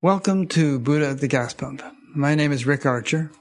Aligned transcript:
Welcome 0.00 0.46
to 0.50 0.78
Buddha 0.78 1.08
at 1.08 1.18
the 1.18 1.26
Gas 1.26 1.54
Pump. 1.54 1.82
My 2.14 2.36
name 2.36 2.52
is 2.52 2.64
Rick 2.64 2.86
Archer. 2.86 3.32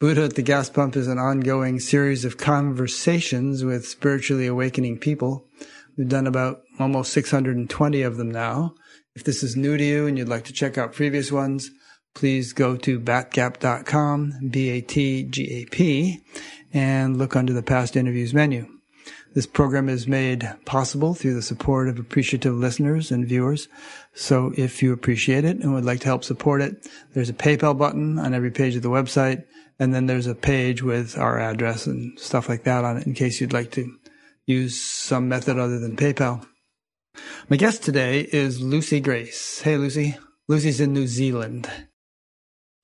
Buddha 0.00 0.24
at 0.24 0.34
the 0.34 0.42
Gas 0.42 0.68
Pump 0.68 0.96
is 0.96 1.06
an 1.06 1.20
ongoing 1.20 1.78
series 1.78 2.24
of 2.24 2.38
conversations 2.38 3.62
with 3.62 3.86
spiritually 3.86 4.48
awakening 4.48 4.98
people. 4.98 5.46
We've 5.96 6.08
done 6.08 6.26
about 6.26 6.62
almost 6.80 7.12
620 7.12 8.02
of 8.02 8.16
them 8.16 8.32
now. 8.32 8.74
If 9.14 9.22
this 9.22 9.44
is 9.44 9.54
new 9.54 9.76
to 9.76 9.84
you 9.84 10.08
and 10.08 10.18
you'd 10.18 10.28
like 10.28 10.46
to 10.46 10.52
check 10.52 10.76
out 10.76 10.92
previous 10.92 11.30
ones, 11.30 11.70
please 12.16 12.52
go 12.52 12.76
to 12.78 12.98
batgap.com, 12.98 14.48
B-A-T-G-A-P, 14.50 16.20
and 16.72 17.16
look 17.16 17.36
under 17.36 17.52
the 17.52 17.62
past 17.62 17.94
interviews 17.94 18.34
menu. 18.34 18.75
This 19.36 19.46
program 19.46 19.90
is 19.90 20.08
made 20.08 20.50
possible 20.64 21.12
through 21.12 21.34
the 21.34 21.42
support 21.42 21.90
of 21.90 21.98
appreciative 21.98 22.54
listeners 22.54 23.10
and 23.10 23.28
viewers. 23.28 23.68
So 24.14 24.54
if 24.56 24.82
you 24.82 24.94
appreciate 24.94 25.44
it 25.44 25.58
and 25.58 25.74
would 25.74 25.84
like 25.84 26.00
to 26.00 26.06
help 26.06 26.24
support 26.24 26.62
it, 26.62 26.88
there's 27.12 27.28
a 27.28 27.34
PayPal 27.34 27.76
button 27.76 28.18
on 28.18 28.32
every 28.32 28.50
page 28.50 28.76
of 28.76 28.82
the 28.82 28.88
website. 28.88 29.44
And 29.78 29.94
then 29.94 30.06
there's 30.06 30.26
a 30.26 30.34
page 30.34 30.82
with 30.82 31.18
our 31.18 31.38
address 31.38 31.86
and 31.86 32.18
stuff 32.18 32.48
like 32.48 32.64
that 32.64 32.82
on 32.82 32.96
it 32.96 33.06
in 33.06 33.12
case 33.12 33.38
you'd 33.38 33.52
like 33.52 33.72
to 33.72 33.94
use 34.46 34.80
some 34.80 35.28
method 35.28 35.58
other 35.58 35.78
than 35.80 35.98
PayPal. 35.98 36.46
My 37.50 37.58
guest 37.58 37.82
today 37.82 38.20
is 38.20 38.62
Lucy 38.62 39.00
Grace. 39.00 39.60
Hey, 39.60 39.76
Lucy. 39.76 40.16
Lucy's 40.48 40.80
in 40.80 40.94
New 40.94 41.06
Zealand. 41.06 41.70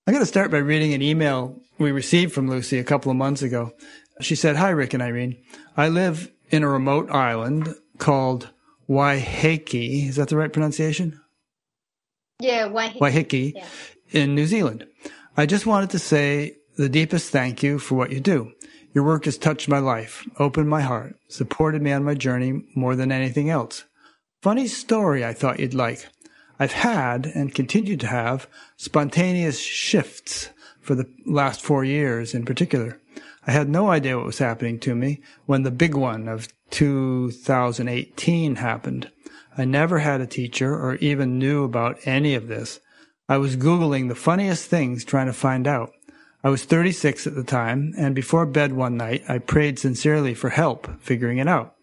I'm 0.06 0.12
going 0.12 0.22
to 0.22 0.26
start 0.26 0.50
by 0.50 0.58
reading 0.58 0.92
an 0.92 1.00
email 1.00 1.62
we 1.78 1.92
received 1.92 2.34
from 2.34 2.50
Lucy 2.50 2.78
a 2.78 2.84
couple 2.84 3.10
of 3.10 3.16
months 3.16 3.40
ago. 3.40 3.72
She 4.20 4.34
said, 4.34 4.56
Hi, 4.56 4.68
Rick 4.68 4.92
and 4.92 5.02
Irene. 5.02 5.42
I 5.76 5.88
live 5.88 6.30
in 6.52 6.62
a 6.62 6.68
remote 6.68 7.10
island 7.10 7.74
called 7.98 8.50
Waiheke. 8.88 10.08
Is 10.08 10.16
that 10.16 10.28
the 10.28 10.36
right 10.36 10.52
pronunciation? 10.52 11.20
Yeah, 12.38 12.68
Waiheke. 12.68 12.98
Waiheke 12.98 13.54
yeah. 13.54 13.66
in 14.10 14.34
New 14.34 14.46
Zealand. 14.46 14.86
I 15.36 15.46
just 15.46 15.66
wanted 15.66 15.90
to 15.90 15.98
say 15.98 16.58
the 16.76 16.88
deepest 16.88 17.30
thank 17.30 17.62
you 17.62 17.78
for 17.78 17.94
what 17.96 18.12
you 18.12 18.20
do. 18.20 18.52
Your 18.94 19.04
work 19.04 19.24
has 19.24 19.38
touched 19.38 19.68
my 19.68 19.78
life, 19.78 20.28
opened 20.38 20.68
my 20.68 20.82
heart, 20.82 21.16
supported 21.28 21.80
me 21.80 21.92
on 21.92 22.04
my 22.04 22.14
journey 22.14 22.62
more 22.74 22.94
than 22.94 23.10
anything 23.10 23.48
else. 23.48 23.84
Funny 24.42 24.66
story 24.66 25.24
I 25.24 25.32
thought 25.32 25.60
you'd 25.60 25.72
like. 25.72 26.06
I've 26.58 26.72
had 26.72 27.26
and 27.26 27.54
continue 27.54 27.96
to 27.96 28.06
have 28.06 28.46
spontaneous 28.76 29.58
shifts 29.58 30.50
for 30.80 30.94
the 30.94 31.08
last 31.24 31.62
four 31.62 31.84
years 31.84 32.34
in 32.34 32.44
particular. 32.44 33.00
I 33.46 33.50
had 33.50 33.68
no 33.68 33.90
idea 33.90 34.16
what 34.16 34.26
was 34.26 34.38
happening 34.38 34.78
to 34.80 34.94
me 34.94 35.20
when 35.46 35.62
the 35.62 35.70
big 35.70 35.94
one 35.94 36.28
of 36.28 36.48
2018 36.70 38.56
happened. 38.56 39.10
I 39.58 39.64
never 39.64 39.98
had 39.98 40.20
a 40.20 40.26
teacher 40.26 40.74
or 40.74 40.94
even 40.96 41.38
knew 41.38 41.64
about 41.64 41.98
any 42.04 42.34
of 42.34 42.48
this. 42.48 42.80
I 43.28 43.38
was 43.38 43.56
Googling 43.56 44.08
the 44.08 44.14
funniest 44.14 44.68
things 44.68 45.04
trying 45.04 45.26
to 45.26 45.32
find 45.32 45.66
out. 45.66 45.92
I 46.44 46.50
was 46.50 46.64
36 46.64 47.26
at 47.26 47.34
the 47.34 47.44
time, 47.44 47.94
and 47.96 48.14
before 48.14 48.46
bed 48.46 48.72
one 48.72 48.96
night, 48.96 49.22
I 49.28 49.38
prayed 49.38 49.78
sincerely 49.78 50.34
for 50.34 50.50
help 50.50 51.00
figuring 51.00 51.38
it 51.38 51.48
out. 51.48 51.74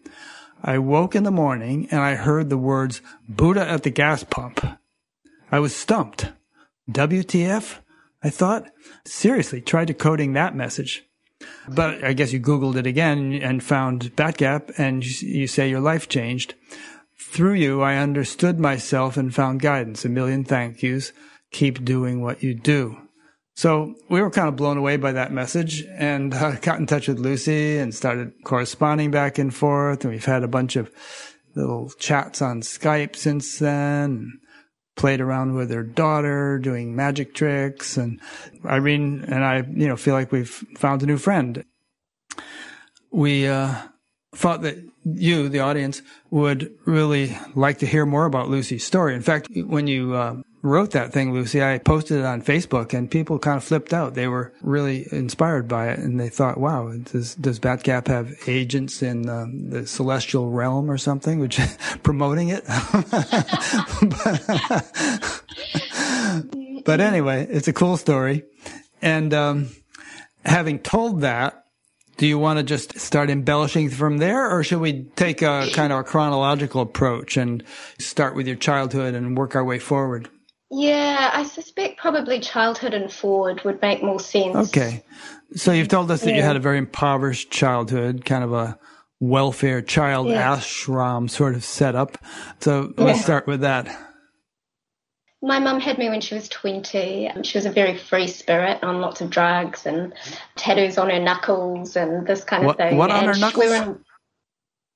I 0.62 0.78
woke 0.78 1.14
in 1.14 1.24
the 1.24 1.30
morning 1.30 1.88
and 1.90 2.00
I 2.00 2.14
heard 2.14 2.50
the 2.50 2.58
words 2.58 3.00
Buddha 3.28 3.66
at 3.66 3.82
the 3.82 3.90
gas 3.90 4.24
pump. 4.24 4.64
I 5.50 5.58
was 5.58 5.74
stumped. 5.74 6.28
WTF? 6.90 7.78
I 8.22 8.28
thought. 8.28 8.70
Seriously, 9.06 9.62
tried 9.62 9.86
decoding 9.86 10.34
that 10.34 10.54
message. 10.54 11.04
But 11.68 12.04
I 12.04 12.12
guess 12.12 12.32
you 12.32 12.40
Googled 12.40 12.76
it 12.76 12.86
again 12.86 13.32
and 13.34 13.62
found 13.62 14.16
Batgap 14.16 14.78
and 14.78 15.04
you 15.04 15.46
say 15.46 15.68
your 15.68 15.80
life 15.80 16.08
changed. 16.08 16.54
Through 17.18 17.54
you, 17.54 17.80
I 17.80 17.96
understood 17.96 18.58
myself 18.58 19.16
and 19.16 19.34
found 19.34 19.60
guidance. 19.60 20.04
A 20.04 20.08
million 20.08 20.44
thank 20.44 20.82
yous. 20.82 21.12
Keep 21.52 21.84
doing 21.84 22.20
what 22.20 22.42
you 22.42 22.54
do. 22.54 22.96
So 23.54 23.94
we 24.08 24.22
were 24.22 24.30
kind 24.30 24.48
of 24.48 24.56
blown 24.56 24.78
away 24.78 24.96
by 24.96 25.12
that 25.12 25.32
message 25.32 25.84
and 25.96 26.32
uh, 26.34 26.56
got 26.56 26.78
in 26.78 26.86
touch 26.86 27.08
with 27.08 27.18
Lucy 27.18 27.78
and 27.78 27.94
started 27.94 28.32
corresponding 28.44 29.10
back 29.10 29.38
and 29.38 29.54
forth. 29.54 30.04
And 30.04 30.12
we've 30.12 30.24
had 30.24 30.42
a 30.42 30.48
bunch 30.48 30.76
of 30.76 30.90
little 31.54 31.90
chats 31.98 32.42
on 32.42 32.62
Skype 32.62 33.16
since 33.16 33.58
then 33.58 34.40
played 35.00 35.22
around 35.22 35.54
with 35.54 35.70
her 35.70 35.82
daughter 35.82 36.58
doing 36.58 36.94
magic 36.94 37.34
tricks 37.34 37.96
and 37.96 38.20
Irene 38.66 39.24
and 39.26 39.42
I, 39.42 39.56
you 39.56 39.88
know, 39.88 39.96
feel 39.96 40.12
like 40.12 40.30
we've 40.30 40.62
found 40.76 41.02
a 41.02 41.06
new 41.06 41.16
friend. 41.16 41.64
We, 43.10 43.48
uh, 43.48 43.74
thought 44.34 44.60
that 44.62 44.76
you, 45.04 45.48
the 45.48 45.60
audience, 45.60 46.02
would 46.30 46.70
really 46.84 47.36
like 47.54 47.78
to 47.78 47.86
hear 47.86 48.04
more 48.04 48.26
about 48.26 48.50
Lucy's 48.50 48.84
story. 48.84 49.14
In 49.14 49.22
fact, 49.22 49.48
when 49.54 49.86
you 49.86 50.14
uh, 50.14 50.42
wrote 50.62 50.90
that 50.90 51.12
thing, 51.12 51.32
Lucy, 51.32 51.62
I 51.62 51.78
posted 51.78 52.18
it 52.18 52.24
on 52.24 52.42
Facebook 52.42 52.92
and 52.92 53.10
people 53.10 53.38
kind 53.38 53.56
of 53.56 53.64
flipped 53.64 53.92
out. 53.92 54.14
They 54.14 54.28
were 54.28 54.52
really 54.60 55.06
inspired 55.10 55.68
by 55.68 55.88
it 55.88 55.98
and 55.98 56.20
they 56.20 56.28
thought, 56.28 56.58
wow, 56.58 56.92
does, 56.92 57.34
does 57.36 57.58
Batgap 57.58 58.08
have 58.08 58.34
agents 58.46 59.02
in 59.02 59.28
uh, 59.28 59.46
the 59.52 59.86
celestial 59.86 60.50
realm 60.50 60.90
or 60.90 60.98
something, 60.98 61.38
which 61.38 61.58
promoting 62.02 62.50
it? 62.50 62.64
but, 64.02 64.32
but, 66.84 67.00
anyway, 67.00 67.46
it's 67.50 67.68
a 67.68 67.72
cool 67.72 67.96
story. 67.96 68.44
And, 69.00 69.32
um, 69.32 69.70
having 70.44 70.78
told 70.78 71.22
that, 71.22 71.64
do 72.18 72.26
you 72.26 72.38
want 72.38 72.58
to 72.58 72.62
just 72.62 72.98
start 72.98 73.30
embellishing 73.30 73.88
from 73.88 74.18
there 74.18 74.50
or 74.50 74.62
should 74.62 74.80
we 74.80 75.04
take 75.16 75.40
a 75.40 75.68
kind 75.72 75.90
of 75.90 76.00
a 76.00 76.04
chronological 76.04 76.82
approach 76.82 77.38
and 77.38 77.64
start 77.98 78.34
with 78.34 78.46
your 78.46 78.56
childhood 78.56 79.14
and 79.14 79.38
work 79.38 79.56
our 79.56 79.64
way 79.64 79.78
forward? 79.78 80.28
Yeah, 80.70 81.30
I 81.34 81.42
suspect 81.42 81.98
probably 81.98 82.38
childhood 82.38 82.94
and 82.94 83.12
forward 83.12 83.62
would 83.64 83.82
make 83.82 84.02
more 84.02 84.20
sense. 84.20 84.68
Okay. 84.68 85.02
So 85.56 85.72
you've 85.72 85.88
told 85.88 86.10
us 86.12 86.20
that 86.20 86.30
yeah. 86.30 86.36
you 86.36 86.42
had 86.42 86.56
a 86.56 86.60
very 86.60 86.78
impoverished 86.78 87.50
childhood, 87.50 88.24
kind 88.24 88.44
of 88.44 88.52
a 88.52 88.78
welfare 89.18 89.82
child 89.82 90.28
yeah. 90.28 90.56
ashram 90.56 91.28
sort 91.28 91.56
of 91.56 91.64
setup. 91.64 92.18
So 92.60 92.92
let's 92.96 93.18
yeah. 93.18 93.24
start 93.24 93.46
with 93.48 93.62
that. 93.62 93.88
My 95.42 95.58
mum 95.58 95.80
had 95.80 95.98
me 95.98 96.08
when 96.08 96.20
she 96.20 96.34
was 96.34 96.48
20. 96.50 97.28
Um, 97.28 97.42
she 97.42 97.58
was 97.58 97.66
a 97.66 97.70
very 97.72 97.96
free 97.96 98.26
spirit 98.26 98.82
on 98.84 99.00
lots 99.00 99.20
of 99.20 99.30
drugs 99.30 99.86
and 99.86 100.12
tattoos 100.54 100.98
on 100.98 101.10
her 101.10 101.18
knuckles 101.18 101.96
and 101.96 102.26
this 102.26 102.44
kind 102.44 102.62
of 102.62 102.66
what, 102.68 102.76
thing. 102.76 102.96
What 102.96 103.10
on 103.10 103.24
her 103.24 103.34
knuckles? 103.34 103.64
We 103.64 103.76
in 103.76 103.98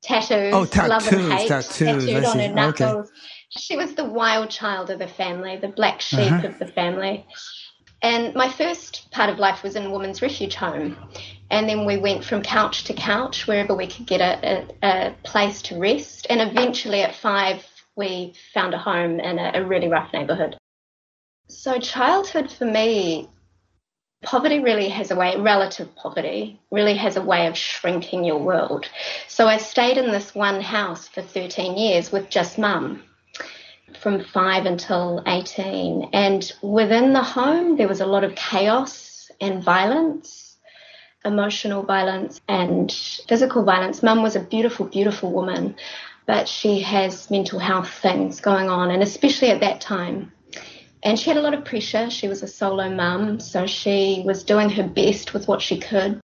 tattoos. 0.03 0.55
Oh, 0.55 0.67
tattoos. 0.67 0.89
Love 0.91 1.13
and 1.13 1.33
hate, 1.33 1.49
tattoos. 1.49 2.07
Tattooed 2.07 2.25
on 2.25 2.39
her 2.39 2.49
knuckles. 2.49 3.09
Okay. 3.09 3.19
She 3.57 3.77
was 3.77 3.95
the 3.95 4.05
wild 4.05 4.51
child 4.51 4.91
of 4.91 4.99
the 4.99 5.07
family, 5.07 5.57
the 5.57 5.69
black 5.69 6.01
sheep 6.01 6.33
uh-huh. 6.33 6.49
of 6.49 6.59
the 6.59 6.67
family. 6.67 7.25
And 8.03 8.35
my 8.35 8.51
first 8.51 9.11
part 9.13 9.31
of 9.31 9.39
life 9.39 9.63
was 9.63 9.77
in 9.77 9.87
a 9.87 9.91
women's 9.91 10.21
refuge 10.21 10.57
home. 10.57 10.97
And 11.51 11.69
then 11.69 11.87
we 11.87 11.97
went 11.97 12.25
from 12.25 12.43
couch 12.43 12.85
to 12.85 12.95
couch, 12.95 13.47
wherever 13.47 13.75
we 13.75 13.87
could 13.87 14.07
get 14.07 14.21
a, 14.21 14.67
a, 14.83 14.87
a 14.87 15.15
place 15.23 15.63
to 15.63 15.79
rest. 15.79 16.27
And 16.29 16.41
eventually 16.41 17.03
at 17.03 17.15
five, 17.15 17.65
we 17.97 18.35
found 18.53 18.75
a 18.75 18.79
home 18.79 19.21
in 19.21 19.39
a, 19.39 19.53
a 19.55 19.65
really 19.65 19.89
rough 19.89 20.13
neighborhood. 20.13 20.59
So, 21.49 21.79
childhood 21.79 22.51
for 22.51 22.65
me, 22.65 23.29
poverty 24.23 24.59
really 24.59 24.89
has 24.89 25.11
a 25.11 25.17
way, 25.17 25.37
relative 25.37 25.95
poverty 25.95 26.61
really 26.73 26.97
has 26.97 27.17
a 27.17 27.23
way 27.23 27.47
of 27.47 27.57
shrinking 27.57 28.25
your 28.25 28.39
world. 28.39 28.89
So, 29.29 29.47
I 29.47 29.59
stayed 29.59 29.97
in 29.97 30.11
this 30.11 30.35
one 30.35 30.61
house 30.61 31.07
for 31.07 31.23
13 31.23 31.79
years 31.79 32.11
with 32.11 32.29
just 32.29 32.59
mum 32.59 33.03
from 34.01 34.25
five 34.25 34.67
until 34.67 35.23
18. 35.27 36.11
And 36.13 36.53
within 36.63 37.13
the 37.13 37.23
home, 37.23 37.77
there 37.77 37.89
was 37.89 38.01
a 38.01 38.07
lot 38.07 38.25
of 38.25 38.35
chaos 38.35 39.31
and 39.41 39.63
violence, 39.63 40.57
emotional 41.25 41.83
violence 41.83 42.41
and 42.49 42.91
physical 43.29 43.65
violence. 43.65 44.03
Mum 44.03 44.23
was 44.23 44.37
a 44.37 44.41
beautiful, 44.41 44.87
beautiful 44.87 45.33
woman, 45.33 45.77
but 46.27 46.49
she 46.49 46.81
has 46.81 47.31
mental 47.31 47.59
health 47.59 47.91
things 47.91 48.41
going 48.41 48.69
on, 48.69 48.91
and 48.91 49.03
especially 49.03 49.51
at 49.51 49.61
that 49.61 49.81
time. 49.81 50.33
And 51.03 51.19
she 51.19 51.29
had 51.29 51.37
a 51.37 51.43
lot 51.43 51.55
of 51.55 51.67
pressure. 51.67 52.09
She 52.09 52.29
was 52.29 52.43
a 52.43 52.49
solo 52.49 52.89
mum, 52.89 53.39
so 53.39 53.67
she 53.67 54.23
was 54.25 54.45
doing 54.45 54.71
her 54.71 54.89
best 54.89 55.35
with 55.35 55.47
what 55.47 55.61
she 55.61 55.79
could. 55.79 56.21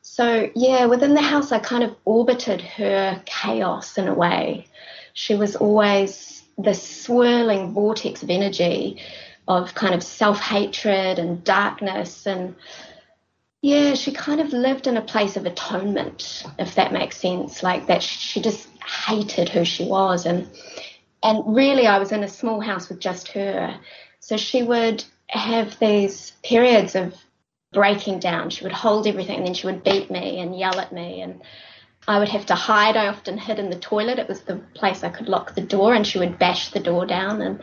So, 0.00 0.50
yeah, 0.54 0.86
within 0.86 1.14
the 1.14 1.22
house, 1.22 1.52
I 1.52 1.58
kind 1.58 1.84
of 1.84 1.94
orbited 2.04 2.60
her 2.60 3.22
chaos 3.26 3.98
in 3.98 4.08
a 4.08 4.14
way. 4.14 4.66
She 5.12 5.34
was 5.34 5.56
always 5.56 6.41
this 6.58 6.82
swirling 6.82 7.72
vortex 7.72 8.22
of 8.22 8.30
energy 8.30 9.00
of 9.48 9.74
kind 9.74 9.94
of 9.94 10.02
self 10.02 10.40
hatred 10.40 11.18
and 11.18 11.42
darkness. 11.44 12.26
And 12.26 12.54
yeah, 13.60 13.94
she 13.94 14.12
kind 14.12 14.40
of 14.40 14.52
lived 14.52 14.86
in 14.86 14.96
a 14.96 15.02
place 15.02 15.36
of 15.36 15.46
atonement, 15.46 16.44
if 16.58 16.74
that 16.76 16.92
makes 16.92 17.16
sense. 17.16 17.62
Like 17.62 17.86
that 17.86 18.02
she 18.02 18.40
just 18.40 18.68
hated 18.80 19.48
who 19.48 19.64
she 19.64 19.84
was. 19.84 20.26
And, 20.26 20.48
and 21.22 21.56
really, 21.56 21.86
I 21.86 21.98
was 21.98 22.12
in 22.12 22.22
a 22.24 22.28
small 22.28 22.60
house 22.60 22.88
with 22.88 23.00
just 23.00 23.28
her. 23.28 23.78
So 24.20 24.36
she 24.36 24.62
would 24.62 25.04
have 25.28 25.78
these 25.78 26.32
periods 26.42 26.94
of 26.94 27.14
breaking 27.72 28.20
down. 28.20 28.50
She 28.50 28.64
would 28.64 28.72
hold 28.72 29.06
everything 29.06 29.38
and 29.38 29.46
then 29.46 29.54
she 29.54 29.66
would 29.66 29.82
beat 29.82 30.10
me 30.10 30.40
and 30.40 30.56
yell 30.56 30.78
at 30.78 30.92
me. 30.92 31.22
And 31.22 31.40
I 32.08 32.18
would 32.18 32.28
have 32.28 32.46
to 32.46 32.54
hide. 32.54 32.96
I 32.96 33.06
often 33.06 33.38
hid 33.38 33.58
in 33.58 33.70
the 33.70 33.78
toilet. 33.78 34.18
It 34.18 34.28
was 34.28 34.40
the 34.42 34.56
place 34.74 35.04
I 35.04 35.08
could 35.08 35.28
lock 35.28 35.54
the 35.54 35.60
door, 35.60 35.94
and 35.94 36.06
she 36.06 36.18
would 36.18 36.38
bash 36.38 36.70
the 36.70 36.80
door 36.80 37.06
down. 37.06 37.40
And 37.40 37.62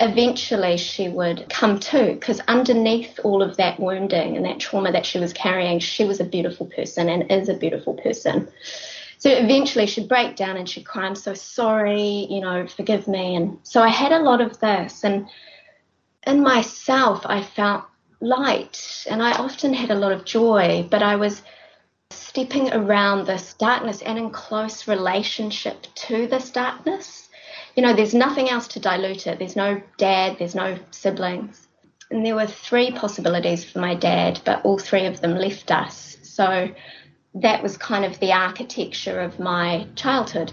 eventually 0.00 0.76
she 0.76 1.08
would 1.08 1.48
come 1.48 1.78
to 1.78 2.14
because 2.14 2.40
underneath 2.48 3.18
all 3.24 3.42
of 3.42 3.56
that 3.56 3.80
wounding 3.80 4.36
and 4.36 4.44
that 4.46 4.60
trauma 4.60 4.92
that 4.92 5.06
she 5.06 5.18
was 5.18 5.32
carrying, 5.32 5.78
she 5.78 6.04
was 6.04 6.20
a 6.20 6.24
beautiful 6.24 6.66
person 6.66 7.08
and 7.08 7.30
is 7.30 7.48
a 7.48 7.54
beautiful 7.54 7.94
person. 7.94 8.48
So 9.18 9.30
eventually 9.30 9.86
she'd 9.86 10.08
break 10.08 10.36
down 10.36 10.56
and 10.56 10.68
she'd 10.68 10.86
cry, 10.86 11.06
I'm 11.06 11.16
so 11.16 11.34
sorry, 11.34 12.28
you 12.30 12.40
know, 12.40 12.66
forgive 12.68 13.08
me. 13.08 13.34
And 13.34 13.58
so 13.64 13.82
I 13.82 13.88
had 13.88 14.12
a 14.12 14.22
lot 14.22 14.40
of 14.40 14.60
this. 14.60 15.02
And 15.02 15.28
in 16.24 16.42
myself, 16.42 17.22
I 17.24 17.42
felt 17.42 17.84
light 18.20 19.06
and 19.10 19.22
I 19.22 19.32
often 19.32 19.74
had 19.74 19.90
a 19.90 19.96
lot 19.96 20.12
of 20.12 20.24
joy, 20.24 20.86
but 20.88 21.02
I 21.02 21.16
was 21.16 21.42
stepping 22.28 22.72
around 22.72 23.26
this 23.26 23.54
darkness 23.54 24.02
and 24.02 24.18
in 24.18 24.30
close 24.30 24.86
relationship 24.86 25.86
to 25.94 26.26
this 26.26 26.50
darkness 26.50 27.28
you 27.78 27.82
know, 27.82 27.94
there's 27.94 28.12
nothing 28.12 28.50
else 28.50 28.66
to 28.68 28.80
dilute 28.80 29.28
it. 29.28 29.38
There's 29.38 29.54
no 29.54 29.80
dad, 29.98 30.36
there's 30.40 30.56
no 30.56 30.80
siblings. 30.90 31.68
And 32.10 32.26
there 32.26 32.34
were 32.34 32.48
three 32.48 32.90
possibilities 32.90 33.64
for 33.64 33.78
my 33.78 33.94
dad, 33.94 34.40
but 34.44 34.64
all 34.64 34.78
three 34.78 35.06
of 35.06 35.20
them 35.20 35.36
left 35.36 35.70
us. 35.70 36.16
So 36.22 36.70
that 37.36 37.62
was 37.62 37.76
kind 37.76 38.04
of 38.04 38.18
the 38.18 38.32
architecture 38.32 39.20
of 39.20 39.38
my 39.38 39.86
childhood. 39.94 40.50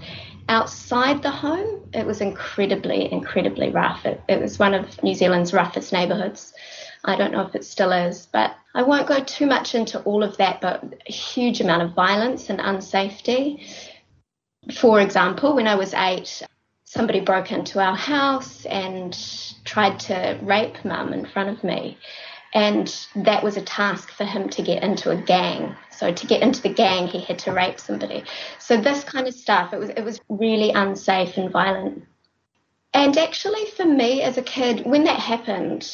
Outside 0.49 1.23
the 1.23 1.31
home, 1.31 1.89
it 1.93 2.05
was 2.05 2.21
incredibly, 2.21 3.11
incredibly 3.11 3.71
rough. 3.71 4.05
It, 4.05 4.21
it 4.29 4.39
was 4.39 4.59
one 4.59 4.75
of 4.75 5.01
New 5.01 5.15
Zealand's 5.15 5.51
roughest 5.51 5.91
neighbourhoods. 5.91 6.53
I 7.05 7.15
don't 7.15 7.31
know 7.31 7.41
if 7.41 7.55
it 7.55 7.63
still 7.63 7.91
is, 7.91 8.27
but 8.31 8.55
I 8.73 8.81
won't 8.81 9.07
go 9.07 9.23
too 9.23 9.45
much 9.45 9.75
into 9.75 10.01
all 10.01 10.23
of 10.23 10.37
that, 10.37 10.59
but 10.59 10.83
a 11.07 11.11
huge 11.11 11.61
amount 11.61 11.83
of 11.83 11.93
violence 11.93 12.49
and 12.49 12.59
unsafety. 12.59 13.63
For 14.73 14.99
example, 14.99 15.55
when 15.55 15.67
I 15.67 15.75
was 15.75 15.93
eight, 15.93 16.41
somebody 16.83 17.19
broke 17.19 17.51
into 17.51 17.79
our 17.79 17.95
house 17.95 18.65
and 18.65 19.15
tried 19.65 19.99
to 20.01 20.39
rape 20.41 20.83
mum 20.83 21.13
in 21.13 21.25
front 21.25 21.49
of 21.49 21.63
me. 21.63 21.97
And 22.53 22.87
that 23.15 23.43
was 23.43 23.57
a 23.57 23.61
task 23.61 24.09
for 24.11 24.23
him 24.23 24.49
to 24.49 24.61
get 24.63 24.81
into 24.81 25.11
a 25.11 25.21
gang. 25.21 25.75
So 25.91 26.11
to 26.11 26.27
get 26.27 26.41
into 26.41 26.61
the 26.61 26.73
gang, 26.73 27.07
he 27.07 27.19
had 27.19 27.37
to 27.39 27.51
rape 27.51 27.79
somebody. 27.79 28.23
So 28.59 28.77
this 28.77 29.03
kind 29.03 29.27
of 29.27 29.33
stuff, 29.33 29.73
it 29.73 29.79
was 29.79 29.89
it 29.89 30.03
was 30.03 30.21
really 30.29 30.71
unsafe 30.71 31.37
and 31.37 31.51
violent. 31.51 32.05
And 32.93 33.17
actually, 33.17 33.65
for 33.75 33.85
me 33.85 34.21
as 34.21 34.37
a 34.37 34.41
kid, 34.41 34.85
when 34.85 35.03
that 35.03 35.19
happened, 35.19 35.85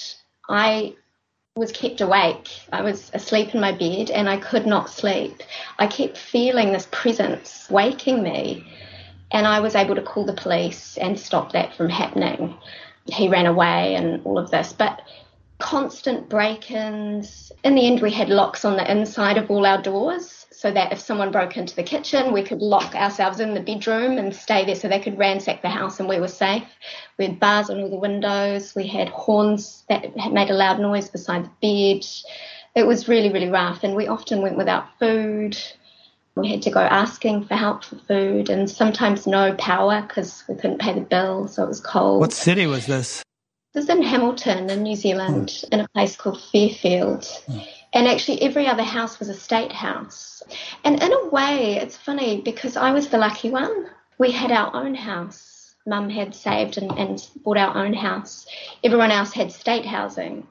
I 0.48 0.96
was 1.56 1.72
kept 1.74 2.00
awake. 2.00 2.48
I 2.72 2.82
was 2.82 3.12
asleep 3.14 3.54
in 3.54 3.60
my 3.60 3.74
bed 3.74 4.10
and 4.10 4.30
I 4.30 4.38
could 4.38 4.66
not 4.66 4.90
sleep. 4.90 5.44
I 5.80 5.88
kept 5.88 6.18
feeling 6.18 6.72
this 6.72 6.88
presence 6.92 7.68
waking 7.70 8.24
me 8.24 8.66
and 9.32 9.46
I 9.46 9.60
was 9.60 9.76
able 9.76 9.96
to 9.96 10.02
call 10.02 10.26
the 10.26 10.32
police 10.32 10.98
and 10.98 11.20
stop 11.20 11.52
that 11.52 11.76
from 11.76 11.90
happening. 11.90 12.56
He 13.06 13.28
ran 13.28 13.48
away 13.48 13.96
and 13.96 14.26
all 14.26 14.38
of 14.38 14.50
this, 14.50 14.72
but 14.72 15.02
constant 15.60 16.30
break 16.30 16.72
ins. 16.72 17.52
In 17.66 17.76
the 17.76 17.86
end, 17.86 18.02
we 18.02 18.12
had 18.12 18.30
locks 18.30 18.64
on 18.64 18.78
the 18.78 18.90
inside 18.90 19.38
of 19.38 19.52
all 19.52 19.66
our 19.66 19.82
doors 19.82 20.41
so 20.62 20.70
that 20.70 20.92
if 20.92 21.00
someone 21.00 21.32
broke 21.32 21.58
into 21.58 21.76
the 21.76 21.82
kitchen, 21.82 22.32
we 22.32 22.44
could 22.44 22.62
lock 22.62 22.94
ourselves 22.94 23.40
in 23.40 23.56
the 23.56 23.60
bedroom 23.60 24.20
and 24.20 24.36
stay 24.36 24.64
there 24.64 24.76
so 24.76 24.88
they 24.88 25.00
could 25.00 25.18
ransack 25.18 25.64
the 25.64 25.70
house 25.70 26.00
and 26.00 26.08
we 26.08 26.20
were 26.20 26.28
safe. 26.28 26.62
We 27.18 27.26
had 27.26 27.40
bars 27.40 27.72
on 27.72 27.82
all 27.82 27.90
the 27.90 27.96
windows, 27.96 28.76
we 28.76 28.86
had 28.86 29.10
horns 29.10 29.84
that 29.90 30.16
made 30.32 30.52
a 30.52 30.54
loud 30.54 30.80
noise 30.80 31.10
beside 31.10 31.46
the 31.46 31.50
bed. 31.64 32.06
It 32.76 32.86
was 32.86 33.08
really, 33.08 33.34
really 33.34 33.50
rough, 33.50 33.84
and 33.84 33.96
we 33.96 34.06
often 34.06 34.44
went 34.44 34.56
without 34.56 34.86
food. 35.00 35.58
We 36.36 36.52
had 36.52 36.62
to 36.62 36.70
go 36.70 36.82
asking 36.82 37.46
for 37.46 37.56
help 37.56 37.84
for 37.84 37.96
food 37.96 38.52
and 38.52 38.70
sometimes 38.70 39.26
no 39.26 39.56
power 39.56 40.04
because 40.04 40.44
we 40.48 40.54
couldn't 40.54 40.78
pay 40.80 40.94
the 40.94 41.02
bill, 41.02 41.48
so 41.48 41.64
it 41.64 41.70
was 41.70 41.82
cold. 41.82 42.20
What 42.20 42.34
city 42.34 42.68
was 42.68 42.86
this? 42.86 43.24
This 43.74 43.88
was 43.88 43.98
in 43.98 44.04
Hamilton, 44.04 44.70
in 44.70 44.84
New 44.84 44.96
Zealand, 44.96 45.48
mm. 45.48 45.70
in 45.72 45.80
a 45.80 45.88
place 45.88 46.16
called 46.16 46.40
Fairfield. 46.52 47.22
Mm. 47.48 47.68
And 47.94 48.08
actually, 48.08 48.42
every 48.42 48.68
other 48.68 48.84
house 48.84 49.20
was 49.20 49.28
a 49.28 49.34
state 49.34 49.72
house. 49.72 50.42
And 50.84 51.02
in 51.02 51.12
a 51.12 51.30
way, 51.30 51.76
it's 51.76 51.98
funny 51.98 52.42
because 52.42 52.78
I 52.78 52.92
was 52.92 53.10
the 53.10 53.18
lucky 53.18 53.50
one. 53.50 53.88
We 54.18 54.32
had 54.32 54.52
our 54.52 54.74
own 54.74 54.96
house. 54.96 55.76
Mum 55.86 56.10
had 56.10 56.34
saved 56.34 56.78
and, 56.78 56.92
and 56.98 57.28
bought 57.44 57.58
our 57.58 57.76
own 57.76 57.94
house. 57.94 58.48
Everyone 58.84 59.12
else 59.12 59.34
had 59.34 59.52
state 59.52 59.86
housing. 59.86 60.48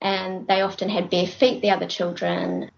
And 0.00 0.48
they 0.48 0.62
often 0.62 0.88
had 0.88 1.10
bare 1.10 1.26
feet, 1.26 1.62
the 1.62 1.70
other 1.70 1.86
children. 1.86 2.70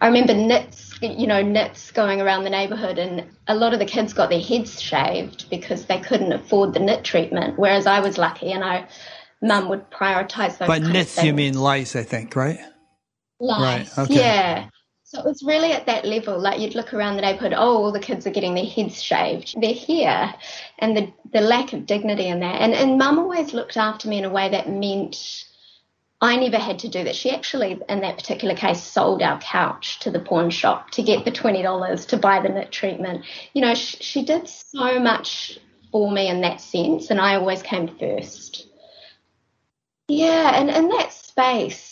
I 0.00 0.06
remember 0.06 0.34
nits, 0.34 0.98
you 1.00 1.26
know, 1.26 1.42
nits 1.42 1.90
going 1.90 2.20
around 2.20 2.44
the 2.44 2.50
neighbourhood, 2.50 2.98
and 2.98 3.24
a 3.48 3.54
lot 3.54 3.72
of 3.72 3.78
the 3.78 3.86
kids 3.86 4.12
got 4.12 4.30
their 4.30 4.40
heads 4.40 4.80
shaved 4.80 5.48
because 5.50 5.86
they 5.86 6.00
couldn't 6.00 6.32
afford 6.32 6.72
the 6.72 6.80
nit 6.80 7.04
treatment. 7.04 7.58
Whereas 7.58 7.86
I 7.86 8.00
was 8.00 8.16
lucky, 8.16 8.52
and 8.52 8.64
I, 8.64 8.86
mum 9.42 9.68
would 9.68 9.90
prioritise 9.90 10.58
those. 10.58 10.68
By 10.68 10.78
nits, 10.78 11.22
you 11.22 11.34
mean 11.34 11.54
lice, 11.54 11.96
I 11.96 12.02
think, 12.02 12.34
right? 12.34 12.58
Lice, 13.40 13.96
right. 13.96 14.04
Okay. 14.04 14.14
yeah. 14.14 14.68
So 15.04 15.18
it 15.18 15.24
was 15.24 15.42
really 15.42 15.72
at 15.72 15.86
that 15.86 16.04
level. 16.04 16.38
Like 16.38 16.60
you'd 16.60 16.76
look 16.76 16.94
around 16.94 17.16
the 17.16 17.22
neighbourhood, 17.22 17.52
oh, 17.52 17.78
all 17.78 17.90
the 17.90 17.98
kids 17.98 18.26
are 18.28 18.30
getting 18.30 18.54
their 18.54 18.64
heads 18.64 19.02
shaved. 19.02 19.60
They're 19.60 19.72
here, 19.72 20.32
and 20.78 20.96
the 20.96 21.12
the 21.32 21.40
lack 21.40 21.72
of 21.72 21.86
dignity 21.86 22.28
in 22.28 22.40
that. 22.40 22.60
And 22.60 22.74
and 22.74 22.96
mum 22.96 23.18
always 23.18 23.52
looked 23.52 23.76
after 23.76 24.08
me 24.08 24.18
in 24.18 24.24
a 24.24 24.30
way 24.30 24.50
that 24.50 24.68
meant 24.68 25.46
I 26.20 26.36
never 26.36 26.58
had 26.58 26.80
to 26.80 26.88
do 26.88 27.02
that. 27.04 27.16
She 27.16 27.30
actually, 27.30 27.80
in 27.88 28.00
that 28.00 28.18
particular 28.18 28.54
case, 28.54 28.82
sold 28.82 29.22
our 29.22 29.40
couch 29.40 30.00
to 30.00 30.10
the 30.10 30.20
pawn 30.20 30.50
shop 30.50 30.90
to 30.90 31.02
get 31.02 31.24
the 31.24 31.32
$20 31.32 32.06
to 32.08 32.16
buy 32.18 32.40
the 32.40 32.50
nit 32.50 32.70
treatment. 32.70 33.24
You 33.54 33.62
know, 33.62 33.74
she, 33.74 33.96
she 33.98 34.24
did 34.24 34.46
so 34.46 35.00
much 35.00 35.58
for 35.90 36.12
me 36.12 36.28
in 36.28 36.42
that 36.42 36.60
sense, 36.60 37.10
and 37.10 37.18
I 37.18 37.36
always 37.36 37.62
came 37.62 37.88
first. 37.96 38.66
Yeah, 40.08 40.60
and 40.60 40.68
in 40.68 40.88
that 40.90 41.12
space, 41.12 41.89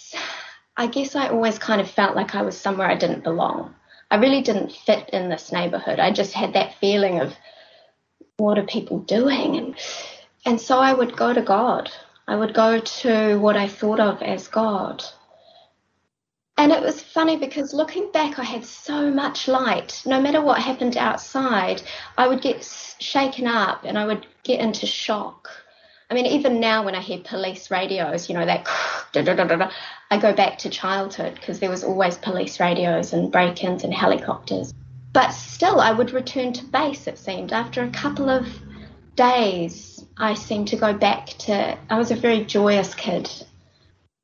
I 0.79 0.87
guess 0.87 1.15
I 1.15 1.29
always 1.29 1.59
kind 1.59 1.83
of 1.83 1.91
felt 1.91 2.17
like 2.17 2.35
I 2.35 2.41
was 2.41 2.59
somewhere 2.59 2.89
I 2.89 2.97
didn't 2.97 3.25
belong. 3.25 3.75
I 4.11 4.17
really 4.17 4.41
didn't 4.41 4.73
fit 4.73 5.11
in 5.11 5.29
this 5.29 5.53
neighborhood. 5.53 6.01
I 6.01 6.11
just 6.13 6.33
had 6.33 6.55
that 6.55 6.79
feeling 6.81 7.21
of, 7.21 7.35
what 8.39 8.59
are 8.59 8.65
people 8.65 9.01
doing? 9.01 9.57
And, 9.57 9.77
and 10.47 10.61
so 10.61 10.79
I 10.79 10.95
would 10.95 11.15
go 11.15 11.35
to 11.35 11.43
God 11.43 11.91
I 12.29 12.37
would 12.37 12.53
go 12.53 12.79
to 12.79 13.39
what 13.39 13.57
I 13.57 13.67
thought 13.67 14.01
of 14.01 14.21
as 14.21 14.49
God. 14.49 15.03
And 16.59 16.73
it 16.73 16.83
was 16.83 17.03
funny 17.03 17.39
because 17.39 17.73
looking 17.73 18.13
back, 18.13 18.39
I 18.39 18.45
had 18.45 18.67
so 18.67 19.11
much 19.11 19.49
light. 19.49 20.03
No 20.05 20.21
matter 20.21 20.43
what 20.43 20.61
happened 20.61 20.99
outside, 20.99 21.81
I 22.19 22.29
would 22.29 22.43
get 22.43 22.63
shaken 23.01 23.47
up 23.47 23.85
and 23.85 23.97
I 23.97 24.05
would 24.05 24.27
get 24.43 24.61
into 24.61 24.85
shock. 24.87 25.49
I 26.11 26.15
mean, 26.15 26.27
even 26.27 26.59
now 26.59 26.85
when 26.85 26.95
I 26.95 27.01
hear 27.01 27.19
police 27.19 27.71
radios, 27.71 28.29
you 28.29 28.35
know, 28.35 28.47
that 28.47 28.67
I 30.11 30.19
go 30.19 30.33
back 30.33 30.59
to 30.59 30.71
childhood 30.71 31.35
because 31.35 31.61
there 31.61 31.71
was 31.71 31.85
always 31.85 32.17
police 32.17 32.59
radios 32.61 33.13
and 33.13 33.31
break 33.31 33.63
ins 33.63 33.85
and 33.85 33.93
helicopters. 33.93 34.73
But 35.13 35.31
still, 35.31 35.81
I 35.81 35.93
would 35.93 36.13
return 36.13 36.53
to 36.55 36.65
base, 36.65 37.07
it 37.07 37.19
seemed, 37.19 37.53
after 37.53 37.83
a 37.83 37.91
couple 37.91 38.31
of 38.31 38.47
days 39.17 40.05
I 40.17 40.35
seemed 40.35 40.69
to 40.69 40.77
go 40.77 40.93
back 40.95 41.27
to, 41.41 41.77
I 41.91 41.99
was 41.99 42.11
a 42.11 42.17
very 42.17 42.45
joyous 42.45 42.95
kid, 42.95 43.31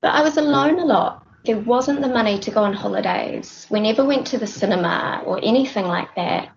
but 0.00 0.14
I 0.14 0.22
was 0.22 0.36
alone 0.36 0.78
a 0.78 0.84
lot. 0.84 1.26
There 1.44 1.58
wasn't 1.58 2.00
the 2.00 2.08
money 2.08 2.38
to 2.38 2.50
go 2.50 2.62
on 2.62 2.72
holidays. 2.72 3.66
We 3.68 3.80
never 3.80 4.04
went 4.04 4.26
to 4.28 4.38
the 4.38 4.46
cinema 4.46 5.22
or 5.26 5.38
anything 5.42 5.84
like 5.84 6.14
that. 6.14 6.53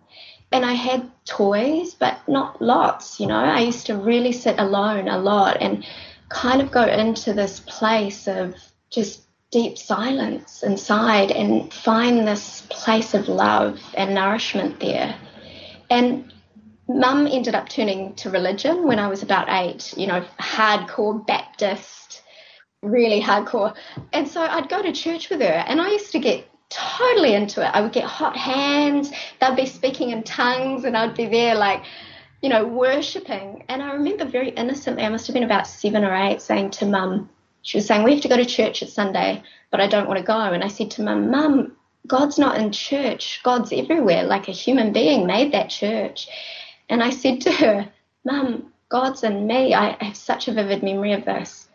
And 0.51 0.65
I 0.65 0.73
had 0.73 1.11
toys, 1.25 1.93
but 1.93 2.19
not 2.27 2.61
lots, 2.61 3.19
you 3.19 3.27
know. 3.27 3.35
I 3.35 3.59
used 3.61 3.85
to 3.87 3.97
really 3.97 4.31
sit 4.31 4.59
alone 4.59 5.07
a 5.07 5.17
lot 5.17 5.57
and 5.61 5.85
kind 6.29 6.61
of 6.61 6.71
go 6.71 6.83
into 6.83 7.33
this 7.33 7.59
place 7.61 8.27
of 8.27 8.55
just 8.89 9.23
deep 9.51 9.77
silence 9.77 10.63
inside 10.63 11.31
and 11.31 11.73
find 11.73 12.27
this 12.27 12.63
place 12.69 13.13
of 13.13 13.27
love 13.27 13.79
and 13.95 14.13
nourishment 14.13 14.79
there. 14.79 15.15
And 15.89 16.33
mum 16.87 17.27
ended 17.27 17.55
up 17.55 17.69
turning 17.69 18.13
to 18.15 18.29
religion 18.29 18.87
when 18.87 18.99
I 18.99 19.07
was 19.07 19.23
about 19.23 19.47
eight, 19.49 19.93
you 19.97 20.07
know, 20.07 20.25
hardcore 20.39 21.25
Baptist, 21.25 22.23
really 22.81 23.21
hardcore. 23.21 23.75
And 24.13 24.27
so 24.27 24.41
I'd 24.41 24.69
go 24.69 24.81
to 24.81 24.91
church 24.91 25.29
with 25.29 25.41
her 25.41 25.63
and 25.67 25.81
I 25.81 25.91
used 25.91 26.11
to 26.13 26.19
get 26.19 26.49
totally 26.69 27.33
into 27.33 27.65
it. 27.65 27.69
I 27.73 27.81
would 27.81 27.93
get 27.93 28.05
hot 28.05 28.35
hands, 28.35 29.11
they'd 29.39 29.55
be 29.55 29.65
speaking 29.65 30.09
in 30.09 30.23
tongues, 30.23 30.83
and 30.83 30.97
I'd 30.97 31.15
be 31.15 31.27
there 31.27 31.55
like, 31.55 31.83
you 32.41 32.49
know, 32.49 32.65
worshipping. 32.65 33.63
And 33.69 33.81
I 33.81 33.93
remember 33.93 34.25
very 34.25 34.49
innocently, 34.49 35.03
I 35.03 35.09
must 35.09 35.27
have 35.27 35.33
been 35.33 35.43
about 35.43 35.67
seven 35.67 36.03
or 36.03 36.15
eight, 36.15 36.41
saying 36.41 36.71
to 36.71 36.85
mum, 36.85 37.29
she 37.67 37.77
was 37.77 37.85
saying, 37.85 38.03
We 38.03 38.13
have 38.13 38.21
to 38.21 38.29
go 38.29 38.37
to 38.37 38.45
church 38.45 38.81
at 38.81 38.89
Sunday, 38.89 39.43
but 39.71 39.81
I 39.81 39.87
don't 39.87 40.07
want 40.07 40.19
to 40.19 40.25
go. 40.25 40.39
And 40.39 40.63
I 40.63 40.69
said 40.69 40.91
to 40.91 41.01
mum, 41.01 41.29
Mum, 41.29 41.75
God's 42.07 42.39
not 42.39 42.57
in 42.57 42.71
church. 42.71 43.41
God's 43.43 43.73
everywhere. 43.73 44.23
Like 44.23 44.47
a 44.47 44.53
human 44.53 44.93
being 44.93 45.27
made 45.27 45.51
that 45.51 45.69
church. 45.69 46.29
And 46.87 47.03
I 47.03 47.09
said 47.09 47.41
to 47.41 47.51
her, 47.51 47.91
Mum, 48.23 48.71
God's 48.87 49.23
in 49.23 49.47
me. 49.47 49.73
I 49.73 50.01
have 50.01 50.15
such 50.15 50.47
a 50.47 50.53
vivid 50.53 50.81
memory 50.81 51.11
of 51.11 51.25
this. 51.25 51.67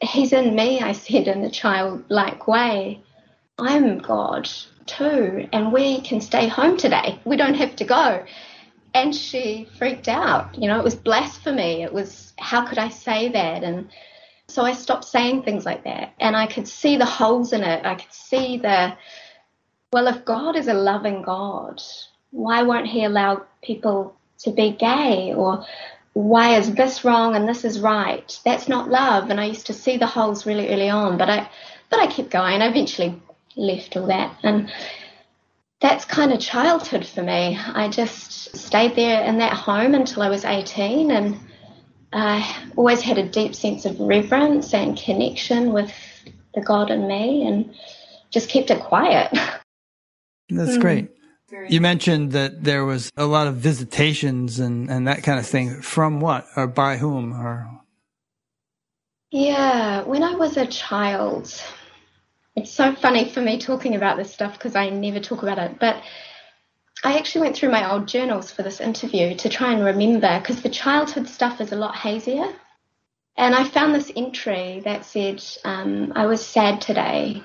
He's 0.00 0.32
in 0.32 0.54
me, 0.54 0.80
I 0.80 0.92
said 0.92 1.28
in 1.28 1.44
a 1.44 1.50
childlike 1.50 2.48
way. 2.48 3.02
I'm 3.58 3.98
God 3.98 4.48
too, 4.86 5.48
and 5.52 5.72
we 5.72 6.00
can 6.00 6.20
stay 6.20 6.48
home 6.48 6.76
today. 6.76 7.20
We 7.24 7.36
don't 7.36 7.54
have 7.54 7.76
to 7.76 7.84
go. 7.84 8.24
And 8.94 9.14
she 9.14 9.68
freaked 9.78 10.08
out. 10.08 10.56
You 10.60 10.68
know, 10.68 10.78
it 10.78 10.84
was 10.84 10.94
blasphemy. 10.94 11.82
It 11.82 11.92
was, 11.92 12.32
how 12.38 12.66
could 12.66 12.78
I 12.78 12.88
say 12.88 13.28
that? 13.28 13.62
And 13.64 13.88
so 14.48 14.62
I 14.62 14.72
stopped 14.72 15.04
saying 15.04 15.42
things 15.42 15.64
like 15.64 15.84
that. 15.84 16.14
And 16.20 16.36
I 16.36 16.46
could 16.46 16.68
see 16.68 16.96
the 16.96 17.04
holes 17.04 17.52
in 17.52 17.62
it. 17.62 17.84
I 17.86 17.94
could 17.94 18.12
see 18.12 18.58
the, 18.58 18.96
well, 19.92 20.08
if 20.08 20.24
God 20.24 20.56
is 20.56 20.68
a 20.68 20.74
loving 20.74 21.22
God, 21.22 21.80
why 22.30 22.62
won't 22.62 22.86
He 22.86 23.04
allow 23.04 23.46
people 23.62 24.16
to 24.38 24.50
be 24.50 24.70
gay? 24.72 25.32
Or 25.32 25.64
why 26.12 26.56
is 26.56 26.72
this 26.74 27.04
wrong 27.04 27.34
and 27.36 27.48
this 27.48 27.64
is 27.64 27.80
right? 27.80 28.38
That's 28.44 28.68
not 28.68 28.90
love. 28.90 29.30
And 29.30 29.40
I 29.40 29.46
used 29.46 29.66
to 29.66 29.72
see 29.72 29.96
the 29.96 30.06
holes 30.06 30.44
really 30.44 30.68
early 30.70 30.90
on, 30.90 31.18
but 31.18 31.30
I, 31.30 31.48
but 31.90 32.00
I 32.00 32.06
kept 32.08 32.30
going. 32.30 32.62
I 32.62 32.66
eventually 32.68 33.20
left 33.56 33.96
all 33.96 34.06
that. 34.06 34.36
And 34.42 34.72
that's 35.80 36.04
kind 36.04 36.32
of 36.32 36.40
childhood 36.40 37.06
for 37.06 37.22
me. 37.22 37.58
I 37.58 37.88
just 37.88 38.56
stayed 38.56 38.96
there 38.96 39.22
in 39.24 39.38
that 39.38 39.52
home 39.52 39.94
until 39.94 40.22
I 40.22 40.28
was 40.28 40.44
18 40.44 41.10
and 41.10 41.38
I 42.12 42.68
always 42.76 43.02
had 43.02 43.18
a 43.18 43.28
deep 43.28 43.54
sense 43.54 43.84
of 43.84 43.98
reverence 43.98 44.72
and 44.72 44.96
connection 44.96 45.72
with 45.72 45.92
the 46.54 46.60
God 46.60 46.90
in 46.90 47.08
me 47.08 47.46
and 47.46 47.74
just 48.30 48.48
kept 48.48 48.70
it 48.70 48.80
quiet. 48.80 49.30
That's 50.48 50.78
mm. 50.78 50.80
great. 50.80 51.10
You 51.68 51.80
mentioned 51.80 52.32
that 52.32 52.64
there 52.64 52.84
was 52.84 53.12
a 53.16 53.26
lot 53.26 53.46
of 53.46 53.56
visitations 53.56 54.58
and, 54.58 54.90
and 54.90 55.06
that 55.06 55.22
kind 55.22 55.38
of 55.38 55.46
thing. 55.46 55.82
From 55.82 56.20
what 56.20 56.46
or 56.56 56.66
by 56.66 56.96
whom 56.96 57.32
or? 57.32 57.68
Yeah, 59.30 60.02
when 60.02 60.22
I 60.22 60.34
was 60.34 60.56
a 60.56 60.66
child, 60.66 61.62
it's 62.56 62.72
so 62.72 62.94
funny 62.94 63.28
for 63.28 63.40
me 63.40 63.58
talking 63.58 63.94
about 63.94 64.16
this 64.16 64.32
stuff 64.32 64.54
because 64.54 64.76
I 64.76 64.88
never 64.90 65.20
talk 65.20 65.42
about 65.42 65.58
it. 65.58 65.78
But 65.78 66.02
I 67.02 67.18
actually 67.18 67.42
went 67.42 67.56
through 67.56 67.70
my 67.70 67.90
old 67.90 68.06
journals 68.08 68.50
for 68.50 68.62
this 68.62 68.80
interview 68.80 69.34
to 69.36 69.48
try 69.48 69.72
and 69.72 69.84
remember 69.84 70.38
because 70.38 70.62
the 70.62 70.68
childhood 70.68 71.28
stuff 71.28 71.60
is 71.60 71.72
a 71.72 71.76
lot 71.76 71.96
hazier. 71.96 72.52
And 73.36 73.54
I 73.54 73.64
found 73.64 73.94
this 73.94 74.12
entry 74.14 74.80
that 74.84 75.04
said, 75.04 75.42
um, 75.64 76.12
I 76.14 76.26
was 76.26 76.44
sad 76.44 76.80
today. 76.80 77.42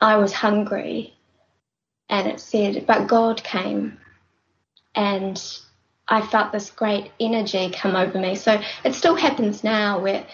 I 0.00 0.16
was 0.16 0.32
hungry. 0.32 1.14
And 2.08 2.26
it 2.26 2.40
said, 2.40 2.86
but 2.86 3.06
God 3.06 3.44
came. 3.44 3.98
And 4.94 5.40
I 6.08 6.22
felt 6.22 6.52
this 6.52 6.70
great 6.70 7.12
energy 7.20 7.70
come 7.70 7.94
over 7.94 8.18
me. 8.18 8.34
So 8.34 8.60
it 8.82 8.94
still 8.94 9.14
happens 9.14 9.62
now 9.62 10.00
where 10.00 10.26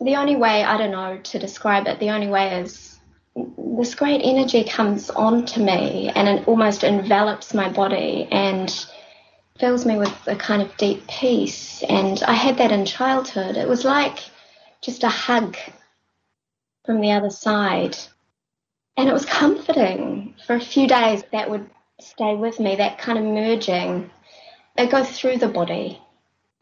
the 0.00 0.16
only 0.16 0.36
way, 0.36 0.64
I 0.64 0.78
don't 0.78 0.92
know 0.92 1.18
to 1.18 1.38
describe 1.38 1.86
it, 1.86 2.00
the 2.00 2.10
only 2.10 2.28
way 2.28 2.60
is 2.60 2.98
this 3.34 3.94
great 3.94 4.22
energy 4.24 4.64
comes 4.64 5.10
onto 5.10 5.62
me 5.62 6.10
and 6.14 6.26
it 6.26 6.48
almost 6.48 6.84
envelops 6.84 7.54
my 7.54 7.68
body 7.68 8.26
and 8.30 8.86
fills 9.58 9.84
me 9.84 9.98
with 9.98 10.14
a 10.26 10.36
kind 10.36 10.62
of 10.62 10.74
deep 10.78 11.06
peace. 11.06 11.82
And 11.82 12.22
I 12.22 12.32
had 12.32 12.56
that 12.58 12.72
in 12.72 12.86
childhood. 12.86 13.56
It 13.56 13.68
was 13.68 13.84
like 13.84 14.18
just 14.80 15.04
a 15.04 15.08
hug 15.08 15.56
from 16.86 17.02
the 17.02 17.12
other 17.12 17.30
side. 17.30 17.96
And 18.96 19.08
it 19.08 19.12
was 19.12 19.26
comforting. 19.26 20.34
For 20.46 20.56
a 20.56 20.60
few 20.60 20.88
days, 20.88 21.22
that 21.32 21.50
would 21.50 21.68
stay 22.00 22.34
with 22.34 22.58
me, 22.58 22.76
that 22.76 22.98
kind 22.98 23.18
of 23.18 23.24
merging. 23.24 24.10
It 24.78 24.90
goes 24.90 25.10
through 25.10 25.38
the 25.38 25.48
body. 25.48 26.00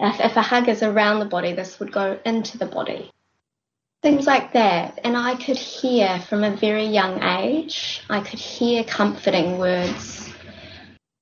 If, 0.01 0.21
if 0.21 0.37
a 0.37 0.43
hug 0.43 0.69
is 0.69 0.83
around 0.83 1.21
the 1.21 1.25
body, 1.25 1.53
this 1.53 1.79
would 1.79 1.93
go 1.93 2.19
into 2.25 2.59
the 2.59 2.67
body 2.67 3.13
things 4.03 4.27
like 4.27 4.53
that. 4.53 4.99
And 5.05 5.17
I 5.17 5.35
could 5.37 5.57
hear 5.57 6.21
from 6.29 6.45
a 6.45 6.55
very 6.55 6.87
young 6.87 7.23
age, 7.23 8.03
I 8.09 8.21
could 8.21 8.39
hear 8.39 8.85
comforting 8.85 9.59
words. 9.59 10.33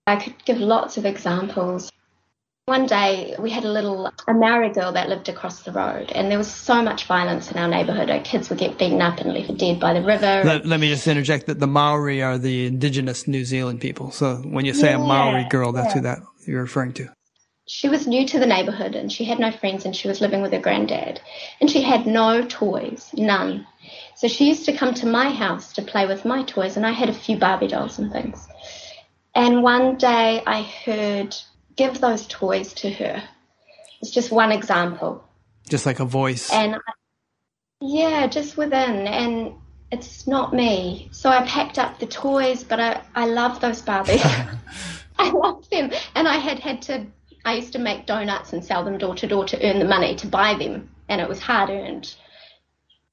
I 0.07 0.17
could 0.17 0.35
give 0.45 0.59
lots 0.59 0.97
of 0.97 1.05
examples. 1.05 1.91
One 2.67 2.87
day 2.87 3.37
we 3.39 3.51
had 3.51 3.65
a 3.65 3.71
little 3.71 4.11
a 4.27 4.35
Maori 4.35 4.73
girl 4.73 4.93
that 4.93 5.09
lived 5.09 5.29
across 5.29 5.63
the 5.63 5.71
road, 5.71 6.11
and 6.13 6.29
there 6.29 6.39
was 6.39 6.51
so 6.51 6.83
much 6.83 7.05
violence 7.05 7.53
in 7.53 7.59
our 7.59 7.69
neighbourhood. 7.69 8.11
Our 8.11 8.21
kids 8.21 8.49
would 8.49 8.59
get 8.59 8.77
beaten 8.77 9.01
up 9.01 9.21
and 9.21 9.33
left 9.33 9.57
dead 9.57 9.79
by 9.79 9.93
the 9.93 10.03
river. 10.03 10.43
Let, 10.45 10.67
let 10.67 10.81
me 10.81 10.89
just 10.89 11.07
interject 11.07 11.47
that 11.47 11.61
the 11.61 11.69
Maori 11.69 12.23
are 12.23 12.39
the 12.39 12.67
indigenous 12.67 13.29
New 13.29 13.45
Zealand 13.45 13.81
people. 13.81 14.11
So 14.11 14.39
when 14.39 14.65
you 14.65 14.75
say 14.75 14.91
yeah, 14.91 14.97
a 14.97 14.99
Maori 14.99 15.47
girl, 15.49 15.71
that's 15.71 15.89
yeah. 15.89 15.95
who 15.95 16.01
that 16.01 16.19
you're 16.45 16.63
referring 16.63 16.93
to 16.95 17.09
she 17.67 17.89
was 17.89 18.07
new 18.07 18.27
to 18.27 18.39
the 18.39 18.47
neighborhood 18.47 18.95
and 18.95 19.13
she 19.13 19.25
had 19.25 19.41
no 19.41 19.51
friends 19.51 19.85
and 19.85 19.95
she 19.95 20.07
was 20.07 20.21
living 20.21 20.41
with 20.41 20.53
her 20.53 20.61
granddad 20.61 21.21
and 21.61 21.69
she 21.69 21.83
had 21.83 22.07
no 22.07 22.47
toys, 22.47 23.11
none. 23.15 23.67
So 24.15 24.29
she 24.29 24.49
used 24.49 24.67
to 24.67 24.77
come 24.77 24.95
to 24.95 25.07
my 25.07 25.31
house 25.31 25.73
to 25.75 25.83
play 25.83 26.07
with 26.07 26.25
my 26.25 26.45
toys 26.45 26.77
and 26.77 26.87
I 26.87 26.93
had 26.93 27.09
a 27.09 27.13
few 27.13 27.37
Barbie 27.37 27.69
dolls 27.69 27.99
and 27.99 28.13
things. 28.13 28.47
And 29.35 29.63
one 29.63 29.97
day 29.97 30.43
I 30.47 30.63
heard, 30.63 31.37
give 31.75 32.01
those 32.01 32.27
toys 32.29 32.73
to 32.75 32.91
her. 32.91 33.23
It's 34.01 34.11
just 34.11 34.31
one 34.31 34.53
example. 34.53 35.25
Just 35.69 35.87
like 35.87 35.99
a 35.99 36.05
voice. 36.05 36.53
And 36.53 36.77
I, 36.77 36.93
yeah, 37.81 38.29
just 38.29 38.57
within. 38.57 39.07
And 39.07 39.55
it's 39.91 40.27
not 40.27 40.55
me. 40.55 41.09
So 41.11 41.31
I 41.31 41.45
packed 41.47 41.79
up 41.79 41.99
the 41.99 42.07
toys, 42.07 42.63
but 42.63 42.79
I, 42.79 43.03
I 43.15 43.27
love 43.27 43.61
those 43.61 43.83
Barbies. 43.83 44.23
I 45.19 45.31
love 45.31 45.69
them. 45.71 45.91
And 46.15 46.29
I 46.29 46.37
had 46.37 46.61
had 46.61 46.83
to 46.83 47.07
I 47.47 47.55
used 47.55 47.73
to 47.75 47.79
make 47.79 48.07
donuts 48.07 48.53
and 48.53 48.65
sell 48.65 48.85
them 48.85 48.99
door 48.99 49.15
to 49.15 49.27
door 49.29 49.45
to 49.45 49.65
earn 49.65 49.79
the 49.79 49.85
money 49.85 50.17
to 50.17 50.27
buy 50.27 50.55
them, 50.55 50.91
and 51.09 51.21
it 51.21 51.29
was 51.29 51.39
hard 51.39 51.71
earned. 51.71 52.13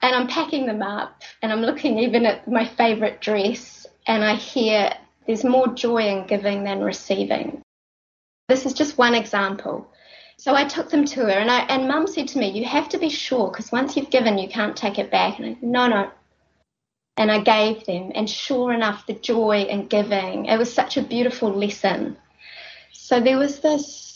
And 0.02 0.16
I'm 0.16 0.26
packing 0.26 0.66
them 0.66 0.82
up, 0.82 1.22
and 1.44 1.52
I'm 1.52 1.62
looking 1.62 2.00
even 2.00 2.26
at 2.26 2.48
my 2.48 2.66
favorite 2.66 3.22
dress, 3.22 3.86
and 4.08 4.24
I 4.24 4.34
hear 4.34 4.92
there's 5.28 5.44
more 5.44 5.68
joy 5.68 6.08
in 6.08 6.26
giving 6.26 6.64
than 6.64 6.82
receiving. 6.82 7.62
This 8.50 8.66
is 8.66 8.74
just 8.74 8.98
one 8.98 9.14
example. 9.14 9.88
So 10.38 10.56
I 10.56 10.66
took 10.66 10.90
them 10.90 11.06
to 11.06 11.20
her, 11.26 11.30
and 11.30 11.52
I 11.52 11.60
and 11.66 11.88
Mum 11.88 12.08
said 12.08 12.28
to 12.30 12.40
me, 12.40 12.50
"You 12.50 12.66
have 12.66 12.90
to 12.90 12.98
be 12.98 13.10
sure, 13.10 13.52
because 13.52 13.72
once 13.72 13.96
you've 13.96 14.10
given, 14.10 14.40
you 14.40 14.50
can't 14.50 14.76
take 14.76 14.98
it 14.98 15.12
back." 15.12 15.38
And 15.38 15.46
I, 15.46 15.58
no, 15.62 15.88
no. 15.88 16.10
And 17.18 17.32
I 17.32 17.40
gave 17.40 17.86
them, 17.86 18.12
and 18.16 18.28
sure 18.28 18.74
enough, 18.74 19.06
the 19.06 19.14
joy 19.14 19.62
in 19.70 19.86
giving. 19.86 20.48
It 20.48 20.58
was 20.58 20.74
such 20.74 20.98
a 20.98 21.04
beautiful 21.04 21.52
lesson. 21.52 22.18
So 22.92 23.20
there 23.20 23.38
was 23.38 23.60
this 23.60 24.13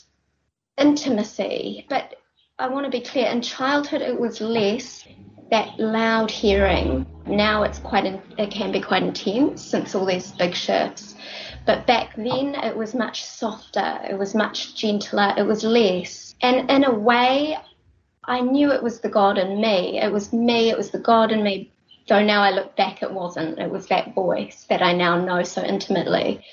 intimacy. 0.78 1.86
But 1.90 2.16
I 2.60 2.68
want 2.68 2.86
to 2.86 2.92
be 2.92 3.02
clear 3.02 3.28
in 3.28 3.42
childhood, 3.42 4.02
it 4.02 4.20
was 4.20 4.42
less 4.42 5.08
that 5.52 5.80
loud 5.80 6.30
hearing. 6.32 7.06
Now 7.26 7.64
it's 7.64 7.80
quite, 7.80 8.06
it 8.06 8.52
can 8.52 8.72
be 8.72 8.82
quite 8.82 9.04
intense 9.04 9.62
since 9.62 9.96
all 9.96 10.06
these 10.06 10.32
big 10.34 10.54
shifts. 10.54 11.16
But 11.66 11.86
back 11.86 12.16
then, 12.16 12.56
it 12.56 12.76
was 12.76 12.94
much 12.94 13.24
softer, 13.24 14.00
it 14.10 14.18
was 14.18 14.34
much 14.34 14.76
gentler, 14.76 15.34
it 15.38 15.44
was 15.44 15.64
less. 15.64 16.36
And 16.42 16.70
in 16.72 16.86
a 16.86 16.94
way, 16.94 17.58
I 18.24 18.42
knew 18.42 18.72
it 18.72 18.84
was 18.84 19.00
the 19.00 19.10
God 19.10 19.38
in 19.38 19.62
me. 19.62 20.00
It 20.02 20.12
was 20.12 20.34
me, 20.34 20.70
it 20.70 20.78
was 20.78 20.92
the 20.92 21.00
God 21.00 21.32
in 21.32 21.44
me. 21.44 21.72
Though 22.08 22.24
now 22.24 22.42
I 22.42 22.52
look 22.52 22.76
back, 22.76 23.04
it 23.04 23.12
wasn't. 23.12 23.60
It 23.60 23.70
was 23.70 23.88
that 23.88 24.16
voice 24.16 24.66
that 24.70 24.82
I 24.82 24.94
now 24.94 25.24
know 25.24 25.44
so 25.44 25.62
intimately. 25.62 26.44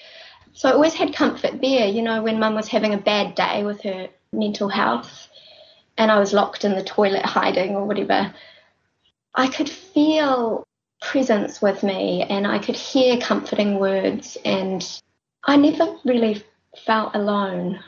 So 0.54 0.68
I 0.68 0.73
always 0.73 0.94
had 0.94 1.14
comfort 1.14 1.61
there, 1.61 1.88
you 1.88 2.00
know, 2.00 2.23
when 2.23 2.38
mum 2.38 2.54
was 2.54 2.68
having 2.68 2.94
a 2.94 2.99
bad 2.99 3.34
day 3.34 3.64
with 3.64 3.82
her 3.82 4.08
mental 4.32 4.68
health 4.68 5.28
and 5.99 6.11
I 6.11 6.18
was 6.18 6.32
locked 6.32 6.64
in 6.64 6.75
the 6.75 6.82
toilet 6.82 7.25
hiding 7.25 7.75
or 7.75 7.84
whatever. 7.84 8.32
I 9.34 9.49
could 9.49 9.68
feel 9.68 10.64
presence 11.00 11.61
with 11.61 11.82
me 11.82 12.23
and 12.23 12.46
I 12.46 12.61
could 12.61 12.76
hear 12.76 13.18
comforting 13.18 13.80
words 13.80 14.38
and 14.44 15.00
I 15.44 15.56
never 15.56 15.96
really 16.04 16.44
felt 16.87 17.16
alone. 17.16 17.80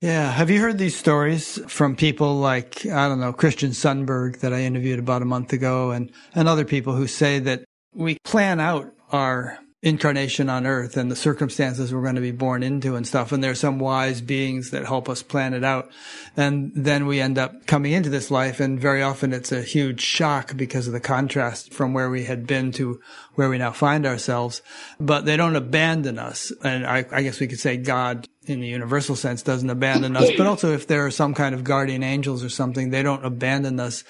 Yeah. 0.00 0.32
Have 0.32 0.50
you 0.50 0.60
heard 0.60 0.78
these 0.78 0.98
stories 0.98 1.60
from 1.68 1.94
people 1.94 2.34
like, 2.34 2.84
I 2.86 3.06
don't 3.06 3.20
know, 3.20 3.32
Christian 3.32 3.70
Sundberg 3.70 4.40
that 4.40 4.52
I 4.52 4.62
interviewed 4.62 4.98
about 4.98 5.22
a 5.22 5.26
month 5.26 5.52
ago 5.52 5.92
and, 5.92 6.10
and 6.34 6.48
other 6.48 6.64
people 6.64 6.96
who 6.96 7.06
say 7.06 7.38
that 7.38 7.64
we 7.94 8.18
plan 8.24 8.58
out 8.58 8.92
our 9.12 9.60
incarnation 9.82 10.48
on 10.48 10.64
earth 10.64 10.96
and 10.96 11.10
the 11.10 11.16
circumstances 11.16 11.92
we're 11.92 12.02
going 12.02 12.14
to 12.14 12.20
be 12.20 12.30
born 12.30 12.62
into 12.62 12.94
and 12.94 13.04
stuff. 13.04 13.32
And 13.32 13.42
there's 13.42 13.58
some 13.58 13.80
wise 13.80 14.20
beings 14.20 14.70
that 14.70 14.86
help 14.86 15.08
us 15.08 15.24
plan 15.24 15.54
it 15.54 15.64
out. 15.64 15.90
And 16.36 16.70
then 16.76 17.06
we 17.06 17.20
end 17.20 17.36
up 17.36 17.66
coming 17.66 17.90
into 17.90 18.08
this 18.08 18.30
life. 18.30 18.60
And 18.60 18.78
very 18.80 19.02
often 19.02 19.32
it's 19.32 19.50
a 19.50 19.62
huge 19.62 20.00
shock 20.00 20.56
because 20.56 20.86
of 20.86 20.92
the 20.92 21.00
contrast 21.00 21.74
from 21.74 21.94
where 21.94 22.08
we 22.08 22.24
had 22.24 22.46
been 22.46 22.70
to 22.72 23.00
where 23.34 23.48
we 23.48 23.58
now 23.58 23.72
find 23.72 24.06
ourselves. 24.06 24.62
But 25.00 25.24
they 25.24 25.36
don't 25.36 25.56
abandon 25.56 26.16
us. 26.16 26.52
And 26.62 26.86
I, 26.86 27.04
I 27.10 27.22
guess 27.22 27.40
we 27.40 27.48
could 27.48 27.60
say 27.60 27.76
God 27.76 28.28
in 28.46 28.60
the 28.60 28.68
universal 28.68 29.14
sense 29.14 29.42
doesn't 29.42 29.70
abandon 29.70 30.16
us, 30.16 30.30
but 30.36 30.48
also 30.48 30.72
if 30.72 30.88
there 30.88 31.06
are 31.06 31.12
some 31.12 31.32
kind 31.32 31.54
of 31.54 31.62
guardian 31.62 32.02
angels 32.02 32.42
or 32.42 32.48
something, 32.48 32.90
they 32.90 33.02
don't 33.02 33.24
abandon 33.24 33.78
us 33.78 34.02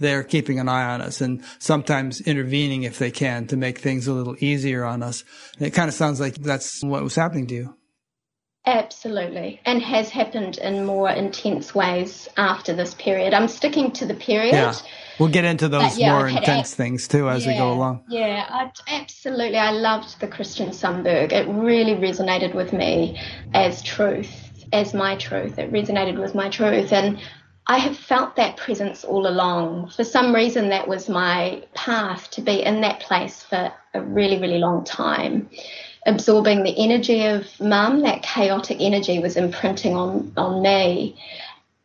they're 0.00 0.24
keeping 0.24 0.58
an 0.58 0.68
eye 0.68 0.92
on 0.92 1.00
us 1.00 1.20
and 1.20 1.44
sometimes 1.58 2.20
intervening 2.22 2.82
if 2.82 2.98
they 2.98 3.10
can 3.10 3.46
to 3.48 3.56
make 3.56 3.78
things 3.78 4.08
a 4.08 4.12
little 4.12 4.36
easier 4.40 4.84
on 4.84 5.02
us. 5.02 5.22
And 5.58 5.66
it 5.66 5.70
kind 5.70 5.88
of 5.88 5.94
sounds 5.94 6.18
like 6.18 6.34
that's 6.34 6.82
what 6.82 7.04
was 7.04 7.14
happening 7.14 7.46
to 7.48 7.54
you. 7.54 7.76
Absolutely, 8.66 9.58
and 9.64 9.80
has 9.80 10.10
happened 10.10 10.58
in 10.58 10.84
more 10.84 11.08
intense 11.08 11.74
ways 11.74 12.28
after 12.36 12.74
this 12.74 12.92
period. 12.92 13.32
I'm 13.32 13.48
sticking 13.48 13.90
to 13.92 14.04
the 14.04 14.12
period. 14.12 14.52
Yeah. 14.52 14.74
We'll 15.18 15.30
get 15.30 15.46
into 15.46 15.68
those 15.68 15.98
yeah, 15.98 16.12
more 16.12 16.28
intense 16.28 16.74
things 16.74 17.08
too 17.08 17.30
as 17.30 17.46
yeah, 17.46 17.52
we 17.52 17.58
go 17.58 17.72
along. 17.72 18.04
Yeah, 18.10 18.46
I, 18.48 18.70
absolutely. 18.86 19.56
I 19.56 19.70
loved 19.70 20.20
the 20.20 20.28
Christian 20.28 20.70
Sundberg. 20.70 21.32
It 21.32 21.48
really 21.48 21.94
resonated 21.94 22.54
with 22.54 22.74
me 22.74 23.18
as 23.54 23.82
truth, 23.82 24.50
as 24.74 24.92
my 24.92 25.16
truth. 25.16 25.58
It 25.58 25.72
resonated 25.72 26.20
with 26.20 26.34
my 26.34 26.50
truth. 26.50 26.92
And 26.92 27.18
I 27.66 27.78
have 27.78 27.96
felt 27.96 28.36
that 28.36 28.56
presence 28.56 29.04
all 29.04 29.26
along. 29.26 29.90
For 29.90 30.04
some 30.04 30.34
reason, 30.34 30.70
that 30.70 30.88
was 30.88 31.08
my 31.08 31.62
path 31.74 32.30
to 32.32 32.40
be 32.40 32.62
in 32.62 32.80
that 32.80 33.00
place 33.00 33.42
for 33.42 33.72
a 33.94 34.00
really, 34.00 34.38
really 34.38 34.58
long 34.58 34.84
time. 34.84 35.48
Absorbing 36.06 36.62
the 36.64 36.74
energy 36.82 37.26
of 37.26 37.46
mum, 37.60 38.00
that 38.00 38.22
chaotic 38.22 38.78
energy 38.80 39.18
was 39.18 39.36
imprinting 39.36 39.94
on, 39.94 40.32
on 40.36 40.62
me 40.62 41.16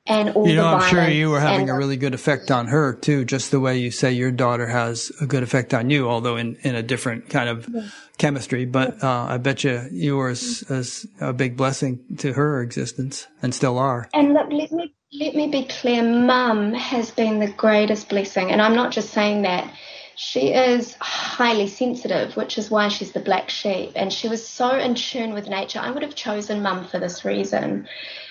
and 0.07 0.29
all 0.31 0.47
you 0.47 0.55
know, 0.55 0.67
I'm 0.67 0.89
sure 0.89 1.07
you 1.07 1.31
were 1.31 1.39
having 1.39 1.69
a 1.69 1.75
really 1.75 1.97
good 1.97 2.13
effect 2.13 2.51
on 2.51 2.67
her 2.67 2.93
too, 2.93 3.25
just 3.25 3.49
the 3.49 3.59
way 3.59 3.79
you 3.79 3.89
say 3.89 4.11
your 4.11 4.31
daughter 4.31 4.67
has 4.67 5.11
a 5.19 5.25
good 5.25 5.41
effect 5.41 5.73
on 5.73 5.89
you, 5.89 6.07
although 6.07 6.37
in, 6.37 6.57
in 6.61 6.75
a 6.75 6.83
different 6.83 7.29
kind 7.29 7.49
of 7.49 7.67
yeah. 7.67 7.87
chemistry. 8.19 8.65
But 8.65 9.03
uh, 9.03 9.25
I 9.29 9.37
bet 9.37 9.63
you 9.63 9.87
you 9.91 10.17
were 10.17 10.29
as, 10.29 10.63
as, 10.69 11.07
a 11.19 11.33
big 11.33 11.57
blessing 11.57 12.03
to 12.17 12.33
her 12.33 12.61
existence 12.61 13.27
and 13.41 13.53
still 13.55 13.79
are. 13.79 14.07
And 14.13 14.33
look, 14.33 14.47
let 14.51 14.71
me 14.71 14.93
let 15.19 15.35
me 15.35 15.47
be 15.47 15.63
clear. 15.63 16.03
Mum 16.03 16.73
has 16.73 17.11
been 17.11 17.39
the 17.39 17.51
greatest 17.51 18.09
blessing, 18.09 18.51
and 18.51 18.61
I'm 18.61 18.75
not 18.75 18.91
just 18.91 19.11
saying 19.11 19.43
that. 19.43 19.71
She 20.17 20.53
is 20.53 20.95
highly 21.01 21.67
sensitive, 21.67 22.37
which 22.37 22.57
is 22.57 22.71
why 22.71 22.87
she's 22.87 23.11
the 23.11 23.19
black 23.19 23.49
sheep, 23.49 23.91
and 23.97 24.13
she 24.13 24.29
was 24.29 24.47
so 24.47 24.69
in 24.77 24.95
tune 24.95 25.33
with 25.33 25.49
nature. 25.49 25.79
I 25.79 25.91
would 25.91 26.03
have 26.03 26.15
chosen 26.15 26.61
Mum 26.61 26.87
for 26.87 26.99
this 26.99 27.25
reason 27.25 27.85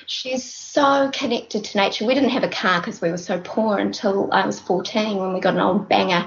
She's 0.06 0.44
so 0.44 1.10
connected 1.12 1.64
to 1.64 1.78
nature. 1.78 2.04
We 2.04 2.14
didn't 2.14 2.30
have 2.30 2.44
a 2.44 2.48
car 2.48 2.80
because 2.80 3.00
we 3.00 3.10
were 3.10 3.16
so 3.16 3.40
poor 3.40 3.78
until 3.78 4.28
I 4.32 4.46
was 4.46 4.60
14 4.60 5.16
when 5.16 5.32
we 5.32 5.40
got 5.40 5.54
an 5.54 5.60
old 5.60 5.88
banger. 5.88 6.26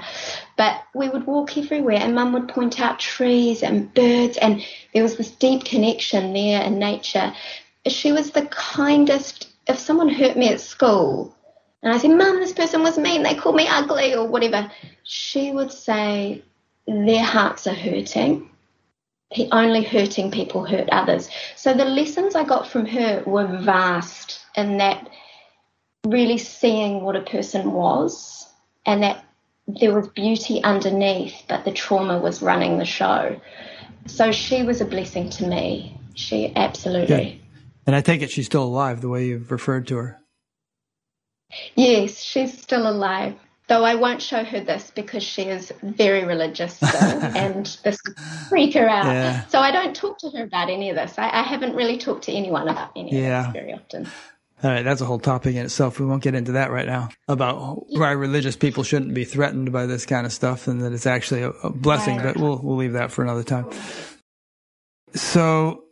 But 0.56 0.82
we 0.94 1.08
would 1.08 1.26
walk 1.26 1.56
everywhere 1.56 1.98
and 1.98 2.14
mum 2.14 2.32
would 2.32 2.48
point 2.48 2.80
out 2.80 2.98
trees 2.98 3.62
and 3.62 3.92
birds, 3.94 4.36
and 4.36 4.64
there 4.92 5.02
was 5.02 5.16
this 5.16 5.30
deep 5.30 5.64
connection 5.64 6.32
there 6.32 6.62
in 6.62 6.78
nature. 6.78 7.32
She 7.86 8.10
was 8.12 8.32
the 8.32 8.46
kindest. 8.46 9.47
If 9.68 9.78
someone 9.78 10.08
hurt 10.08 10.36
me 10.36 10.48
at 10.48 10.60
school, 10.60 11.34
and 11.82 11.92
I 11.92 11.98
said, 11.98 12.10
Mum, 12.10 12.40
this 12.40 12.52
person 12.52 12.82
was 12.82 12.98
mean, 12.98 13.22
they 13.22 13.34
called 13.34 13.56
me 13.56 13.68
ugly 13.68 14.14
or 14.14 14.26
whatever, 14.26 14.70
she 15.02 15.52
would 15.52 15.70
say, 15.70 16.42
Their 16.86 17.22
hearts 17.22 17.66
are 17.66 17.74
hurting 17.74 18.50
only 19.52 19.82
hurting 19.82 20.30
people 20.30 20.64
hurt 20.64 20.88
others. 20.90 21.28
So 21.56 21.74
the 21.74 21.84
lessons 21.84 22.34
I 22.34 22.44
got 22.44 22.66
from 22.66 22.86
her 22.86 23.22
were 23.26 23.46
vast 23.46 24.40
in 24.56 24.78
that 24.78 25.08
really 26.06 26.38
seeing 26.38 27.02
what 27.02 27.16
a 27.16 27.22
person 27.22 27.72
was 27.72 28.48
and 28.86 29.02
that 29.02 29.24
there 29.66 29.94
was 29.94 30.08
beauty 30.08 30.62
underneath, 30.62 31.34
but 31.48 31.64
the 31.64 31.72
trauma 31.72 32.18
was 32.18 32.40
running 32.40 32.78
the 32.78 32.86
show. 32.86 33.38
So 34.06 34.32
she 34.32 34.62
was 34.62 34.80
a 34.80 34.86
blessing 34.86 35.28
to 35.30 35.46
me. 35.46 36.00
She 36.14 36.52
absolutely. 36.56 37.32
Yeah. 37.32 37.47
And 37.88 37.96
I 37.96 38.00
take 38.02 38.22
it 38.22 38.30
she's 38.30 38.46
still 38.46 38.62
alive 38.62 39.00
the 39.00 39.08
way 39.08 39.26
you've 39.26 39.50
referred 39.50 39.88
to 39.88 39.96
her. 39.96 40.20
Yes, 41.74 42.20
she's 42.20 42.56
still 42.56 42.88
alive 42.88 43.34
though 43.68 43.84
I 43.84 43.94
won't 43.94 44.20
show 44.20 44.42
her 44.42 44.60
this 44.60 44.90
because 44.94 45.22
she 45.22 45.42
is 45.42 45.72
very 45.82 46.24
religious 46.24 46.74
still, 46.76 46.90
and 47.36 47.66
this 47.84 48.00
freak 48.48 48.74
her 48.74 48.88
out. 48.88 49.06
Yeah. 49.06 49.46
So 49.46 49.60
I 49.60 49.70
don't 49.70 49.94
talk 49.94 50.18
to 50.18 50.30
her 50.30 50.44
about 50.44 50.70
any 50.70 50.90
of 50.90 50.96
this. 50.96 51.18
I, 51.18 51.30
I 51.30 51.42
haven't 51.42 51.76
really 51.76 51.98
talked 51.98 52.24
to 52.24 52.32
anyone 52.32 52.68
about 52.68 52.90
any 52.96 53.14
yeah. 53.14 53.46
of 53.46 53.52
this 53.52 53.62
very 53.62 53.74
often. 53.74 54.08
All 54.60 54.70
right, 54.70 54.82
that's 54.82 55.00
a 55.00 55.04
whole 55.04 55.20
topic 55.20 55.54
in 55.54 55.66
itself. 55.66 56.00
We 56.00 56.06
won't 56.06 56.22
get 56.22 56.34
into 56.34 56.52
that 56.52 56.72
right 56.72 56.86
now 56.86 57.10
about 57.28 57.88
why 57.90 58.10
religious 58.10 58.56
people 58.56 58.82
shouldn't 58.82 59.14
be 59.14 59.24
threatened 59.24 59.70
by 59.70 59.86
this 59.86 60.04
kind 60.04 60.26
of 60.26 60.32
stuff 60.32 60.66
and 60.66 60.82
that 60.82 60.92
it's 60.92 61.06
actually 61.06 61.42
a, 61.42 61.50
a 61.50 61.70
blessing, 61.70 62.16
right. 62.16 62.34
but 62.34 62.42
we'll 62.42 62.58
we'll 62.58 62.76
leave 62.76 62.94
that 62.94 63.12
for 63.12 63.22
another 63.22 63.44
time. 63.44 63.66
So, 65.14 65.84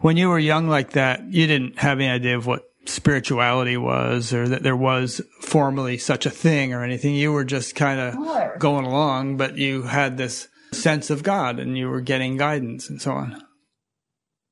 when 0.00 0.16
you 0.16 0.28
were 0.28 0.38
young 0.38 0.68
like 0.68 0.92
that, 0.92 1.22
you 1.32 1.46
didn't 1.46 1.78
have 1.78 1.98
any 1.98 2.08
idea 2.08 2.36
of 2.36 2.46
what 2.46 2.64
spirituality 2.86 3.76
was 3.76 4.32
or 4.32 4.48
that 4.48 4.62
there 4.62 4.76
was 4.76 5.20
formally 5.40 5.98
such 5.98 6.26
a 6.26 6.30
thing 6.30 6.72
or 6.72 6.82
anything. 6.84 7.14
You 7.14 7.32
were 7.32 7.44
just 7.44 7.74
kind 7.74 8.00
of 8.00 8.14
sure. 8.14 8.56
going 8.58 8.84
along, 8.84 9.36
but 9.36 9.56
you 9.56 9.82
had 9.82 10.16
this 10.16 10.48
sense 10.72 11.10
of 11.10 11.22
God 11.22 11.58
and 11.58 11.78
you 11.78 11.88
were 11.88 12.00
getting 12.00 12.36
guidance 12.36 12.90
and 12.90 13.00
so 13.00 13.12
on. 13.12 13.42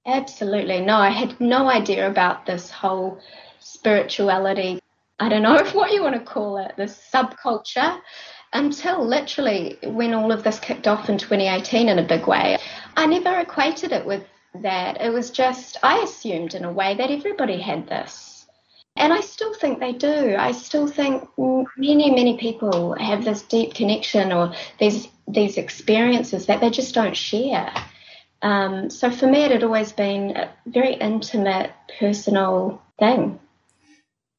Absolutely. 0.06 0.80
No, 0.80 0.96
I 0.96 1.10
had 1.10 1.40
no 1.40 1.68
idea 1.68 2.08
about 2.08 2.46
this 2.46 2.70
whole 2.70 3.20
spirituality. 3.60 4.80
I 5.20 5.28
don't 5.28 5.42
know 5.42 5.62
what 5.72 5.92
you 5.92 6.02
want 6.02 6.14
to 6.14 6.20
call 6.20 6.58
it, 6.58 6.72
this 6.76 7.00
subculture, 7.12 8.00
until 8.52 9.06
literally 9.06 9.78
when 9.84 10.14
all 10.14 10.32
of 10.32 10.42
this 10.42 10.58
kicked 10.58 10.88
off 10.88 11.08
in 11.08 11.18
2018 11.18 11.88
in 11.88 11.98
a 11.98 12.06
big 12.06 12.26
way. 12.26 12.58
I 12.96 13.06
never 13.06 13.38
equated 13.40 13.92
it 13.92 14.04
with 14.04 14.24
that 14.54 15.00
it 15.00 15.12
was 15.12 15.30
just, 15.30 15.76
I 15.82 15.98
assumed 16.00 16.54
in 16.54 16.64
a 16.64 16.72
way 16.72 16.94
that 16.94 17.10
everybody 17.10 17.60
had 17.60 17.86
this. 17.86 18.46
And 18.96 19.12
I 19.12 19.20
still 19.20 19.54
think 19.54 19.80
they 19.80 19.92
do. 19.92 20.36
I 20.38 20.52
still 20.52 20.86
think 20.86 21.26
many, 21.38 22.10
many 22.10 22.36
people 22.36 22.94
have 22.94 23.24
this 23.24 23.42
deep 23.42 23.74
connection 23.74 24.32
or 24.32 24.54
these 24.78 25.08
these 25.28 25.56
experiences 25.56 26.46
that 26.46 26.60
they 26.60 26.68
just 26.68 26.94
don't 26.94 27.16
share. 27.16 27.72
Um, 28.42 28.90
so 28.90 29.10
for 29.10 29.26
me, 29.26 29.44
it 29.44 29.50
had 29.50 29.62
always 29.62 29.92
been 29.92 30.36
a 30.36 30.50
very 30.66 30.94
intimate, 30.94 31.72
personal 31.98 32.82
thing. 32.98 33.38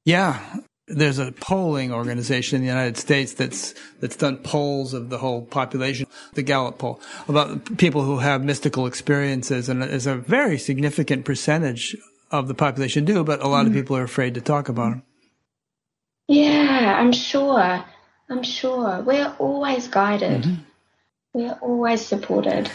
Yeah, 0.06 0.40
there's 0.88 1.20
a 1.20 1.32
polling 1.32 1.94
organization 1.94 2.58
in 2.58 2.62
the 2.62 2.68
United 2.68 2.98
States 2.98 3.34
that's 3.34 3.74
that's 4.00 4.16
done 4.16 4.38
polls 4.38 4.94
of 4.94 5.10
the 5.10 5.18
whole 5.18 5.44
population, 5.44 6.08
the 6.34 6.44
Gallup 6.44 6.78
poll, 6.78 7.00
about 7.28 7.78
people 7.78 8.04
who 8.04 8.18
have 8.18 8.44
mystical 8.44 8.86
experiences, 8.86 9.70
and 9.70 9.82
there's 9.82 10.08
a 10.08 10.16
very 10.16 10.58
significant 10.58 11.26
percentage 11.26 11.96
of 12.32 12.48
the 12.48 12.54
population 12.54 13.06
do, 13.06 13.24
but 13.24 13.42
a 13.42 13.48
lot 13.48 13.66
mm. 13.66 13.68
of 13.68 13.74
people 13.74 13.96
are 13.96 14.04
afraid 14.04 14.34
to 14.34 14.42
talk 14.42 14.68
about 14.68 14.90
them. 14.90 15.04
Yeah, 16.28 16.98
I'm 17.00 17.12
sure. 17.12 17.84
I'm 18.30 18.44
sure. 18.44 19.02
We're 19.02 19.36
always 19.40 19.88
guided. 19.88 20.44
Mm-hmm. 20.44 20.62
We're 21.34 21.58
always 21.62 22.06
supported. 22.06 22.72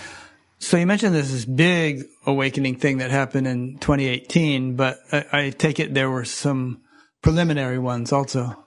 So 0.61 0.77
you 0.77 0.87
mentioned 0.87 1.15
there's 1.15 1.33
this 1.33 1.45
big 1.45 2.05
awakening 2.27 2.77
thing 2.77 2.99
that 2.99 3.11
happened 3.11 3.47
in 3.47 3.79
2018, 3.79 4.77
but 4.77 4.99
I, 5.13 5.25
I 5.33 5.51
take 5.51 5.79
it 5.81 5.95
there 5.95 6.11
were 6.11 6.25
some 6.25 6.83
preliminary 7.23 7.79
ones 7.79 8.13
also? 8.13 8.65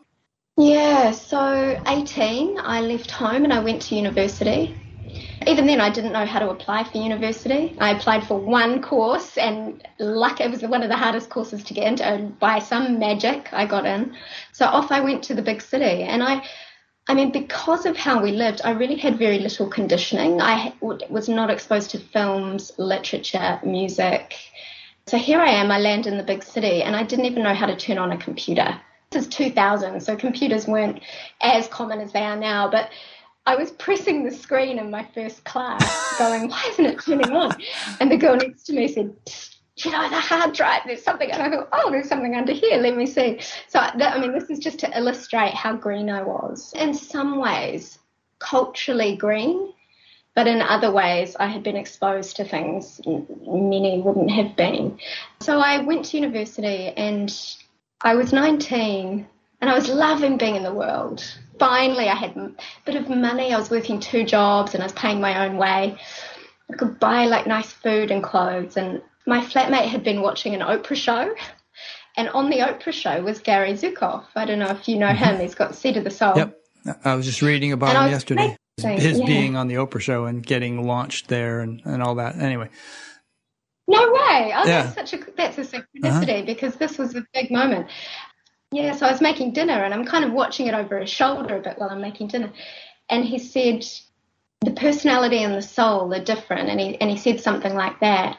Yeah, 0.57 1.11
so 1.11 1.81
18, 1.87 2.59
I 2.59 2.81
left 2.81 3.09
home 3.09 3.43
and 3.43 3.53
I 3.53 3.59
went 3.59 3.81
to 3.83 3.95
university. 3.95 4.75
Even 5.47 5.65
then, 5.65 5.81
I 5.81 5.89
didn't 5.89 6.13
know 6.13 6.25
how 6.25 6.39
to 6.39 6.49
apply 6.49 6.83
for 6.83 6.97
university. 6.97 7.75
I 7.79 7.91
applied 7.91 8.25
for 8.27 8.37
one 8.37 8.81
course, 8.81 9.37
and 9.37 9.85
luck, 9.99 10.39
it 10.39 10.51
was 10.51 10.61
one 10.61 10.83
of 10.83 10.89
the 10.89 10.95
hardest 10.95 11.29
courses 11.29 11.63
to 11.63 11.73
get 11.73 11.87
into. 11.87 12.05
And 12.05 12.37
by 12.37 12.59
some 12.59 12.99
magic, 12.99 13.49
I 13.51 13.65
got 13.65 13.85
in. 13.85 14.15
So 14.51 14.65
off 14.65 14.91
I 14.91 15.01
went 15.01 15.23
to 15.23 15.33
the 15.33 15.41
big 15.41 15.61
city, 15.61 16.03
and 16.03 16.21
I, 16.21 16.47
I 17.07 17.15
mean, 17.15 17.31
because 17.31 17.85
of 17.85 17.97
how 17.97 18.21
we 18.21 18.31
lived, 18.31 18.61
I 18.63 18.71
really 18.71 18.95
had 18.95 19.17
very 19.17 19.39
little 19.39 19.67
conditioning. 19.67 20.39
I 20.41 20.73
was 20.81 21.27
not 21.27 21.49
exposed 21.49 21.89
to 21.91 21.99
films, 21.99 22.71
literature, 22.77 23.59
music, 23.65 24.35
so 25.11 25.17
here 25.17 25.41
I 25.41 25.49
am, 25.49 25.71
I 25.71 25.77
land 25.77 26.07
in 26.07 26.15
the 26.15 26.23
big 26.23 26.41
city, 26.41 26.83
and 26.83 26.95
I 26.95 27.03
didn't 27.03 27.25
even 27.25 27.43
know 27.43 27.53
how 27.53 27.65
to 27.65 27.75
turn 27.75 27.97
on 27.97 28.13
a 28.13 28.17
computer. 28.17 28.79
This 29.09 29.25
is 29.25 29.29
2000, 29.29 29.99
so 29.99 30.15
computers 30.15 30.67
weren't 30.67 31.01
as 31.41 31.67
common 31.67 31.99
as 31.99 32.13
they 32.13 32.21
are 32.21 32.37
now, 32.37 32.71
but 32.71 32.91
I 33.45 33.57
was 33.57 33.71
pressing 33.71 34.23
the 34.23 34.31
screen 34.31 34.79
in 34.79 34.89
my 34.89 35.05
first 35.13 35.43
class, 35.43 36.17
going, 36.17 36.47
Why 36.47 36.65
isn't 36.69 36.85
it 36.85 37.03
turning 37.03 37.29
on? 37.33 37.53
And 37.99 38.09
the 38.09 38.15
girl 38.15 38.37
next 38.37 38.63
to 38.67 38.73
me 38.73 38.87
said, 38.87 39.13
you 39.75 39.91
know, 39.91 40.09
the 40.09 40.17
hard 40.17 40.53
drive, 40.53 40.83
there's 40.85 41.03
something. 41.03 41.29
And 41.29 41.41
I 41.41 41.49
thought, 41.49 41.67
oh, 41.73 41.91
there's 41.91 42.07
something 42.07 42.33
under 42.33 42.53
here. 42.53 42.77
Let 42.77 42.95
me 42.95 43.05
see. 43.05 43.41
So, 43.67 43.79
that, 43.79 44.15
I 44.15 44.17
mean, 44.17 44.31
this 44.31 44.49
is 44.49 44.59
just 44.59 44.79
to 44.79 44.97
illustrate 44.97 45.53
how 45.53 45.75
green 45.75 46.09
I 46.09 46.23
was. 46.23 46.71
In 46.77 46.93
some 46.93 47.37
ways, 47.37 47.99
culturally 48.39 49.17
green, 49.17 49.73
but 50.33 50.47
in 50.47 50.61
other 50.61 50.91
ways, 50.91 51.35
I 51.37 51.47
had 51.47 51.63
been 51.63 51.75
exposed 51.75 52.37
to 52.37 52.45
things 52.45 53.01
many 53.05 54.01
wouldn't 54.01 54.31
have 54.31 54.55
been. 54.55 54.97
So 55.41 55.59
I 55.59 55.79
went 55.79 56.05
to 56.05 56.17
university 56.17 56.87
and 56.87 57.33
I 58.01 58.15
was 58.15 58.31
19 58.31 59.27
and 59.59 59.69
I 59.69 59.75
was 59.75 59.89
loving 59.89 60.37
being 60.37 60.55
in 60.55 60.63
the 60.63 60.73
world. 60.73 61.23
Finally, 61.59 62.07
I 62.07 62.15
had 62.15 62.35
a 62.37 62.51
bit 62.85 62.95
of 62.95 63.09
money. 63.09 63.53
I 63.53 63.59
was 63.59 63.69
working 63.69 63.99
two 63.99 64.23
jobs 64.23 64.73
and 64.73 64.81
I 64.81 64.85
was 64.85 64.93
paying 64.93 65.19
my 65.19 65.45
own 65.45 65.57
way. 65.57 65.97
I 66.71 66.75
could 66.77 66.99
buy 66.99 67.25
like 67.25 67.45
nice 67.45 67.71
food 67.71 68.09
and 68.09 68.23
clothes. 68.23 68.77
And 68.77 69.01
my 69.27 69.41
flatmate 69.41 69.89
had 69.89 70.03
been 70.03 70.21
watching 70.21 70.55
an 70.55 70.61
Oprah 70.61 70.95
show. 70.95 71.35
And 72.15 72.29
on 72.29 72.49
the 72.49 72.59
Oprah 72.59 72.93
show 72.93 73.21
was 73.21 73.39
Gary 73.39 73.73
Zukav. 73.73 74.25
I 74.35 74.45
don't 74.45 74.59
know 74.59 74.67
if 74.67 74.87
you 74.87 74.97
know 74.97 75.07
mm-hmm. 75.07 75.35
him. 75.35 75.41
He's 75.41 75.55
got 75.55 75.75
Seat 75.75 75.97
of 75.97 76.05
the 76.05 76.09
Soul. 76.09 76.37
Yep. 76.37 76.57
I 77.03 77.15
was 77.15 77.25
just 77.25 77.41
reading 77.41 77.73
about 77.73 77.95
and 77.95 78.05
him 78.05 78.11
yesterday 78.11 78.57
his 78.77 79.19
yeah. 79.19 79.25
being 79.25 79.55
on 79.55 79.67
the 79.67 79.75
Oprah 79.75 80.01
show 80.01 80.25
and 80.25 80.45
getting 80.45 80.85
launched 80.85 81.27
there 81.27 81.61
and, 81.61 81.81
and 81.85 82.01
all 82.01 82.15
that. 82.15 82.37
Anyway. 82.37 82.69
No 83.87 84.11
way. 84.11 84.53
Oh, 84.55 84.65
yeah. 84.65 84.83
that's 84.83 84.95
such 84.95 85.13
a 85.13 85.31
that's 85.35 85.57
a 85.57 85.61
synchronicity 85.61 86.37
uh-huh. 86.37 86.45
because 86.45 86.75
this 86.75 86.97
was 86.97 87.15
a 87.15 87.25
big 87.33 87.51
moment. 87.51 87.87
Yeah, 88.71 88.95
so 88.95 89.05
I 89.05 89.11
was 89.11 89.19
making 89.19 89.51
dinner 89.51 89.83
and 89.83 89.93
I'm 89.93 90.05
kind 90.05 90.23
of 90.23 90.31
watching 90.31 90.67
it 90.67 90.73
over 90.73 90.99
his 90.99 91.09
shoulder 91.09 91.57
a 91.57 91.59
bit 91.59 91.77
while 91.77 91.89
I'm 91.89 91.99
making 91.99 92.27
dinner. 92.27 92.53
And 93.09 93.25
he 93.25 93.37
said 93.37 93.85
the 94.61 94.71
personality 94.71 95.43
and 95.43 95.53
the 95.53 95.61
soul 95.61 96.13
are 96.13 96.23
different 96.23 96.69
and 96.69 96.79
he 96.79 96.99
and 97.01 97.09
he 97.09 97.17
said 97.17 97.41
something 97.41 97.73
like 97.73 97.99
that. 97.99 98.37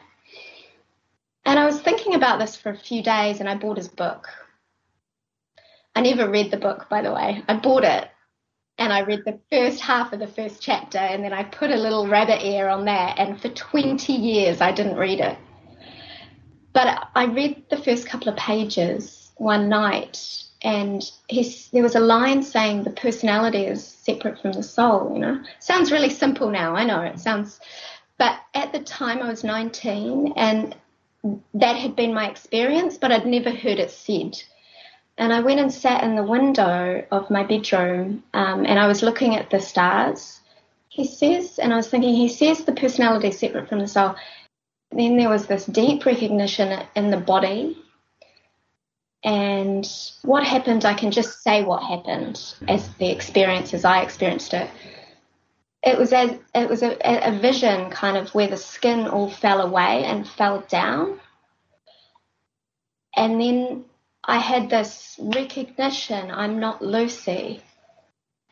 And 1.45 1.59
I 1.59 1.65
was 1.65 1.81
thinking 1.81 2.15
about 2.15 2.39
this 2.39 2.55
for 2.55 2.71
a 2.71 2.77
few 2.77 3.03
days 3.03 3.39
and 3.39 3.47
I 3.47 3.55
bought 3.55 3.77
his 3.77 3.89
book. 3.89 4.27
I 5.95 6.01
never 6.01 6.27
read 6.27 6.49
the 6.49 6.57
book, 6.57 6.89
by 6.89 7.01
the 7.03 7.13
way. 7.13 7.43
I 7.47 7.57
bought 7.57 7.83
it 7.83 8.09
and 8.77 8.91
I 8.91 9.01
read 9.01 9.23
the 9.25 9.39
first 9.51 9.81
half 9.81 10.13
of 10.13 10.19
the 10.19 10.27
first 10.27 10.61
chapter 10.61 10.97
and 10.97 11.23
then 11.23 11.33
I 11.33 11.43
put 11.43 11.69
a 11.69 11.75
little 11.75 12.07
rabbit 12.07 12.45
ear 12.45 12.69
on 12.69 12.85
that 12.85 13.19
and 13.19 13.39
for 13.41 13.49
20 13.49 14.13
years 14.13 14.61
I 14.61 14.71
didn't 14.71 14.97
read 14.97 15.19
it. 15.19 15.37
But 16.73 17.07
I 17.15 17.25
read 17.25 17.63
the 17.69 17.77
first 17.77 18.07
couple 18.07 18.29
of 18.29 18.35
pages 18.35 19.31
one 19.37 19.69
night 19.69 20.43
and 20.61 21.03
there 21.29 21.83
was 21.83 21.95
a 21.95 21.99
line 21.99 22.41
saying 22.41 22.83
the 22.83 22.89
personality 22.89 23.65
is 23.65 23.85
separate 23.85 24.41
from 24.41 24.53
the 24.53 24.63
soul, 24.63 25.11
you 25.13 25.19
know. 25.19 25.43
Sounds 25.59 25.91
really 25.91 26.09
simple 26.09 26.49
now, 26.49 26.75
I 26.75 26.83
know 26.83 27.01
it 27.01 27.19
sounds 27.19 27.59
but 28.17 28.39
at 28.53 28.71
the 28.71 28.79
time 28.79 29.19
I 29.19 29.29
was 29.29 29.43
19 29.43 30.33
and 30.35 30.75
that 31.53 31.75
had 31.77 31.95
been 31.95 32.13
my 32.13 32.29
experience, 32.29 32.97
but 32.97 33.11
I'd 33.11 33.25
never 33.25 33.49
heard 33.49 33.79
it 33.79 33.91
said. 33.91 34.41
And 35.17 35.31
I 35.31 35.41
went 35.41 35.59
and 35.59 35.71
sat 35.71 36.03
in 36.03 36.15
the 36.15 36.23
window 36.23 37.05
of 37.11 37.29
my 37.29 37.43
bedroom 37.43 38.23
um, 38.33 38.65
and 38.65 38.79
I 38.79 38.87
was 38.87 39.03
looking 39.03 39.35
at 39.35 39.49
the 39.49 39.59
stars. 39.59 40.39
He 40.89 41.05
says, 41.05 41.59
and 41.59 41.71
I 41.73 41.77
was 41.77 41.87
thinking, 41.87 42.15
he 42.15 42.29
says 42.29 42.63
the 42.63 42.71
personality 42.71 43.27
is 43.27 43.39
separate 43.39 43.69
from 43.69 43.79
the 43.79 43.87
soul. 43.87 44.15
Then 44.91 45.17
there 45.17 45.29
was 45.29 45.45
this 45.47 45.65
deep 45.65 46.05
recognition 46.05 46.83
in 46.95 47.09
the 47.11 47.17
body. 47.17 47.77
And 49.23 49.87
what 50.23 50.43
happened, 50.43 50.83
I 50.83 50.93
can 50.93 51.11
just 51.11 51.41
say 51.43 51.63
what 51.63 51.83
happened 51.83 52.55
as 52.67 52.89
the 52.95 53.09
experience, 53.09 53.73
as 53.73 53.85
I 53.85 54.01
experienced 54.01 54.53
it. 54.53 54.69
It 55.81 55.97
was 55.97 56.13
as 56.13 56.31
it 56.55 56.69
was 56.69 56.81
a, 56.81 56.97
a 57.03 57.37
vision 57.39 57.89
kind 57.89 58.17
of 58.17 58.33
where 58.33 58.47
the 58.47 58.57
skin 58.57 59.07
all 59.07 59.29
fell 59.29 59.61
away 59.61 60.03
and 60.05 60.27
fell 60.27 60.61
down. 60.69 61.19
And 63.15 63.39
then 63.39 63.85
I 64.25 64.37
had 64.37 64.69
this 64.69 65.19
recognition 65.19 66.31
I'm 66.31 66.59
not 66.59 66.81
Lucy. 66.81 67.61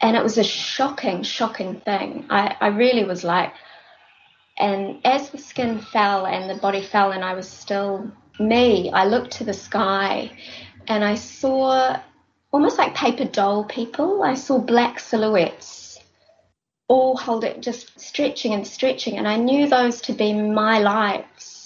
And 0.02 0.18
it 0.18 0.24
was 0.24 0.38
a 0.38 0.44
shocking, 0.44 1.24
shocking 1.24 1.80
thing. 1.82 2.26
I, 2.30 2.56
I 2.60 2.68
really 2.68 3.04
was 3.04 3.24
like, 3.24 3.54
and 4.58 5.00
as 5.06 5.30
the 5.30 5.38
skin 5.38 5.80
fell 5.80 6.26
and 6.26 6.50
the 6.50 6.60
body 6.60 6.82
fell, 6.82 7.12
and 7.12 7.24
I 7.24 7.36
was 7.36 7.48
still 7.48 8.12
me, 8.40 8.92
I 8.92 9.06
looked 9.06 9.32
to 9.34 9.44
the 9.44 9.54
sky 9.54 10.32
and 10.88 11.04
I 11.04 11.16
saw 11.16 12.00
almost 12.52 12.78
like 12.78 12.96
paper 12.96 13.26
doll 13.26 13.64
people. 13.64 14.24
I 14.24 14.34
saw 14.34 14.58
black 14.58 15.00
silhouettes 15.00 16.00
all 16.88 17.16
hold 17.16 17.46
it, 17.46 17.62
just 17.62 17.98
stretching 17.98 18.54
and 18.54 18.68
stretching. 18.68 19.18
And 19.18 19.28
I 19.28 19.38
knew 19.38 19.70
those 19.70 20.02
to 20.02 20.14
be 20.14 20.34
my 20.34 20.80
lives 20.80 21.61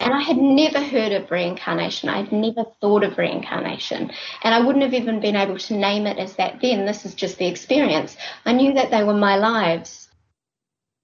and 0.00 0.14
I 0.14 0.20
had 0.20 0.38
never 0.38 0.80
heard 0.80 1.12
of 1.12 1.30
reincarnation. 1.30 2.08
I 2.08 2.22
had 2.22 2.32
never 2.32 2.64
thought 2.80 3.04
of 3.04 3.18
reincarnation. 3.18 4.10
And 4.42 4.54
I 4.54 4.60
wouldn't 4.60 4.82
have 4.82 4.94
even 4.94 5.20
been 5.20 5.36
able 5.36 5.58
to 5.58 5.76
name 5.76 6.06
it 6.06 6.18
as 6.18 6.36
that 6.36 6.60
then. 6.62 6.86
This 6.86 7.04
is 7.04 7.14
just 7.14 7.36
the 7.36 7.46
experience. 7.46 8.16
I 8.46 8.52
knew 8.52 8.72
that 8.74 8.90
they 8.90 9.04
were 9.04 9.14
my 9.14 9.36
lives. 9.36 10.08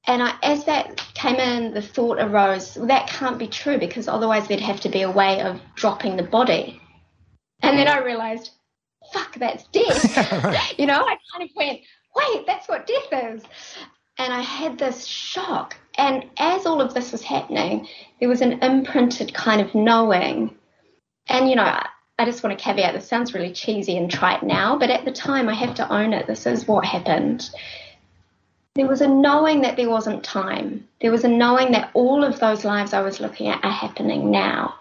And 0.06 0.22
I, 0.22 0.34
as 0.42 0.64
that 0.64 0.96
came 1.12 1.36
in, 1.36 1.74
the 1.74 1.82
thought 1.82 2.18
arose, 2.18 2.76
well, 2.76 2.86
that 2.86 3.08
can't 3.08 3.38
be 3.38 3.48
true 3.48 3.76
because 3.76 4.08
otherwise 4.08 4.48
there'd 4.48 4.60
have 4.60 4.80
to 4.80 4.88
be 4.88 5.02
a 5.02 5.10
way 5.10 5.42
of 5.42 5.60
dropping 5.74 6.16
the 6.16 6.22
body. 6.22 6.80
And 7.60 7.78
then 7.78 7.88
I 7.88 7.98
realized, 7.98 8.50
fuck, 9.12 9.34
that's 9.34 9.66
death. 9.68 10.72
You 10.78 10.86
know, 10.86 11.00
I 11.00 11.18
kind 11.32 11.42
of 11.42 11.50
went, 11.54 11.80
wait, 12.14 12.46
that's 12.46 12.68
what 12.68 12.86
death 12.86 13.34
is. 13.34 13.42
And 14.18 14.32
I 14.32 14.40
had 14.40 14.78
this 14.78 15.04
shock. 15.06 15.76
And 15.96 16.24
as 16.38 16.66
all 16.66 16.80
of 16.80 16.94
this 16.94 17.12
was 17.12 17.22
happening, 17.22 17.88
there 18.20 18.28
was 18.28 18.40
an 18.40 18.62
imprinted 18.62 19.34
kind 19.34 19.60
of 19.60 19.74
knowing. 19.74 20.54
And, 21.28 21.48
you 21.48 21.56
know, 21.56 21.80
I 22.18 22.24
just 22.24 22.42
want 22.42 22.58
to 22.58 22.64
caveat 22.64 22.94
this 22.94 23.08
sounds 23.08 23.34
really 23.34 23.52
cheesy 23.52 23.96
and 23.96 24.10
trite 24.10 24.42
now, 24.42 24.78
but 24.78 24.90
at 24.90 25.04
the 25.04 25.12
time 25.12 25.48
I 25.48 25.54
have 25.54 25.74
to 25.76 25.92
own 25.92 26.12
it. 26.12 26.26
This 26.26 26.46
is 26.46 26.66
what 26.66 26.84
happened. 26.84 27.50
There 28.74 28.86
was 28.86 29.00
a 29.00 29.08
knowing 29.08 29.62
that 29.62 29.76
there 29.76 29.88
wasn't 29.88 30.22
time. 30.22 30.86
There 31.00 31.10
was 31.10 31.24
a 31.24 31.28
knowing 31.28 31.72
that 31.72 31.90
all 31.94 32.24
of 32.24 32.40
those 32.40 32.64
lives 32.64 32.92
I 32.92 33.02
was 33.02 33.20
looking 33.20 33.48
at 33.48 33.64
are 33.64 33.70
happening 33.70 34.30
now. 34.30 34.74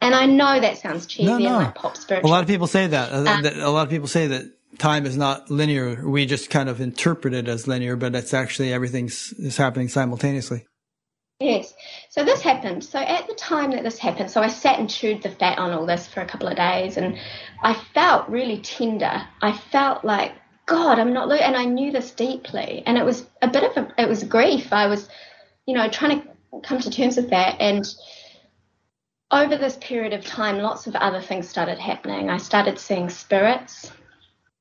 And 0.00 0.14
I 0.14 0.26
know 0.26 0.60
that 0.60 0.78
sounds 0.78 1.06
cheesy 1.06 1.28
no, 1.28 1.38
no. 1.38 1.46
and 1.46 1.64
like 1.64 1.74
pop 1.74 1.96
spiritual. 1.96 2.30
A 2.30 2.32
lot 2.32 2.42
of 2.42 2.46
people 2.46 2.66
say 2.66 2.86
that. 2.86 3.12
Uh, 3.12 3.66
a 3.66 3.70
lot 3.70 3.82
of 3.82 3.90
people 3.90 4.06
say 4.06 4.28
that 4.28 4.52
time 4.76 5.06
is 5.06 5.16
not 5.16 5.50
linear. 5.50 6.06
We 6.06 6.26
just 6.26 6.50
kind 6.50 6.68
of 6.68 6.80
interpret 6.80 7.32
it 7.32 7.48
as 7.48 7.66
linear, 7.66 7.96
but 7.96 8.14
it's 8.14 8.34
actually 8.34 8.72
everything 8.72 9.06
is 9.06 9.56
happening 9.56 9.88
simultaneously. 9.88 10.66
Yes. 11.40 11.72
So 12.10 12.24
this 12.24 12.42
happened. 12.42 12.84
So 12.84 12.98
at 12.98 13.28
the 13.28 13.34
time 13.34 13.70
that 13.70 13.84
this 13.84 13.98
happened, 13.98 14.30
so 14.30 14.42
I 14.42 14.48
sat 14.48 14.78
and 14.78 14.90
chewed 14.90 15.22
the 15.22 15.30
fat 15.30 15.58
on 15.58 15.70
all 15.70 15.86
this 15.86 16.06
for 16.06 16.20
a 16.20 16.26
couple 16.26 16.48
of 16.48 16.56
days, 16.56 16.96
and 16.96 17.16
I 17.62 17.74
felt 17.94 18.28
really 18.28 18.58
tender. 18.60 19.22
I 19.40 19.52
felt 19.52 20.04
like 20.04 20.32
God, 20.66 20.98
I'm 20.98 21.12
not, 21.12 21.32
and 21.32 21.56
I 21.56 21.64
knew 21.64 21.92
this 21.92 22.10
deeply, 22.10 22.82
and 22.84 22.98
it 22.98 23.04
was 23.04 23.24
a 23.40 23.48
bit 23.48 23.64
of 23.64 23.76
a, 23.76 24.02
it 24.02 24.08
was 24.08 24.24
grief. 24.24 24.72
I 24.72 24.88
was, 24.88 25.08
you 25.64 25.74
know, 25.74 25.88
trying 25.88 26.20
to 26.20 26.28
come 26.62 26.80
to 26.80 26.90
terms 26.90 27.16
with 27.16 27.30
that, 27.30 27.56
and 27.60 27.86
over 29.30 29.56
this 29.56 29.78
period 29.80 30.12
of 30.12 30.24
time, 30.24 30.58
lots 30.58 30.86
of 30.86 30.96
other 30.96 31.20
things 31.20 31.48
started 31.48 31.78
happening. 31.78 32.30
I 32.30 32.38
started 32.38 32.78
seeing 32.78 33.10
spirits 33.10 33.92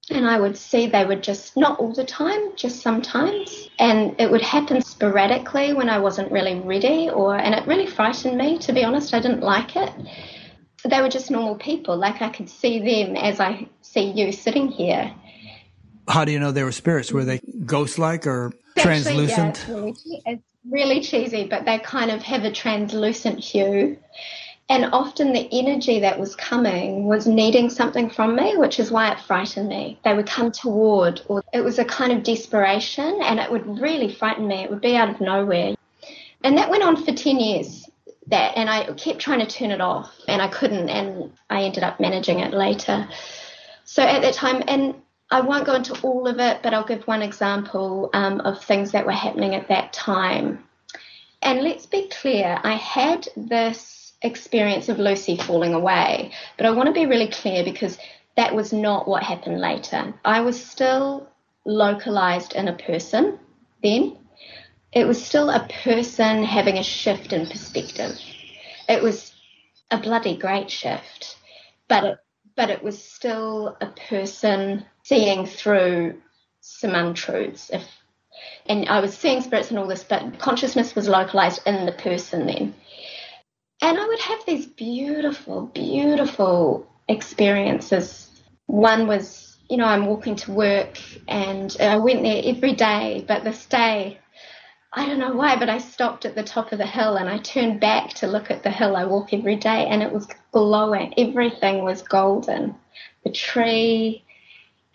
and 0.10 0.28
I 0.28 0.40
would 0.40 0.58
see 0.58 0.88
they 0.88 1.06
would 1.06 1.22
just 1.22 1.58
not 1.58 1.80
all 1.80 1.92
the 1.92 2.06
time, 2.06 2.56
just 2.56 2.82
sometimes, 2.82 3.70
and 3.78 4.16
it 4.20 4.32
would 4.32 4.42
happen 4.42 4.82
sporadically 4.82 5.74
when 5.74 5.90
I 5.90 6.00
wasn't 6.00 6.32
really 6.32 6.60
ready, 6.60 7.10
or 7.10 7.36
and 7.36 7.54
it 7.54 7.68
really 7.68 7.88
frightened 7.88 8.38
me. 8.38 8.58
To 8.60 8.74
be 8.74 8.84
honest, 8.84 9.14
I 9.14 9.20
didn't 9.20 9.42
like 9.42 9.76
it. 9.76 9.92
They 10.86 11.02
were 11.02 11.10
just 11.10 11.30
normal 11.30 11.56
people, 11.56 11.98
like 11.98 12.22
I 12.22 12.30
could 12.30 12.50
see 12.50 12.80
them 12.80 13.18
as 13.18 13.40
I 13.40 13.68
see 13.82 14.12
you 14.12 14.32
sitting 14.32 14.70
here. 14.70 15.14
How 16.08 16.24
do 16.24 16.32
you 16.32 16.40
know 16.40 16.52
they 16.52 16.64
were 16.64 16.72
spirits? 16.72 17.12
Were 17.12 17.26
they 17.26 17.42
ghost-like 17.66 18.26
or 18.26 18.54
translucent? 18.78 19.66
yeah, 19.68 19.76
it's, 19.88 20.06
really, 20.06 20.22
it's 20.26 20.44
really 20.70 21.02
cheesy, 21.02 21.48
but 21.48 21.66
they 21.66 21.80
kind 21.80 22.12
of 22.12 22.22
have 22.22 22.44
a 22.44 22.52
translucent 22.52 23.40
hue 23.40 23.98
and 24.70 24.86
often 24.92 25.32
the 25.32 25.48
energy 25.52 26.00
that 26.02 26.20
was 26.20 26.36
coming 26.36 27.06
was 27.06 27.26
needing 27.26 27.70
something 27.70 28.10
from 28.10 28.36
me, 28.36 28.58
which 28.58 28.80
is 28.80 28.92
why 28.92 29.12
it 29.12 29.20
frightened 29.20 29.70
me. 29.70 29.98
They 30.04 30.14
would 30.14 30.28
come 30.28 30.52
toward, 30.52 31.22
or 31.28 31.42
it 31.54 31.62
was 31.62 31.80
a 31.80 31.86
kind 31.86 32.12
of 32.12 32.24
desperation, 32.24 33.22
and 33.22 33.40
it 33.40 33.50
would 33.50 33.80
really 33.80 34.14
frighten 34.14 34.48
me. 34.48 34.64
It 34.64 34.70
would 34.70 34.82
be 34.82 34.98
out 34.98 35.10
of 35.10 35.22
nowhere. 35.22 35.76
And 36.44 36.58
that 36.58 36.70
went 36.70 36.84
on 36.84 36.98
for 36.98 37.14
10 37.14 37.40
years. 37.40 37.90
That, 38.28 38.58
and 38.58 38.70
I 38.70 38.92
kept 38.94 39.20
trying 39.20 39.40
to 39.40 39.46
turn 39.46 39.72
it 39.72 39.80
off, 39.80 40.14
and 40.28 40.42
I 40.42 40.50
couldn't, 40.50 40.90
and 40.90 41.32
I 41.50 41.64
ended 41.64 41.84
up 41.84 42.02
managing 42.02 42.40
it 42.40 42.54
later. 42.54 43.08
So 43.86 44.04
at 44.04 44.22
that 44.22 44.34
time, 44.34 44.64
and 44.68 44.96
I 45.32 45.40
won't 45.40 45.66
go 45.66 45.76
into 45.76 45.98
all 46.02 46.28
of 46.28 46.40
it, 46.40 46.62
but 46.62 46.74
I'll 46.74 46.86
give 46.86 47.08
one 47.08 47.22
example 47.22 48.10
um, 48.14 48.42
of 48.42 48.62
things 48.62 48.92
that 48.92 49.06
were 49.06 49.14
happening 49.14 49.56
at 49.56 49.70
that 49.70 49.94
time. 49.94 50.66
And 51.42 51.62
let's 51.62 51.86
be 51.86 52.10
clear, 52.10 52.60
I 52.62 52.74
had 52.74 53.30
this 53.38 53.97
experience 54.28 54.90
of 54.90 55.00
Lucy 55.00 55.38
falling 55.38 55.74
away. 55.74 56.32
But 56.58 56.68
I 56.68 56.72
want 56.72 56.88
to 56.88 56.94
be 56.94 57.06
really 57.06 57.30
clear 57.30 57.64
because 57.64 57.98
that 58.36 58.54
was 58.54 58.72
not 58.72 59.08
what 59.08 59.24
happened 59.24 59.60
later. 59.60 60.14
I 60.24 60.42
was 60.42 60.64
still 60.64 61.28
localized 61.66 62.54
in 62.54 62.68
a 62.68 62.78
person 62.78 63.40
then. 63.84 64.18
It 64.94 65.06
was 65.06 65.24
still 65.24 65.50
a 65.50 65.68
person 65.84 66.44
having 66.44 66.78
a 66.78 66.84
shift 66.84 67.34
in 67.34 67.48
perspective. 67.48 68.18
It 68.88 69.04
was 69.04 69.34
a 69.92 69.98
bloody 69.98 70.38
great 70.38 70.70
shift, 70.72 71.38
but 71.88 72.04
it, 72.04 72.18
but 72.56 72.70
it 72.70 72.84
was 72.84 73.02
still 73.04 73.78
a 73.82 73.88
person 74.10 74.86
seeing 75.04 75.46
through 75.46 76.22
some 76.62 76.96
untruths. 76.96 77.70
If, 77.72 77.84
and 78.66 78.88
I 78.88 79.00
was 79.00 79.18
seeing 79.18 79.42
spirits 79.42 79.70
and 79.70 79.80
all 79.80 79.88
this, 79.88 80.04
but 80.04 80.40
consciousness 80.40 80.96
was 80.96 81.08
localized 81.08 81.62
in 81.66 81.86
the 81.86 81.92
person 81.92 82.46
then. 82.46 82.74
And 83.82 83.98
I 83.98 84.08
would 84.08 84.20
have 84.20 84.46
these 84.46 84.66
beautiful, 84.66 85.68
beautiful 85.68 86.88
experiences. 87.08 88.30
One 88.66 89.08
was, 89.08 89.58
you 89.70 89.78
know, 89.78 89.86
I'm 89.86 90.08
walking 90.08 90.36
to 90.38 90.52
work 90.52 91.00
and 91.28 91.76
I 91.80 91.98
went 91.98 92.24
there 92.24 92.42
every 92.44 92.74
day, 92.74 93.24
but 93.28 93.44
this 93.44 93.66
day, 93.68 94.20
I 94.92 95.06
don't 95.06 95.20
know 95.20 95.34
why, 95.34 95.58
but 95.58 95.70
I 95.70 95.78
stopped 95.78 96.26
at 96.26 96.34
the 96.34 96.44
top 96.44 96.72
of 96.72 96.80
the 96.80 96.88
hill 96.88 97.18
and 97.18 97.30
I 97.30 97.38
turned 97.38 97.80
back 97.80 98.10
to 98.16 98.28
look 98.28 98.50
at 98.50 98.64
the 98.64 98.72
hill 98.72 98.96
I 98.96 99.06
walk 99.06 99.32
every 99.32 99.58
day 99.58 99.86
and 99.86 100.02
it 100.02 100.12
was 100.12 100.28
glowing. 100.52 101.14
Everything 101.18 101.84
was 101.84 102.02
golden. 102.02 102.74
The 103.24 103.32
tree. 103.32 104.24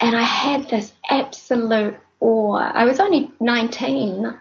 And 0.01 0.17
I 0.17 0.23
had 0.23 0.69
this 0.69 0.93
absolute 1.09 1.97
awe. 2.19 2.57
I 2.57 2.85
was 2.85 2.99
only 2.99 3.31
19 3.39 4.35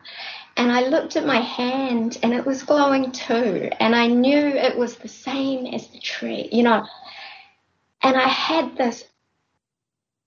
And 0.57 0.71
I 0.71 0.87
looked 0.87 1.15
at 1.15 1.25
my 1.25 1.39
hand 1.39 2.19
and 2.23 2.33
it 2.33 2.45
was 2.45 2.63
glowing 2.63 3.11
too. 3.11 3.69
And 3.79 3.95
I 3.95 4.07
knew 4.07 4.47
it 4.47 4.77
was 4.77 4.95
the 4.95 5.07
same 5.07 5.73
as 5.73 5.87
the 5.87 5.99
tree, 5.99 6.49
you 6.51 6.63
know. 6.63 6.85
And 8.03 8.17
I 8.17 8.27
had 8.27 8.75
this 8.75 9.05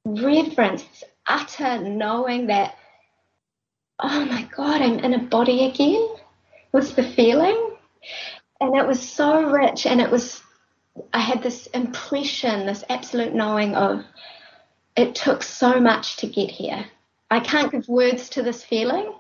reverence, 0.04 0.82
this 0.84 1.04
utter 1.26 1.78
knowing 1.78 2.46
that, 2.48 2.76
oh 4.00 4.24
my 4.24 4.42
God, 4.56 4.82
I'm 4.82 4.98
in 5.00 5.14
a 5.14 5.22
body 5.22 5.66
again, 5.66 6.08
was 6.72 6.94
the 6.94 7.02
feeling. 7.02 7.76
And 8.60 8.76
it 8.76 8.87
was 8.87 9.06
so 9.06 9.50
rich 9.50 9.87
and 9.87 10.00
it 10.00 10.10
was, 10.10 10.42
I 11.12 11.20
had 11.20 11.42
this 11.42 11.66
impression, 11.68 12.66
this 12.66 12.84
absolute 12.88 13.34
knowing 13.34 13.74
of 13.74 14.04
it 14.96 15.14
took 15.14 15.42
so 15.42 15.80
much 15.80 16.16
to 16.18 16.26
get 16.26 16.50
here. 16.50 16.87
I 17.30 17.40
can't 17.40 17.72
give 17.72 17.88
words 17.88 18.28
to 18.30 18.42
this 18.42 18.62
feeling. 18.62 19.12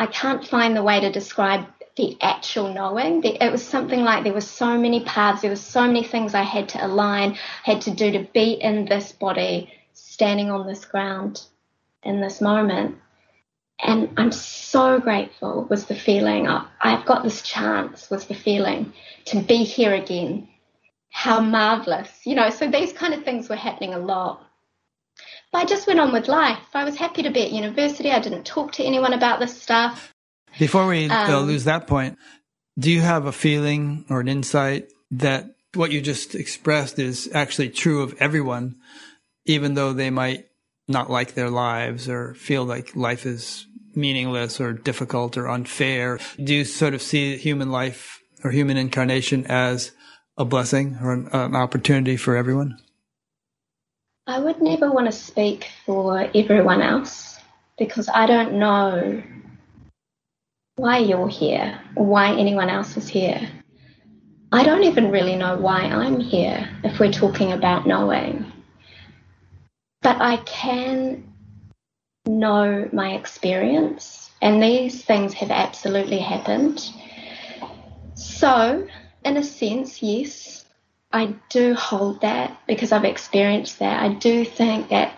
I 0.00 0.06
can't 0.06 0.42
find 0.42 0.74
the 0.74 0.82
way 0.82 0.98
to 0.98 1.12
describe 1.12 1.66
the 1.94 2.16
actual 2.22 2.72
knowing. 2.72 3.22
It 3.22 3.52
was 3.52 3.62
something 3.62 4.02
like 4.02 4.24
there 4.24 4.32
were 4.32 4.40
so 4.40 4.78
many 4.78 5.04
paths, 5.04 5.42
there 5.42 5.50
were 5.50 5.56
so 5.56 5.86
many 5.86 6.02
things 6.02 6.32
I 6.32 6.40
had 6.40 6.70
to 6.70 6.86
align, 6.86 7.36
had 7.64 7.82
to 7.82 7.90
do 7.90 8.10
to 8.12 8.26
be 8.32 8.52
in 8.52 8.86
this 8.86 9.12
body, 9.12 9.70
standing 9.92 10.50
on 10.50 10.66
this 10.66 10.86
ground 10.86 11.42
in 12.02 12.22
this 12.22 12.40
moment. 12.40 12.96
And 13.78 14.08
I'm 14.16 14.32
so 14.32 15.00
grateful 15.00 15.66
was 15.68 15.84
the 15.84 15.94
feeling. 15.94 16.48
I've 16.48 17.04
got 17.04 17.22
this 17.22 17.42
chance 17.42 18.08
was 18.08 18.24
the 18.24 18.34
feeling 18.34 18.94
to 19.26 19.40
be 19.40 19.64
here 19.64 19.92
again. 19.92 20.48
How 21.10 21.40
marvelous. 21.40 22.10
You 22.24 22.36
know, 22.36 22.48
so 22.48 22.70
these 22.70 22.94
kind 22.94 23.12
of 23.12 23.22
things 23.22 23.50
were 23.50 23.56
happening 23.56 23.92
a 23.92 23.98
lot. 23.98 24.46
But 25.52 25.58
I 25.58 25.64
just 25.64 25.86
went 25.86 26.00
on 26.00 26.12
with 26.12 26.28
life. 26.28 26.62
I 26.74 26.84
was 26.84 26.96
happy 26.96 27.22
to 27.22 27.30
be 27.30 27.42
at 27.42 27.50
university. 27.50 28.10
I 28.10 28.20
didn't 28.20 28.44
talk 28.44 28.72
to 28.72 28.84
anyone 28.84 29.12
about 29.12 29.40
this 29.40 29.60
stuff. 29.60 30.14
Before 30.58 30.86
we 30.86 31.08
uh, 31.08 31.38
um, 31.38 31.46
lose 31.46 31.64
that 31.64 31.86
point, 31.86 32.18
do 32.78 32.90
you 32.90 33.00
have 33.00 33.26
a 33.26 33.32
feeling 33.32 34.04
or 34.08 34.20
an 34.20 34.28
insight 34.28 34.88
that 35.10 35.46
what 35.74 35.92
you 35.92 36.00
just 36.00 36.34
expressed 36.34 36.98
is 36.98 37.28
actually 37.32 37.70
true 37.70 38.02
of 38.02 38.14
everyone, 38.20 38.76
even 39.44 39.74
though 39.74 39.92
they 39.92 40.10
might 40.10 40.46
not 40.88 41.10
like 41.10 41.34
their 41.34 41.50
lives 41.50 42.08
or 42.08 42.34
feel 42.34 42.64
like 42.64 42.96
life 42.96 43.26
is 43.26 43.66
meaningless 43.94 44.60
or 44.60 44.72
difficult 44.72 45.36
or 45.36 45.48
unfair? 45.48 46.18
Do 46.42 46.54
you 46.54 46.64
sort 46.64 46.94
of 46.94 47.02
see 47.02 47.36
human 47.36 47.70
life 47.70 48.20
or 48.44 48.50
human 48.50 48.76
incarnation 48.76 49.46
as 49.46 49.92
a 50.36 50.44
blessing 50.44 50.98
or 51.02 51.12
an, 51.12 51.28
an 51.32 51.56
opportunity 51.56 52.16
for 52.16 52.36
everyone? 52.36 52.78
I 54.30 54.38
would 54.38 54.62
never 54.62 54.92
want 54.92 55.06
to 55.06 55.12
speak 55.12 55.72
for 55.84 56.30
everyone 56.36 56.82
else 56.82 57.40
because 57.76 58.08
I 58.08 58.26
don't 58.26 58.60
know 58.60 59.20
why 60.76 60.98
you're 60.98 61.26
here 61.26 61.80
or 61.96 62.06
why 62.06 62.36
anyone 62.36 62.70
else 62.70 62.96
is 62.96 63.08
here. 63.08 63.40
I 64.52 64.62
don't 64.62 64.84
even 64.84 65.10
really 65.10 65.34
know 65.34 65.56
why 65.56 65.80
I'm 65.80 66.20
here 66.20 66.70
if 66.84 67.00
we're 67.00 67.10
talking 67.10 67.50
about 67.50 67.88
knowing. 67.88 68.52
But 70.00 70.20
I 70.20 70.36
can 70.36 71.26
know 72.24 72.88
my 72.92 73.14
experience, 73.14 74.30
and 74.40 74.62
these 74.62 75.04
things 75.04 75.34
have 75.34 75.50
absolutely 75.50 76.20
happened. 76.20 76.88
So, 78.14 78.86
in 79.24 79.36
a 79.36 79.42
sense, 79.42 80.00
yes, 80.00 80.49
I 81.12 81.34
do 81.48 81.74
hold 81.74 82.20
that 82.20 82.60
because 82.66 82.92
I've 82.92 83.04
experienced 83.04 83.80
that. 83.80 84.02
I 84.02 84.14
do 84.14 84.44
think 84.44 84.90
that 84.90 85.16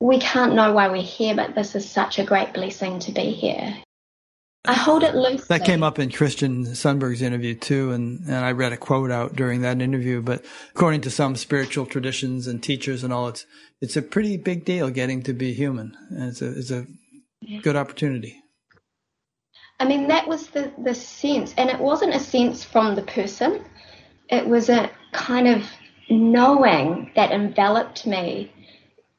we 0.00 0.18
can't 0.18 0.54
know 0.54 0.72
why 0.72 0.88
we're 0.88 1.02
here, 1.02 1.34
but 1.34 1.54
this 1.54 1.74
is 1.74 1.88
such 1.88 2.18
a 2.18 2.24
great 2.24 2.52
blessing 2.52 2.98
to 3.00 3.12
be 3.12 3.30
here. 3.30 3.76
I 4.68 4.74
hold 4.74 5.04
it 5.04 5.14
loosely. 5.14 5.46
That 5.48 5.64
came 5.64 5.84
up 5.84 5.98
in 6.00 6.10
Christian 6.10 6.64
Sundberg's 6.66 7.22
interview 7.22 7.54
too, 7.54 7.92
and, 7.92 8.20
and 8.26 8.44
I 8.44 8.52
read 8.52 8.72
a 8.72 8.76
quote 8.76 9.12
out 9.12 9.36
during 9.36 9.60
that 9.60 9.80
interview. 9.80 10.20
But 10.20 10.44
according 10.74 11.02
to 11.02 11.10
some 11.10 11.36
spiritual 11.36 11.86
traditions 11.86 12.48
and 12.48 12.62
teachers 12.62 13.04
and 13.04 13.12
all, 13.12 13.28
it's 13.28 13.46
it's 13.80 13.96
a 13.96 14.02
pretty 14.02 14.36
big 14.36 14.64
deal 14.64 14.90
getting 14.90 15.22
to 15.22 15.32
be 15.32 15.52
human, 15.52 15.96
and 16.10 16.30
it's 16.30 16.42
a 16.42 16.58
it's 16.58 16.70
a 16.72 16.86
yeah. 17.40 17.60
good 17.60 17.76
opportunity. 17.76 18.42
I 19.78 19.84
mean, 19.84 20.08
that 20.08 20.26
was 20.26 20.48
the 20.48 20.72
the 20.78 20.94
sense, 20.94 21.54
and 21.56 21.70
it 21.70 21.78
wasn't 21.78 22.14
a 22.14 22.20
sense 22.20 22.64
from 22.64 22.96
the 22.96 23.02
person. 23.02 23.64
It 24.28 24.46
was 24.46 24.68
a 24.68 24.90
kind 25.12 25.46
of 25.46 25.64
knowing 26.10 27.10
that 27.14 27.32
enveloped 27.32 28.06
me 28.06 28.52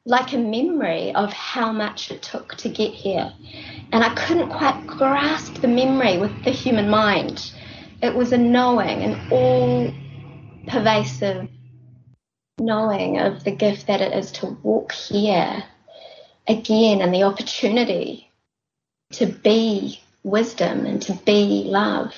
like 0.04 0.32
a 0.32 0.38
memory 0.38 1.14
of 1.14 1.32
how 1.32 1.72
much 1.72 2.10
it 2.10 2.22
took 2.22 2.54
to 2.56 2.68
get 2.68 2.92
here. 2.92 3.32
And 3.92 4.04
I 4.04 4.14
couldn't 4.14 4.50
quite 4.50 4.86
grasp 4.86 5.54
the 5.60 5.68
memory 5.68 6.18
with 6.18 6.44
the 6.44 6.50
human 6.50 6.88
mind. 6.88 7.52
It 8.02 8.14
was 8.14 8.32
a 8.32 8.38
knowing, 8.38 9.02
an 9.02 9.30
all 9.30 9.92
pervasive 10.66 11.48
knowing 12.58 13.18
of 13.18 13.44
the 13.44 13.50
gift 13.50 13.86
that 13.86 14.00
it 14.00 14.12
is 14.12 14.32
to 14.32 14.46
walk 14.62 14.92
here 14.92 15.62
again 16.46 17.00
and 17.00 17.14
the 17.14 17.22
opportunity 17.22 18.30
to 19.12 19.26
be 19.26 20.00
wisdom 20.22 20.86
and 20.86 21.00
to 21.02 21.12
be 21.24 21.64
love 21.66 22.14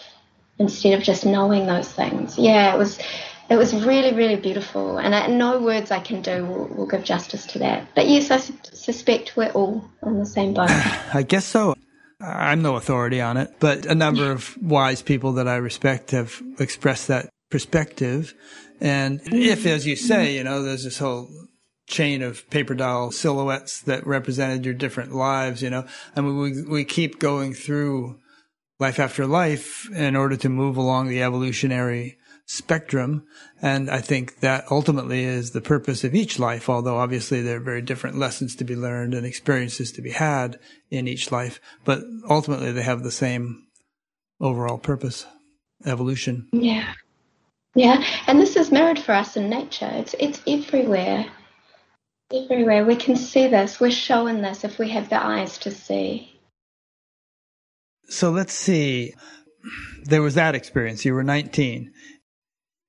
instead 0.60 0.92
of 0.92 1.02
just 1.02 1.26
knowing 1.26 1.66
those 1.66 1.90
things. 1.90 2.38
Yeah, 2.38 2.72
it 2.72 2.78
was 2.78 3.00
it 3.48 3.56
was 3.56 3.74
really, 3.74 4.14
really 4.14 4.36
beautiful. 4.36 4.98
And 4.98 5.12
I, 5.12 5.26
no 5.26 5.60
words 5.60 5.90
I 5.90 5.98
can 5.98 6.22
do 6.22 6.46
will, 6.46 6.66
will, 6.68 6.86
give 6.86 7.02
justice 7.02 7.46
to 7.46 7.58
that. 7.58 7.88
But 7.96 8.06
yes, 8.06 8.30
I 8.30 8.36
su- 8.36 8.54
suspect 8.72 9.36
we're 9.36 9.50
all 9.50 9.84
on 10.04 10.20
the 10.20 10.26
same 10.26 10.54
boat. 10.54 10.70
I 10.70 11.24
guess 11.26 11.46
so. 11.46 11.74
I'm 12.20 12.62
no 12.62 12.76
authority 12.76 13.20
on 13.20 13.36
it, 13.38 13.56
but 13.58 13.86
a 13.86 13.94
number 13.94 14.30
of 14.30 14.56
wise 14.62 15.02
people 15.02 15.32
that 15.32 15.48
I 15.48 15.56
respect 15.56 16.12
have 16.12 16.40
expressed 16.60 17.08
that 17.08 17.30
perspective. 17.50 18.34
And 18.80 19.20
if, 19.24 19.66
as 19.66 19.86
you 19.86 19.96
say, 19.96 20.36
you 20.36 20.44
know, 20.44 20.62
there's 20.62 20.84
this 20.84 20.98
whole 20.98 21.28
chain 21.86 22.22
of 22.22 22.48
paper 22.50 22.74
doll 22.74 23.10
silhouettes 23.10 23.80
that 23.82 24.06
represented 24.06 24.66
your 24.66 24.74
different 24.74 25.12
lives, 25.12 25.62
you 25.62 25.70
know, 25.70 25.86
I 26.14 26.20
mean, 26.20 26.38
we, 26.38 26.62
we 26.62 26.84
keep 26.84 27.18
going 27.18 27.54
through 27.54 28.20
life 28.80 28.98
after 28.98 29.26
life 29.26 29.88
in 29.90 30.16
order 30.16 30.36
to 30.36 30.48
move 30.48 30.76
along 30.76 31.08
the 31.08 31.22
evolutionary 31.22 32.16
spectrum. 32.46 33.24
And 33.62 33.88
I 33.88 34.00
think 34.00 34.40
that 34.40 34.64
ultimately 34.72 35.22
is 35.22 35.52
the 35.52 35.60
purpose 35.60 36.02
of 36.02 36.14
each 36.16 36.38
life, 36.38 36.68
although 36.68 36.96
obviously 36.96 37.42
there 37.42 37.58
are 37.58 37.60
very 37.60 37.82
different 37.82 38.18
lessons 38.18 38.56
to 38.56 38.64
be 38.64 38.74
learned 38.74 39.14
and 39.14 39.24
experiences 39.24 39.92
to 39.92 40.02
be 40.02 40.10
had 40.10 40.58
in 40.90 41.06
each 41.06 41.30
life. 41.30 41.60
But 41.84 42.02
ultimately 42.28 42.72
they 42.72 42.82
have 42.82 43.04
the 43.04 43.12
same 43.12 43.66
overall 44.40 44.78
purpose, 44.78 45.26
evolution. 45.86 46.48
Yeah. 46.52 46.94
Yeah. 47.76 48.02
And 48.26 48.40
this 48.40 48.56
is 48.56 48.72
mirrored 48.72 48.98
for 48.98 49.12
us 49.12 49.36
in 49.36 49.48
nature. 49.48 49.90
It's, 49.92 50.16
it's 50.18 50.42
everywhere. 50.46 51.26
Everywhere. 52.32 52.84
We 52.84 52.96
can 52.96 53.14
see 53.14 53.46
this. 53.46 53.78
We're 53.78 53.92
shown 53.92 54.42
this 54.42 54.64
if 54.64 54.78
we 54.78 54.88
have 54.90 55.08
the 55.08 55.24
eyes 55.24 55.58
to 55.58 55.70
see. 55.70 56.29
So 58.10 58.30
let's 58.30 58.52
see. 58.52 59.14
There 60.04 60.22
was 60.22 60.34
that 60.34 60.54
experience. 60.54 61.04
You 61.04 61.14
were 61.14 61.24
19 61.24 61.92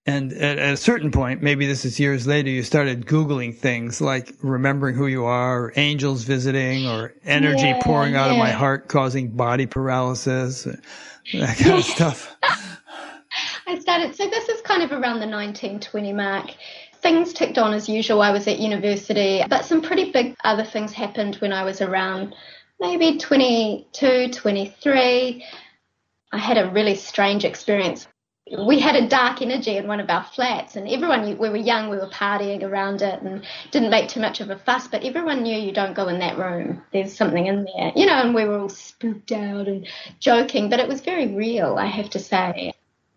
and 0.05 0.33
at, 0.33 0.57
at, 0.57 0.73
a 0.73 0.77
certain 0.77 1.11
point, 1.11 1.43
maybe 1.43 1.67
this 1.67 1.85
is 1.85 1.99
years 1.99 2.25
later, 2.25 2.49
you 2.49 2.63
started 2.63 3.05
Googling 3.05 3.55
things 3.55 4.01
like 4.01 4.33
remembering 4.41 4.95
who 4.95 5.05
you 5.05 5.25
are, 5.25 5.65
or 5.65 5.73
angels 5.75 6.23
visiting, 6.23 6.87
or 6.87 7.13
energy 7.23 7.67
yeah, 7.67 7.81
pouring 7.83 8.15
out 8.15 8.27
yeah. 8.27 8.33
of 8.33 8.37
my 8.39 8.49
heart 8.49 8.87
causing 8.87 9.29
body 9.29 9.67
paralysis, 9.67 10.63
that 10.63 11.57
kind 11.57 11.77
of 11.77 11.83
stuff. 11.85 12.35
I 13.67 13.77
started, 13.79 14.15
so 14.15 14.27
this 14.27 14.49
is 14.49 14.61
kind 14.61 14.81
of 14.81 14.91
around 14.91 15.19
the 15.19 15.27
1920 15.27 16.13
mark. 16.13 16.47
Things 17.01 17.31
ticked 17.31 17.59
on 17.59 17.73
as 17.73 17.87
usual. 17.87 18.21
I 18.21 18.31
was 18.31 18.47
at 18.47 18.59
university, 18.59 19.43
but 19.49 19.65
some 19.65 19.81
pretty 19.81 20.11
big 20.11 20.35
other 20.43 20.63
things 20.63 20.93
happened 20.93 21.35
when 21.35 21.53
I 21.53 21.63
was 21.63 21.79
around 21.79 22.35
maybe 22.81 23.17
22, 23.17 24.29
23. 24.31 25.45
I 26.33 26.37
had 26.37 26.57
a 26.57 26.69
really 26.71 26.95
strange 26.95 27.45
experience 27.45 28.07
we 28.57 28.79
had 28.79 28.95
a 28.95 29.07
dark 29.07 29.41
energy 29.41 29.77
in 29.77 29.87
one 29.87 29.99
of 29.99 30.09
our 30.09 30.23
flats, 30.23 30.75
and 30.75 30.87
everyone 30.87 31.21
we 31.39 31.49
were 31.49 31.55
young, 31.55 31.89
we 31.89 31.97
were 31.97 32.09
partying 32.09 32.63
around 32.63 33.01
it, 33.01 33.21
and 33.21 33.45
didn't 33.71 33.89
make 33.89 34.09
too 34.09 34.19
much 34.19 34.41
of 34.41 34.49
a 34.49 34.57
fuss. 34.57 34.87
But 34.87 35.03
everyone 35.03 35.43
knew 35.43 35.57
you 35.57 35.71
don't 35.71 35.95
go 35.95 36.07
in 36.07 36.19
that 36.19 36.37
room. 36.37 36.81
There's 36.91 37.15
something 37.15 37.45
in 37.45 37.65
there, 37.65 37.93
you 37.95 38.05
know. 38.05 38.21
And 38.21 38.35
we 38.35 38.45
were 38.45 38.59
all 38.59 38.69
spooked 38.69 39.31
out 39.31 39.67
and 39.67 39.87
joking, 40.19 40.69
but 40.69 40.79
it 40.79 40.87
was 40.87 41.01
very 41.01 41.33
real, 41.33 41.77
I 41.77 41.85
have 41.85 42.09
to 42.11 42.19
say. 42.19 42.73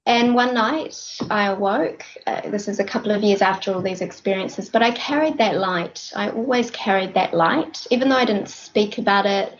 And 0.07 0.35
one 0.35 0.53
night 0.53 1.19
I 1.31 1.47
awoke. 1.47 2.05
Uh, 2.27 2.51
this 2.51 2.69
is 2.69 2.79
a 2.79 2.85
couple 2.85 3.11
of 3.11 3.23
years 3.23 3.41
after 3.41 3.73
all 3.73 3.81
these 3.81 4.03
experiences, 4.03 4.69
but 4.69 4.83
I 4.83 4.91
carried 4.91 5.39
that 5.39 5.57
light. 5.57 6.13
I 6.15 6.29
always 6.29 6.71
carried 6.71 7.15
that 7.15 7.33
light, 7.33 7.87
even 7.91 8.11
though 8.11 8.17
I 8.17 8.27
didn't 8.27 8.51
speak 8.51 8.99
about 8.99 9.25
it. 9.25 9.57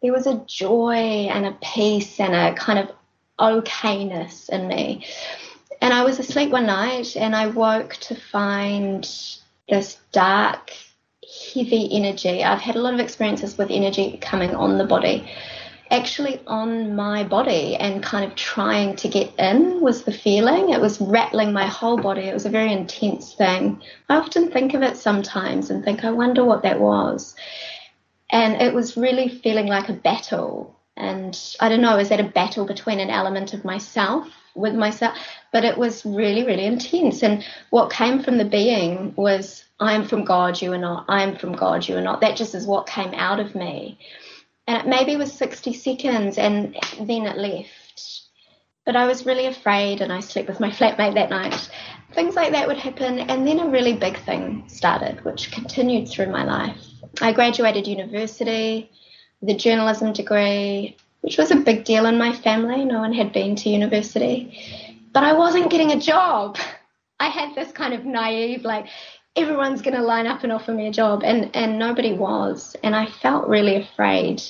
There 0.00 0.12
was 0.12 0.26
a 0.26 0.42
joy 0.46 1.28
and 1.30 1.46
a 1.46 1.58
peace 1.62 2.20
and 2.20 2.34
a 2.34 2.54
kind 2.54 2.78
of 2.78 2.92
okayness 3.40 4.48
in 4.50 4.68
me. 4.68 5.04
And 5.80 5.92
I 5.92 6.04
was 6.04 6.20
asleep 6.20 6.50
one 6.50 6.66
night 6.66 7.16
and 7.16 7.34
I 7.34 7.48
woke 7.48 7.94
to 8.02 8.14
find 8.14 9.08
this 9.68 9.98
dark, 10.12 10.70
heavy 11.54 11.88
energy. 11.92 12.44
I've 12.44 12.60
had 12.60 12.76
a 12.76 12.80
lot 12.80 12.94
of 12.94 13.00
experiences 13.00 13.58
with 13.58 13.68
energy 13.70 14.18
coming 14.20 14.54
on 14.54 14.78
the 14.78 14.84
body. 14.84 15.28
Actually 15.92 16.40
on 16.46 16.96
my 16.96 17.22
body 17.22 17.76
and 17.76 18.02
kind 18.02 18.24
of 18.24 18.34
trying 18.34 18.96
to 18.96 19.08
get 19.08 19.32
in 19.38 19.80
was 19.82 20.04
the 20.04 20.12
feeling. 20.12 20.70
It 20.70 20.80
was 20.80 21.00
rattling 21.00 21.52
my 21.52 21.66
whole 21.66 21.98
body. 21.98 22.22
It 22.22 22.34
was 22.34 22.46
a 22.46 22.50
very 22.50 22.72
intense 22.72 23.34
thing. 23.34 23.80
I 24.08 24.16
often 24.16 24.50
think 24.50 24.72
of 24.72 24.82
it 24.82 24.96
sometimes 24.96 25.70
and 25.70 25.84
think, 25.84 26.02
I 26.02 26.10
wonder 26.10 26.44
what 26.44 26.62
that 26.62 26.80
was. 26.80 27.36
And 28.30 28.60
it 28.62 28.72
was 28.72 28.96
really 28.96 29.28
feeling 29.28 29.66
like 29.66 29.90
a 29.90 29.92
battle. 29.92 30.74
And 30.96 31.38
I 31.60 31.68
don't 31.68 31.82
know, 31.82 31.98
is 31.98 32.08
that 32.08 32.20
a 32.20 32.24
battle 32.24 32.64
between 32.64 32.98
an 32.98 33.10
element 33.10 33.52
of 33.52 33.62
myself 33.62 34.28
with 34.54 34.74
myself? 34.74 35.18
But 35.52 35.64
it 35.64 35.76
was 35.76 36.06
really, 36.06 36.44
really 36.44 36.64
intense. 36.64 37.22
And 37.22 37.44
what 37.68 37.92
came 37.92 38.22
from 38.22 38.38
the 38.38 38.46
being 38.46 39.12
was, 39.14 39.64
I 39.78 39.92
am 39.92 40.08
from 40.08 40.24
God, 40.24 40.62
you 40.62 40.72
are 40.72 40.78
not. 40.78 41.04
I 41.08 41.22
am 41.22 41.36
from 41.36 41.52
God, 41.52 41.86
you 41.86 41.98
are 41.98 42.02
not. 42.02 42.22
That 42.22 42.36
just 42.36 42.54
is 42.54 42.66
what 42.66 42.86
came 42.86 43.12
out 43.12 43.40
of 43.40 43.54
me 43.54 43.98
and 44.66 44.78
it 44.78 44.86
maybe 44.86 45.16
was 45.16 45.32
60 45.32 45.72
seconds 45.72 46.38
and 46.38 46.76
then 47.00 47.26
it 47.26 47.36
left. 47.36 48.22
But 48.84 48.96
I 48.96 49.06
was 49.06 49.26
really 49.26 49.46
afraid 49.46 50.00
and 50.00 50.12
I 50.12 50.20
slept 50.20 50.48
with 50.48 50.60
my 50.60 50.70
flatmate 50.70 51.14
that 51.14 51.30
night. 51.30 51.70
Things 52.14 52.34
like 52.34 52.52
that 52.52 52.68
would 52.68 52.76
happen, 52.76 53.20
and 53.20 53.46
then 53.46 53.58
a 53.58 53.68
really 53.68 53.94
big 53.94 54.18
thing 54.18 54.64
started, 54.66 55.24
which 55.24 55.50
continued 55.50 56.08
through 56.08 56.26
my 56.26 56.44
life. 56.44 56.76
I 57.22 57.32
graduated 57.32 57.86
university 57.86 58.90
with 59.40 59.50
a 59.50 59.58
journalism 59.58 60.12
degree, 60.12 60.96
which 61.22 61.38
was 61.38 61.50
a 61.50 61.56
big 61.56 61.84
deal 61.84 62.04
in 62.06 62.18
my 62.18 62.32
family. 62.32 62.84
No 62.84 62.98
one 62.98 63.14
had 63.14 63.32
been 63.32 63.56
to 63.56 63.70
university. 63.70 64.98
But 65.12 65.24
I 65.24 65.32
wasn't 65.32 65.70
getting 65.70 65.92
a 65.92 66.00
job. 66.00 66.58
I 67.20 67.28
had 67.28 67.54
this 67.54 67.72
kind 67.72 67.94
of 67.94 68.04
naive, 68.04 68.64
like, 68.64 68.88
everyone's 69.36 69.82
going 69.82 69.96
to 69.96 70.02
line 70.02 70.26
up 70.26 70.42
and 70.42 70.52
offer 70.52 70.72
me 70.72 70.88
a 70.88 70.92
job 70.92 71.22
and 71.24 71.50
and 71.54 71.78
nobody 71.78 72.12
was 72.12 72.76
and 72.82 72.94
i 72.94 73.06
felt 73.06 73.48
really 73.48 73.76
afraid 73.76 74.42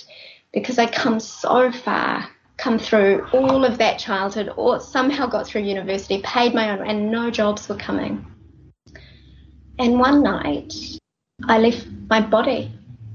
because 0.52 0.78
i'd 0.78 0.92
come 0.92 1.20
so 1.20 1.70
far 1.70 2.28
come 2.62 2.78
through 2.78 3.26
all 3.32 3.64
of 3.64 3.78
that 3.78 3.98
childhood 3.98 4.48
or 4.56 4.78
somehow 4.78 5.26
got 5.26 5.44
through 5.46 5.62
university 5.62 6.22
paid 6.22 6.54
my 6.54 6.70
own 6.70 6.86
and 6.88 7.10
no 7.10 7.28
jobs 7.30 7.68
were 7.68 7.76
coming. 7.76 8.24
And 9.80 9.98
one 9.98 10.22
night 10.22 10.72
i 11.48 11.58
left 11.58 11.88
my 12.08 12.20
body. 12.20 12.70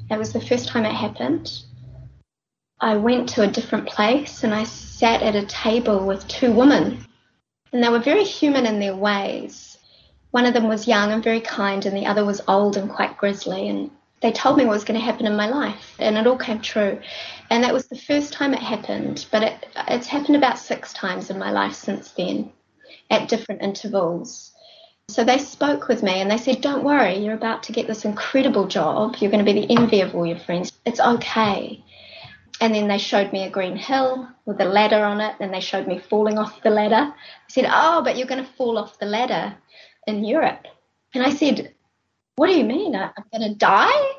It 0.09 0.17
was 0.17 0.33
the 0.33 0.41
first 0.41 0.67
time 0.67 0.85
it 0.85 0.93
happened. 0.93 1.49
I 2.81 2.97
went 2.97 3.29
to 3.29 3.43
a 3.43 3.47
different 3.47 3.87
place 3.87 4.43
and 4.43 4.53
i 4.53 4.63
sat 4.65 5.21
at 5.21 5.35
a 5.35 5.45
table 5.45 6.05
with 6.05 6.27
two 6.27 6.51
women 6.51 7.05
and 7.71 7.81
they 7.81 7.89
were 7.89 7.99
very 7.99 8.23
human 8.23 8.65
in 8.65 8.79
their 8.79 8.95
ways 8.95 9.66
one 10.37 10.45
of 10.45 10.53
them 10.53 10.67
was 10.67 10.87
young 10.87 11.11
and 11.11 11.23
very 11.23 11.41
kind, 11.41 11.83
and 11.83 11.97
the 11.97 12.05
other 12.05 12.23
was 12.23 12.43
old 12.47 12.77
and 12.77 12.91
quite 12.91 13.17
grisly. 13.17 13.69
And 13.69 13.89
they 14.21 14.31
told 14.31 14.55
me 14.55 14.65
what 14.65 14.73
was 14.73 14.83
going 14.83 14.99
to 14.99 15.03
happen 15.03 15.25
in 15.25 15.35
my 15.35 15.47
life, 15.47 15.95
and 15.97 16.15
it 16.15 16.27
all 16.27 16.37
came 16.37 16.61
true. 16.61 16.99
And 17.49 17.63
that 17.63 17.73
was 17.73 17.87
the 17.87 17.97
first 17.97 18.33
time 18.33 18.53
it 18.53 18.59
happened, 18.59 19.25
but 19.31 19.41
it, 19.41 19.65
it's 19.87 20.05
happened 20.05 20.35
about 20.35 20.59
six 20.59 20.93
times 20.93 21.31
in 21.31 21.39
my 21.39 21.49
life 21.49 21.73
since 21.73 22.11
then, 22.11 22.51
at 23.09 23.29
different 23.29 23.63
intervals. 23.63 24.51
So 25.09 25.23
they 25.23 25.39
spoke 25.39 25.87
with 25.87 26.03
me 26.03 26.21
and 26.21 26.29
they 26.29 26.37
said, 26.37 26.61
Don't 26.61 26.83
worry, 26.83 27.17
you're 27.17 27.33
about 27.33 27.63
to 27.63 27.71
get 27.71 27.87
this 27.87 28.05
incredible 28.05 28.67
job. 28.67 29.15
You're 29.17 29.31
going 29.31 29.43
to 29.43 29.51
be 29.51 29.59
the 29.59 29.75
envy 29.75 30.01
of 30.01 30.13
all 30.13 30.27
your 30.27 30.37
friends. 30.37 30.71
It's 30.85 30.99
okay. 30.99 31.83
And 32.61 32.75
then 32.75 32.87
they 32.87 32.99
showed 32.99 33.33
me 33.33 33.45
a 33.45 33.49
green 33.49 33.75
hill 33.75 34.29
with 34.45 34.61
a 34.61 34.65
ladder 34.65 35.03
on 35.03 35.19
it, 35.19 35.35
and 35.39 35.51
they 35.51 35.61
showed 35.61 35.87
me 35.87 35.97
falling 35.97 36.37
off 36.37 36.61
the 36.61 36.69
ladder. 36.69 37.11
I 37.11 37.47
said, 37.47 37.65
Oh, 37.67 38.03
but 38.03 38.17
you're 38.17 38.27
going 38.27 38.45
to 38.45 38.53
fall 38.53 38.77
off 38.77 38.99
the 38.99 39.07
ladder 39.07 39.57
in 40.07 40.23
Europe. 40.23 40.65
And 41.13 41.23
I 41.23 41.33
said, 41.33 41.73
What 42.35 42.47
do 42.47 42.57
you 42.57 42.63
mean? 42.63 42.95
I'm 42.95 43.11
going 43.31 43.49
to 43.51 43.55
die? 43.55 44.11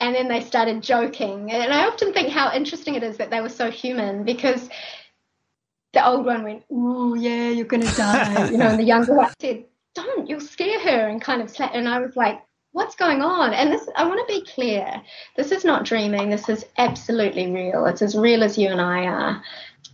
And 0.00 0.14
then 0.14 0.28
they 0.28 0.40
started 0.40 0.82
joking. 0.82 1.52
And 1.52 1.72
I 1.72 1.86
often 1.86 2.12
think 2.12 2.28
how 2.28 2.52
interesting 2.52 2.94
it 2.94 3.02
is 3.02 3.16
that 3.18 3.30
they 3.30 3.40
were 3.40 3.48
so 3.48 3.70
human 3.70 4.24
because 4.24 4.68
the 5.92 6.06
old 6.06 6.24
one 6.26 6.44
went, 6.44 6.64
Oh, 6.70 7.14
yeah, 7.14 7.48
you're 7.48 7.66
going 7.66 7.86
to 7.86 7.96
die. 7.96 8.48
you 8.50 8.58
know, 8.58 8.68
and 8.68 8.78
the 8.78 8.84
younger 8.84 9.14
one 9.14 9.32
said, 9.40 9.64
Don't, 9.94 10.28
you'll 10.28 10.40
scare 10.40 10.80
her. 10.80 11.08
And 11.08 11.20
kind 11.20 11.42
of 11.42 11.50
sat. 11.50 11.74
And 11.74 11.88
I 11.88 12.00
was 12.00 12.16
like, 12.16 12.40
What's 12.72 12.96
going 12.96 13.20
on? 13.20 13.52
And 13.52 13.70
this, 13.70 13.86
I 13.96 14.06
want 14.06 14.26
to 14.26 14.34
be 14.34 14.46
clear. 14.46 15.02
This 15.36 15.52
is 15.52 15.64
not 15.64 15.84
dreaming. 15.84 16.30
This 16.30 16.48
is 16.48 16.64
absolutely 16.78 17.50
real. 17.50 17.84
It's 17.84 18.00
as 18.00 18.16
real 18.16 18.42
as 18.42 18.56
you 18.56 18.68
and 18.68 18.80
I 18.80 19.04
are. 19.06 19.42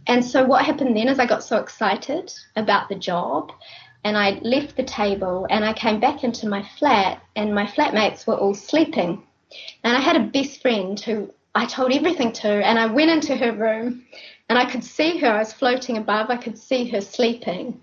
And 0.07 0.25
so 0.25 0.45
what 0.45 0.65
happened 0.65 0.97
then 0.97 1.09
is 1.09 1.19
I 1.19 1.27
got 1.27 1.43
so 1.43 1.59
excited 1.59 2.33
about 2.57 2.89
the 2.89 2.95
job 2.95 3.53
and 4.09 4.17
I 4.17 4.41
left 4.41 4.75
the 4.75 4.85
table 4.85 5.47
and 5.51 5.63
I 5.67 5.75
came 5.75 6.01
back 6.01 6.25
into 6.25 6.49
my 6.49 6.67
flat 6.79 7.23
and 7.37 7.55
my 7.55 7.67
flatmates 7.67 8.27
were 8.27 8.37
all 8.37 8.55
sleeping. 8.55 9.23
And 9.85 9.95
I 9.95 10.01
had 10.01 10.17
a 10.17 10.21
best 10.21 10.63
friend 10.63 10.99
who 10.99 11.31
I 11.55 11.67
told 11.67 11.93
everything 11.93 12.33
to 12.41 12.49
and 12.49 12.79
I 12.79 12.87
went 12.87 13.11
into 13.11 13.37
her 13.37 13.53
room 13.53 14.07
and 14.49 14.59
I 14.59 14.65
could 14.65 14.83
see 14.83 15.19
her. 15.19 15.29
I 15.29 15.41
was 15.41 15.53
floating 15.53 15.99
above. 15.99 16.31
I 16.31 16.39
could 16.39 16.57
see 16.57 16.89
her 16.89 17.03
sleeping. 17.03 17.83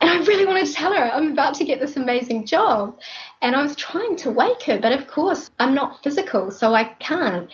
And 0.00 0.10
I 0.10 0.24
really 0.24 0.46
wanted 0.46 0.68
to 0.68 0.72
tell 0.72 0.94
her 0.94 1.12
I'm 1.12 1.32
about 1.32 1.52
to 1.56 1.66
get 1.66 1.80
this 1.80 1.98
amazing 1.98 2.46
job. 2.46 2.98
And 3.42 3.54
I 3.54 3.62
was 3.62 3.76
trying 3.76 4.16
to 4.16 4.30
wake 4.30 4.62
her, 4.62 4.78
but 4.78 4.92
of 4.92 5.06
course 5.06 5.50
I'm 5.58 5.74
not 5.74 6.02
physical, 6.02 6.50
so 6.50 6.72
I 6.72 6.84
can't. 6.84 7.50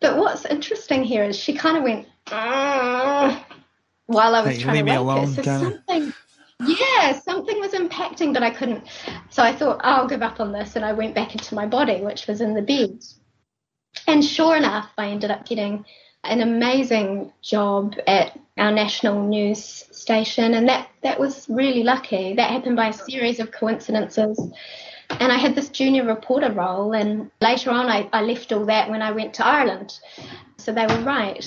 But 0.00 0.16
what's 0.16 0.46
interesting 0.46 1.04
here 1.04 1.24
is 1.24 1.36
she 1.36 1.52
kind 1.52 1.76
of 1.76 1.82
went 1.82 2.08
ah, 2.28 3.44
while 4.06 4.34
I 4.34 4.40
was 4.40 4.56
hey, 4.56 4.62
trying 4.62 4.86
to 4.86 4.90
wake 4.90 4.98
alone, 4.98 5.34
her. 5.34 5.42
So 5.42 5.42
something 5.42 6.14
yeah, 6.60 7.18
something 7.20 7.60
was 7.60 7.72
impacting, 7.72 8.34
but 8.34 8.42
I 8.42 8.50
couldn't. 8.50 8.84
So 9.30 9.42
I 9.42 9.54
thought, 9.54 9.80
oh, 9.84 9.88
I'll 9.88 10.08
give 10.08 10.22
up 10.22 10.40
on 10.40 10.52
this. 10.52 10.76
And 10.76 10.84
I 10.84 10.92
went 10.92 11.14
back 11.14 11.34
into 11.34 11.54
my 11.54 11.66
body, 11.66 12.00
which 12.00 12.26
was 12.26 12.40
in 12.40 12.54
the 12.54 12.62
bed. 12.62 13.04
And 14.06 14.24
sure 14.24 14.56
enough, 14.56 14.90
I 14.98 15.08
ended 15.08 15.30
up 15.30 15.46
getting 15.46 15.84
an 16.24 16.40
amazing 16.40 17.32
job 17.42 17.94
at 18.06 18.38
our 18.56 18.72
national 18.72 19.28
news 19.28 19.84
station. 19.92 20.54
And 20.54 20.68
that, 20.68 20.88
that 21.02 21.20
was 21.20 21.46
really 21.48 21.84
lucky. 21.84 22.34
That 22.34 22.50
happened 22.50 22.76
by 22.76 22.88
a 22.88 22.92
series 22.92 23.38
of 23.38 23.52
coincidences. 23.52 24.38
And 25.10 25.32
I 25.32 25.36
had 25.36 25.54
this 25.54 25.68
junior 25.68 26.04
reporter 26.04 26.52
role. 26.52 26.92
And 26.92 27.30
later 27.40 27.70
on, 27.70 27.86
I, 27.86 28.08
I 28.12 28.22
left 28.22 28.52
all 28.52 28.66
that 28.66 28.90
when 28.90 29.00
I 29.00 29.12
went 29.12 29.34
to 29.34 29.46
Ireland. 29.46 29.98
So 30.56 30.72
they 30.72 30.86
were 30.86 31.02
right. 31.02 31.44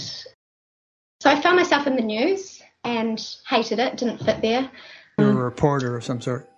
So 1.19 1.29
I 1.29 1.39
found 1.41 1.57
myself 1.57 1.85
in 1.85 1.97
the 1.97 2.01
news 2.01 2.61
and 2.83 3.23
hated 3.47 3.79
it, 3.79 3.97
didn't 3.97 4.23
fit 4.23 4.41
there. 4.41 4.71
You're 5.17 5.31
a 5.31 5.33
reporter 5.35 5.95
of 5.95 6.03
some 6.03 6.21
sort. 6.21 6.49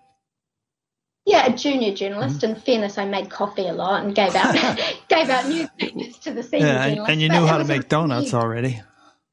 Yeah, 1.26 1.46
a 1.46 1.56
junior 1.56 1.94
journalist. 1.94 2.42
Mm-hmm. 2.42 2.56
In 2.56 2.62
fairness, 2.62 2.98
I 2.98 3.06
made 3.06 3.30
coffee 3.30 3.68
a 3.68 3.74
lot 3.74 4.04
and 4.04 4.14
gave 4.14 4.36
out 4.36 4.54
gave 5.08 5.30
out 5.30 5.48
newspapers 5.48 6.18
to 6.20 6.34
the 6.34 6.44
senior 6.44 6.68
yeah, 6.68 6.90
journalists. 6.90 7.12
And 7.12 7.22
you 7.22 7.30
knew 7.30 7.46
how 7.46 7.58
to 7.58 7.64
make 7.64 7.88
donuts 7.88 8.34
already. 8.34 8.82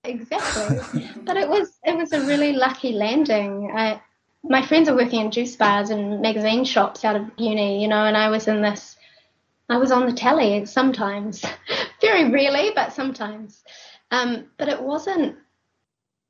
Exactly, 0.05 1.11
but 1.25 1.37
it 1.37 1.49
was 1.49 1.79
it 1.85 1.97
was 1.97 2.13
a 2.13 2.21
really 2.27 2.53
lucky 2.53 2.93
landing. 2.93 3.71
I, 3.75 4.01
my 4.43 4.65
friends 4.65 4.89
are 4.89 4.97
working 4.97 5.21
in 5.21 5.31
juice 5.31 5.57
bars 5.57 5.91
and 5.91 6.23
magazine 6.23 6.65
shops 6.65 7.05
out 7.05 7.17
of 7.17 7.31
uni, 7.37 7.83
you 7.83 7.89
know, 7.89 8.05
and 8.05 8.17
I 8.17 8.31
was 8.31 8.49
in 8.49 8.63
this. 8.63 8.97
I 9.69 9.77
was 9.77 9.93
on 9.93 10.07
the 10.07 10.13
telly 10.13 10.65
sometimes, 10.67 11.45
very 12.01 12.31
rarely, 12.31 12.73
but 12.75 12.93
sometimes. 12.93 13.63
Um, 14.11 14.47
but 14.57 14.69
it 14.69 14.83
wasn't 14.83 15.37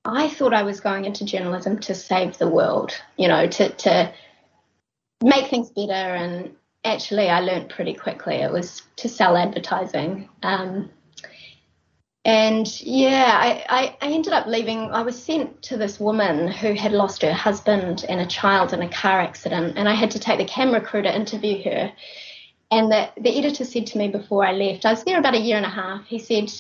I 0.05 0.29
thought 0.29 0.55
I 0.55 0.63
was 0.63 0.81
going 0.81 1.05
into 1.05 1.25
journalism 1.25 1.79
to 1.81 1.95
save 1.95 2.39
the 2.39 2.49
world, 2.49 2.93
you 3.17 3.29
know, 3.29 3.47
to, 3.47 3.69
to 3.69 4.13
make 5.23 5.49
things 5.49 5.71
better. 5.71 5.93
And 5.93 6.55
actually, 6.85 7.29
I 7.29 7.41
learned 7.41 7.69
pretty 7.69 7.95
quickly 7.95 8.37
it 8.37 8.51
was 8.51 8.83
to 8.97 9.09
sell 9.09 9.37
advertising. 9.37 10.29
Um, 10.43 10.91
and 12.25 12.81
yeah, 12.81 13.31
I, 13.69 13.97
I, 14.01 14.07
ended 14.07 14.33
up 14.33 14.47
leaving. 14.47 14.91
I 14.91 15.03
was 15.03 15.23
sent 15.23 15.63
to 15.63 15.77
this 15.77 15.99
woman 15.99 16.49
who 16.49 16.75
had 16.75 16.93
lost 16.93 17.23
her 17.23 17.33
husband 17.33 18.05
and 18.09 18.21
a 18.21 18.27
child 18.27 18.73
in 18.75 18.83
a 18.83 18.89
car 18.91 19.21
accident, 19.21 19.75
and 19.77 19.89
I 19.89 19.95
had 19.95 20.11
to 20.13 20.19
take 20.19 20.39
the 20.39 20.45
camera 20.45 20.83
crew 20.83 21.03
to 21.03 21.15
interview 21.15 21.63
her. 21.65 21.93
And 22.71 22.93
the, 22.93 23.11
the 23.19 23.39
editor 23.39 23.65
said 23.65 23.87
to 23.89 23.99
me 23.99 24.09
before 24.09 24.47
I 24.47 24.53
left, 24.53 24.85
I 24.85 24.93
was 24.93 25.03
there 25.05 25.19
about 25.19 25.35
a 25.35 25.41
year 25.41 25.57
and 25.57 25.67
a 25.67 25.71
half, 25.71 26.07
he 26.07 26.19
said, 26.19 26.53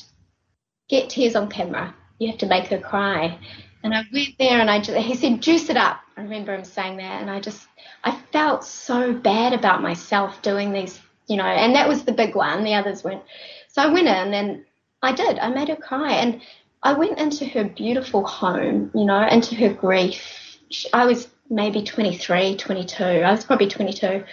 Get 0.88 1.11
tears 1.11 1.36
on 1.36 1.49
camera 1.49 1.95
you 2.20 2.28
have 2.28 2.38
to 2.38 2.46
make 2.46 2.66
her 2.68 2.78
cry. 2.78 3.36
And 3.82 3.94
I 3.94 4.04
went 4.12 4.36
there 4.38 4.60
and 4.60 4.70
I 4.70 4.80
just, 4.80 4.96
he 4.98 5.14
said, 5.16 5.40
juice 5.40 5.70
it 5.70 5.76
up. 5.76 6.00
I 6.16 6.22
remember 6.22 6.54
him 6.54 6.64
saying 6.64 6.98
that. 6.98 7.22
And 7.22 7.30
I 7.30 7.40
just, 7.40 7.66
I 8.04 8.16
felt 8.30 8.62
so 8.62 9.14
bad 9.14 9.54
about 9.54 9.82
myself 9.82 10.42
doing 10.42 10.72
these, 10.72 11.00
you 11.26 11.36
know, 11.36 11.44
and 11.44 11.74
that 11.74 11.88
was 11.88 12.04
the 12.04 12.12
big 12.12 12.36
one. 12.36 12.62
The 12.62 12.74
others 12.74 13.02
weren't. 13.02 13.22
So 13.68 13.82
I 13.82 13.86
went 13.86 14.06
in 14.06 14.34
and 14.34 14.64
I 15.02 15.12
did. 15.12 15.38
I 15.38 15.48
made 15.48 15.68
her 15.68 15.76
cry. 15.76 16.12
And 16.12 16.42
I 16.82 16.92
went 16.92 17.18
into 17.18 17.46
her 17.46 17.64
beautiful 17.64 18.24
home, 18.26 18.90
you 18.94 19.06
know, 19.06 19.26
into 19.26 19.54
her 19.56 19.72
grief. 19.72 20.58
I 20.92 21.06
was 21.06 21.28
maybe 21.48 21.82
23, 21.82 22.56
22. 22.56 23.02
I 23.02 23.30
was 23.30 23.44
probably 23.44 23.68
22. 23.68 24.24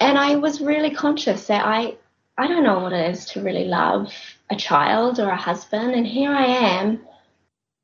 And 0.00 0.18
I 0.18 0.36
was 0.36 0.60
really 0.60 0.90
conscious 0.90 1.46
that 1.46 1.64
I, 1.64 1.96
I 2.36 2.46
don't 2.46 2.62
know 2.62 2.80
what 2.80 2.92
it 2.92 3.10
is 3.10 3.24
to 3.26 3.42
really 3.42 3.64
love 3.64 4.12
a 4.50 4.56
child 4.56 5.18
or 5.20 5.28
a 5.28 5.36
husband. 5.36 5.94
And 5.94 6.06
here 6.06 6.32
I 6.32 6.46
am 6.46 7.00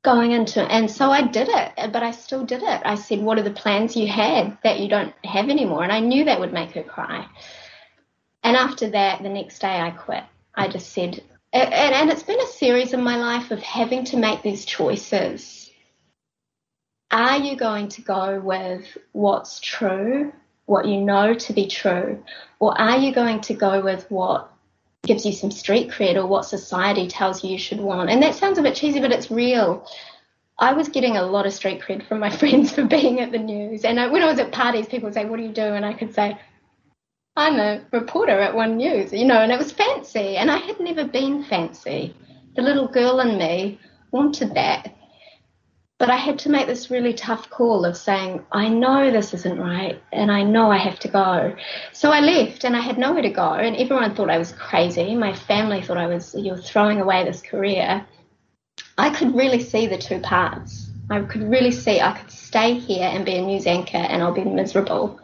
going 0.03 0.31
into 0.31 0.61
and 0.63 0.89
so 0.89 1.11
I 1.11 1.27
did 1.27 1.47
it, 1.47 1.91
but 1.93 2.03
I 2.03 2.11
still 2.11 2.45
did 2.45 2.63
it. 2.63 2.81
I 2.83 2.95
said, 2.95 3.19
What 3.19 3.37
are 3.37 3.43
the 3.43 3.51
plans 3.51 3.95
you 3.95 4.07
had 4.07 4.57
that 4.63 4.79
you 4.79 4.89
don't 4.89 5.13
have 5.23 5.49
anymore? 5.49 5.83
And 5.83 5.91
I 5.91 5.99
knew 5.99 6.25
that 6.25 6.39
would 6.39 6.53
make 6.53 6.71
her 6.71 6.83
cry. 6.83 7.27
And 8.43 8.57
after 8.57 8.89
that, 8.89 9.21
the 9.21 9.29
next 9.29 9.59
day 9.59 9.79
I 9.79 9.91
quit. 9.91 10.23
I 10.55 10.67
just 10.67 10.91
said, 10.91 11.21
and, 11.53 11.73
and 11.73 12.09
it's 12.09 12.23
been 12.23 12.41
a 12.41 12.47
series 12.47 12.93
in 12.93 13.03
my 13.03 13.17
life 13.17 13.51
of 13.51 13.61
having 13.61 14.03
to 14.05 14.17
make 14.17 14.41
these 14.41 14.65
choices. 14.65 15.69
Are 17.11 17.37
you 17.37 17.57
going 17.57 17.89
to 17.89 18.01
go 18.01 18.39
with 18.39 18.97
what's 19.11 19.59
true, 19.59 20.31
what 20.65 20.87
you 20.87 21.01
know 21.01 21.33
to 21.33 21.53
be 21.53 21.67
true, 21.67 22.23
or 22.59 22.79
are 22.79 22.97
you 22.97 23.13
going 23.13 23.41
to 23.41 23.53
go 23.53 23.81
with 23.81 24.09
what 24.09 24.50
gives 25.03 25.25
you 25.25 25.31
some 25.31 25.51
street 25.51 25.89
cred 25.89 26.15
or 26.15 26.25
what 26.25 26.45
society 26.45 27.07
tells 27.07 27.43
you 27.43 27.51
you 27.51 27.57
should 27.57 27.79
want? 27.79 28.09
And 28.09 28.21
that 28.23 28.35
sounds 28.35 28.57
a 28.57 28.61
bit 28.61 28.75
cheesy, 28.75 28.99
but 28.99 29.11
it's 29.11 29.31
real. 29.31 29.87
I 30.59 30.73
was 30.73 30.89
getting 30.89 31.17
a 31.17 31.23
lot 31.23 31.47
of 31.47 31.53
street 31.53 31.81
cred 31.81 32.07
from 32.07 32.19
my 32.19 32.29
friends 32.37 32.71
for 32.71 32.85
being 32.85 33.19
at 33.19 33.31
the 33.31 33.39
news. 33.39 33.83
And 33.83 33.97
when 34.11 34.21
I 34.21 34.27
was 34.27 34.39
at 34.39 34.51
parties, 34.51 34.87
people 34.87 35.07
would 35.07 35.13
say, 35.13 35.25
What 35.25 35.37
do 35.37 35.43
you 35.43 35.51
do? 35.51 35.61
And 35.61 35.85
I 35.85 35.93
could 35.93 36.13
say, 36.13 36.37
I'm 37.35 37.59
a 37.59 37.81
reporter 37.91 38.39
at 38.39 38.53
One 38.53 38.77
News, 38.77 39.13
you 39.13 39.25
know, 39.25 39.41
and 39.41 39.51
it 39.51 39.57
was 39.57 39.71
fancy. 39.71 40.37
And 40.37 40.51
I 40.51 40.57
had 40.57 40.79
never 40.79 41.05
been 41.05 41.43
fancy. 41.45 42.13
The 42.55 42.61
little 42.61 42.87
girl 42.87 43.21
in 43.21 43.37
me 43.37 43.79
wanted 44.11 44.53
that. 44.55 44.93
But 46.01 46.09
I 46.09 46.15
had 46.15 46.39
to 46.39 46.49
make 46.49 46.65
this 46.65 46.89
really 46.89 47.13
tough 47.13 47.51
call 47.51 47.85
of 47.85 47.95
saying, 47.95 48.43
I 48.51 48.67
know 48.69 49.11
this 49.11 49.35
isn't 49.35 49.59
right 49.59 50.01
and 50.11 50.31
I 50.31 50.41
know 50.41 50.71
I 50.71 50.77
have 50.77 50.97
to 50.99 51.07
go. 51.07 51.55
So 51.93 52.11
I 52.11 52.21
left 52.21 52.63
and 52.63 52.75
I 52.75 52.79
had 52.79 52.97
nowhere 52.97 53.21
to 53.21 53.29
go. 53.29 53.53
And 53.53 53.75
everyone 53.75 54.15
thought 54.15 54.31
I 54.31 54.39
was 54.39 54.51
crazy. 54.51 55.15
My 55.15 55.31
family 55.33 55.79
thought 55.83 55.97
I 55.97 56.07
was, 56.07 56.33
you're 56.33 56.57
throwing 56.57 57.01
away 57.01 57.23
this 57.23 57.43
career. 57.43 58.03
I 58.97 59.11
could 59.11 59.35
really 59.35 59.61
see 59.61 59.85
the 59.85 59.97
two 59.99 60.19
parts. 60.21 60.89
I 61.11 61.21
could 61.21 61.43
really 61.43 61.71
see 61.71 62.01
I 62.01 62.17
could 62.17 62.31
stay 62.31 62.73
here 62.73 63.07
and 63.07 63.23
be 63.23 63.35
a 63.35 63.41
news 63.43 63.67
anchor 63.67 63.97
and 63.97 64.23
I'll 64.23 64.33
be 64.33 64.43
miserable 64.43 65.21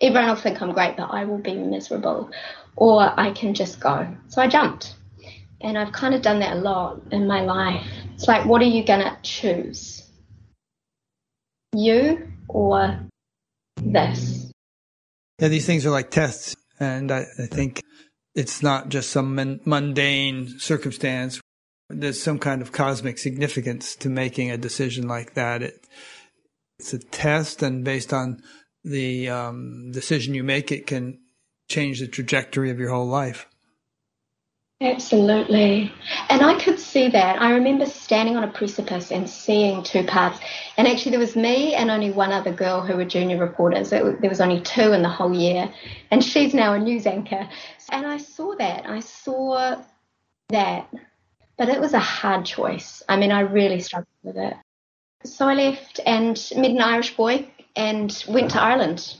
everyone 0.00 0.28
will 0.28 0.36
think 0.36 0.62
I'm 0.62 0.72
great, 0.72 0.96
but 0.96 1.10
I 1.10 1.24
will 1.24 1.38
be 1.38 1.54
miserable. 1.54 2.30
Or 2.76 3.12
I 3.18 3.32
can 3.32 3.54
just 3.54 3.80
go. 3.80 4.06
So 4.28 4.40
I 4.40 4.46
jumped. 4.46 4.94
And 5.60 5.76
I've 5.76 5.92
kind 5.92 6.14
of 6.14 6.22
done 6.22 6.38
that 6.40 6.56
a 6.56 6.60
lot 6.60 7.00
in 7.10 7.26
my 7.26 7.40
life. 7.40 7.84
It's 8.14 8.28
like, 8.28 8.44
what 8.46 8.62
are 8.62 8.66
you 8.66 8.84
going 8.84 9.00
to 9.00 9.16
choose? 9.22 10.07
You 11.74 12.32
or 12.48 12.98
this? 13.76 14.50
Yeah, 15.38 15.48
these 15.48 15.66
things 15.66 15.86
are 15.86 15.90
like 15.90 16.10
tests. 16.10 16.56
And 16.80 17.10
I, 17.10 17.26
I 17.38 17.46
think 17.46 17.82
it's 18.34 18.62
not 18.62 18.88
just 18.88 19.10
some 19.10 19.60
mundane 19.64 20.58
circumstance. 20.58 21.40
There's 21.90 22.22
some 22.22 22.38
kind 22.38 22.62
of 22.62 22.72
cosmic 22.72 23.18
significance 23.18 23.96
to 23.96 24.08
making 24.08 24.50
a 24.50 24.56
decision 24.56 25.08
like 25.08 25.34
that. 25.34 25.62
It, 25.62 25.86
it's 26.78 26.92
a 26.92 26.98
test, 26.98 27.62
and 27.62 27.84
based 27.84 28.12
on 28.12 28.40
the 28.84 29.28
um, 29.28 29.90
decision 29.90 30.34
you 30.34 30.44
make, 30.44 30.70
it 30.70 30.86
can 30.86 31.18
change 31.68 31.98
the 31.98 32.06
trajectory 32.06 32.70
of 32.70 32.78
your 32.78 32.90
whole 32.90 33.08
life. 33.08 33.46
Absolutely. 34.80 35.92
And 36.28 36.40
I 36.40 36.54
could 36.54 36.78
see 36.78 37.08
that. 37.08 37.42
I 37.42 37.50
remember 37.50 37.84
standing 37.84 38.36
on 38.36 38.44
a 38.44 38.48
precipice 38.48 39.10
and 39.10 39.28
seeing 39.28 39.82
two 39.82 40.04
paths. 40.04 40.38
And 40.76 40.86
actually, 40.86 41.10
there 41.10 41.20
was 41.20 41.34
me 41.34 41.74
and 41.74 41.90
only 41.90 42.12
one 42.12 42.30
other 42.30 42.52
girl 42.52 42.80
who 42.80 42.96
were 42.96 43.04
junior 43.04 43.38
reporters. 43.38 43.92
It, 43.92 44.20
there 44.20 44.30
was 44.30 44.40
only 44.40 44.60
two 44.60 44.92
in 44.92 45.02
the 45.02 45.08
whole 45.08 45.34
year. 45.34 45.72
And 46.12 46.22
she's 46.22 46.54
now 46.54 46.74
a 46.74 46.78
news 46.78 47.06
anchor. 47.06 47.48
And 47.90 48.06
I 48.06 48.18
saw 48.18 48.54
that. 48.54 48.86
I 48.86 49.00
saw 49.00 49.82
that. 50.50 50.88
But 51.56 51.68
it 51.68 51.80
was 51.80 51.92
a 51.92 51.98
hard 51.98 52.44
choice. 52.44 53.02
I 53.08 53.16
mean, 53.16 53.32
I 53.32 53.40
really 53.40 53.80
struggled 53.80 54.06
with 54.22 54.36
it. 54.36 54.54
So 55.24 55.48
I 55.48 55.54
left 55.54 55.98
and 56.06 56.40
met 56.56 56.70
an 56.70 56.80
Irish 56.80 57.16
boy 57.16 57.50
and 57.74 58.24
went 58.28 58.52
to 58.52 58.62
Ireland. 58.62 59.16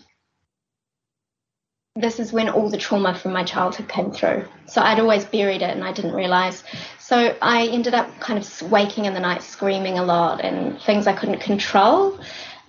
This 2.00 2.20
is 2.20 2.32
when 2.32 2.48
all 2.48 2.70
the 2.70 2.78
trauma 2.78 3.14
from 3.14 3.32
my 3.32 3.44
childhood 3.44 3.88
came 3.88 4.12
through. 4.12 4.44
So 4.66 4.80
I'd 4.80 5.00
always 5.00 5.24
buried 5.24 5.62
it 5.62 5.70
and 5.70 5.82
I 5.82 5.92
didn't 5.92 6.14
realize. 6.14 6.62
So 6.98 7.36
I 7.42 7.66
ended 7.68 7.94
up 7.94 8.20
kind 8.20 8.38
of 8.38 8.70
waking 8.70 9.06
in 9.06 9.14
the 9.14 9.20
night 9.20 9.42
screaming 9.42 9.98
a 9.98 10.04
lot 10.04 10.44
and 10.44 10.80
things 10.82 11.06
I 11.06 11.12
couldn't 11.12 11.40
control, 11.40 12.18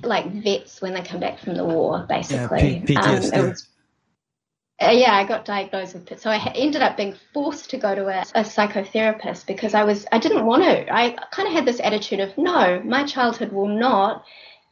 like 0.01 0.31
vets 0.31 0.81
when 0.81 0.93
they 0.93 1.01
come 1.01 1.19
back 1.19 1.39
from 1.39 1.55
the 1.55 1.65
war, 1.65 2.05
basically. 2.07 2.83
Yeah, 2.87 3.01
PTSD. 3.01 3.37
Um, 3.37 3.49
was, 3.49 3.67
uh, 4.81 4.91
yeah, 4.91 5.13
I 5.13 5.25
got 5.25 5.43
diagnosed 5.43 5.93
with 5.93 6.11
it. 6.11 6.21
So 6.21 6.29
I 6.29 6.37
ended 6.55 6.81
up 6.81 6.95
being 6.95 7.15
forced 7.33 7.69
to 7.71 7.77
go 7.77 7.93
to 7.93 8.07
a, 8.07 8.21
a, 8.33 8.43
psychotherapist 8.43 9.45
because 9.45 9.73
I 9.73 9.83
was 9.83 10.05
I 10.11 10.19
didn't 10.19 10.45
want 10.45 10.63
to. 10.63 10.93
I 10.93 11.17
kind 11.31 11.47
of 11.49 11.53
had 11.53 11.65
this 11.65 11.81
attitude 11.81 12.21
of 12.21 12.37
no, 12.37 12.81
my 12.85 13.03
childhood 13.03 13.51
will 13.51 13.67
not 13.67 14.23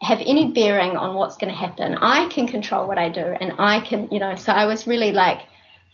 have 0.02 0.20
any 0.20 0.52
bearing 0.52 0.96
on 0.96 1.16
what's 1.16 1.38
going 1.38 1.52
to 1.52 1.58
happen. 1.58 1.96
I 1.96 2.28
can 2.30 2.48
control 2.48 2.88
what 2.88 2.98
I 2.98 3.10
do, 3.10 3.22
and 3.26 3.54
I 3.58 3.82
can, 3.82 4.10
you 4.12 4.20
know. 4.20 4.36
So 4.36 4.52
I 4.52 4.66
was 4.66 4.88
really 4.88 5.12
like, 5.12 5.42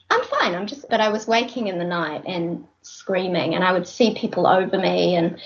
I'm 0.09 0.23
fine. 0.25 0.55
I'm 0.55 0.67
just, 0.67 0.89
but 0.89 0.99
I 0.99 1.09
was 1.09 1.25
waking 1.25 1.67
in 1.67 1.79
the 1.79 1.85
night 1.85 2.23
and 2.27 2.65
screaming, 2.81 3.55
and 3.55 3.63
I 3.63 3.71
would 3.71 3.87
see 3.87 4.13
people 4.15 4.45
over 4.45 4.77
me, 4.77 5.15
and 5.15 5.39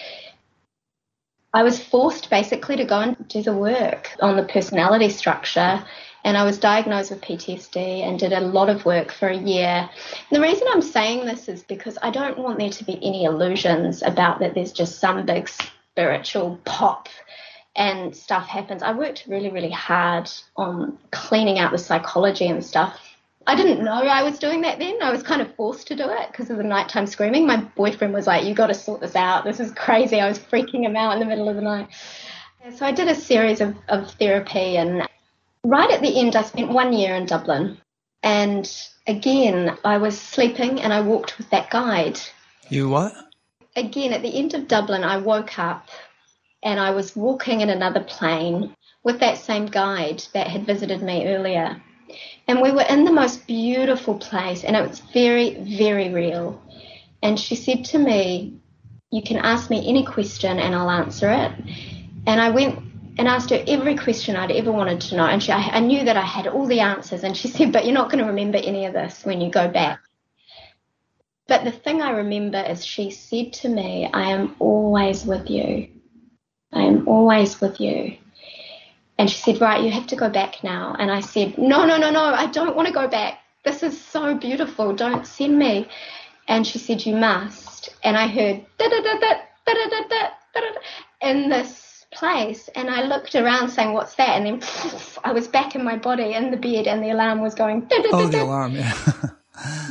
I 1.53 1.63
was 1.63 1.83
forced 1.83 2.29
basically 2.29 2.75
to 2.77 2.85
go 2.85 2.99
and 2.99 3.27
do 3.27 3.41
the 3.41 3.53
work 3.53 4.11
on 4.21 4.35
the 4.35 4.43
personality 4.43 5.09
structure. 5.09 5.83
And 6.23 6.35
I 6.35 6.43
was 6.43 6.57
diagnosed 6.57 7.11
with 7.11 7.21
PTSD 7.21 7.77
and 7.77 8.19
did 8.19 8.33
a 8.33 8.41
lot 8.41 8.69
of 8.69 8.83
work 8.85 9.13
for 9.13 9.29
a 9.29 9.37
year. 9.37 9.89
And 9.89 9.89
the 10.31 10.41
reason 10.41 10.67
I'm 10.69 10.81
saying 10.81 11.25
this 11.25 11.47
is 11.47 11.63
because 11.63 11.97
I 12.01 12.09
don't 12.09 12.37
want 12.37 12.59
there 12.59 12.69
to 12.69 12.83
be 12.83 12.99
any 13.01 13.23
illusions 13.23 14.03
about 14.03 14.39
that 14.39 14.53
there's 14.53 14.73
just 14.73 14.99
some 14.99 15.25
big 15.25 15.47
spiritual 15.47 16.59
pop 16.65 17.07
and 17.77 18.15
stuff 18.15 18.47
happens. 18.47 18.81
I 18.83 18.91
worked 18.91 19.25
really, 19.27 19.49
really 19.49 19.71
hard 19.71 20.29
on 20.55 20.97
cleaning 21.11 21.59
out 21.59 21.71
the 21.71 21.77
psychology 21.77 22.47
and 22.47 22.65
stuff. 22.65 22.99
I 23.45 23.55
didn't 23.55 23.83
know 23.83 23.93
I 23.93 24.23
was 24.23 24.39
doing 24.39 24.61
that 24.61 24.79
then. 24.79 24.97
I 25.01 25.11
was 25.11 25.23
kind 25.23 25.41
of 25.41 25.55
forced 25.55 25.87
to 25.87 25.95
do 25.95 26.03
it 26.09 26.31
because 26.31 26.49
of 26.49 26.57
the 26.57 26.63
nighttime 26.63 27.07
screaming. 27.07 27.45
My 27.47 27.57
boyfriend 27.57 28.13
was 28.13 28.27
like, 28.27 28.43
You 28.43 28.53
got 28.53 28.67
to 28.67 28.73
sort 28.73 28.99
this 28.99 29.15
out. 29.15 29.45
This 29.45 29.61
is 29.61 29.71
crazy. 29.71 30.19
I 30.19 30.27
was 30.27 30.39
freaking 30.39 30.83
him 30.83 30.97
out 30.97 31.13
in 31.13 31.19
the 31.19 31.25
middle 31.25 31.47
of 31.47 31.55
the 31.55 31.61
night. 31.61 31.87
So 32.75 32.85
I 32.85 32.91
did 32.91 33.07
a 33.07 33.15
series 33.15 33.61
of, 33.61 33.77
of 33.87 34.11
therapy, 34.15 34.75
and 34.75 35.07
right 35.63 35.89
at 35.89 36.01
the 36.01 36.19
end, 36.19 36.35
I 36.35 36.41
spent 36.41 36.69
one 36.69 36.91
year 36.91 37.15
in 37.15 37.25
Dublin. 37.25 37.77
And 38.23 38.69
again, 39.05 39.77
I 39.85 39.97
was 39.97 40.19
sleeping 40.19 40.81
and 40.81 40.91
I 40.91 40.99
walked 40.99 41.37
with 41.37 41.49
that 41.51 41.69
guide. 41.69 42.19
You 42.67 42.89
what? 42.89 43.13
Again, 43.77 44.11
at 44.11 44.21
the 44.21 44.35
end 44.35 44.53
of 44.53 44.67
Dublin, 44.67 45.05
I 45.05 45.17
woke 45.17 45.57
up 45.57 45.87
and 46.63 46.79
I 46.79 46.91
was 46.91 47.15
walking 47.15 47.61
in 47.61 47.69
another 47.69 48.01
plane 48.01 48.75
with 49.03 49.19
that 49.19 49.37
same 49.37 49.67
guide 49.67 50.23
that 50.33 50.47
had 50.47 50.65
visited 50.65 51.01
me 51.01 51.27
earlier. 51.27 51.81
And 52.47 52.61
we 52.61 52.71
were 52.71 52.85
in 52.89 53.03
the 53.03 53.11
most 53.11 53.45
beautiful 53.47 54.15
place, 54.15 54.63
and 54.63 54.75
it 54.75 54.87
was 54.87 54.99
very, 54.99 55.55
very 55.77 56.09
real. 56.13 56.61
And 57.21 57.39
she 57.39 57.55
said 57.55 57.85
to 57.85 57.99
me, 57.99 58.59
You 59.11 59.21
can 59.21 59.37
ask 59.37 59.69
me 59.69 59.87
any 59.87 60.05
question 60.05 60.59
and 60.59 60.75
I'll 60.75 60.89
answer 60.89 61.29
it. 61.31 61.51
And 62.25 62.39
I 62.39 62.49
went 62.49 62.79
and 63.17 63.27
asked 63.27 63.49
her 63.49 63.63
every 63.67 63.95
question 63.95 64.35
I'd 64.35 64.51
ever 64.51 64.71
wanted 64.71 65.01
to 65.01 65.17
know. 65.17 65.25
And 65.25 65.41
she, 65.41 65.51
I, 65.51 65.59
I 65.59 65.79
knew 65.79 66.05
that 66.05 66.17
I 66.17 66.21
had 66.21 66.47
all 66.47 66.67
the 66.67 66.81
answers. 66.81 67.23
And 67.23 67.35
she 67.35 67.47
said, 67.55 67.71
But 67.71 67.85
you're 67.85 67.93
not 67.93 68.09
going 68.09 68.23
to 68.23 68.29
remember 68.29 68.57
any 68.57 68.85
of 68.85 68.93
this 68.93 69.25
when 69.25 69.41
you 69.41 69.49
go 69.49 69.67
back. 69.67 69.99
But 71.47 71.63
the 71.63 71.71
thing 71.71 72.01
I 72.01 72.11
remember 72.11 72.59
is 72.59 72.85
she 72.85 73.09
said 73.09 73.53
to 73.53 73.69
me, 73.69 74.09
I 74.11 74.31
am 74.31 74.55
always 74.59 75.25
with 75.25 75.49
you. 75.49 75.87
I 76.73 76.81
am 76.81 77.07
always 77.07 77.59
with 77.61 77.79
you. 77.79 78.17
And 79.17 79.29
she 79.29 79.37
said, 79.37 79.61
Right, 79.61 79.83
you 79.83 79.91
have 79.91 80.07
to 80.07 80.15
go 80.15 80.29
back 80.29 80.63
now. 80.63 80.95
And 80.97 81.11
I 81.11 81.21
said, 81.21 81.57
No, 81.57 81.85
no, 81.85 81.97
no, 81.97 82.11
no, 82.11 82.23
I 82.23 82.47
don't 82.47 82.75
want 82.75 82.87
to 82.87 82.93
go 82.93 83.07
back. 83.07 83.39
This 83.63 83.83
is 83.83 83.99
so 83.99 84.35
beautiful. 84.35 84.93
Don't 84.95 85.25
send 85.25 85.57
me. 85.57 85.87
And 86.47 86.65
she 86.65 86.77
said, 86.79 87.05
You 87.05 87.15
must. 87.15 87.95
And 88.03 88.17
I 88.17 88.27
heard 88.27 88.65
da 88.77 88.87
da 88.89 89.01
da 89.01 89.19
da 89.19 89.33
da 89.65 89.73
da 89.73 90.29
da 90.53 90.61
da 90.61 90.67
in 91.21 91.49
this 91.49 92.05
place. 92.11 92.69
And 92.75 92.89
I 92.89 93.03
looked 93.03 93.35
around 93.35 93.69
saying, 93.69 93.93
What's 93.93 94.15
that? 94.15 94.37
And 94.37 94.45
then 94.45 94.59
poof, 94.59 95.17
I 95.23 95.31
was 95.31 95.47
back 95.47 95.75
in 95.75 95.83
my 95.83 95.97
body 95.97 96.33
in 96.33 96.51
the 96.51 96.57
bed 96.57 96.87
and 96.87 97.03
the 97.03 97.09
alarm 97.09 97.41
was 97.41 97.55
going. 97.55 97.81
Da, 97.81 97.97
da, 97.97 98.09
oh, 98.11 98.27
the 98.27 98.43
alarm, 98.43 98.75
yeah. 98.75 98.93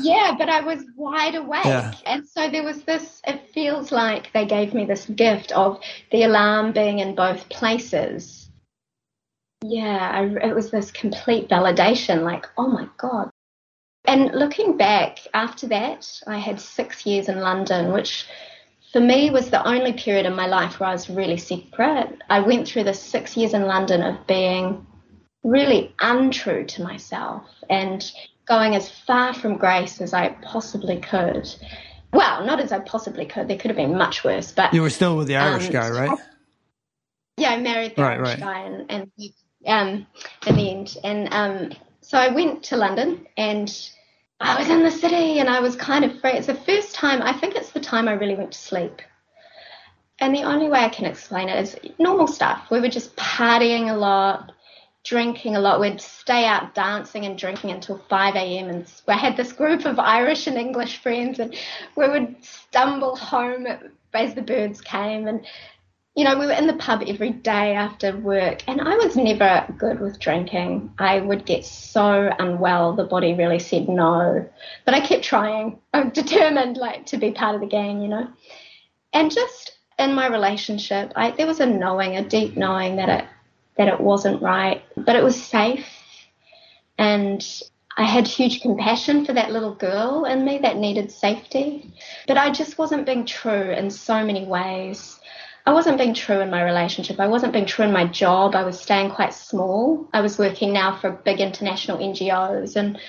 yeah, 0.00 0.34
but 0.38 0.48
I 0.48 0.60
was 0.60 0.84
wide 0.96 1.34
awake. 1.34 1.64
Yeah. 1.64 1.94
And 2.04 2.26
so 2.26 2.50
there 2.50 2.64
was 2.64 2.82
this, 2.82 3.20
it 3.26 3.50
feels 3.52 3.92
like 3.92 4.32
they 4.32 4.46
gave 4.46 4.74
me 4.74 4.84
this 4.84 5.06
gift 5.06 5.52
of 5.52 5.80
the 6.12 6.24
alarm 6.24 6.72
being 6.72 6.98
in 6.98 7.14
both 7.14 7.48
places. 7.48 8.50
Yeah, 9.64 10.10
I, 10.12 10.48
it 10.48 10.54
was 10.54 10.70
this 10.70 10.90
complete 10.90 11.48
validation 11.48 12.22
like, 12.22 12.46
oh 12.56 12.68
my 12.68 12.88
God. 12.98 13.30
And 14.04 14.32
looking 14.32 14.76
back 14.76 15.18
after 15.34 15.66
that, 15.68 16.20
I 16.26 16.38
had 16.38 16.60
six 16.60 17.04
years 17.04 17.28
in 17.28 17.40
London, 17.40 17.92
which 17.92 18.26
for 18.92 19.00
me 19.00 19.30
was 19.30 19.50
the 19.50 19.66
only 19.66 19.92
period 19.92 20.26
in 20.26 20.34
my 20.34 20.46
life 20.46 20.78
where 20.78 20.90
I 20.90 20.92
was 20.92 21.10
really 21.10 21.36
separate. 21.36 22.22
I 22.30 22.40
went 22.40 22.68
through 22.68 22.84
the 22.84 22.94
six 22.94 23.36
years 23.36 23.52
in 23.52 23.62
London 23.62 24.02
of 24.02 24.26
being 24.26 24.86
really 25.42 25.94
untrue 26.00 26.64
to 26.64 26.82
myself 26.82 27.44
and 27.68 28.10
going 28.47 28.74
as 28.74 28.90
far 28.90 29.34
from 29.34 29.57
grace 29.57 30.01
as 30.01 30.14
I 30.14 30.30
possibly 30.42 30.99
could. 31.01 31.49
Well, 32.12 32.44
not 32.44 32.61
as 32.61 32.72
I 32.72 32.78
possibly 32.80 33.26
could. 33.26 33.49
There 33.49 33.59
could 33.59 33.70
have 33.70 33.76
been 33.76 33.97
much 33.97 34.24
worse, 34.24 34.53
but 34.53 34.72
you 34.72 34.82
were 34.82 34.90
still 34.90 35.16
with 35.16 35.26
the 35.26 35.36
Irish 35.36 35.66
um, 35.66 35.72
guy, 35.72 35.90
right? 35.90 36.18
Yeah, 37.36 37.51
I 37.51 37.61
married 37.61 37.97
the 37.97 38.03
right, 38.03 38.18
Irish 38.18 38.28
right. 38.28 38.40
guy, 38.40 38.61
and, 38.61 38.90
and 38.90 39.11
um, 39.66 40.07
in 40.47 40.57
the 40.57 40.70
end, 40.70 40.97
and 41.05 41.28
um, 41.32 41.72
so 42.01 42.16
I 42.16 42.28
went 42.28 42.62
to 42.64 42.76
London, 42.76 43.26
and 43.36 43.68
I 44.40 44.59
was 44.59 44.68
in 44.68 44.82
the 44.82 44.90
city 44.90 45.38
and 45.38 45.49
I 45.49 45.61
was 45.61 45.76
kind 45.76 46.05
of 46.05 46.20
free. 46.20 46.32
It's 46.32 46.47
the 46.47 46.55
first 46.55 46.94
time, 46.94 47.22
I 47.22 47.32
think 47.32 47.55
it's 47.55 47.70
the 47.70 47.80
time 47.80 48.07
I 48.07 48.12
really 48.12 48.34
went 48.34 48.53
to 48.53 48.59
sleep. 48.59 49.01
And 50.18 50.34
the 50.34 50.42
only 50.42 50.68
way 50.68 50.80
I 50.80 50.88
can 50.88 51.05
explain 51.07 51.49
it 51.49 51.59
is 51.59 51.76
normal 51.99 52.26
stuff. 52.26 52.70
We 52.70 52.80
were 52.80 52.88
just 52.88 53.16
partying 53.16 53.90
a 53.90 53.97
lot, 53.97 54.53
drinking 55.07 55.57
a 55.57 55.61
lot. 55.61 55.80
We'd 55.80 56.00
stay 56.00 56.44
out 56.44 56.74
dancing 56.74 57.24
and 57.24 57.38
drinking 57.38 57.70
until 57.70 57.98
5 58.11 58.34
a.m. 58.34 58.68
And 58.68 58.92
we 59.07 59.14
had 59.14 59.36
this 59.36 59.52
group 59.52 59.84
of 59.84 59.98
Irish 59.98 60.46
and 60.46 60.57
English 60.57 60.98
friends, 60.98 61.38
and 61.38 61.54
we 61.96 62.09
would 62.09 62.36
stumble 62.44 63.16
home 63.16 63.66
as 64.12 64.34
the 64.34 64.42
birds 64.42 64.80
came. 64.80 65.28
And 65.28 65.46
you 66.16 66.24
know, 66.24 66.38
we 66.38 66.46
were 66.46 66.52
in 66.52 66.66
the 66.66 66.72
pub 66.72 67.02
every 67.07 67.30
day 67.30 67.74
after 67.74 68.16
work, 68.16 68.66
and 68.66 68.80
I 68.80 68.96
was 68.96 69.16
never 69.16 69.66
good 69.76 70.00
with 70.00 70.18
drinking. 70.18 70.90
I 70.98 71.20
would 71.20 71.44
get 71.44 71.66
so 71.66 72.34
unwell, 72.38 72.94
the 72.94 73.04
body 73.04 73.34
really 73.34 73.59
said 73.59 73.86
no. 73.86 74.48
But 74.86 74.94
I 74.94 75.00
kept 75.00 75.24
trying. 75.24 75.78
I'm 75.92 76.09
determined, 76.09 76.78
like, 76.78 77.04
to 77.07 77.18
be 77.18 77.32
part 77.32 77.54
of 77.54 77.61
the 77.61 77.66
gang, 77.66 78.00
you 78.00 78.09
know. 78.09 78.28
And 79.12 79.30
just 79.30 79.76
in 79.98 80.14
my 80.14 80.26
relationship, 80.28 81.12
I, 81.16 81.32
there 81.32 81.46
was 81.46 81.61
a 81.61 81.66
knowing, 81.66 82.16
a 82.16 82.26
deep 82.26 82.57
knowing 82.57 82.96
that 82.96 83.11
it 83.11 83.26
that 83.76 83.88
it 83.88 84.00
wasn't 84.00 84.42
right, 84.42 84.82
but 84.96 85.16
it 85.16 85.24
was 85.24 85.40
safe, 85.42 85.86
and 86.98 87.46
I 87.96 88.04
had 88.04 88.26
huge 88.26 88.60
compassion 88.60 89.24
for 89.24 89.32
that 89.32 89.52
little 89.52 89.74
girl 89.74 90.24
in 90.24 90.44
me 90.44 90.58
that 90.58 90.76
needed 90.76 91.10
safety. 91.10 91.94
But 92.26 92.36
I 92.36 92.50
just 92.50 92.76
wasn't 92.76 93.06
being 93.06 93.24
true 93.24 93.70
in 93.70 93.88
so 93.88 94.22
many 94.22 94.44
ways 94.44 95.18
I 95.66 95.72
wasn't 95.72 95.98
being 95.98 96.14
true 96.14 96.40
in 96.40 96.50
my 96.50 96.62
relationship. 96.62 97.18
I 97.18 97.26
wasn't 97.26 97.52
being 97.52 97.66
true 97.66 97.84
in 97.84 97.92
my 97.92 98.06
job. 98.06 98.54
I 98.54 98.62
was 98.62 98.78
staying 98.80 99.10
quite 99.10 99.34
small. 99.34 100.08
I 100.12 100.20
was 100.20 100.38
working 100.38 100.72
now 100.72 100.96
for 100.96 101.10
big 101.10 101.40
international 101.40 101.98
NGOs 101.98 102.76
and 102.76 103.00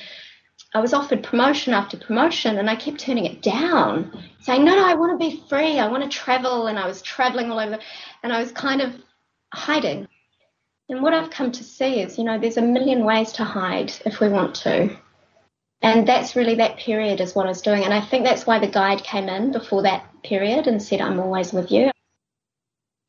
I 0.73 0.79
was 0.79 0.91
offered 0.91 1.23
promotion 1.23 1.73
after 1.75 1.97
promotion 1.97 2.57
and 2.57 2.67
I 2.67 2.75
kept 2.75 2.99
turning 2.99 3.25
it 3.25 3.43
down, 3.43 4.11
saying, 4.41 4.65
No, 4.65 4.75
no, 4.75 4.83
I 4.83 4.95
want 4.95 5.19
to 5.19 5.29
be 5.29 5.43
free. 5.47 5.77
I 5.77 5.87
want 5.87 6.03
to 6.03 6.09
travel. 6.09 6.65
And 6.65 6.79
I 6.79 6.87
was 6.87 7.03
traveling 7.03 7.51
all 7.51 7.59
over 7.59 7.77
and 8.23 8.33
I 8.33 8.39
was 8.39 8.51
kind 8.51 8.81
of 8.81 8.91
hiding. 9.53 10.07
And 10.89 11.01
what 11.01 11.13
I've 11.13 11.29
come 11.29 11.51
to 11.51 11.63
see 11.63 11.99
is, 12.01 12.17
you 12.17 12.23
know, 12.23 12.39
there's 12.39 12.57
a 12.57 12.61
million 12.61 13.03
ways 13.03 13.33
to 13.33 13.43
hide 13.43 13.91
if 14.05 14.19
we 14.19 14.29
want 14.29 14.55
to. 14.55 14.95
And 15.81 16.07
that's 16.07 16.35
really 16.35 16.55
that 16.55 16.77
period 16.77 17.21
is 17.21 17.35
what 17.35 17.45
I 17.45 17.49
was 17.49 17.61
doing. 17.61 17.83
And 17.83 17.93
I 17.93 18.01
think 18.01 18.25
that's 18.25 18.47
why 18.47 18.59
the 18.59 18.67
guide 18.67 19.03
came 19.03 19.29
in 19.29 19.51
before 19.51 19.83
that 19.83 20.05
period 20.23 20.65
and 20.65 20.81
said, 20.81 21.01
I'm 21.01 21.19
always 21.19 21.53
with 21.53 21.71
you. 21.71 21.91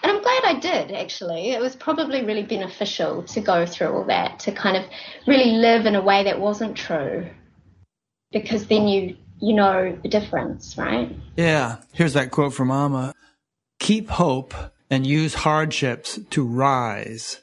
And 0.02 0.12
I'm 0.12 0.22
glad 0.22 0.44
I 0.44 0.58
did, 0.60 0.92
actually. 0.92 1.50
It 1.50 1.60
was 1.60 1.76
probably 1.76 2.24
really 2.24 2.42
beneficial 2.42 3.22
to 3.24 3.40
go 3.40 3.64
through 3.64 3.92
all 3.92 4.04
that, 4.04 4.40
to 4.40 4.52
kind 4.52 4.76
of 4.76 4.84
really 5.26 5.52
live 5.52 5.86
in 5.86 5.94
a 5.94 6.02
way 6.02 6.24
that 6.24 6.40
wasn't 6.40 6.76
true. 6.76 7.26
Because 8.32 8.66
then 8.66 8.86
you 8.86 9.16
you 9.40 9.54
know 9.54 9.96
the 10.02 10.08
difference, 10.08 10.76
right? 10.76 11.14
Yeah. 11.36 11.76
Here's 11.92 12.14
that 12.14 12.30
quote 12.30 12.54
from 12.54 12.70
Amma. 12.70 13.14
Keep 13.78 14.08
hope 14.10 14.54
and 14.90 15.06
use 15.06 15.34
hardships 15.34 16.18
to 16.30 16.44
rise. 16.44 17.40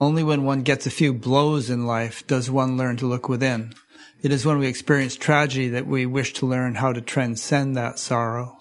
Only 0.00 0.22
when 0.22 0.44
one 0.44 0.62
gets 0.62 0.86
a 0.86 0.92
few 0.92 1.12
blows 1.12 1.70
in 1.70 1.84
life 1.84 2.24
does 2.28 2.48
one 2.48 2.76
learn 2.76 2.96
to 2.98 3.06
look 3.06 3.28
within. 3.28 3.74
It 4.22 4.30
is 4.30 4.46
when 4.46 4.58
we 4.58 4.68
experience 4.68 5.16
tragedy 5.16 5.70
that 5.70 5.88
we 5.88 6.06
wish 6.06 6.34
to 6.34 6.46
learn 6.46 6.76
how 6.76 6.92
to 6.92 7.00
transcend 7.00 7.76
that 7.76 7.98
sorrow. 7.98 8.58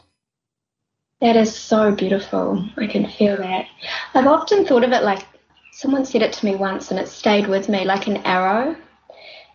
That 1.21 1.35
is 1.35 1.55
so 1.55 1.91
beautiful. 1.91 2.67
I 2.75 2.88
can 2.88 3.07
feel 3.07 3.38
that. 3.38 3.67
I've 4.15 4.25
often 4.25 4.65
thought 4.65 4.83
of 4.83 4.91
it 4.91 5.03
like 5.03 5.27
someone 5.73 6.05
said 6.05 6.23
it 6.23 6.33
to 6.33 6.45
me 6.45 6.55
once 6.55 6.89
and 6.89 6.99
it 6.99 7.07
stayed 7.07 7.47
with 7.47 7.69
me 7.69 7.85
like 7.85 8.07
an 8.07 8.17
arrow. 8.17 8.75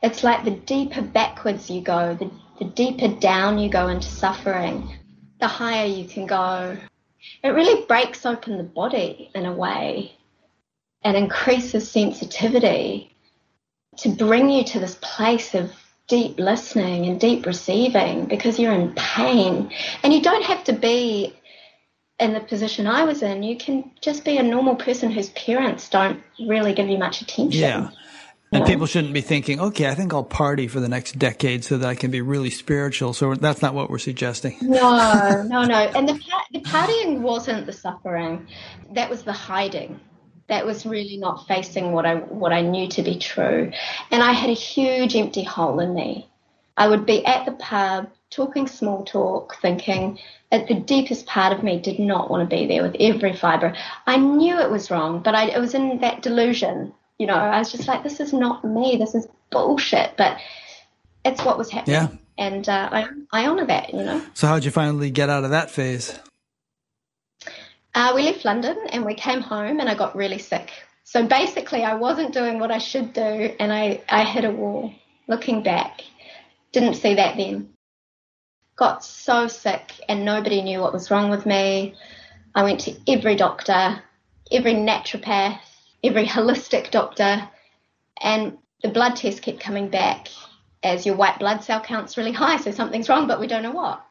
It's 0.04 0.22
like 0.22 0.44
the 0.44 0.52
deeper 0.52 1.02
backwards 1.02 1.68
you 1.68 1.80
go, 1.80 2.14
the, 2.14 2.30
the 2.60 2.70
deeper 2.70 3.08
down 3.08 3.58
you 3.58 3.68
go 3.68 3.88
into 3.88 4.06
suffering, 4.06 4.98
the 5.40 5.48
higher 5.48 5.86
you 5.86 6.04
can 6.04 6.26
go. 6.26 6.76
It 7.42 7.48
really 7.48 7.84
breaks 7.86 8.24
open 8.24 8.56
the 8.56 8.64
body 8.64 9.32
in 9.34 9.46
a 9.46 9.52
way 9.52 10.16
and 11.04 11.16
increases 11.16 11.90
sensitivity 11.90 13.14
to 13.98 14.08
bring 14.08 14.50
you 14.50 14.64
to 14.64 14.80
this 14.80 14.96
place 15.00 15.54
of 15.54 15.72
deep 16.08 16.38
listening 16.38 17.06
and 17.06 17.20
deep 17.20 17.46
receiving 17.46 18.26
because 18.26 18.58
you're 18.58 18.72
in 18.72 18.92
pain. 18.94 19.72
And 20.02 20.12
you 20.12 20.22
don't 20.22 20.44
have 20.44 20.64
to 20.64 20.72
be 20.72 21.34
in 22.18 22.34
the 22.34 22.40
position 22.40 22.86
I 22.86 23.04
was 23.04 23.22
in, 23.22 23.42
you 23.42 23.56
can 23.56 23.90
just 24.00 24.24
be 24.24 24.36
a 24.36 24.42
normal 24.42 24.76
person 24.76 25.10
whose 25.10 25.30
parents 25.30 25.88
don't 25.88 26.22
really 26.38 26.72
give 26.72 26.88
you 26.88 26.98
much 26.98 27.20
attention. 27.20 27.60
Yeah. 27.60 27.90
And 28.52 28.66
people 28.66 28.86
shouldn't 28.86 29.14
be 29.14 29.22
thinking, 29.22 29.58
okay, 29.60 29.88
I 29.88 29.94
think 29.94 30.12
I'll 30.12 30.22
party 30.22 30.68
for 30.68 30.78
the 30.78 30.88
next 30.88 31.18
decade 31.18 31.64
so 31.64 31.78
that 31.78 31.88
I 31.88 31.94
can 31.94 32.10
be 32.10 32.20
really 32.20 32.50
spiritual. 32.50 33.14
So 33.14 33.34
that's 33.34 33.62
not 33.62 33.72
what 33.72 33.88
we're 33.88 33.98
suggesting. 33.98 34.58
No, 34.60 35.42
no, 35.48 35.64
no. 35.64 35.74
And 35.74 36.06
the, 36.06 36.20
the 36.52 36.60
partying 36.60 37.20
wasn't 37.20 37.64
the 37.64 37.72
suffering. 37.72 38.46
That 38.92 39.08
was 39.08 39.22
the 39.22 39.32
hiding. 39.32 39.98
That 40.52 40.66
was 40.66 40.84
really 40.84 41.16
not 41.16 41.48
facing 41.48 41.92
what 41.92 42.04
I, 42.04 42.16
what 42.16 42.52
I 42.52 42.60
knew 42.60 42.86
to 42.88 43.02
be 43.02 43.18
true. 43.18 43.72
And 44.10 44.22
I 44.22 44.32
had 44.32 44.50
a 44.50 44.52
huge 44.52 45.16
empty 45.16 45.42
hole 45.42 45.80
in 45.80 45.94
me. 45.94 46.28
I 46.76 46.88
would 46.88 47.06
be 47.06 47.24
at 47.24 47.46
the 47.46 47.52
pub 47.52 48.10
talking 48.28 48.66
small 48.68 49.02
talk, 49.06 49.56
thinking, 49.62 50.18
at 50.50 50.68
the 50.68 50.74
deepest 50.74 51.24
part 51.24 51.56
of 51.56 51.64
me 51.64 51.80
did 51.80 51.98
not 51.98 52.28
want 52.28 52.48
to 52.48 52.54
be 52.54 52.66
there 52.66 52.82
with 52.82 52.96
every 53.00 53.34
fiber. 53.34 53.74
I 54.06 54.18
knew 54.18 54.58
it 54.58 54.70
was 54.70 54.90
wrong, 54.90 55.22
but 55.22 55.34
I, 55.34 55.44
it 55.46 55.58
was 55.58 55.72
in 55.72 56.00
that 56.00 56.20
delusion. 56.20 56.92
You 57.18 57.28
know, 57.28 57.34
I 57.34 57.58
was 57.58 57.72
just 57.72 57.88
like, 57.88 58.02
this 58.02 58.20
is 58.20 58.34
not 58.34 58.62
me. 58.62 58.96
This 58.98 59.14
is 59.14 59.26
bullshit. 59.50 60.18
But 60.18 60.36
it's 61.24 61.42
what 61.42 61.56
was 61.56 61.70
happening. 61.70 61.94
Yeah. 61.94 62.08
And 62.36 62.68
uh, 62.68 62.90
I, 62.92 63.08
I 63.32 63.46
honor 63.46 63.64
that, 63.64 63.94
you 63.94 64.04
know. 64.04 64.22
So, 64.34 64.48
how'd 64.48 64.64
you 64.66 64.70
finally 64.70 65.10
get 65.10 65.30
out 65.30 65.44
of 65.44 65.50
that 65.50 65.70
phase? 65.70 66.18
Uh, 67.94 68.12
we 68.14 68.22
left 68.22 68.44
London 68.44 68.76
and 68.90 69.04
we 69.04 69.14
came 69.14 69.40
home, 69.40 69.80
and 69.80 69.88
I 69.88 69.94
got 69.94 70.16
really 70.16 70.38
sick. 70.38 70.70
So 71.04 71.26
basically, 71.26 71.84
I 71.84 71.94
wasn't 71.94 72.32
doing 72.32 72.58
what 72.58 72.70
I 72.70 72.78
should 72.78 73.12
do, 73.12 73.20
and 73.20 73.72
I, 73.72 74.02
I 74.08 74.24
hit 74.24 74.44
a 74.44 74.50
wall. 74.50 74.92
Looking 75.28 75.62
back, 75.62 76.00
didn't 76.72 76.94
see 76.94 77.14
that 77.14 77.36
then 77.36 77.72
got 78.76 79.04
so 79.04 79.46
sick 79.46 79.92
and 80.08 80.24
nobody 80.24 80.62
knew 80.62 80.80
what 80.80 80.92
was 80.92 81.10
wrong 81.10 81.30
with 81.30 81.46
me. 81.46 81.94
I 82.54 82.64
went 82.64 82.80
to 82.80 82.96
every 83.06 83.36
doctor, 83.36 84.02
every 84.50 84.74
naturopath, 84.74 85.60
every 86.02 86.26
holistic 86.26 86.90
doctor, 86.90 87.48
and 88.20 88.58
the 88.82 88.88
blood 88.88 89.14
test 89.16 89.42
kept 89.42 89.60
coming 89.60 89.88
back 89.88 90.28
as 90.82 91.06
your 91.06 91.14
white 91.14 91.38
blood 91.38 91.62
cell 91.62 91.80
count's 91.80 92.16
really 92.16 92.32
high, 92.32 92.56
so 92.56 92.72
something's 92.72 93.08
wrong, 93.08 93.28
but 93.28 93.38
we 93.38 93.46
don't 93.46 93.62
know 93.62 93.70
what. 93.70 94.04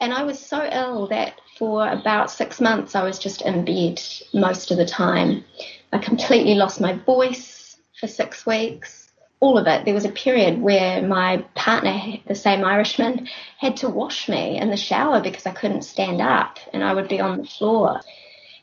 And 0.00 0.12
I 0.12 0.24
was 0.24 0.38
so 0.38 0.68
ill 0.70 1.06
that 1.08 1.40
for 1.60 1.86
about 1.86 2.30
six 2.30 2.58
months 2.58 2.94
I 2.96 3.04
was 3.04 3.18
just 3.18 3.42
in 3.42 3.66
bed 3.66 4.02
most 4.32 4.70
of 4.70 4.78
the 4.78 4.86
time. 4.86 5.44
I 5.92 5.98
completely 5.98 6.54
lost 6.54 6.80
my 6.80 6.94
voice 6.94 7.76
for 8.00 8.06
six 8.06 8.46
weeks 8.46 9.00
all 9.40 9.56
of 9.56 9.66
it. 9.66 9.84
There 9.84 9.94
was 9.94 10.04
a 10.04 10.10
period 10.10 10.60
where 10.60 11.02
my 11.02 11.38
partner, 11.54 12.18
the 12.26 12.34
same 12.34 12.62
Irishman, 12.62 13.28
had 13.58 13.78
to 13.78 13.88
wash 13.88 14.28
me 14.28 14.58
in 14.58 14.70
the 14.70 14.76
shower 14.76 15.20
because 15.20 15.46
I 15.46 15.52
couldn't 15.52 15.82
stand 15.82 16.20
up 16.20 16.58
and 16.72 16.84
I 16.84 16.92
would 16.92 17.08
be 17.08 17.20
on 17.20 17.38
the 17.38 17.44
floor. 17.44 18.00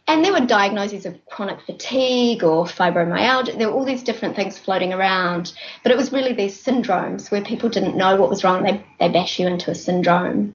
And 0.08 0.24
there 0.24 0.32
were 0.32 0.46
diagnoses 0.46 1.06
of 1.06 1.18
chronic 1.26 1.60
fatigue 1.66 2.44
or 2.44 2.66
fibromyalgia. 2.66 3.58
There 3.58 3.70
were 3.70 3.74
all 3.74 3.86
these 3.86 4.04
different 4.04 4.36
things 4.36 4.58
floating 4.58 4.94
around. 4.94 5.52
But 5.84 5.92
it 5.92 5.98
was 5.98 6.14
really 6.14 6.32
these 6.32 6.64
syndromes 6.64 7.30
where 7.30 7.44
people 7.44 7.70
didn't 7.70 7.98
know 7.98 8.16
what 8.16 8.30
was 8.30 8.44
wrong. 8.44 8.64
They, 8.64 8.86
they 9.00 9.10
bash 9.10 9.38
you 9.40 9.48
into 9.48 9.72
a 9.72 9.76
syndrome. 9.76 10.54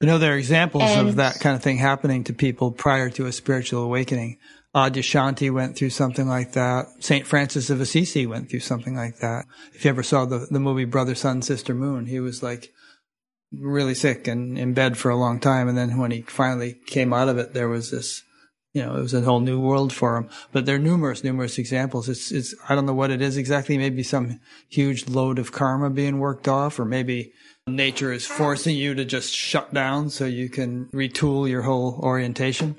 You 0.00 0.06
know, 0.06 0.18
there 0.18 0.34
are 0.34 0.38
examples 0.38 0.84
and, 0.84 1.08
of 1.08 1.16
that 1.16 1.40
kind 1.40 1.56
of 1.56 1.62
thing 1.62 1.78
happening 1.78 2.22
to 2.24 2.32
people 2.32 2.70
prior 2.70 3.10
to 3.10 3.26
a 3.26 3.32
spiritual 3.32 3.82
awakening. 3.82 4.38
Adyashanti 4.74 5.52
went 5.52 5.76
through 5.76 5.90
something 5.90 6.28
like 6.28 6.52
that. 6.52 6.86
St. 7.00 7.26
Francis 7.26 7.68
of 7.68 7.80
Assisi 7.80 8.26
went 8.26 8.48
through 8.48 8.60
something 8.60 8.94
like 8.94 9.18
that. 9.18 9.46
If 9.72 9.84
you 9.84 9.88
ever 9.88 10.04
saw 10.04 10.24
the, 10.24 10.46
the 10.50 10.60
movie 10.60 10.84
Brother, 10.84 11.16
Sun, 11.16 11.42
Sister, 11.42 11.74
Moon, 11.74 12.06
he 12.06 12.20
was 12.20 12.42
like 12.42 12.72
really 13.50 13.94
sick 13.94 14.28
and 14.28 14.56
in 14.56 14.72
bed 14.72 14.96
for 14.96 15.10
a 15.10 15.16
long 15.16 15.40
time. 15.40 15.68
And 15.68 15.76
then 15.76 15.98
when 15.98 16.12
he 16.12 16.22
finally 16.22 16.76
came 16.86 17.12
out 17.12 17.28
of 17.28 17.38
it, 17.38 17.54
there 17.54 17.68
was 17.68 17.90
this, 17.90 18.22
you 18.74 18.82
know, 18.82 18.94
it 18.94 19.00
was 19.00 19.14
a 19.14 19.22
whole 19.22 19.40
new 19.40 19.58
world 19.58 19.92
for 19.92 20.16
him. 20.16 20.28
But 20.52 20.64
there 20.64 20.76
are 20.76 20.80
numerous, 20.80 21.24
numerous 21.24 21.58
examples. 21.58 22.08
It's, 22.08 22.30
it's, 22.30 22.54
I 22.68 22.76
don't 22.76 22.86
know 22.86 22.94
what 22.94 23.10
it 23.10 23.22
is 23.22 23.36
exactly. 23.36 23.78
Maybe 23.78 24.04
some 24.04 24.38
huge 24.68 25.08
load 25.08 25.40
of 25.40 25.50
karma 25.50 25.90
being 25.90 26.20
worked 26.20 26.46
off, 26.46 26.78
or 26.78 26.84
maybe 26.84 27.32
nature 27.68 28.12
is 28.12 28.26
forcing 28.26 28.76
you 28.76 28.94
to 28.94 29.04
just 29.04 29.34
shut 29.34 29.72
down 29.72 30.10
so 30.10 30.24
you 30.24 30.48
can 30.48 30.86
retool 30.86 31.48
your 31.48 31.62
whole 31.62 32.00
orientation. 32.02 32.78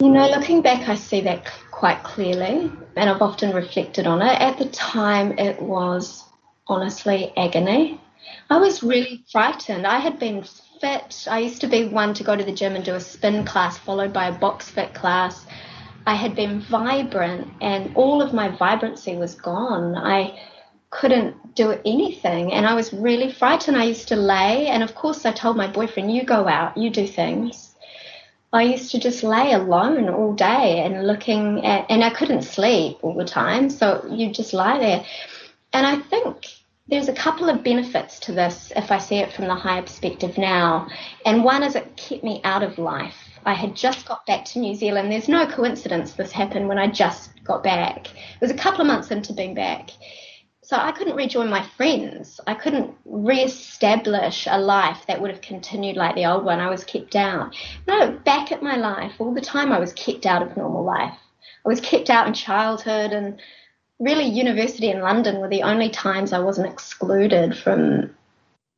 You 0.00 0.10
know, 0.10 0.28
looking 0.30 0.62
back, 0.62 0.88
I 0.88 0.94
see 0.94 1.22
that 1.22 1.50
quite 1.72 2.02
clearly, 2.04 2.70
and 2.96 3.10
I've 3.10 3.20
often 3.20 3.54
reflected 3.54 4.06
on 4.06 4.22
it. 4.22 4.40
At 4.40 4.58
the 4.58 4.66
time, 4.66 5.38
it 5.38 5.60
was 5.60 6.24
honestly 6.68 7.32
agony. 7.36 8.00
I 8.50 8.58
was 8.58 8.82
really 8.82 9.24
frightened. 9.32 9.86
I 9.86 9.98
had 9.98 10.18
been 10.18 10.44
fit. 10.80 11.26
I 11.28 11.40
used 11.40 11.60
to 11.62 11.66
be 11.66 11.86
one 11.88 12.14
to 12.14 12.24
go 12.24 12.36
to 12.36 12.44
the 12.44 12.52
gym 12.52 12.76
and 12.76 12.84
do 12.84 12.94
a 12.94 13.00
spin 13.00 13.44
class 13.44 13.76
followed 13.78 14.12
by 14.12 14.28
a 14.28 14.38
box 14.38 14.70
fit 14.70 14.94
class. 14.94 15.46
I 16.06 16.14
had 16.14 16.34
been 16.36 16.60
vibrant, 16.60 17.48
and 17.60 17.94
all 17.96 18.22
of 18.22 18.32
my 18.32 18.48
vibrancy 18.48 19.16
was 19.16 19.34
gone. 19.34 19.96
I 19.96 20.38
couldn't 20.90 21.54
do 21.54 21.78
anything 21.84 22.52
and 22.52 22.66
I 22.66 22.74
was 22.74 22.92
really 22.92 23.30
frightened. 23.32 23.76
I 23.76 23.84
used 23.84 24.08
to 24.08 24.16
lay 24.16 24.68
and 24.68 24.82
of 24.82 24.94
course 24.94 25.24
I 25.26 25.32
told 25.32 25.56
my 25.56 25.66
boyfriend, 25.66 26.14
You 26.14 26.24
go 26.24 26.48
out, 26.48 26.76
you 26.76 26.90
do 26.90 27.06
things. 27.06 27.74
I 28.52 28.62
used 28.62 28.90
to 28.92 28.98
just 28.98 29.22
lay 29.22 29.52
alone 29.52 30.08
all 30.08 30.32
day 30.32 30.82
and 30.82 31.06
looking 31.06 31.66
at 31.66 31.86
and 31.90 32.02
I 32.02 32.10
couldn't 32.10 32.42
sleep 32.42 32.98
all 33.02 33.14
the 33.14 33.24
time, 33.24 33.68
so 33.68 34.06
you 34.10 34.32
just 34.32 34.54
lie 34.54 34.78
there. 34.78 35.04
And 35.74 35.86
I 35.86 35.96
think 35.96 36.46
there's 36.88 37.08
a 37.08 37.12
couple 37.12 37.50
of 37.50 37.62
benefits 37.62 38.18
to 38.20 38.32
this 38.32 38.72
if 38.74 38.90
I 38.90 38.96
see 38.96 39.16
it 39.16 39.32
from 39.32 39.46
the 39.46 39.54
higher 39.54 39.82
perspective 39.82 40.38
now. 40.38 40.88
And 41.26 41.44
one 41.44 41.62
is 41.62 41.74
it 41.74 41.96
kept 41.96 42.24
me 42.24 42.40
out 42.44 42.62
of 42.62 42.78
life. 42.78 43.28
I 43.44 43.52
had 43.52 43.76
just 43.76 44.06
got 44.06 44.24
back 44.24 44.46
to 44.46 44.58
New 44.58 44.74
Zealand. 44.74 45.12
There's 45.12 45.28
no 45.28 45.46
coincidence 45.46 46.14
this 46.14 46.32
happened 46.32 46.68
when 46.68 46.78
I 46.78 46.86
just 46.86 47.30
got 47.44 47.62
back. 47.62 48.06
It 48.06 48.40
was 48.40 48.50
a 48.50 48.54
couple 48.54 48.80
of 48.80 48.86
months 48.86 49.10
into 49.10 49.34
being 49.34 49.54
back. 49.54 49.90
So 50.68 50.76
I 50.76 50.92
couldn't 50.92 51.16
rejoin 51.16 51.48
my 51.48 51.66
friends. 51.78 52.40
I 52.46 52.52
couldn't 52.52 52.94
re-establish 53.06 54.46
a 54.50 54.58
life 54.58 55.02
that 55.08 55.18
would 55.18 55.30
have 55.30 55.40
continued 55.40 55.96
like 55.96 56.14
the 56.14 56.26
old 56.26 56.44
one. 56.44 56.60
I 56.60 56.68
was 56.68 56.84
kept 56.84 57.16
out. 57.16 57.56
Look 57.86 58.22
back 58.22 58.52
at 58.52 58.62
my 58.62 58.76
life, 58.76 59.12
all 59.18 59.32
the 59.32 59.40
time 59.40 59.72
I 59.72 59.78
was 59.78 59.94
kept 59.94 60.26
out 60.26 60.42
of 60.42 60.58
normal 60.58 60.84
life. 60.84 61.14
I 61.64 61.68
was 61.68 61.80
kept 61.80 62.10
out 62.10 62.26
in 62.26 62.34
childhood 62.34 63.14
and 63.14 63.40
really 63.98 64.26
university 64.26 64.90
in 64.90 65.00
London 65.00 65.38
were 65.38 65.48
the 65.48 65.62
only 65.62 65.88
times 65.88 66.34
I 66.34 66.40
wasn't 66.40 66.70
excluded 66.70 67.56
from 67.56 68.14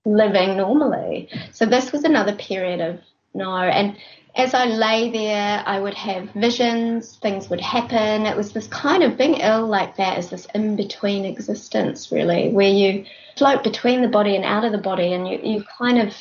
living 0.05 0.59
normally. 0.59 1.28
So 1.51 1.66
this 1.66 1.91
was 1.91 2.05
another 2.05 2.36
period 2.36 2.80
of 2.80 3.01
no. 3.34 3.53
And 3.57 3.97
as 4.34 4.54
I 4.54 4.66
lay 4.66 5.10
there, 5.10 5.62
I 5.66 5.80
would 5.80 5.94
have 5.94 6.30
visions, 6.30 7.16
things 7.16 7.50
would 7.50 7.60
happen. 7.60 8.26
It 8.26 8.36
was 8.36 8.52
this 8.52 8.66
kind 8.68 9.02
of 9.02 9.18
being 9.18 9.34
ill 9.34 9.66
like 9.66 9.96
that 9.96 10.18
is 10.18 10.30
this 10.30 10.46
in 10.54 10.76
between 10.76 11.24
existence, 11.24 12.12
really, 12.12 12.50
where 12.50 12.68
you 12.68 13.04
float 13.36 13.64
between 13.64 14.02
the 14.02 14.08
body 14.08 14.36
and 14.36 14.44
out 14.44 14.64
of 14.64 14.72
the 14.72 14.78
body, 14.78 15.12
and 15.12 15.28
you, 15.28 15.40
you 15.42 15.64
kind 15.78 15.98
of 15.98 16.14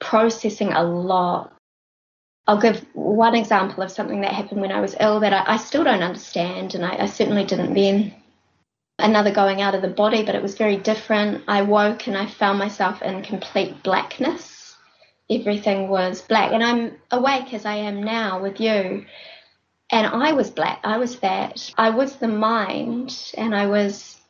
processing 0.00 0.72
a 0.72 0.82
lot. 0.82 1.52
I'll 2.46 2.60
give 2.60 2.84
one 2.92 3.34
example 3.34 3.82
of 3.82 3.90
something 3.90 4.20
that 4.20 4.32
happened 4.32 4.60
when 4.60 4.72
I 4.72 4.80
was 4.80 4.96
ill 5.00 5.20
that 5.20 5.32
I, 5.32 5.54
I 5.54 5.56
still 5.56 5.84
don't 5.84 6.02
understand, 6.02 6.74
and 6.74 6.84
I, 6.84 7.02
I 7.02 7.06
certainly 7.06 7.44
didn't 7.44 7.74
then 7.74 8.14
another 8.98 9.32
going 9.32 9.60
out 9.60 9.74
of 9.74 9.82
the 9.82 9.88
body, 9.88 10.24
but 10.24 10.34
it 10.34 10.42
was 10.42 10.56
very 10.56 10.76
different. 10.76 11.44
I 11.48 11.62
woke 11.62 12.06
and 12.06 12.16
I 12.16 12.26
found 12.26 12.58
myself 12.58 13.02
in 13.02 13.22
complete 13.22 13.82
blackness. 13.82 14.63
Everything 15.30 15.88
was 15.88 16.22
black, 16.22 16.52
and 16.52 16.62
I'm 16.62 16.96
awake 17.10 17.54
as 17.54 17.64
I 17.64 17.76
am 17.76 18.02
now 18.02 18.42
with 18.42 18.60
you. 18.60 19.06
And 19.90 20.06
I 20.06 20.32
was 20.32 20.50
black, 20.50 20.80
I 20.84 20.98
was 20.98 21.18
that. 21.20 21.72
I 21.78 21.90
was 21.90 22.16
the 22.16 22.28
mind, 22.28 23.32
and 23.36 23.54
I 23.54 23.66
was 23.66 24.20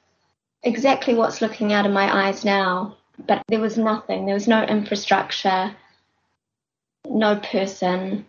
exactly 0.62 1.14
what's 1.14 1.40
looking 1.40 1.72
out 1.72 1.86
of 1.86 1.92
my 1.92 2.26
eyes 2.26 2.44
now. 2.44 2.96
But 3.26 3.42
there 3.48 3.60
was 3.60 3.78
nothing, 3.78 4.26
there 4.26 4.34
was 4.34 4.48
no 4.48 4.62
infrastructure, 4.64 5.74
no 7.08 7.36
person. 7.36 8.26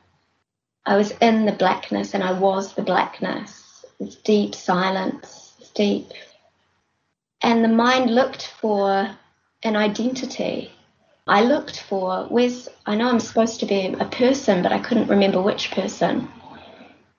I 0.86 0.98
was 0.98 1.12
in 1.22 1.46
the 1.46 1.52
blackness, 1.52 2.14
and 2.14 2.24
I 2.24 2.32
was 2.32 2.74
the 2.74 2.84
blackness. 2.84 3.86
It's 4.00 4.16
deep 4.16 4.54
silence 4.56 5.54
It's 5.60 5.70
deep. 5.72 6.12
And 7.42 7.64
the 7.64 7.70
mind 7.70 8.14
looked 8.14 8.48
for 8.60 9.16
an 9.64 9.76
identity. 9.76 10.72
I 11.28 11.42
looked 11.42 11.82
for 11.82 12.26
where's, 12.26 12.70
I 12.86 12.96
know 12.96 13.10
I'm 13.10 13.20
supposed 13.20 13.60
to 13.62 13.66
be 13.66 13.88
a 14.00 14.06
person, 14.06 14.62
but 14.62 14.72
I 14.72 14.80
couldn't 14.80 15.08
remember 15.08 15.42
which 15.42 15.72
person. 15.72 16.28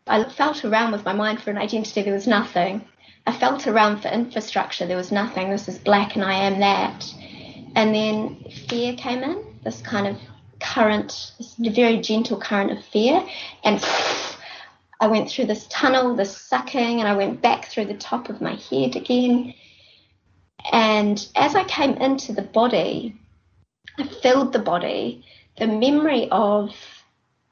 I 0.07 0.23
felt 0.25 0.65
around 0.65 0.93
with 0.93 1.05
my 1.05 1.13
mind 1.13 1.43
for 1.43 1.51
an 1.51 1.59
identity, 1.59 2.03
there 2.03 2.15
was 2.15 2.29
nothing. 2.29 2.85
I 3.27 3.33
felt 3.33 3.67
around 3.67 4.03
for 4.03 4.09
infrastructure, 4.09 4.87
there 4.87 4.97
was 4.97 5.11
nothing. 5.11 5.51
This 5.51 5.67
is 5.67 5.79
black 5.79 6.15
and 6.15 6.25
I 6.25 6.35
am 6.35 6.61
that. 6.61 7.05
And 7.75 7.93
then 7.93 8.45
fear 8.69 8.95
came 8.95 9.25
in, 9.25 9.45
this 9.65 9.83
kind 9.83 10.07
of 10.07 10.17
current, 10.61 11.33
this 11.39 11.57
very 11.59 11.99
gentle 11.99 12.39
current 12.39 12.71
of 12.71 12.85
fear, 12.85 13.27
and 13.65 13.85
I 15.01 15.09
went 15.09 15.29
through 15.29 15.47
this 15.47 15.67
tunnel, 15.67 16.15
this 16.15 16.37
sucking, 16.37 17.01
and 17.01 17.09
I 17.09 17.17
went 17.17 17.43
back 17.43 17.67
through 17.67 17.87
the 17.87 17.95
top 17.95 18.29
of 18.29 18.41
my 18.41 18.55
head 18.55 18.95
again. 18.95 19.53
And 20.73 21.27
as 21.35 21.57
I 21.57 21.65
came 21.65 21.95
into 21.95 22.33
the 22.33 22.43
body, 22.43 23.21
filled 24.05 24.53
the 24.53 24.59
body. 24.59 25.25
The 25.59 25.67
memory 25.67 26.29
of, 26.31 26.71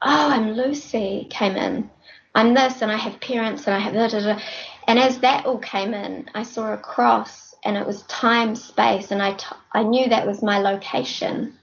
oh, 0.01 0.29
I'm 0.31 0.51
Lucy 0.51 1.27
came 1.29 1.55
in. 1.55 1.89
I'm 2.35 2.53
this, 2.53 2.81
and 2.81 2.91
I 2.91 2.97
have 2.97 3.19
parents, 3.21 3.65
and 3.65 3.75
I 3.75 3.79
have 3.79 3.93
da 3.93 4.07
da 4.07 4.19
da. 4.19 4.41
And 4.87 4.99
as 4.99 5.19
that 5.19 5.45
all 5.45 5.57
came 5.57 5.93
in, 5.93 6.29
I 6.35 6.43
saw 6.43 6.73
a 6.73 6.77
cross, 6.77 7.55
and 7.63 7.77
it 7.77 7.87
was 7.87 8.03
time, 8.03 8.55
space, 8.55 9.11
and 9.11 9.21
I, 9.21 9.33
t- 9.33 9.45
I 9.71 9.83
knew 9.83 10.09
that 10.09 10.27
was 10.27 10.43
my 10.43 10.59
location. 10.59 11.57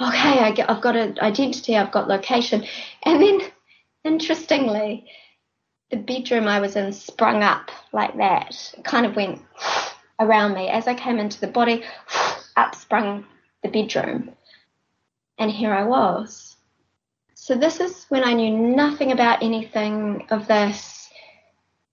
Okay, 0.00 0.38
I 0.38 0.52
get, 0.52 0.70
I've 0.70 0.82
got 0.82 0.96
an 0.96 1.18
identity, 1.20 1.76
I've 1.76 1.92
got 1.92 2.08
location. 2.08 2.64
And 3.04 3.22
then 3.22 3.40
interestingly, 4.04 5.06
the 5.90 5.96
bedroom 5.96 6.48
I 6.48 6.60
was 6.60 6.76
in 6.76 6.92
sprung 6.92 7.42
up 7.42 7.70
like 7.92 8.16
that. 8.16 8.74
Kind 8.84 9.06
of 9.06 9.16
went 9.16 9.40
around 10.20 10.54
me. 10.54 10.68
As 10.68 10.88
I 10.88 10.94
came 10.94 11.18
into 11.18 11.40
the 11.40 11.46
body, 11.46 11.84
up 12.56 12.74
sprung 12.74 13.24
the 13.62 13.68
bedroom. 13.68 14.32
And 15.38 15.50
here 15.50 15.72
I 15.72 15.84
was. 15.84 16.56
So, 17.34 17.54
this 17.56 17.80
is 17.80 18.06
when 18.08 18.22
I 18.22 18.34
knew 18.34 18.56
nothing 18.56 19.10
about 19.12 19.42
anything 19.42 20.26
of 20.30 20.46
this. 20.46 21.10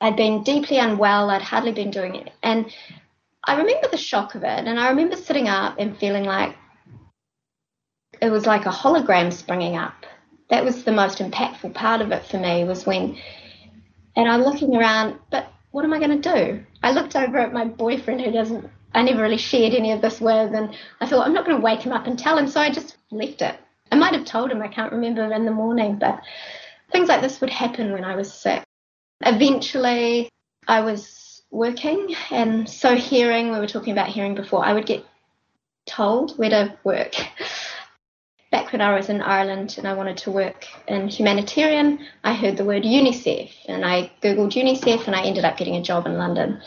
I'd 0.02 0.16
been 0.16 0.44
deeply 0.44 0.78
unwell, 0.78 1.30
I'd 1.30 1.42
hardly 1.42 1.72
been 1.72 1.92
doing 1.92 2.16
it. 2.16 2.32
And 2.44 2.74
I 3.44 3.58
remember 3.58 3.88
the 3.90 3.98
shock 3.98 4.36
of 4.36 4.44
it. 4.44 4.68
And 4.68 4.80
I 4.80 4.90
remember 4.90 5.16
sitting 5.16 5.48
up 5.48 5.76
and 5.80 5.98
feeling 5.98 6.24
like 6.24 6.56
it 8.22 8.30
was 8.30 8.46
like 8.46 8.66
a 8.66 8.70
hologram 8.70 9.34
springing 9.34 9.76
up 9.76 10.06
that 10.50 10.66
was 10.66 10.84
the 10.84 10.92
most 10.92 11.20
impactful 11.20 11.74
part 11.74 12.02
of 12.02 12.12
it 12.12 12.26
for 12.26 12.38
me 12.38 12.64
was 12.64 12.86
when, 12.86 13.18
and 14.16 14.28
I'm 14.28 14.42
looking 14.42 14.76
around, 14.76 15.20
but 15.32 15.52
what 15.72 15.86
am 15.86 15.94
I 15.94 16.00
going 16.00 16.22
to 16.22 16.34
do? 16.34 16.66
I 16.82 16.92
looked 16.92 17.16
over 17.16 17.38
at 17.38 17.54
my 17.54 17.66
boyfriend 17.66 18.22
who 18.22 18.32
doesn't, 18.32 18.70
I 18.94 19.04
never 19.04 19.22
really 19.22 19.38
shared 19.38 19.74
any 19.74 19.92
of 19.92 20.02
this 20.02 20.20
with, 20.20 20.54
and 20.54 20.76
I 21.00 21.06
thought, 21.06 21.26
I'm 21.26 21.34
not 21.34 21.46
going 21.46 21.58
to 21.58 21.64
wake 21.64 21.82
him 21.82 21.92
up 21.92 22.08
and 22.08 22.18
tell 22.18 22.38
him, 22.38 22.48
so 22.48 22.60
I 22.60 22.72
just 22.72 22.98
left 23.12 23.42
it. 23.42 23.56
I 23.92 23.96
might 23.96 24.14
have 24.14 24.26
told 24.26 24.52
him, 24.52 24.62
I 24.62 24.68
can't 24.68 24.92
remember 24.92 25.32
in 25.32 25.46
the 25.46 25.52
morning, 25.52 25.98
but 25.98 26.22
things 26.92 27.08
like 27.08 27.22
this 27.22 27.42
would 27.42 27.50
happen 27.50 27.92
when 27.92 28.04
I 28.04 28.16
was 28.16 28.34
sick. 28.34 28.64
Eventually, 29.26 30.30
I 30.68 30.82
was 30.82 31.42
working, 31.52 32.16
and 32.32 32.70
so 32.70 32.96
hearing, 32.96 33.52
we 33.52 33.60
were 33.60 33.68
talking 33.68 33.94
about 33.94 34.08
hearing 34.08 34.36
before, 34.36 34.66
I 34.66 34.74
would 34.74 34.86
get 34.86 35.06
told 35.86 36.38
where 36.38 36.50
to 36.50 36.78
work 36.84 37.16
back 38.52 38.72
when 38.72 38.82
I 38.82 38.96
was 38.96 39.10
in 39.10 39.22
Ireland 39.22 39.76
and 39.78 39.88
I 39.88 39.94
wanted 39.94 40.18
to 40.18 40.32
work 40.32 40.66
in 40.88 41.08
humanitarian, 41.08 42.00
I 42.24 42.34
heard 42.34 42.58
the 42.58 42.66
word 42.66 42.84
UNICEF 42.84 43.52
and 43.68 43.86
I 43.86 44.12
Googled 44.24 44.54
UNICEF 44.54 45.06
and 45.06 45.16
I 45.16 45.24
ended 45.24 45.46
up 45.46 45.58
getting 45.58 45.76
a 45.76 45.84
job 45.84 46.08
in 46.08 46.18
London. 46.18 46.62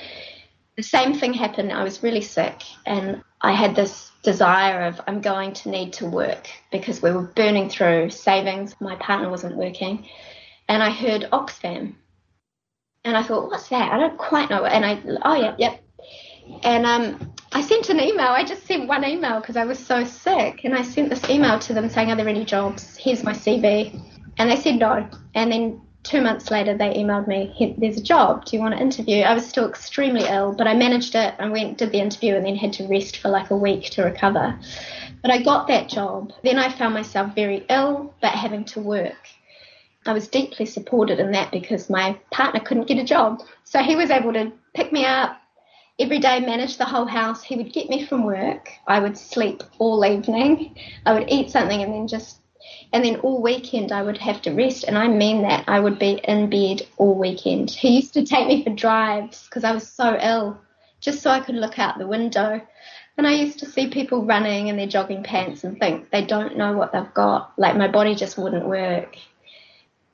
The 0.77 0.83
same 0.83 1.14
thing 1.14 1.35
happened. 1.35 1.73
I 1.73 1.85
was 1.85 2.03
really 2.03 2.23
sick 2.23 2.62
and 2.87 3.23
I 3.41 3.53
had 3.53 3.77
this 3.77 4.11
desire 4.23 4.83
of 4.87 5.01
I'm 5.07 5.20
going 5.20 5.53
to 5.55 5.68
need 5.68 5.93
to 5.95 6.07
work 6.07 6.49
because 6.70 7.03
we 7.03 7.11
were 7.11 7.23
burning 7.23 7.68
through 7.68 8.11
savings. 8.11 8.75
My 8.81 8.97
partner 8.97 9.29
wasn't 9.29 9.57
working. 9.57 10.07
And 10.68 10.83
I 10.83 10.91
heard 10.91 11.29
Oxfam. 11.33 11.95
And 13.05 13.16
I 13.16 13.23
thought, 13.23 13.51
what's 13.51 13.68
that? 13.68 13.93
I 13.93 13.99
don't 13.99 14.16
quite 14.16 14.49
know. 14.49 14.64
And 14.64 14.85
I, 14.85 15.03
oh, 15.25 15.35
yeah, 15.35 15.55
yep. 15.59 15.83
And 16.62 16.87
um, 16.87 17.33
I 17.53 17.62
sent 17.62 17.91
an 17.91 18.01
email. 18.01 18.29
I 18.29 18.45
just 18.45 18.64
sent 18.64 18.89
one 18.89 19.05
email 19.05 19.41
because 19.41 19.57
I 19.57 19.64
was 19.64 19.79
so 19.79 20.05
sick. 20.05 20.61
And 20.64 20.75
I 20.75 20.83
sent 20.83 21.11
this 21.11 21.29
email 21.29 21.59
to 21.59 21.75
them 21.75 21.89
saying, 21.89 22.11
Are 22.11 22.16
there 22.16 22.29
any 22.29 22.45
jobs? 22.45 22.97
Here's 22.97 23.25
my 23.25 23.33
CV. 23.33 24.01
And 24.39 24.51
they 24.51 24.57
said 24.57 24.79
no. 24.79 25.09
And 25.35 25.51
then 25.51 25.81
two 26.03 26.21
months 26.21 26.51
later, 26.51 26.77
they 26.77 26.95
emailed 26.95 27.27
me, 27.27 27.75
There's 27.79 27.99
a 27.99 28.03
job. 28.03 28.45
Do 28.45 28.57
you 28.57 28.63
want 28.63 28.75
to 28.75 28.81
interview? 28.81 29.23
I 29.23 29.35
was 29.35 29.47
still 29.47 29.69
extremely 29.69 30.25
ill, 30.27 30.53
but 30.53 30.67
I 30.67 30.75
managed 30.75 31.15
it. 31.15 31.35
I 31.39 31.49
went, 31.49 31.79
did 31.79 31.93
the 31.93 32.01
interview, 32.01 32.35
and 32.35 32.45
then 32.45 32.57
had 32.57 32.73
to 32.75 32.87
rest 32.89 33.19
for 33.19 33.29
like 33.29 33.51
a 33.51 33.57
week 33.57 33.91
to 33.91 34.03
recover. 34.03 34.59
But 35.23 35.31
I 35.31 35.43
got 35.43 35.69
that 35.69 35.89
job. 35.89 36.33
Then 36.43 36.59
I 36.59 36.71
found 36.71 36.95
myself 36.95 37.35
very 37.35 37.65
ill, 37.71 38.15
but 38.21 38.33
having 38.33 38.65
to 38.67 38.81
work. 38.81 39.29
I 40.05 40.13
was 40.13 40.27
deeply 40.27 40.67
supported 40.67 41.21
in 41.21 41.31
that 41.33 41.53
because 41.53 41.89
my 41.89 42.19
partner 42.33 42.61
couldn't 42.61 42.89
get 42.89 42.99
a 42.99 43.05
job. 43.05 43.41
So 43.65 43.79
he 43.81 43.95
was 43.95 44.11
able 44.11 44.33
to 44.33 44.53
pick 44.75 44.93
me 44.93 45.05
up, 45.05 45.41
every 46.01 46.19
day 46.19 46.41
manage 46.41 46.77
the 46.77 46.85
whole 46.85 47.07
house. 47.07 47.45
He 47.45 47.55
would 47.55 47.73
get 47.73 47.89
me 47.89 48.05
from 48.05 48.25
work. 48.25 48.71
I 48.89 48.99
would 48.99 49.17
sleep 49.17 49.63
all 49.79 50.05
evening. 50.05 50.77
I 51.07 51.15
would 51.15 51.31
eat 51.31 51.51
something 51.51 51.83
and 51.83 51.93
then 51.95 52.09
just 52.09 52.41
and 52.93 53.05
then 53.05 53.16
all 53.16 53.43
weekend 53.43 53.93
I 53.93 54.03
would 54.03 54.18
have 54.18 54.43
to 54.43 54.53
rest 54.53 54.85
and 54.85 54.97
I 54.99 55.09
mean 55.09 55.43
that 55.43 55.64
I 55.68 55.81
would 55.81 55.99
be 55.99 56.20
in 56.25 56.51
bed 56.51 56.87
all 56.97 57.14
weekend. 57.14 57.70
He 57.70 57.97
used 57.97 58.14
to 58.14 58.25
take 58.25 58.47
me 58.47 58.62
for 58.62 58.70
drives 58.70 59.45
because 59.45 59.64
I 59.64 59.73
was 59.73 59.87
so 59.87 60.18
ill 60.20 60.61
just 61.01 61.23
so 61.23 61.31
I 61.31 61.41
could 61.41 61.57
look 61.57 61.79
out 61.79 61.99
the 61.99 62.07
window. 62.07 62.61
And 63.18 63.27
I 63.27 63.33
used 63.33 63.59
to 63.59 63.66
see 63.66 63.89
people 63.89 64.25
running 64.25 64.68
in 64.68 64.77
their 64.77 64.87
jogging 64.87 65.23
pants 65.23 65.64
and 65.64 65.79
think 65.79 66.11
they 66.11 66.25
don't 66.25 66.57
know 66.57 66.73
what 66.73 66.93
they've 66.93 67.14
got. 67.14 67.53
Like 67.59 67.77
my 67.77 67.89
body 67.89 68.14
just 68.14 68.39
wouldn't 68.39 68.66
work. 68.66 69.16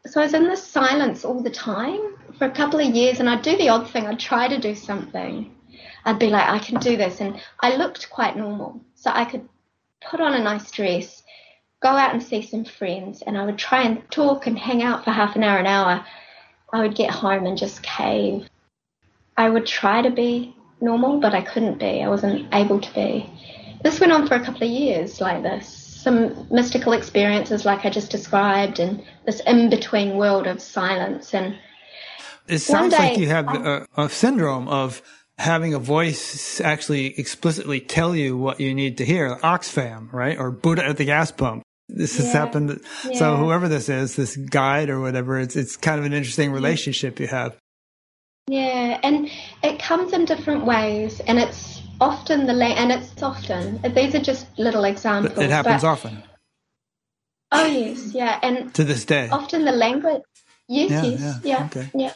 So 0.06 0.20
I 0.20 0.24
was 0.24 0.34
in 0.34 0.44
this 0.44 0.66
silence 0.66 1.24
all 1.24 1.42
the 1.42 1.50
time 1.50 2.16
for 2.38 2.46
a 2.46 2.50
couple 2.50 2.80
of 2.80 2.94
years 2.94 3.20
and 3.20 3.30
I'd 3.30 3.42
do 3.42 3.56
the 3.56 3.68
odd 3.68 3.88
thing. 3.90 4.06
I'd 4.06 4.18
try 4.18 4.48
to 4.48 4.58
do 4.58 4.74
something 4.74 5.54
I'd 6.04 6.18
be 6.18 6.30
like, 6.30 6.48
I 6.48 6.58
can 6.58 6.80
do 6.80 6.96
this. 6.96 7.20
And 7.20 7.40
I 7.60 7.76
looked 7.76 8.08
quite 8.10 8.36
normal. 8.36 8.80
So 8.94 9.10
I 9.12 9.24
could 9.24 9.46
put 10.00 10.20
on 10.20 10.34
a 10.34 10.42
nice 10.42 10.70
dress, 10.70 11.22
go 11.80 11.88
out 11.88 12.12
and 12.12 12.22
see 12.22 12.42
some 12.42 12.64
friends, 12.64 13.22
and 13.22 13.38
I 13.38 13.44
would 13.44 13.58
try 13.58 13.82
and 13.82 14.08
talk 14.10 14.46
and 14.46 14.58
hang 14.58 14.82
out 14.82 15.04
for 15.04 15.10
half 15.10 15.36
an 15.36 15.42
hour, 15.42 15.58
an 15.58 15.66
hour. 15.66 16.04
I 16.72 16.82
would 16.82 16.94
get 16.94 17.10
home 17.10 17.46
and 17.46 17.56
just 17.56 17.82
cave. 17.82 18.48
I 19.36 19.48
would 19.48 19.66
try 19.66 20.02
to 20.02 20.10
be 20.10 20.54
normal, 20.80 21.20
but 21.20 21.34
I 21.34 21.42
couldn't 21.42 21.78
be. 21.78 22.02
I 22.02 22.08
wasn't 22.08 22.52
able 22.52 22.80
to 22.80 22.94
be. 22.94 23.30
This 23.82 24.00
went 24.00 24.12
on 24.12 24.26
for 24.26 24.34
a 24.34 24.44
couple 24.44 24.64
of 24.64 24.70
years 24.70 25.20
like 25.20 25.42
this. 25.42 25.68
Some 25.68 26.46
mystical 26.50 26.92
experiences, 26.92 27.64
like 27.64 27.84
I 27.84 27.90
just 27.90 28.10
described, 28.10 28.80
and 28.80 29.02
this 29.24 29.40
in 29.46 29.70
between 29.70 30.16
world 30.16 30.46
of 30.46 30.60
silence. 30.60 31.34
And 31.34 31.56
it 32.48 32.58
sounds 32.58 32.94
day, 32.94 33.10
like 33.10 33.18
you 33.18 33.28
have 33.28 33.48
a, 33.48 33.86
a 33.96 34.08
syndrome 34.08 34.68
of 34.68 35.02
having 35.38 35.74
a 35.74 35.78
voice 35.78 36.60
actually 36.60 37.18
explicitly 37.18 37.80
tell 37.80 38.14
you 38.14 38.36
what 38.36 38.58
you 38.60 38.74
need 38.74 38.98
to 38.98 39.04
hear, 39.04 39.36
Oxfam, 39.36 40.12
right? 40.12 40.38
Or 40.38 40.50
Buddha 40.50 40.84
at 40.84 40.96
the 40.96 41.04
gas 41.04 41.30
pump. 41.30 41.62
This 41.88 42.16
has 42.18 42.26
yeah. 42.26 42.32
happened. 42.32 42.80
Yeah. 43.04 43.18
So 43.18 43.36
whoever 43.36 43.68
this 43.68 43.88
is, 43.88 44.16
this 44.16 44.36
guide 44.36 44.90
or 44.90 45.00
whatever, 45.00 45.38
it's, 45.38 45.56
it's 45.56 45.76
kind 45.76 45.98
of 45.98 46.04
an 46.04 46.12
interesting 46.12 46.52
relationship 46.52 47.18
you 47.18 47.26
have. 47.28 47.56
Yeah. 48.46 49.00
And 49.02 49.30
it 49.62 49.78
comes 49.78 50.12
in 50.12 50.24
different 50.24 50.64
ways 50.64 51.20
and 51.20 51.38
it's 51.38 51.82
often 52.00 52.46
the, 52.46 52.52
la- 52.52 52.66
and 52.66 52.92
it's 52.92 53.22
often, 53.22 53.80
these 53.94 54.14
are 54.14 54.20
just 54.20 54.46
little 54.58 54.84
examples. 54.84 55.38
It 55.38 55.50
happens 55.50 55.84
often. 55.84 56.22
Oh 57.50 57.64
yes. 57.64 58.14
Yeah. 58.14 58.38
And 58.42 58.74
to 58.74 58.84
this 58.84 59.04
day, 59.04 59.28
often 59.30 59.64
the 59.64 59.72
language. 59.72 60.22
Yes. 60.68 60.90
Yeah, 60.90 61.04
yes. 61.04 61.20
Yeah. 61.20 61.38
yeah. 61.42 61.64
Okay. 61.66 61.90
Yeah. 61.94 62.12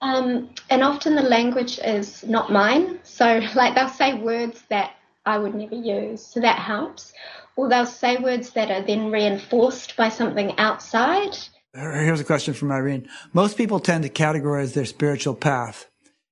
Um, 0.00 0.50
and 0.70 0.82
often 0.82 1.14
the 1.14 1.22
language 1.22 1.78
is 1.78 2.24
not 2.24 2.52
mine. 2.52 3.00
So, 3.02 3.40
like, 3.54 3.74
they'll 3.74 3.88
say 3.88 4.14
words 4.14 4.62
that 4.68 4.92
I 5.24 5.38
would 5.38 5.54
never 5.54 5.74
use. 5.74 6.24
So 6.24 6.40
that 6.40 6.58
helps. 6.58 7.12
Or 7.56 7.68
they'll 7.68 7.86
say 7.86 8.16
words 8.16 8.50
that 8.50 8.70
are 8.70 8.82
then 8.82 9.10
reinforced 9.10 9.96
by 9.96 10.10
something 10.10 10.58
outside. 10.58 11.36
Here's 11.74 12.20
a 12.20 12.24
question 12.24 12.54
from 12.54 12.70
Irene. 12.72 13.08
Most 13.32 13.56
people 13.56 13.80
tend 13.80 14.04
to 14.04 14.10
categorize 14.10 14.74
their 14.74 14.84
spiritual 14.84 15.34
path. 15.34 15.90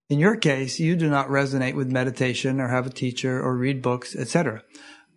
In 0.08 0.18
your 0.18 0.36
case, 0.36 0.78
you 0.78 0.96
do 0.96 1.08
not 1.08 1.28
resonate 1.28 1.74
with 1.74 1.90
meditation 1.90 2.60
or 2.60 2.68
have 2.68 2.86
a 2.86 2.90
teacher 2.90 3.42
or 3.42 3.56
read 3.56 3.82
books, 3.82 4.14
etc. 4.14 4.62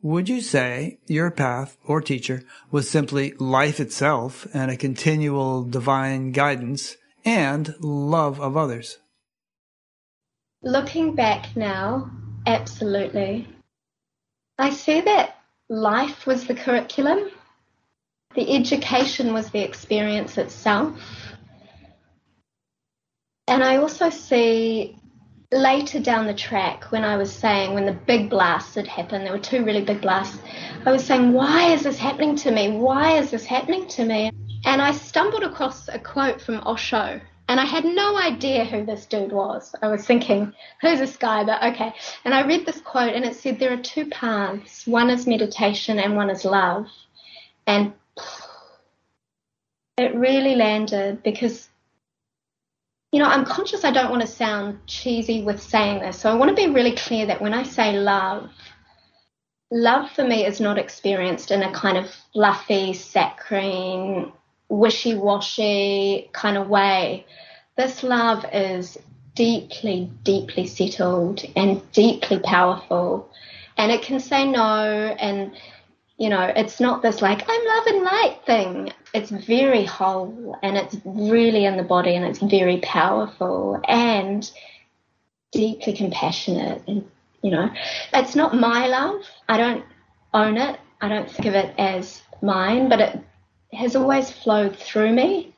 Would 0.02 0.30
you 0.30 0.42
say 0.42 1.00
your 1.08 1.32
path 1.32 1.78
or 1.86 2.02
teacher 2.02 2.44
was 2.72 2.90
simply 2.90 3.34
life 3.40 3.80
itself 3.80 4.48
and 4.54 4.72
a 4.72 4.78
continual 4.78 5.64
divine 5.64 6.32
guidance 6.32 6.98
and 7.26 7.74
love 7.80 8.40
of 8.40 8.56
others? 8.56 9.00
Looking 10.62 11.16
back 11.16 11.56
now, 11.56 12.12
absolutely. 12.46 13.48
I 14.58 14.70
see 14.70 15.02
that 15.02 15.37
life 15.70 16.26
was 16.26 16.46
the 16.46 16.56
curriculum, 16.56 17.30
the 18.36 18.56
education 18.56 19.34
was 19.34 19.50
the 19.50 19.60
experience 19.60 20.38
itself. 20.38 21.00
And 23.48 23.64
I 23.64 23.78
also 23.78 24.10
see 24.10 24.98
later 25.52 26.00
down 26.00 26.28
the 26.28 26.34
track 26.34 26.92
when 26.92 27.06
I 27.06 27.16
was 27.16 27.32
saying, 27.32 27.74
when 27.74 27.86
the 27.86 27.94
big 27.94 28.30
blasts 28.30 28.76
had 28.76 28.88
happened, 28.88 29.26
there 29.26 29.32
were 29.32 29.40
two 29.40 29.64
really 29.64 29.84
big 29.84 30.02
blasts, 30.02 30.40
I 30.86 30.92
was 30.92 31.06
saying, 31.06 31.32
why 31.32 31.74
is 31.74 31.84
this 31.84 31.98
happening 31.98 32.36
to 32.38 32.52
me? 32.52 32.72
Why 32.72 33.18
is 33.18 33.32
this 33.32 33.46
happening 33.46 33.88
to 33.88 34.06
me? 34.06 34.32
And 34.66 34.82
I 34.82 34.92
stumbled 34.92 35.44
across 35.44 35.88
a 35.88 36.00
quote 36.00 36.42
from 36.42 36.62
Osho, 36.66 37.22
and 37.48 37.60
I 37.60 37.66
had 37.66 37.86
no 37.86 38.18
idea 38.18 38.66
who 38.66 38.86
this 38.86 39.06
dude 39.06 39.32
was. 39.32 39.74
I 39.82 39.88
was 39.88 40.06
thinking, 40.06 40.54
who's 40.82 41.00
this 41.00 41.16
guy? 41.16 41.46
But 41.46 41.64
okay. 41.74 41.94
And 42.26 42.34
I 42.34 42.46
read 42.46 42.66
this 42.66 42.82
quote, 42.82 43.14
and 43.14 43.24
it 43.24 43.36
said 43.36 43.58
there 43.58 43.74
are 43.74 43.82
two 43.82 44.08
paths 44.08 44.86
one 44.86 45.10
is 45.10 45.26
meditation, 45.26 45.98
and 45.98 46.16
one 46.16 46.30
is 46.30 46.44
love. 46.44 46.88
And 47.66 47.94
it 49.98 50.14
really 50.16 50.56
landed 50.56 51.24
because, 51.24 51.70
you 53.14 53.20
know, 53.20 53.30
I'm 53.30 53.46
conscious 53.46 53.86
I 53.86 53.92
don't 53.92 54.12
want 54.12 54.22
to 54.22 54.28
sound 54.28 54.86
cheesy 54.86 55.44
with 55.44 55.62
saying 55.62 56.02
this. 56.02 56.20
So 56.20 56.30
I 56.30 56.36
want 56.36 56.50
to 56.50 56.68
be 56.68 56.74
really 56.74 56.96
clear 56.96 57.26
that 57.28 57.42
when 57.42 57.54
I 57.54 57.64
say 57.64 57.94
love, 57.94 58.50
love 59.72 60.12
for 60.12 60.26
me 60.26 60.46
is 60.46 60.60
not 60.60 60.78
experienced 60.78 61.52
in 61.52 61.64
a 61.64 61.72
kind 61.72 61.98
of 61.98 62.14
fluffy, 62.34 62.92
saccharine, 62.92 64.34
wishy 64.70 65.16
washy 65.16 66.30
kind 66.34 66.58
of 66.58 66.68
way. 66.68 67.26
This 67.76 68.04
love 68.04 68.46
is 68.52 68.98
deeply, 69.36 70.12
deeply 70.24 70.66
settled 70.66 71.44
and 71.56 71.90
deeply 71.92 72.40
powerful. 72.40 73.30
And 73.78 73.92
it 73.92 74.02
can 74.02 74.20
say 74.20 74.46
no. 74.48 75.16
And, 75.20 75.52
you 76.18 76.30
know, 76.30 76.52
it's 76.56 76.80
not 76.80 77.02
this 77.02 77.22
like, 77.22 77.44
I'm 77.48 77.66
love 77.66 77.88
and 77.88 78.04
light 78.04 78.40
thing. 78.46 78.94
It's 79.14 79.30
very 79.30 79.86
whole 79.86 80.58
and 80.64 80.76
it's 80.76 80.98
really 81.06 81.66
in 81.66 81.78
the 81.78 81.84
body 81.84 82.16
and 82.16 82.26
it's 82.26 82.40
very 82.40 82.80
powerful 82.80 83.80
and 83.88 84.50
deeply 85.52 85.94
compassionate. 85.94 86.82
And, 86.88 87.08
you 87.44 87.52
know, 87.52 87.70
it's 88.14 88.36
not 88.36 88.56
my 88.56 88.88
love. 88.88 89.22
I 89.48 89.58
don't 89.58 89.86
own 90.34 90.58
it. 90.58 90.80
I 91.00 91.10
don't 91.10 91.30
think 91.30 91.46
of 91.46 91.54
it 91.54 91.76
as 91.78 92.24
mine, 92.42 92.90
but 92.90 93.00
it 93.00 93.20
has 93.74 93.96
always 93.96 94.32
flowed 94.32 94.76
through 94.76 95.14
me. 95.14 95.54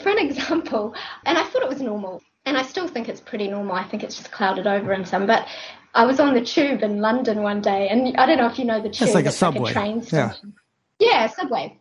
For 0.00 0.10
an 0.10 0.18
example, 0.26 0.94
and 1.24 1.38
I 1.38 1.44
thought 1.44 1.62
it 1.62 1.68
was 1.68 1.80
normal, 1.80 2.22
and 2.46 2.56
I 2.56 2.62
still 2.62 2.88
think 2.88 3.08
it's 3.08 3.20
pretty 3.20 3.48
normal. 3.48 3.74
I 3.74 3.84
think 3.84 4.02
it's 4.02 4.16
just 4.16 4.30
clouded 4.30 4.66
over 4.66 4.92
in 4.92 5.04
some, 5.04 5.26
but 5.26 5.46
I 5.94 6.06
was 6.06 6.20
on 6.20 6.34
the 6.34 6.44
tube 6.44 6.82
in 6.82 7.00
London 7.00 7.42
one 7.42 7.60
day, 7.60 7.88
and 7.88 8.16
I 8.16 8.26
don't 8.26 8.38
know 8.38 8.46
if 8.46 8.58
you 8.58 8.64
know 8.64 8.80
the 8.80 8.90
tube. 8.90 9.08
It's 9.08 9.14
like 9.14 9.26
a 9.26 9.32
subway. 9.32 9.60
Like 9.62 9.70
a 9.70 9.74
train 9.74 10.02
station. 10.02 10.54
Yeah. 10.98 11.26
yeah, 11.26 11.26
subway. 11.28 11.78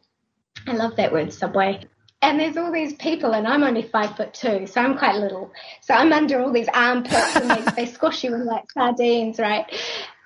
I 0.68 0.74
love 0.74 0.96
that 0.98 1.12
word, 1.12 1.32
subway. 1.32 1.82
And 2.22 2.40
there's 2.40 2.58
all 2.58 2.72
these 2.72 2.94
people, 2.94 3.34
and 3.34 3.48
I'm 3.48 3.64
only 3.64 3.84
five 3.84 4.18
foot 4.18 4.34
two, 4.34 4.68
so 4.68 4.82
I'm 4.82 4.98
quite 4.98 5.16
little. 5.16 5.54
So 5.82 5.94
I'm 5.94 6.12
under 6.12 6.42
all 6.42 6.52
these 6.52 6.68
armpits, 6.74 7.36
and 7.36 7.50
they, 7.50 7.72
they 7.84 7.86
squash 7.86 8.24
you 8.24 8.36
like 8.36 8.70
sardines, 8.72 9.40
right? 9.40 9.66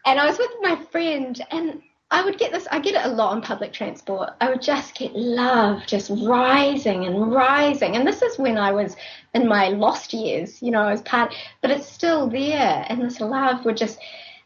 And 0.05 0.19
I 0.19 0.25
was 0.25 0.37
with 0.37 0.51
my 0.61 0.83
friend, 0.91 1.39
and 1.51 1.81
I 2.11 2.23
would 2.23 2.37
get 2.37 2.51
this, 2.51 2.67
I 2.69 2.79
get 2.79 2.93
it 2.93 3.05
a 3.05 3.15
lot 3.15 3.31
on 3.31 3.41
public 3.41 3.73
transport. 3.73 4.29
I 4.39 4.49
would 4.49 4.61
just 4.61 4.95
get 4.95 5.15
love 5.15 5.81
just 5.87 6.11
rising 6.11 7.05
and 7.05 7.33
rising. 7.33 7.95
And 7.95 8.05
this 8.05 8.21
is 8.21 8.37
when 8.37 8.57
I 8.57 8.71
was 8.71 8.95
in 9.33 9.47
my 9.47 9.69
lost 9.69 10.13
years, 10.13 10.61
you 10.61 10.69
know, 10.69 10.81
I 10.81 10.91
was 10.91 11.01
part, 11.01 11.33
but 11.61 11.71
it's 11.71 11.87
still 11.87 12.29
there. 12.29 12.85
And 12.87 13.01
this 13.01 13.19
love 13.19 13.65
would 13.65 13.77
just, 13.77 13.97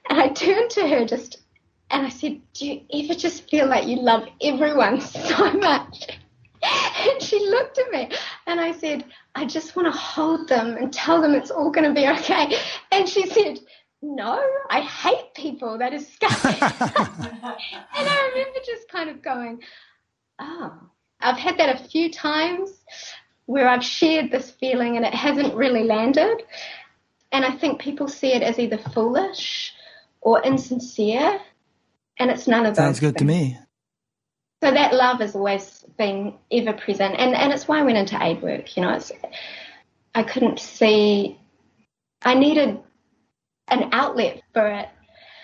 and 0.09 0.19
I 0.19 0.29
turned 0.29 0.69
to 0.71 0.87
her 0.87 1.05
just, 1.05 1.41
and 1.89 2.05
I 2.05 2.09
said, 2.09 2.39
Do 2.53 2.67
you 2.67 2.81
ever 2.93 3.13
just 3.13 3.49
feel 3.49 3.67
like 3.67 3.87
you 3.87 4.01
love 4.01 4.27
everyone 4.41 5.01
so 5.01 5.51
much? 5.53 6.07
And 6.63 7.21
she 7.21 7.39
looked 7.39 7.77
at 7.77 7.91
me 7.91 8.09
and 8.47 8.59
I 8.59 8.71
said, 8.71 9.05
I 9.35 9.45
just 9.45 9.75
want 9.75 9.93
to 9.93 9.97
hold 9.97 10.47
them 10.47 10.75
and 10.77 10.91
tell 10.91 11.21
them 11.21 11.35
it's 11.35 11.51
all 11.51 11.69
going 11.69 11.93
to 11.93 11.99
be 11.99 12.07
okay. 12.07 12.57
And 12.91 13.07
she 13.07 13.27
said, 13.27 13.59
no, 14.07 14.41
I 14.69 14.81
hate 14.81 15.33
people. 15.35 15.77
That 15.77 15.93
is 15.93 16.05
disgusting. 16.19 16.53
and 16.61 17.57
I 17.93 18.31
remember 18.33 18.59
just 18.65 18.89
kind 18.89 19.09
of 19.09 19.21
going, 19.21 19.61
oh, 20.39 20.73
I've 21.19 21.37
had 21.37 21.57
that 21.57 21.81
a 21.81 21.83
few 21.89 22.11
times 22.11 22.71
where 23.45 23.67
I've 23.67 23.83
shared 23.83 24.31
this 24.31 24.51
feeling 24.51 24.95
and 24.95 25.05
it 25.05 25.13
hasn't 25.13 25.53
really 25.55 25.83
landed. 25.83 26.43
And 27.31 27.43
I 27.43 27.51
think 27.51 27.81
people 27.81 28.07
see 28.07 28.33
it 28.33 28.41
as 28.41 28.59
either 28.59 28.77
foolish 28.77 29.73
or 30.21 30.41
insincere, 30.41 31.39
and 32.17 32.31
it's 32.31 32.47
none 32.47 32.65
of 32.65 32.75
those. 32.75 32.83
Sounds 32.83 32.99
good 32.99 33.17
things. 33.17 33.31
to 33.31 33.37
me. 33.37 33.59
So 34.63 34.71
that 34.71 34.93
love 34.93 35.19
has 35.19 35.35
always 35.35 35.85
been 35.97 36.35
ever 36.51 36.73
present, 36.73 37.15
and 37.17 37.35
and 37.35 37.51
it's 37.51 37.67
why 37.67 37.79
I 37.79 37.83
went 37.83 37.97
into 37.97 38.17
aid 38.21 38.41
work. 38.41 38.75
You 38.75 38.83
know, 38.83 38.93
it's 38.93 39.11
I 40.15 40.23
couldn't 40.23 40.59
see. 40.59 41.37
I 42.23 42.33
needed 42.33 42.79
an 43.67 43.89
outlet 43.91 44.41
for 44.53 44.67
it. 44.67 44.89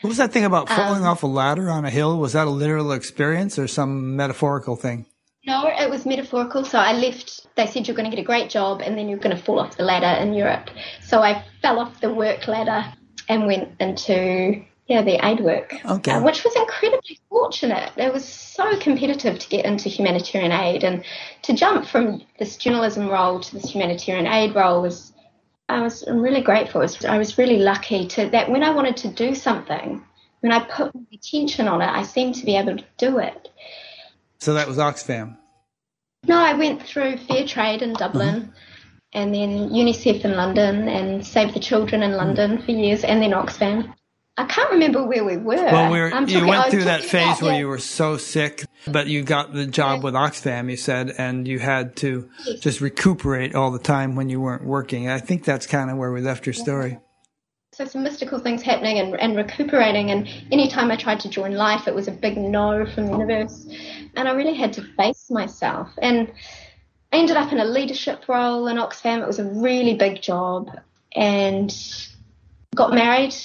What 0.02 0.10
was 0.10 0.18
that 0.18 0.34
thing 0.34 0.44
about 0.44 0.68
falling 0.68 1.04
um, 1.04 1.08
off 1.08 1.24
a 1.24 1.28
ladder 1.28 1.70
on 1.70 1.86
a 1.86 1.90
hill? 1.90 2.20
Was 2.20 2.34
that 2.34 2.48
a 2.48 2.50
literal 2.50 2.92
experience 2.92 3.58
or 3.58 3.68
some 3.68 4.18
metaphorical 4.18 4.76
thing? 4.76 5.06
No, 5.46 5.66
it 5.68 5.90
was 5.90 6.06
metaphorical. 6.06 6.66
So 6.66 6.78
I 6.78 6.94
left. 6.94 7.48
They 7.56 7.68
said 7.68 7.88
you're 7.88 7.96
going 7.96 8.10
to 8.10 8.16
get 8.16 8.22
a 8.22 8.26
great 8.26 8.50
job 8.50 8.82
and 8.82 8.98
then 8.98 9.08
you're 9.08 9.20
going 9.20 9.36
to 9.36 9.42
fall 9.42 9.60
off 9.60 9.78
the 9.78 9.84
ladder 9.84 10.22
in 10.22 10.34
Europe. 10.34 10.70
So 11.02 11.22
I 11.22 11.46
fell 11.62 11.80
off 11.80 12.02
the 12.02 12.14
work 12.14 12.48
ladder 12.48 12.86
and 13.30 13.48
went 13.48 13.70
into 13.80 14.64
yeah 14.88 15.02
the 15.02 15.26
aid 15.26 15.40
work, 15.40 15.74
okay. 15.86 16.12
uh, 16.12 16.24
which 16.24 16.44
was 16.44 16.54
incredibly 16.56 17.18
fortunate. 17.30 17.92
It 17.96 18.12
was 18.12 18.26
so 18.28 18.78
competitive 18.80 19.40
to 19.40 19.50
get 19.50 19.64
into 19.66 19.88
humanitarian 19.88 20.52
aid 20.52 20.84
and 20.84 21.06
to 21.44 21.54
jump 21.54 21.86
from 21.86 22.24
this 22.40 22.58
journalism 22.58 23.08
role 23.08 23.40
to 23.40 23.54
this 23.54 23.70
humanitarian 23.70 24.28
aid 24.28 24.54
role 24.54 24.82
was 24.82 25.13
I 25.70 25.82
was 25.82 26.04
really 26.08 26.42
grateful. 26.42 26.86
I 27.08 27.18
was 27.18 27.38
really 27.38 27.60
lucky 27.60 28.08
to 28.10 28.30
that 28.30 28.50
when 28.50 28.64
I 28.64 28.72
wanted 28.72 28.98
to 28.98 29.08
do 29.08 29.34
something, 29.34 30.04
when 30.42 30.52
I 30.52 30.60
put 30.60 30.94
my 30.94 31.02
attention 31.14 31.68
on 31.68 31.82
it, 31.82 31.88
I 31.88 32.04
seemed 32.04 32.36
to 32.36 32.46
be 32.46 32.58
able 32.58 32.78
to 32.78 32.86
do 32.98 33.20
it. 33.20 33.50
So 34.40 34.54
that 34.56 34.68
was 34.68 34.78
Oxfam. 34.78 35.38
No, 36.26 36.38
I 36.38 36.54
went 36.54 36.84
through 36.84 37.18
Fair 37.18 37.46
Trade 37.46 37.82
in 37.82 37.94
Dublin, 37.94 38.42
mm-hmm. 38.42 38.52
and 39.14 39.34
then 39.34 39.70
UNICEF 39.70 40.26
in 40.26 40.36
London 40.36 40.88
and 40.90 41.26
Save 41.26 41.54
the 41.54 41.60
Children 41.60 42.04
in 42.04 42.14
London 42.14 42.62
for 42.62 42.72
years, 42.72 43.04
and 43.04 43.22
then 43.22 43.32
Oxfam. 43.32 43.94
I 44.36 44.46
can't 44.46 44.72
remember 44.72 45.04
where 45.04 45.24
we 45.24 45.38
were. 45.38 45.56
Well, 45.56 45.92
we 45.92 46.00
were, 46.00 46.22
you 46.26 46.48
went 46.48 46.72
through 46.72 46.86
that 46.86 47.04
phase 47.04 47.40
where 47.40 47.54
yeah. 47.54 47.60
you 47.60 47.68
were 47.68 47.78
so 47.78 48.18
sick, 48.18 48.66
but 48.88 49.06
you 49.06 49.22
got 49.22 49.54
the 49.54 49.68
job 49.68 50.00
yeah. 50.00 50.04
with 50.06 50.14
Oxfam, 50.16 50.72
you 50.72 50.78
said, 50.78 51.14
and 51.20 51.48
you 51.48 51.60
had 51.60 51.96
to 51.98 52.28
yes. 52.44 52.60
just 52.60 52.82
recuperate 52.82 53.54
all 53.54 53.70
the 53.70 53.78
time 53.78 54.16
when 54.16 54.30
you 54.30 54.42
weren't 54.42 54.66
working. 54.66 55.08
I 55.08 55.20
think 55.20 55.44
that's 55.44 55.68
kind 55.68 55.92
of 55.92 55.98
where 55.98 56.12
we 56.12 56.22
left 56.22 56.48
your 56.48 56.54
story. 56.54 56.98
So 57.74 57.86
some 57.86 58.04
mystical 58.04 58.40
things 58.40 58.64
happening 58.64 58.98
and, 58.98 59.20
and 59.20 59.36
recuperating. 59.36 60.10
And 60.10 60.28
anytime 60.52 60.90
I 60.90 60.96
tried 60.96 61.20
to 61.22 61.30
join 61.30 61.54
life, 61.54 61.88
it 61.88 61.94
was 61.94 62.08
a 62.08 62.12
big 62.12 62.36
no 62.36 62.88
from 62.88 63.08
the 63.08 63.12
universe. 63.12 63.68
And 64.16 64.28
I 64.28 64.34
really 64.34 64.56
had 64.56 64.74
to 64.74 64.84
face 64.96 65.30
myself. 65.30 65.90
And 66.02 66.32
I 67.12 67.18
ended 67.18 67.38
up 67.38 67.52
in 67.52 67.60
a 67.60 67.66
leadership 67.66 68.28
role 68.28 68.68
in 68.68 68.78
Oxfam. 68.78 69.22
It 69.22 69.28
was 69.28 69.38
a 69.38 69.46
really 69.46 69.94
big 69.94 70.24
job 70.24 70.72
and 71.16 71.72
got 72.76 72.94
married 72.94 73.36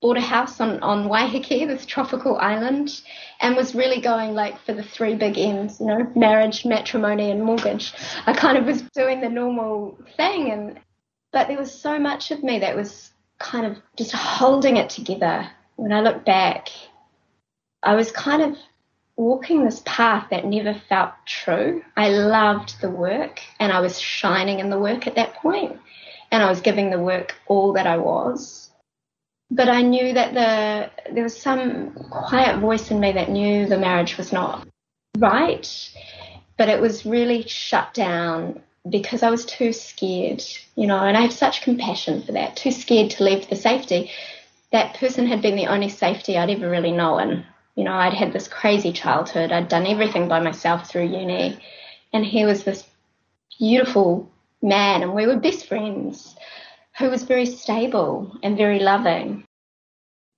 bought 0.00 0.16
a 0.16 0.20
house 0.20 0.60
on, 0.60 0.80
on 0.80 1.08
Waiheke, 1.08 1.66
this 1.66 1.86
tropical 1.86 2.36
island, 2.36 3.00
and 3.40 3.56
was 3.56 3.74
really 3.74 4.00
going 4.00 4.34
like 4.34 4.60
for 4.60 4.74
the 4.74 4.82
three 4.82 5.14
big 5.14 5.38
M's, 5.38 5.80
you 5.80 5.86
know, 5.86 6.10
marriage, 6.14 6.64
matrimony, 6.64 7.30
and 7.30 7.42
mortgage. 7.42 7.92
I 8.26 8.32
kind 8.32 8.58
of 8.58 8.66
was 8.66 8.82
doing 8.82 9.20
the 9.20 9.28
normal 9.28 9.98
thing, 10.16 10.50
and 10.50 10.80
but 11.32 11.48
there 11.48 11.58
was 11.58 11.72
so 11.72 11.98
much 11.98 12.30
of 12.30 12.42
me 12.42 12.58
that 12.58 12.76
was 12.76 13.10
kind 13.38 13.66
of 13.66 13.78
just 13.96 14.12
holding 14.12 14.76
it 14.76 14.90
together. 14.90 15.48
When 15.76 15.92
I 15.92 16.00
look 16.00 16.24
back, 16.24 16.68
I 17.82 17.94
was 17.94 18.10
kind 18.10 18.42
of 18.42 18.56
walking 19.16 19.64
this 19.64 19.82
path 19.86 20.28
that 20.30 20.44
never 20.44 20.74
felt 20.88 21.12
true. 21.26 21.82
I 21.96 22.10
loved 22.10 22.80
the 22.82 22.90
work, 22.90 23.40
and 23.58 23.72
I 23.72 23.80
was 23.80 23.98
shining 23.98 24.60
in 24.60 24.68
the 24.68 24.78
work 24.78 25.06
at 25.06 25.14
that 25.14 25.34
point, 25.36 25.78
and 26.30 26.42
I 26.42 26.50
was 26.50 26.60
giving 26.60 26.90
the 26.90 27.00
work 27.00 27.34
all 27.46 27.72
that 27.72 27.86
I 27.86 27.96
was 27.96 28.65
but 29.50 29.68
I 29.68 29.82
knew 29.82 30.12
that 30.14 30.34
the 30.34 31.12
there 31.12 31.22
was 31.22 31.40
some 31.40 31.92
quiet 32.10 32.60
voice 32.60 32.90
in 32.90 33.00
me 33.00 33.12
that 33.12 33.30
knew 33.30 33.66
the 33.66 33.78
marriage 33.78 34.16
was 34.16 34.32
not 34.32 34.66
right, 35.18 35.90
but 36.56 36.68
it 36.68 36.80
was 36.80 37.06
really 37.06 37.42
shut 37.46 37.94
down 37.94 38.60
because 38.88 39.22
I 39.22 39.30
was 39.30 39.44
too 39.44 39.72
scared, 39.72 40.42
you 40.74 40.86
know, 40.86 40.98
and 40.98 41.16
I 41.16 41.22
have 41.22 41.32
such 41.32 41.62
compassion 41.62 42.22
for 42.22 42.32
that, 42.32 42.56
too 42.56 42.70
scared 42.70 43.10
to 43.12 43.24
leave 43.24 43.48
the 43.48 43.56
safety. 43.56 44.10
That 44.72 44.96
person 44.96 45.26
had 45.26 45.42
been 45.42 45.56
the 45.56 45.66
only 45.66 45.88
safety 45.88 46.36
I'd 46.36 46.50
ever 46.50 46.68
really 46.68 46.92
known. 46.92 47.46
You 47.76 47.84
know, 47.84 47.92
I'd 47.92 48.14
had 48.14 48.32
this 48.32 48.48
crazy 48.48 48.92
childhood. 48.92 49.52
I'd 49.52 49.68
done 49.68 49.86
everything 49.86 50.28
by 50.28 50.40
myself 50.40 50.88
through 50.88 51.06
uni, 51.06 51.58
and 52.12 52.24
he 52.24 52.44
was 52.44 52.64
this 52.64 52.84
beautiful 53.58 54.30
man, 54.60 55.02
and 55.02 55.14
we 55.14 55.26
were 55.26 55.36
best 55.36 55.66
friends 55.66 56.36
who 56.98 57.10
was 57.10 57.24
very 57.24 57.46
stable 57.46 58.36
and 58.42 58.56
very 58.56 58.78
loving. 58.78 59.44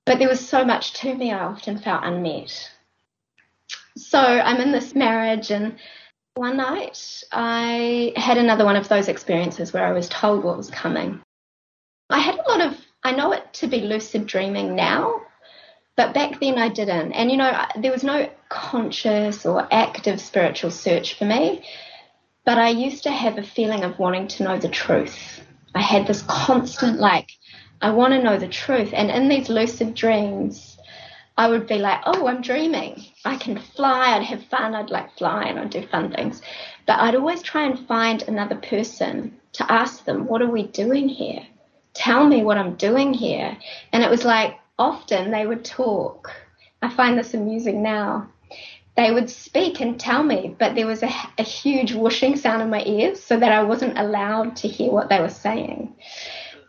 But 0.07 0.19
there 0.19 0.29
was 0.29 0.47
so 0.47 0.65
much 0.65 0.95
to 0.95 1.15
me 1.15 1.33
I 1.33 1.45
often 1.45 1.79
felt 1.79 2.05
unmet. 2.05 2.71
So 3.97 4.19
I'm 4.19 4.61
in 4.61 4.73
this 4.73 4.95
marriage, 4.95 5.51
and 5.51 5.77
one 6.35 6.57
night 6.57 7.25
I 7.33 8.13
had 8.17 8.39
another 8.39 8.65
one 8.65 8.77
of 8.77 8.89
those 8.89 9.09
experiences 9.09 9.73
where 9.73 9.85
I 9.85 9.93
was 9.93 10.09
told 10.09 10.45
what 10.45 10.57
was 10.57 10.71
coming. 10.71 11.21
I 12.11 12.21
had 12.21 12.37
a 12.37 12.49
lot 12.49 12.61
of, 12.61 12.79
I 13.05 13.13
know 13.13 13.33
it 13.33 13.53
to 13.55 13.67
be 13.67 13.81
lucid 13.81 14.27
dreaming 14.27 14.75
now, 14.75 15.21
but 15.97 16.15
back 16.15 16.41
then 16.41 16.59
I 16.59 16.69
didn't. 16.69 17.13
And 17.13 17.31
you 17.31 17.37
know, 17.37 17.67
there 17.77 17.93
was 17.93 18.05
no 18.05 18.31
conscious 18.49 19.45
or 19.45 19.69
active 19.71 20.21
spiritual 20.21 20.71
search 20.71 21.19
for 21.19 21.25
me, 21.25 21.65
but 22.47 22.57
I 22.57 22.71
used 22.71 23.03
to 23.03 23.11
have 23.11 23.37
a 23.37 23.43
feeling 23.43 23.85
of 23.85 23.99
wanting 23.99 24.29
to 24.29 24.45
know 24.45 24.59
the 24.59 24.69
truth. 24.69 25.38
I 25.79 25.83
had 25.83 26.09
this 26.09 26.23
constant, 26.23 26.99
like, 26.99 27.31
I 27.81 27.93
want 27.93 28.13
to 28.13 28.21
know 28.21 28.37
the 28.37 28.49
truth. 28.49 28.91
And 28.93 29.13
in 29.13 29.29
these 29.29 29.49
lucid 29.49 29.95
dreams, 29.95 30.77
I 31.37 31.47
would 31.49 31.69
be 31.69 31.79
like, 31.79 32.01
oh, 32.05 32.27
I'm 32.27 32.43
dreaming. 32.43 33.07
I 33.25 33.37
can 33.37 33.57
fly. 33.61 34.17
I'd 34.17 34.25
have 34.25 34.43
fun. 34.47 34.75
I'd 34.75 34.91
like 34.91 35.17
fly 35.17 35.45
and 35.45 35.57
I'd 35.57 35.71
do 35.71 35.87
fun 35.87 36.11
things. 36.11 36.43
But 36.85 36.99
I'd 36.99 37.15
always 37.15 37.43
try 37.43 37.63
and 37.63 37.87
find 37.87 38.23
another 38.23 38.57
person 38.57 39.37
to 39.53 39.73
ask 39.73 40.05
them, 40.05 40.27
what 40.27 40.43
are 40.43 40.51
we 40.51 40.65
doing 40.65 41.09
here? 41.09 41.47
Tell 41.95 42.27
me 42.27 42.43
what 42.43 42.59
I'm 42.59 42.75
doing 42.75 43.15
here. 43.15 43.57
And 43.93 44.03
it 44.03 44.11
was 44.11 44.25
like 44.25 44.59
often 44.81 45.31
they 45.31 45.47
would 45.47 45.65
talk. 45.65 46.33
I 46.83 46.91
find 46.91 47.17
this 47.17 47.35
amusing 47.35 47.85
now 47.85 48.29
they 48.99 49.13
would 49.13 49.31
speak 49.31 49.81
and 49.81 49.99
tell 49.99 50.25
me, 50.25 50.57
but 50.59 50.75
there 50.75 50.89
was 50.89 51.05
a, 51.05 51.11
a, 51.39 51.45
huge 51.45 51.93
whooshing 51.93 52.37
sound 52.37 52.61
in 52.61 52.69
my 52.69 52.83
ears 52.85 53.23
so 53.23 53.39
that 53.39 53.53
I 53.53 53.63
wasn't 53.63 53.97
allowed 53.97 54.57
to 54.57 54.67
hear 54.67 54.91
what 54.91 55.09
they 55.09 55.21
were 55.21 55.29
saying. 55.29 55.95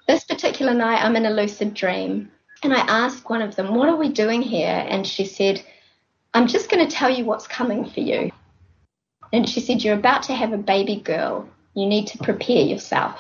This 0.08 0.26
particular 0.26 0.76
night, 0.76 1.04
I'm 1.04 1.16
in 1.16 1.26
a 1.26 1.32
lucid 1.32 1.74
dream, 1.74 2.32
and 2.62 2.72
I 2.72 2.82
asked 2.82 3.32
one 3.32 3.42
of 3.42 3.56
them, 3.56 3.74
What 3.74 3.90
are 3.90 3.96
we 3.96 4.10
doing 4.10 4.44
here? 4.44 4.86
And 4.88 5.08
she 5.08 5.26
said, 5.26 5.66
I'm 6.36 6.46
just 6.46 6.70
going 6.70 6.88
to 6.88 6.96
tell 6.96 7.10
you 7.10 7.26
what's 7.26 7.48
coming 7.48 7.90
for 7.90 8.02
you. 8.02 8.32
And 9.34 9.50
she 9.50 9.60
said, 9.60 9.84
You're 9.84 9.98
about 9.98 10.22
to 10.24 10.36
have 10.36 10.54
a 10.54 10.58
baby 10.58 10.98
girl. 10.98 11.50
You 11.74 11.88
need 11.88 12.06
to 12.10 12.20
prepare 12.20 12.62
yourself. 12.62 13.20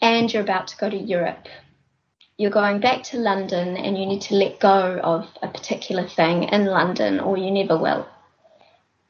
And 0.00 0.32
you're 0.32 0.44
about 0.44 0.68
to 0.68 0.76
go 0.76 0.88
to 0.88 0.96
Europe 0.96 1.48
you're 2.42 2.50
going 2.50 2.80
back 2.80 3.04
to 3.04 3.18
London 3.18 3.76
and 3.76 3.96
you 3.96 4.04
need 4.04 4.20
to 4.22 4.34
let 4.34 4.58
go 4.58 4.98
of 5.04 5.28
a 5.42 5.48
particular 5.48 6.08
thing 6.08 6.42
in 6.42 6.64
London 6.64 7.20
or 7.20 7.36
you 7.36 7.52
never 7.52 7.78
will. 7.78 8.04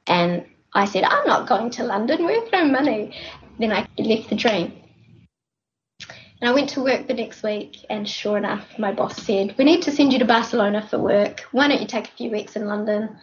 And 0.06 0.44
I 0.74 0.84
said, 0.84 1.04
I'm 1.04 1.26
not 1.26 1.48
going 1.48 1.70
to 1.70 1.84
London, 1.84 2.26
we 2.26 2.34
have 2.34 2.52
no 2.52 2.66
money. 2.66 3.16
Then 3.58 3.72
I 3.72 3.88
left 3.96 4.28
the 4.28 4.36
dream. 4.36 4.74
And 6.42 6.50
I 6.50 6.52
went 6.52 6.68
to 6.70 6.82
work 6.82 7.06
the 7.06 7.14
next 7.14 7.42
week, 7.42 7.86
and 7.88 8.06
sure 8.06 8.36
enough, 8.36 8.78
my 8.78 8.92
boss 8.92 9.16
said, 9.16 9.54
We 9.56 9.64
need 9.64 9.80
to 9.82 9.92
send 9.92 10.12
you 10.12 10.18
to 10.18 10.26
Barcelona 10.26 10.86
for 10.90 10.98
work. 10.98 11.40
Why 11.52 11.68
don't 11.68 11.80
you 11.80 11.86
take 11.86 12.08
a 12.08 12.16
few 12.18 12.30
weeks 12.30 12.56
in 12.56 12.66
London? 12.66 13.16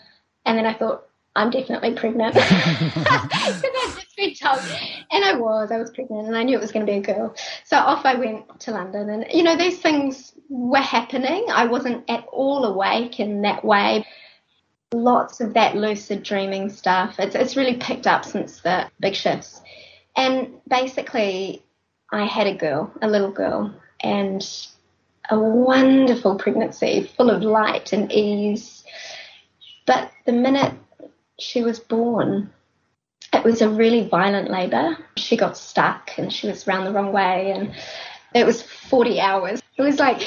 And 0.44 0.58
then 0.58 0.66
I 0.66 0.74
thought, 0.74 1.09
I'm 1.36 1.50
definitely 1.50 1.94
pregnant. 1.94 2.36
told. 4.36 4.60
And 5.12 5.24
I 5.24 5.36
was, 5.36 5.72
I 5.72 5.78
was 5.78 5.92
pregnant 5.92 6.28
and 6.28 6.38
I 6.38 6.44
knew 6.44 6.58
it 6.58 6.62
was 6.62 6.72
going 6.72 6.86
to 6.86 6.92
be 6.92 6.98
a 6.98 7.02
girl. 7.02 7.36
So 7.66 7.78
off 7.78 8.06
I 8.06 8.16
went 8.16 8.60
to 8.62 8.72
London. 8.72 9.10
And, 9.10 9.26
you 9.32 9.44
know, 9.44 9.56
these 9.56 9.80
things 9.80 10.34
were 10.50 10.78
happening. 10.78 11.46
I 11.52 11.66
wasn't 11.66 12.10
at 12.10 12.26
all 12.32 12.66
awake 12.66 13.20
in 13.20 13.42
that 13.44 13.64
way. 13.64 14.06
Lots 14.92 15.40
of 15.40 15.54
that 15.54 15.76
lucid 15.76 16.24
dreaming 16.24 16.70
stuff. 16.70 17.16
It's, 17.20 17.36
it's 17.36 17.56
really 17.56 17.78
picked 17.78 18.08
up 18.08 18.26
since 18.26 18.62
the 18.62 18.90
big 19.00 19.16
shifts. 19.16 19.62
And 20.16 20.56
basically, 20.68 21.64
I 22.12 22.26
had 22.26 22.48
a 22.48 22.56
girl, 22.56 22.92
a 23.02 23.08
little 23.08 23.32
girl, 23.32 23.74
and 24.02 24.46
a 25.30 25.40
wonderful 25.40 26.40
pregnancy 26.40 27.10
full 27.16 27.30
of 27.30 27.44
light 27.44 27.94
and 27.94 28.12
ease. 28.12 28.84
But 29.86 30.12
the 30.26 30.32
minute 30.32 30.74
she 31.40 31.64
was 31.64 31.80
born, 31.80 32.52
it 33.34 33.44
was 33.44 33.62
a 33.62 33.70
really 33.70 34.08
violent 34.08 34.50
labour. 34.50 34.98
She 35.18 35.38
got 35.38 35.58
stuck 35.58 36.12
and 36.18 36.32
she 36.32 36.48
was 36.48 36.68
round 36.68 36.88
the 36.88 36.92
wrong 36.92 37.12
way, 37.12 37.52
and 37.52 37.74
it 38.34 38.46
was 38.46 38.62
40 38.62 39.20
hours. 39.20 39.62
It 39.78 39.82
was 39.82 40.00
like, 40.00 40.22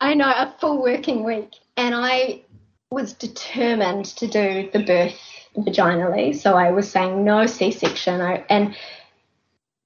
I 0.00 0.14
know, 0.14 0.28
a 0.28 0.54
full 0.60 0.82
working 0.82 1.24
week. 1.24 1.54
And 1.76 1.94
I 1.94 2.42
was 2.90 3.12
determined 3.12 4.06
to 4.06 4.26
do 4.26 4.70
the 4.72 4.84
birth 4.84 5.18
vaginally. 5.56 6.34
So 6.34 6.54
I 6.54 6.70
was 6.70 6.90
saying 6.90 7.24
no 7.24 7.46
C 7.46 7.70
section. 7.70 8.20
And 8.48 8.76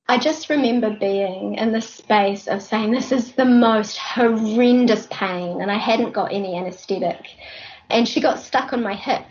I 0.08 0.18
just 0.18 0.50
remember 0.50 0.90
being 0.90 1.54
in 1.54 1.72
the 1.72 1.80
space 1.80 2.46
of 2.46 2.62
saying, 2.62 2.90
This 2.92 3.12
is 3.12 3.32
the 3.32 3.44
most 3.44 3.96
horrendous 3.96 5.06
pain. 5.10 5.60
And 5.60 5.70
I 5.70 5.78
hadn't 5.78 6.12
got 6.12 6.32
any 6.32 6.56
anesthetic. 6.56 7.26
And 7.88 8.06
she 8.06 8.20
got 8.20 8.38
stuck 8.38 8.72
on 8.72 8.82
my 8.82 8.94
hip 8.94 9.24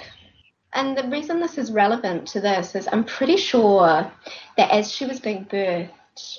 and 0.73 0.97
the 0.97 1.07
reason 1.07 1.39
this 1.39 1.57
is 1.57 1.71
relevant 1.71 2.27
to 2.29 2.41
this 2.41 2.75
is 2.75 2.87
I'm 2.91 3.03
pretty 3.03 3.37
sure 3.37 4.11
that 4.57 4.71
as 4.71 4.91
she 4.91 5.05
was 5.05 5.19
being 5.19 5.45
birthed, 5.45 5.89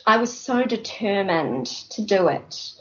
I 0.07 0.19
was 0.19 0.37
so 0.37 0.65
determined 0.65 1.67
to 1.91 2.03
do 2.03 2.29
it. 2.29 2.73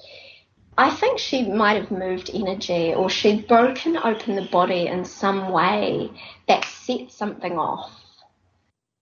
I 0.78 0.89
think 0.91 1.20
she 1.20 1.50
might 1.50 1.76
have 1.82 1.91
moved 1.91 2.32
energy 2.34 2.93
or 2.93 3.10
she'd 3.10 3.47
broken 3.47 3.97
open 3.97 4.36
the 4.36 4.47
body 4.52 4.88
in 4.88 5.04
some 5.04 5.52
way 5.52 6.10
that 6.47 6.66
set 6.66 7.12
something 7.12 7.58
off. 7.58 7.91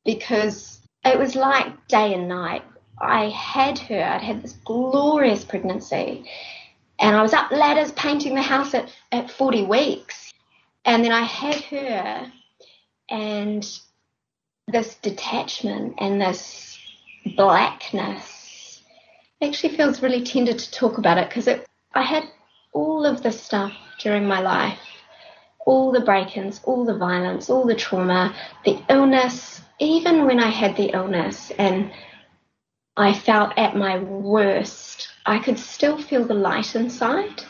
Because 0.06 0.82
it 1.06 1.20
was 1.20 1.36
like 1.36 1.88
day 1.88 2.14
and 2.14 2.28
night. 2.28 2.64
I 3.00 3.30
had 3.30 3.78
her, 3.78 4.02
I'd 4.02 4.22
had 4.22 4.41
this 4.41 4.54
glorious 4.66 5.45
pregnancy, 5.45 6.28
and 7.00 7.16
I 7.16 7.22
was 7.22 7.34
up 7.34 7.52
ladders 7.52 7.91
painting 7.91 8.34
the 8.34 8.41
house 8.41 8.74
at, 8.74 8.91
at 9.12 9.30
40 9.30 9.64
weeks. 9.66 10.26
And 10.88 11.04
then 11.04 11.12
I 11.12 11.22
had 11.22 11.62
her 11.66 12.32
and 13.10 13.80
this 14.68 14.96
detachment 14.96 15.96
and 16.00 16.20
this 16.20 16.80
blackness 17.36 18.82
actually 19.42 19.76
feels 19.76 20.02
really 20.02 20.24
tender 20.24 20.54
to 20.54 20.72
talk 20.72 20.98
about 20.98 21.20
it 21.20 21.30
because 21.30 21.48
I 21.94 22.02
had 22.02 22.24
all 22.74 23.06
of 23.06 23.22
this 23.22 23.40
stuff 23.40 23.72
during 24.00 24.28
my 24.28 24.42
life 24.42 24.80
all 25.68 25.92
the 25.92 26.00
break 26.00 26.38
ins, 26.38 26.62
all 26.64 26.86
the 26.86 26.98
violence, 26.98 27.50
all 27.50 27.66
the 27.66 27.76
trauma, 27.76 28.34
the 28.64 28.82
illness, 28.90 29.62
even 29.80 30.26
when 30.26 30.40
I 30.40 30.50
had 30.50 30.78
the 30.78 30.94
illness. 30.96 31.52
And 31.58 31.92
I 32.96 33.14
felt 33.14 33.52
at 33.58 33.76
my 33.76 34.00
worst, 34.00 35.10
I 35.26 35.40
could 35.40 35.60
still 35.60 36.02
feel 36.02 36.24
the 36.24 36.34
light 36.34 36.74
inside. 36.74 37.44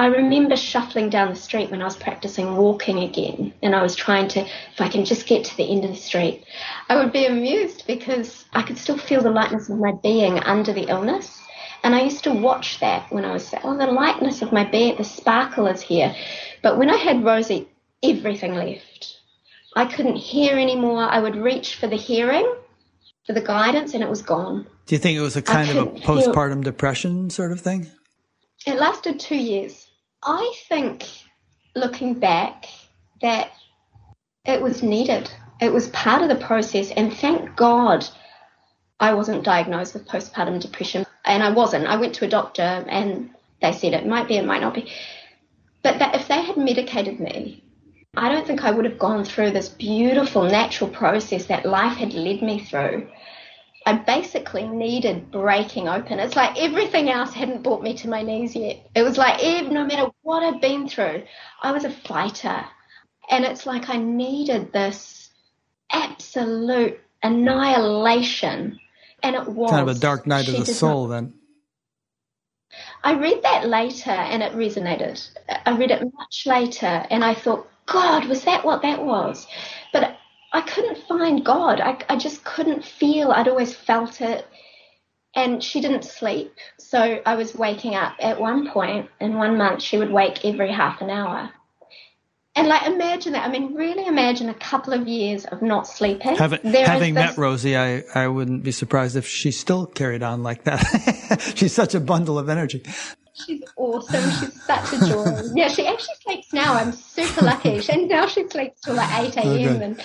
I 0.00 0.06
remember 0.06 0.56
shuffling 0.56 1.10
down 1.10 1.28
the 1.28 1.36
street 1.36 1.70
when 1.70 1.82
I 1.82 1.84
was 1.84 1.94
practicing 1.94 2.56
walking 2.56 3.00
again, 3.00 3.52
and 3.62 3.76
I 3.76 3.82
was 3.82 3.94
trying 3.94 4.28
to, 4.28 4.40
if 4.40 4.80
I 4.80 4.88
can 4.88 5.04
just 5.04 5.26
get 5.26 5.44
to 5.44 5.56
the 5.58 5.70
end 5.70 5.84
of 5.84 5.90
the 5.90 5.96
street, 5.96 6.42
I 6.88 6.96
would 6.96 7.12
be 7.12 7.26
amused 7.26 7.86
because 7.86 8.46
I 8.54 8.62
could 8.62 8.78
still 8.78 8.96
feel 8.96 9.20
the 9.20 9.28
lightness 9.28 9.68
of 9.68 9.78
my 9.78 9.92
being 10.02 10.38
under 10.38 10.72
the 10.72 10.88
illness. 10.88 11.38
And 11.84 11.94
I 11.94 12.00
used 12.00 12.24
to 12.24 12.32
watch 12.32 12.80
that 12.80 13.12
when 13.12 13.26
I 13.26 13.34
was, 13.34 13.52
oh, 13.62 13.76
the 13.76 13.88
lightness 13.88 14.40
of 14.40 14.52
my 14.52 14.64
being, 14.64 14.96
the 14.96 15.04
sparkle 15.04 15.66
is 15.66 15.82
here. 15.82 16.16
But 16.62 16.78
when 16.78 16.88
I 16.88 16.96
had 16.96 17.22
Rosie, 17.22 17.68
everything 18.02 18.54
left. 18.54 19.18
I 19.76 19.84
couldn't 19.84 20.16
hear 20.16 20.56
anymore. 20.56 21.02
I 21.02 21.20
would 21.20 21.36
reach 21.36 21.76
for 21.76 21.88
the 21.88 21.96
hearing, 21.96 22.50
for 23.26 23.34
the 23.34 23.42
guidance, 23.42 23.92
and 23.92 24.02
it 24.02 24.08
was 24.08 24.22
gone. 24.22 24.66
Do 24.86 24.94
you 24.94 24.98
think 24.98 25.18
it 25.18 25.20
was 25.20 25.36
a 25.36 25.42
kind 25.42 25.68
of 25.68 25.76
a 25.76 25.86
postpartum 25.90 26.54
hear. 26.54 26.72
depression 26.72 27.28
sort 27.28 27.52
of 27.52 27.60
thing? 27.60 27.86
It 28.66 28.78
lasted 28.78 29.20
two 29.20 29.36
years. 29.36 29.88
I 30.22 30.54
think, 30.68 31.06
looking 31.74 32.14
back, 32.14 32.66
that 33.22 33.50
it 34.44 34.60
was 34.60 34.82
needed. 34.82 35.30
It 35.60 35.72
was 35.72 35.88
part 35.88 36.22
of 36.22 36.28
the 36.28 36.44
process, 36.44 36.90
and 36.90 37.12
thank 37.12 37.56
God 37.56 38.06
I 38.98 39.14
wasn't 39.14 39.44
diagnosed 39.44 39.94
with 39.94 40.08
postpartum 40.08 40.60
depression. 40.60 41.06
And 41.24 41.42
I 41.42 41.50
wasn't. 41.50 41.86
I 41.86 41.96
went 41.96 42.14
to 42.16 42.24
a 42.24 42.28
doctor, 42.28 42.62
and 42.62 43.30
they 43.60 43.72
said 43.72 43.94
it 43.94 44.06
might 44.06 44.28
be, 44.28 44.36
it 44.36 44.44
might 44.44 44.62
not 44.62 44.74
be. 44.74 44.90
But 45.82 45.98
that 45.98 46.14
if 46.14 46.28
they 46.28 46.42
had 46.42 46.56
medicated 46.56 47.20
me, 47.20 47.62
I 48.16 48.28
don't 48.28 48.46
think 48.46 48.64
I 48.64 48.70
would 48.70 48.84
have 48.84 48.98
gone 48.98 49.24
through 49.24 49.52
this 49.52 49.68
beautiful 49.68 50.42
natural 50.42 50.90
process 50.90 51.46
that 51.46 51.64
life 51.64 51.96
had 51.96 52.12
led 52.12 52.42
me 52.42 52.58
through. 52.58 53.08
I 53.86 53.94
basically 53.94 54.68
needed 54.68 55.30
breaking 55.30 55.88
open. 55.88 56.18
It's 56.18 56.36
like 56.36 56.60
everything 56.60 57.08
else 57.08 57.32
hadn't 57.32 57.62
brought 57.62 57.82
me 57.82 57.94
to 57.98 58.08
my 58.08 58.22
knees 58.22 58.54
yet. 58.54 58.86
It 58.94 59.02
was 59.02 59.16
like, 59.16 59.42
no 59.70 59.84
matter 59.84 60.10
what 60.22 60.42
I'd 60.42 60.60
been 60.60 60.88
through, 60.88 61.24
I 61.62 61.72
was 61.72 61.84
a 61.84 61.90
fighter. 61.90 62.64
And 63.30 63.44
it's 63.44 63.64
like 63.64 63.88
I 63.88 63.96
needed 63.96 64.72
this 64.72 65.30
absolute 65.90 67.00
annihilation. 67.22 68.78
And 69.22 69.36
it 69.36 69.48
was. 69.48 69.70
Kind 69.70 69.88
of 69.88 69.96
a 69.96 69.98
dark 69.98 70.26
night 70.26 70.48
of 70.48 70.56
the 70.56 70.66
soul, 70.66 71.08
not, 71.08 71.14
then. 71.14 71.34
I 73.02 73.14
read 73.14 73.42
that 73.42 73.66
later 73.66 74.10
and 74.10 74.42
it 74.42 74.52
resonated. 74.52 75.26
I 75.66 75.76
read 75.76 75.90
it 75.90 76.02
much 76.02 76.46
later 76.46 76.86
and 76.86 77.24
I 77.24 77.34
thought, 77.34 77.66
God, 77.86 78.26
was 78.26 78.44
that 78.44 78.64
what 78.64 78.82
that 78.82 79.04
was? 79.04 79.46
But 79.92 80.16
I 80.52 80.60
couldn't 80.62 80.98
find 81.06 81.44
God. 81.44 81.80
I, 81.80 81.98
I 82.08 82.16
just 82.16 82.44
couldn't 82.44 82.84
feel. 82.84 83.30
I'd 83.30 83.48
always 83.48 83.74
felt 83.74 84.20
it. 84.20 84.46
And 85.34 85.62
she 85.62 85.80
didn't 85.80 86.04
sleep. 86.04 86.52
So 86.78 87.20
I 87.24 87.36
was 87.36 87.54
waking 87.54 87.94
up 87.94 88.14
at 88.18 88.40
one 88.40 88.68
point 88.70 89.08
in 89.20 89.36
one 89.36 89.56
month, 89.56 89.80
she 89.82 89.96
would 89.96 90.10
wake 90.10 90.44
every 90.44 90.72
half 90.72 91.00
an 91.00 91.10
hour. 91.10 91.50
And 92.56 92.66
like, 92.66 92.84
imagine 92.86 93.34
that. 93.34 93.46
I 93.46 93.50
mean, 93.50 93.74
really 93.74 94.06
imagine 94.06 94.48
a 94.48 94.54
couple 94.54 94.92
of 94.92 95.06
years 95.06 95.44
of 95.44 95.62
not 95.62 95.86
sleeping. 95.86 96.36
Having, 96.36 96.72
having 96.72 97.14
this... 97.14 97.36
met 97.36 97.38
Rosie, 97.38 97.76
I, 97.76 98.02
I 98.12 98.26
wouldn't 98.26 98.64
be 98.64 98.72
surprised 98.72 99.14
if 99.14 99.26
she 99.26 99.52
still 99.52 99.86
carried 99.86 100.24
on 100.24 100.42
like 100.42 100.64
that. 100.64 101.52
She's 101.56 101.72
such 101.72 101.94
a 101.94 102.00
bundle 102.00 102.38
of 102.38 102.48
energy. 102.48 102.82
She's 103.46 103.62
awesome. 103.76 104.30
She's 104.32 104.62
such 104.64 104.92
a 104.94 105.06
joy. 105.06 105.42
yeah, 105.54 105.68
she 105.68 105.86
actually 105.86 106.14
sleeps 106.22 106.52
now. 106.52 106.74
I'm 106.74 106.92
super 106.92 107.44
lucky. 107.44 107.80
And 107.88 108.08
now 108.08 108.26
she 108.26 108.48
sleeps 108.48 108.80
till 108.80 108.94
like 108.94 109.36
8 109.36 109.36
a.m. 109.36 109.46
Okay. 109.46 109.84
And 109.84 110.02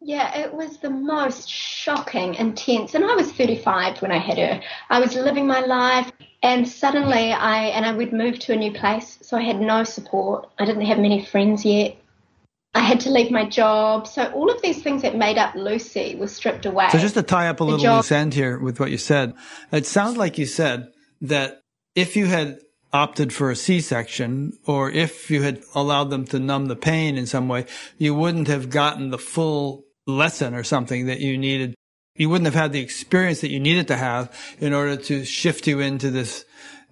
yeah, 0.00 0.38
it 0.38 0.52
was 0.52 0.78
the 0.78 0.90
most 0.90 1.48
shocking, 1.48 2.34
intense. 2.34 2.94
And 2.94 3.04
I 3.04 3.14
was 3.14 3.32
35 3.32 4.02
when 4.02 4.12
I 4.12 4.18
had 4.18 4.38
her. 4.38 4.60
I 4.90 5.00
was 5.00 5.14
living 5.14 5.46
my 5.46 5.60
life, 5.60 6.12
and 6.42 6.68
suddenly 6.68 7.32
I 7.32 7.66
and 7.66 7.86
I 7.86 7.92
would 7.92 8.12
move 8.12 8.38
to 8.40 8.52
a 8.52 8.56
new 8.56 8.72
place, 8.72 9.18
so 9.22 9.36
I 9.36 9.42
had 9.42 9.60
no 9.60 9.84
support. 9.84 10.48
I 10.58 10.64
didn't 10.64 10.86
have 10.86 10.98
many 10.98 11.24
friends 11.24 11.64
yet. 11.64 11.96
I 12.74 12.80
had 12.80 13.00
to 13.00 13.10
leave 13.10 13.30
my 13.30 13.48
job. 13.48 14.06
So 14.06 14.30
all 14.32 14.50
of 14.50 14.60
these 14.60 14.82
things 14.82 15.00
that 15.00 15.16
made 15.16 15.38
up 15.38 15.54
Lucy 15.54 16.14
were 16.14 16.28
stripped 16.28 16.66
away. 16.66 16.90
So 16.92 16.98
just 16.98 17.14
to 17.14 17.22
tie 17.22 17.48
up 17.48 17.60
a 17.60 17.64
little 17.64 17.80
job- 17.80 17.96
loose 17.96 18.12
end 18.12 18.34
here 18.34 18.58
with 18.58 18.78
what 18.78 18.90
you 18.90 18.98
said, 18.98 19.32
it 19.72 19.86
sounds 19.86 20.18
like 20.18 20.36
you 20.36 20.44
said 20.44 20.88
that 21.22 21.62
if 21.94 22.16
you 22.16 22.26
had 22.26 22.58
opted 22.92 23.32
for 23.32 23.50
a 23.50 23.56
C-section 23.56 24.58
or 24.66 24.90
if 24.90 25.30
you 25.30 25.42
had 25.42 25.62
allowed 25.74 26.10
them 26.10 26.26
to 26.26 26.38
numb 26.38 26.66
the 26.66 26.76
pain 26.76 27.16
in 27.16 27.26
some 27.26 27.48
way, 27.48 27.64
you 27.96 28.14
wouldn't 28.14 28.48
have 28.48 28.68
gotten 28.68 29.10
the 29.10 29.18
full 29.18 29.85
lesson 30.06 30.54
or 30.54 30.64
something 30.64 31.06
that 31.06 31.20
you 31.20 31.36
needed. 31.36 31.74
You 32.14 32.30
wouldn't 32.30 32.46
have 32.46 32.54
had 32.54 32.72
the 32.72 32.80
experience 32.80 33.40
that 33.40 33.50
you 33.50 33.60
needed 33.60 33.88
to 33.88 33.96
have 33.96 34.32
in 34.58 34.72
order 34.72 34.96
to 34.96 35.24
shift 35.24 35.66
you 35.66 35.80
into 35.80 36.10
this 36.10 36.44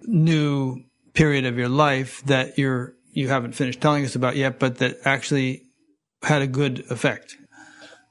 new 0.03 0.83
period 1.13 1.45
of 1.45 1.57
your 1.57 1.69
life 1.69 2.21
that 2.25 2.57
you're, 2.57 2.93
you 3.11 3.29
haven't 3.29 3.53
finished 3.53 3.81
telling 3.81 4.05
us 4.05 4.15
about 4.15 4.35
yet, 4.35 4.59
but 4.59 4.77
that 4.79 4.97
actually 5.05 5.63
had 6.21 6.41
a 6.41 6.47
good 6.47 6.85
effect. 6.91 7.37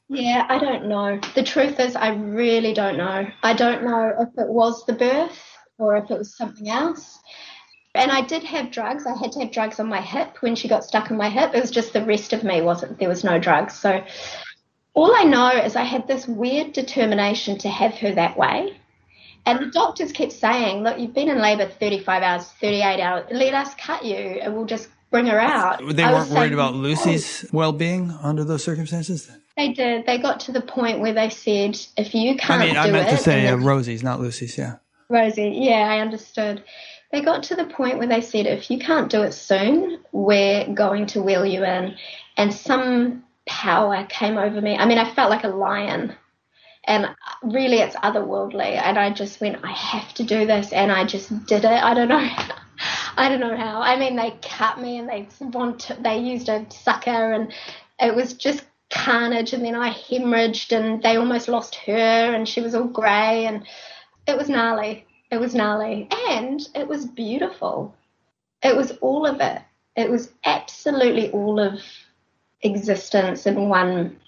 Yeah, 0.09 0.45
I 0.49 0.59
don't 0.59 0.89
know. 0.89 1.21
The 1.35 1.43
truth 1.43 1.81
is, 1.81 1.97
I 1.97 2.09
really 2.09 2.75
don't 2.75 2.97
know. 2.97 3.27
I 3.43 3.55
don't 3.55 3.85
know 3.85 4.13
if 4.21 4.29
it 4.37 4.49
was 4.49 4.85
the 4.87 4.93
birth 4.93 5.39
or 5.79 5.97
if 5.97 6.11
it 6.11 6.19
was 6.19 6.37
something 6.37 6.69
else. 6.69 7.19
And 7.95 8.11
I 8.11 8.23
did 8.23 8.43
have 8.43 8.73
drugs. 8.73 9.07
I 9.07 9.17
had 9.17 9.33
to 9.33 9.41
have 9.41 9.53
drugs 9.53 9.79
on 9.79 9.89
my 9.89 10.01
hip 10.01 10.37
when 10.41 10.57
she 10.57 10.69
got 10.69 10.85
stuck 10.85 11.11
in 11.11 11.17
my 11.17 11.31
hip. 11.31 11.55
It 11.55 11.61
was 11.61 11.71
just 11.71 11.93
the 11.93 12.05
rest 12.05 12.33
of 12.33 12.43
me 12.43 12.61
wasn't. 12.61 12.99
There 12.99 13.09
was 13.09 13.23
no 13.23 13.39
drugs. 13.39 13.75
So 13.75 14.03
all 14.95 15.15
I 15.15 15.25
know 15.25 15.51
is 15.51 15.77
I 15.77 15.83
had 15.83 16.07
this 16.07 16.27
weird 16.27 16.73
determination 16.73 17.59
to 17.59 17.69
have 17.69 17.95
her 17.95 18.15
that 18.15 18.37
way. 18.37 18.77
And 19.47 19.61
the 19.61 19.67
doctors 19.67 20.13
kept 20.13 20.33
saying, 20.33 20.83
look, 20.83 20.99
you've 20.99 21.13
been 21.13 21.29
in 21.29 21.39
labour 21.39 21.67
35 21.67 22.23
hours, 22.23 22.47
38 22.61 23.01
hours. 23.01 23.27
Let 23.31 23.53
us 23.53 23.75
cut 23.75 24.05
you 24.05 24.17
and 24.17 24.55
we'll 24.55 24.65
just 24.65 24.89
bring 25.11 25.27
her 25.27 25.39
out. 25.39 25.81
They 25.81 26.05
weren't 26.05 26.31
worried 26.31 26.31
saying, 26.31 26.55
about 26.55 26.75
Lucy's 26.75 27.45
well 27.53 27.73
being 27.73 28.11
under 28.23 28.45
those 28.45 28.65
circumstances? 28.65 29.31
They 29.57 29.73
did. 29.73 30.07
They 30.07 30.19
got 30.19 30.41
to 30.41 30.53
the 30.53 30.63
point 30.63 31.01
where 31.01 31.13
they 31.13 31.29
said, 31.29 31.79
if 31.97 32.15
you 32.15 32.37
can't 32.37 32.63
I 32.63 32.67
mean, 32.67 32.77
I 32.77 32.91
meant 32.91 33.09
it, 33.09 33.17
to 33.17 33.17
say 33.19 33.47
uh, 33.49 33.57
Rosie's, 33.57 34.03
not 34.03 34.21
Lucy's, 34.21 34.57
yeah. 34.57 34.77
Rosie, 35.11 35.53
yeah, 35.61 35.89
I 35.91 35.99
understood. 35.99 36.65
They 37.13 37.21
got 37.21 37.45
to 37.45 37.57
the 37.57 37.67
point 37.67 37.99
where 37.99 38.09
they 38.09 38.23
said, 38.23 38.47
if 38.47 38.71
you 38.71 38.79
can't 38.79 39.11
do 39.11 39.23
it 39.23 39.33
soon, 39.33 40.01
we're 40.11 40.73
going 40.73 41.07
to 41.09 41.23
wheel 41.23 41.45
you 41.45 41.65
in. 41.65 41.95
And 42.37 42.53
some 42.53 43.25
power 43.47 44.07
came 44.09 44.39
over 44.39 44.61
me. 44.61 44.77
I 44.77 44.87
mean, 44.87 44.99
I 44.99 45.13
felt 45.15 45.31
like 45.31 45.45
a 45.45 45.49
lion. 45.49 46.15
And 46.87 47.09
really, 47.43 47.79
it's 47.79 47.97
otherworldly. 47.97 48.77
And 48.77 48.99
I 48.99 49.11
just 49.11 49.41
went, 49.41 49.65
I 49.65 49.73
have 49.73 50.13
to 50.15 50.23
do 50.23 50.47
this. 50.47 50.73
And 50.73 50.93
I 50.93 51.05
just 51.05 51.47
did 51.47 51.65
it. 51.65 51.67
I 51.67 51.95
don't 51.95 52.09
know. 52.09 52.19
I 53.17 53.29
don't 53.29 53.41
know 53.41 53.57
how. 53.57 53.81
I 53.81 53.99
mean, 53.99 54.17
they 54.17 54.37
cut 54.43 54.81
me 54.81 54.99
and 54.99 55.09
they 55.09 55.29
want 55.41 55.81
to, 55.81 55.95
they 55.95 56.19
used 56.19 56.49
a 56.49 56.67
sucker 56.71 57.33
and 57.33 57.53
it 58.01 58.15
was 58.15 58.35
just 58.35 58.65
carnage. 58.91 59.53
And 59.53 59.65
then 59.65 59.75
I 59.75 59.91
hemorrhaged 59.91 60.73
and 60.73 61.03
they 61.03 61.17
almost 61.17 61.49
lost 61.49 61.77
her 61.87 61.93
and 62.35 62.49
she 62.49 62.61
was 62.61 62.75
all 62.75 62.85
grey 62.85 63.47
and 63.47 63.65
it 64.27 64.37
was 64.37 64.49
gnarly. 64.49 65.07
It 65.31 65.39
was 65.39 65.55
gnarly. 65.55 66.09
And 66.29 66.61
it 66.75 66.89
was 66.89 67.07
beautiful. 67.07 67.95
It 68.63 68.77
was 68.77 68.93
all 69.01 69.27
of 69.27 69.41
it. 69.41 69.63
It 69.97 70.11
was 70.11 70.33
absolutely 70.45 71.31
all 71.31 71.61
of 71.61 71.81
existence 72.65 73.47
and 73.47 73.69
one 73.69 74.19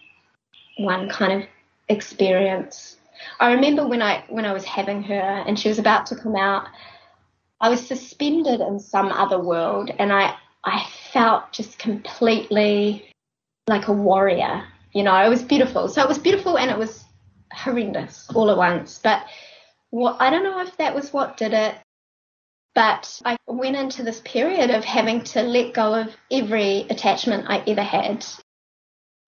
one 0.78 1.08
kind 1.08 1.42
of 1.42 1.48
experience. 1.88 2.96
I 3.40 3.52
remember 3.52 3.86
when 3.86 4.02
I 4.02 4.24
when 4.28 4.44
I 4.44 4.52
was 4.52 4.64
having 4.64 5.02
her 5.04 5.44
and 5.46 5.58
she 5.58 5.68
was 5.68 5.78
about 5.78 6.06
to 6.06 6.16
come 6.16 6.36
out, 6.36 6.68
I 7.60 7.68
was 7.68 7.84
suspended 7.84 8.60
in 8.60 8.78
some 8.78 9.10
other 9.10 9.40
world 9.40 9.90
and 9.98 10.12
I 10.12 10.36
I 10.64 10.86
felt 11.12 11.52
just 11.52 11.78
completely 11.78 13.08
like 13.68 13.88
a 13.88 13.92
warrior. 13.92 14.64
You 14.92 15.02
know, 15.02 15.16
it 15.24 15.28
was 15.28 15.42
beautiful. 15.42 15.88
So 15.88 16.02
it 16.02 16.08
was 16.08 16.18
beautiful 16.18 16.58
and 16.58 16.70
it 16.70 16.78
was 16.78 17.04
horrendous 17.52 18.28
all 18.34 18.50
at 18.50 18.56
once. 18.56 19.00
But 19.02 19.24
what 19.90 20.20
I 20.20 20.30
don't 20.30 20.44
know 20.44 20.60
if 20.60 20.76
that 20.76 20.94
was 20.94 21.12
what 21.12 21.36
did 21.36 21.52
it. 21.52 21.74
But 22.76 23.22
I 23.24 23.38
went 23.46 23.74
into 23.74 24.02
this 24.02 24.20
period 24.20 24.70
of 24.70 24.84
having 24.84 25.24
to 25.32 25.40
let 25.40 25.72
go 25.72 25.94
of 25.94 26.14
every 26.30 26.86
attachment 26.90 27.46
I 27.48 27.64
ever 27.66 27.82
had. 27.82 28.26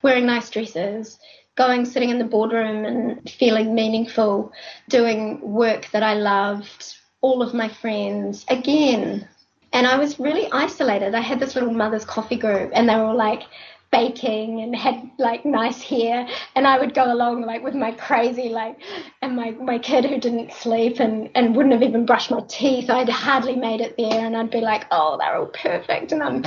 Wearing 0.03 0.27
nice 0.27 0.51
dresses, 0.51 1.19
going, 1.57 1.87
sitting 1.87 2.11
in 2.11 2.19
the 2.19 2.27
boardroom 2.27 2.85
and 2.85 3.31
feeling 3.31 3.75
meaningful, 3.75 4.53
doing 4.91 5.41
work 5.41 5.91
that 5.93 6.03
I 6.03 6.13
loved, 6.13 6.95
all 7.23 7.41
of 7.41 7.55
my 7.55 7.71
friends, 7.71 8.45
again. 8.49 9.27
And 9.73 9.87
I 9.87 9.97
was 9.97 10.21
really 10.21 10.53
isolated. 10.53 11.15
I 11.15 11.21
had 11.21 11.41
this 11.41 11.55
little 11.55 11.73
mother's 11.73 12.05
coffee 12.05 12.37
group, 12.37 12.73
and 12.75 12.87
they 12.87 12.97
were 12.97 13.07
all 13.07 13.17
like, 13.17 13.45
baking 13.91 14.61
and 14.61 14.77
had 14.77 15.11
like 15.19 15.45
nice 15.45 15.81
hair 15.83 16.29
and 16.55 16.67
I 16.67 16.79
would 16.79 16.95
go 16.95 17.11
along 17.13 17.43
like 17.43 17.63
with 17.63 17.75
my 17.75 17.93
crazy 17.93 18.49
like 18.49 18.79
and 19.23 19.35
my, 19.35 19.53
my 19.53 19.79
kid 19.79 20.05
who 20.05 20.19
didn't 20.19 20.53
sleep 20.53 21.01
and, 21.01 21.31
and 21.35 21.57
wouldn't 21.57 21.73
have 21.73 21.83
even 21.83 22.05
brushed 22.05 22.31
my 22.31 22.43
teeth. 22.49 22.91
I'd 22.91 23.09
hardly 23.09 23.57
made 23.57 23.81
it 23.81 23.97
there 23.97 24.27
and 24.27 24.37
I'd 24.37 24.51
be 24.51 24.61
like, 24.61 24.87
Oh, 24.91 25.17
they're 25.19 25.37
all 25.37 25.47
perfect 25.47 26.13
and 26.13 26.23
I'm 26.23 26.45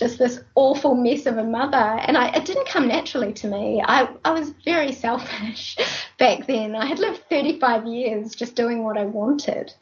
just 0.00 0.18
this 0.18 0.40
awful 0.54 0.94
mess 0.94 1.26
of 1.26 1.36
a 1.36 1.44
mother. 1.44 1.76
And 1.76 2.16
I, 2.16 2.28
it 2.28 2.46
didn't 2.46 2.66
come 2.66 2.88
naturally 2.88 3.34
to 3.34 3.46
me. 3.46 3.82
I, 3.84 4.08
I 4.24 4.32
was 4.32 4.54
very 4.64 4.92
selfish 4.92 5.76
back 6.18 6.46
then. 6.46 6.74
I 6.74 6.86
had 6.86 6.98
lived 6.98 7.22
35 7.28 7.86
years 7.86 8.34
just 8.34 8.56
doing 8.56 8.82
what 8.82 8.96
I 8.96 9.04
wanted. 9.04 9.74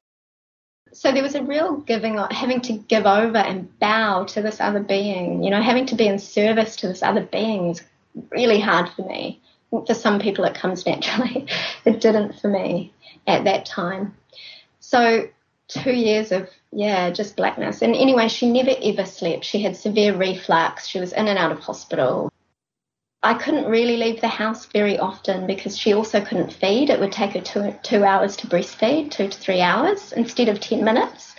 So 0.93 1.13
there 1.13 1.23
was 1.23 1.35
a 1.35 1.43
real 1.43 1.77
giving, 1.77 2.19
up, 2.19 2.33
having 2.33 2.61
to 2.63 2.73
give 2.73 3.07
over 3.07 3.39
and 3.39 3.79
bow 3.79 4.25
to 4.25 4.43
this 4.43 4.61
other 4.61 4.81
being, 4.81 5.43
you 5.43 5.51
know, 5.51 5.63
having 5.63 5.87
to 5.87 5.95
be 5.95 6.07
in 6.07 6.19
service 6.19 6.77
to 6.77 6.89
this 6.89 7.03
other 7.03 7.23
being 7.23 7.71
is 7.71 7.83
really 8.31 8.61
hard 8.61 8.89
for 8.91 9.03
me. 9.07 9.41
For 9.71 9.95
some 9.95 10.19
people, 10.19 10.45
it 10.45 10.55
comes 10.55 10.87
naturally. 10.87 11.47
It 11.85 12.01
didn't 12.01 12.41
for 12.41 12.49
me 12.49 12.93
at 13.27 13.45
that 13.45 13.67
time. 13.67 14.15
So 14.81 15.29
two 15.69 15.93
years 15.93 16.33
of 16.33 16.49
yeah 16.73 17.11
just 17.11 17.37
blackness 17.37 17.83
and 17.83 17.95
anyway 17.95 18.27
she 18.27 18.51
never 18.51 18.75
ever 18.83 19.05
slept 19.05 19.45
she 19.45 19.63
had 19.63 19.77
severe 19.77 20.17
reflux 20.17 20.87
she 20.87 20.99
was 20.99 21.13
in 21.13 21.29
and 21.29 21.39
out 21.39 21.53
of 21.53 21.59
hospital 21.59 22.33
i 23.23 23.35
couldn't 23.35 23.71
really 23.71 23.97
leave 23.97 24.21
the 24.21 24.29
house 24.29 24.67
very 24.67 24.99
often 24.99 25.47
because 25.47 25.77
she 25.77 25.93
also 25.93 26.21
couldn't 26.21 26.53
feed. 26.53 26.91
It 26.91 27.01
would 27.01 27.13
take 27.13 27.33
her 27.33 27.41
two, 27.41 27.75
two 27.83 28.05
hours 28.05 28.37
to 28.37 28.47
breastfeed 28.47 29.11
two 29.11 29.29
to 29.29 29.39
three 29.39 29.61
hours 29.61 30.13
instead 30.13 30.49
of 30.49 30.61
10 30.61 30.85
minutes. 30.85 31.35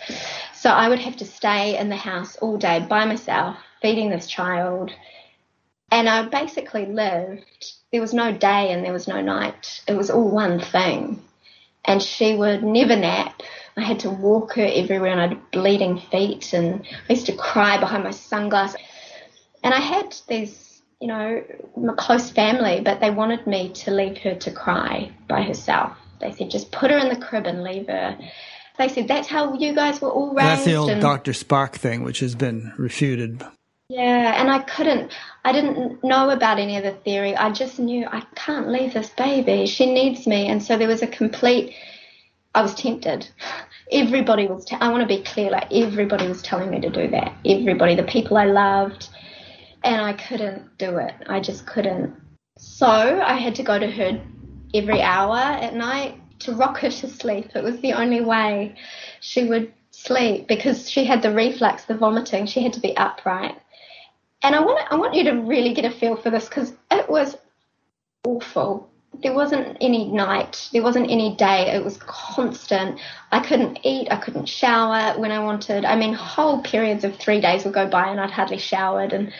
So 0.54 0.70
i 0.70 0.88
would 0.88 0.98
have 0.98 1.16
to 1.16 1.24
stay 1.24 1.78
in 1.78 1.88
the 1.88 1.96
house 1.96 2.36
all 2.36 2.58
day 2.58 2.80
by 2.80 3.04
myself 3.06 3.56
feeding 3.80 4.10
this 4.10 4.26
child. 4.26 4.92
And 5.90 6.08
i 6.08 6.22
basically 6.22 6.86
lived 6.86 7.74
there 7.92 8.00
was 8.00 8.14
no 8.14 8.32
day 8.32 8.70
and 8.70 8.84
there 8.84 8.92
was 8.92 9.08
no 9.08 9.20
night. 9.20 9.82
It 9.88 9.94
was 9.94 10.10
all 10.10 10.30
one 10.30 10.60
thing. 10.60 11.22
And 11.84 12.02
she 12.02 12.36
would 12.36 12.62
never 12.62 12.94
nap. 12.94 13.42
I 13.76 13.82
had 13.82 14.00
to 14.00 14.10
walk 14.10 14.54
her 14.54 14.68
everywhere 14.70 15.10
and 15.10 15.20
I 15.20 15.26
had 15.28 15.50
bleeding 15.50 15.98
feet 15.98 16.52
and 16.52 16.86
I 17.08 17.12
used 17.14 17.26
to 17.26 17.36
cry 17.36 17.78
behind 17.78 18.04
my 18.04 18.10
sunglasses. 18.10 18.76
And 19.64 19.74
I 19.74 19.80
had 19.80 20.14
these, 20.28 20.69
you 21.00 21.08
know, 21.08 21.42
my 21.76 21.94
close 21.94 22.30
family, 22.30 22.80
but 22.80 23.00
they 23.00 23.10
wanted 23.10 23.46
me 23.46 23.70
to 23.70 23.90
leave 23.90 24.18
her 24.18 24.34
to 24.34 24.50
cry 24.50 25.10
by 25.28 25.42
herself. 25.42 25.96
They 26.20 26.32
said, 26.32 26.50
just 26.50 26.70
put 26.70 26.90
her 26.90 26.98
in 26.98 27.08
the 27.08 27.24
crib 27.24 27.46
and 27.46 27.62
leave 27.62 27.86
her. 27.86 28.18
They 28.76 28.88
said, 28.88 29.08
that's 29.08 29.28
how 29.28 29.54
you 29.54 29.74
guys 29.74 30.00
were 30.00 30.10
all 30.10 30.34
raised. 30.34 30.48
That's 30.48 30.64
the 30.64 30.74
old 30.74 30.90
and, 30.90 31.00
Dr. 31.00 31.32
Spock 31.32 31.74
thing, 31.74 32.02
which 32.02 32.20
has 32.20 32.34
been 32.34 32.72
refuted. 32.76 33.42
Yeah, 33.88 34.40
and 34.40 34.50
I 34.50 34.60
couldn't, 34.60 35.12
I 35.44 35.52
didn't 35.52 36.04
know 36.04 36.30
about 36.30 36.58
any 36.58 36.76
of 36.76 36.84
the 36.84 36.92
theory. 36.92 37.34
I 37.34 37.50
just 37.50 37.78
knew 37.78 38.06
I 38.06 38.22
can't 38.34 38.68
leave 38.68 38.92
this 38.92 39.08
baby. 39.10 39.66
She 39.66 39.92
needs 39.92 40.26
me. 40.26 40.48
And 40.48 40.62
so 40.62 40.76
there 40.76 40.86
was 40.86 41.02
a 41.02 41.06
complete 41.06 41.74
I 42.54 42.62
was 42.62 42.74
tempted. 42.74 43.28
Everybody 43.92 44.46
was. 44.46 44.66
I 44.72 44.90
want 44.90 45.02
to 45.02 45.06
be 45.08 45.22
clear. 45.22 45.50
Like 45.50 45.72
everybody 45.72 46.28
was 46.28 46.42
telling 46.42 46.70
me 46.70 46.80
to 46.80 46.90
do 46.90 47.08
that. 47.08 47.34
Everybody, 47.44 47.96
the 47.96 48.04
people 48.04 48.36
I 48.36 48.44
loved, 48.44 49.08
and 49.82 50.00
I 50.00 50.12
couldn't 50.12 50.78
do 50.78 50.96
it. 50.96 51.14
I 51.26 51.40
just 51.40 51.66
couldn't. 51.66 52.14
So 52.58 52.86
I 52.86 53.34
had 53.34 53.54
to 53.56 53.62
go 53.62 53.78
to 53.78 53.90
her 53.90 54.20
every 54.74 55.02
hour 55.02 55.36
at 55.36 55.74
night 55.74 56.20
to 56.40 56.52
rock 56.52 56.78
her 56.78 56.90
to 56.90 57.08
sleep. 57.08 57.50
It 57.54 57.64
was 57.64 57.80
the 57.80 57.92
only 57.92 58.20
way 58.20 58.76
she 59.20 59.44
would 59.44 59.72
sleep 59.90 60.46
because 60.46 60.88
she 60.90 61.04
had 61.04 61.22
the 61.22 61.34
reflux, 61.34 61.84
the 61.84 61.96
vomiting. 61.96 62.46
She 62.46 62.62
had 62.62 62.72
to 62.74 62.80
be 62.80 62.96
upright. 62.96 63.56
And 64.42 64.54
I 64.54 64.60
want 64.60 64.80
I 64.90 64.96
want 64.96 65.14
you 65.14 65.24
to 65.24 65.32
really 65.32 65.74
get 65.74 65.84
a 65.84 65.90
feel 65.90 66.16
for 66.16 66.30
this 66.30 66.48
because 66.48 66.72
it 66.90 67.08
was 67.08 67.36
awful 68.24 68.90
there 69.22 69.34
wasn't 69.34 69.76
any 69.80 70.06
night, 70.06 70.68
there 70.72 70.82
wasn't 70.82 71.10
any 71.10 71.34
day. 71.36 71.74
It 71.74 71.84
was 71.84 71.98
constant. 71.98 73.00
I 73.32 73.40
couldn't 73.40 73.80
eat, 73.82 74.08
I 74.10 74.16
couldn't 74.16 74.46
shower 74.46 75.18
when 75.18 75.32
I 75.32 75.40
wanted. 75.40 75.84
I 75.84 75.96
mean, 75.96 76.14
whole 76.14 76.62
periods 76.62 77.04
of 77.04 77.16
three 77.16 77.40
days 77.40 77.64
would 77.64 77.74
go 77.74 77.86
by 77.88 78.08
and 78.08 78.20
I'd 78.20 78.30
hardly 78.30 78.58
showered. 78.58 79.12
And 79.12 79.32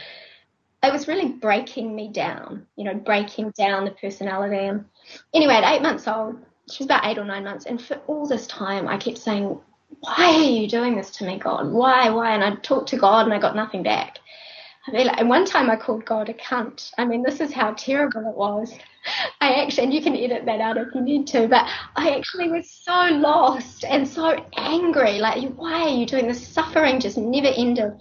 it 0.82 0.92
was 0.92 1.08
really 1.08 1.28
breaking 1.28 1.94
me 1.94 2.08
down, 2.08 2.66
you 2.76 2.84
know, 2.84 2.94
breaking 2.94 3.52
down 3.56 3.84
the 3.84 3.90
personality. 3.90 4.56
And 4.56 4.84
anyway, 5.34 5.54
at 5.54 5.74
eight 5.74 5.82
months 5.82 6.08
old, 6.08 6.36
she 6.70 6.82
was 6.82 6.86
about 6.86 7.06
eight 7.06 7.18
or 7.18 7.24
nine 7.24 7.44
months. 7.44 7.66
And 7.66 7.80
for 7.80 7.96
all 8.06 8.26
this 8.26 8.46
time, 8.46 8.88
I 8.88 8.96
kept 8.96 9.18
saying, 9.18 9.60
Why 10.00 10.34
are 10.34 10.44
you 10.44 10.68
doing 10.68 10.96
this 10.96 11.10
to 11.12 11.24
me, 11.24 11.38
God? 11.38 11.70
Why? 11.70 12.08
Why? 12.10 12.34
And 12.34 12.42
I'd 12.42 12.62
talk 12.62 12.86
to 12.88 12.96
God 12.96 13.26
and 13.26 13.34
I 13.34 13.38
got 13.38 13.56
nothing 13.56 13.82
back. 13.82 14.18
I 14.88 14.92
mean, 14.92 15.08
and 15.08 15.28
one 15.28 15.44
time 15.44 15.68
I 15.68 15.76
called 15.76 16.06
God 16.06 16.30
a 16.30 16.34
cunt. 16.34 16.90
I 16.96 17.04
mean, 17.04 17.22
this 17.22 17.40
is 17.40 17.52
how 17.52 17.72
terrible 17.74 18.26
it 18.26 18.34
was. 18.34 18.72
I 19.40 19.52
actually, 19.54 19.84
and 19.84 19.94
you 19.94 20.02
can 20.02 20.16
edit 20.16 20.46
that 20.46 20.60
out 20.60 20.78
if 20.78 20.94
you 20.94 21.02
need 21.02 21.26
to, 21.28 21.46
but 21.48 21.66
I 21.96 22.16
actually 22.16 22.50
was 22.50 22.70
so 22.70 23.08
lost 23.12 23.84
and 23.84 24.08
so 24.08 24.42
angry. 24.56 25.18
Like, 25.18 25.52
why 25.52 25.82
are 25.82 25.88
you 25.88 26.06
doing 26.06 26.28
this? 26.28 26.46
Suffering 26.46 26.98
just 26.98 27.18
never 27.18 27.48
ended. 27.48 27.92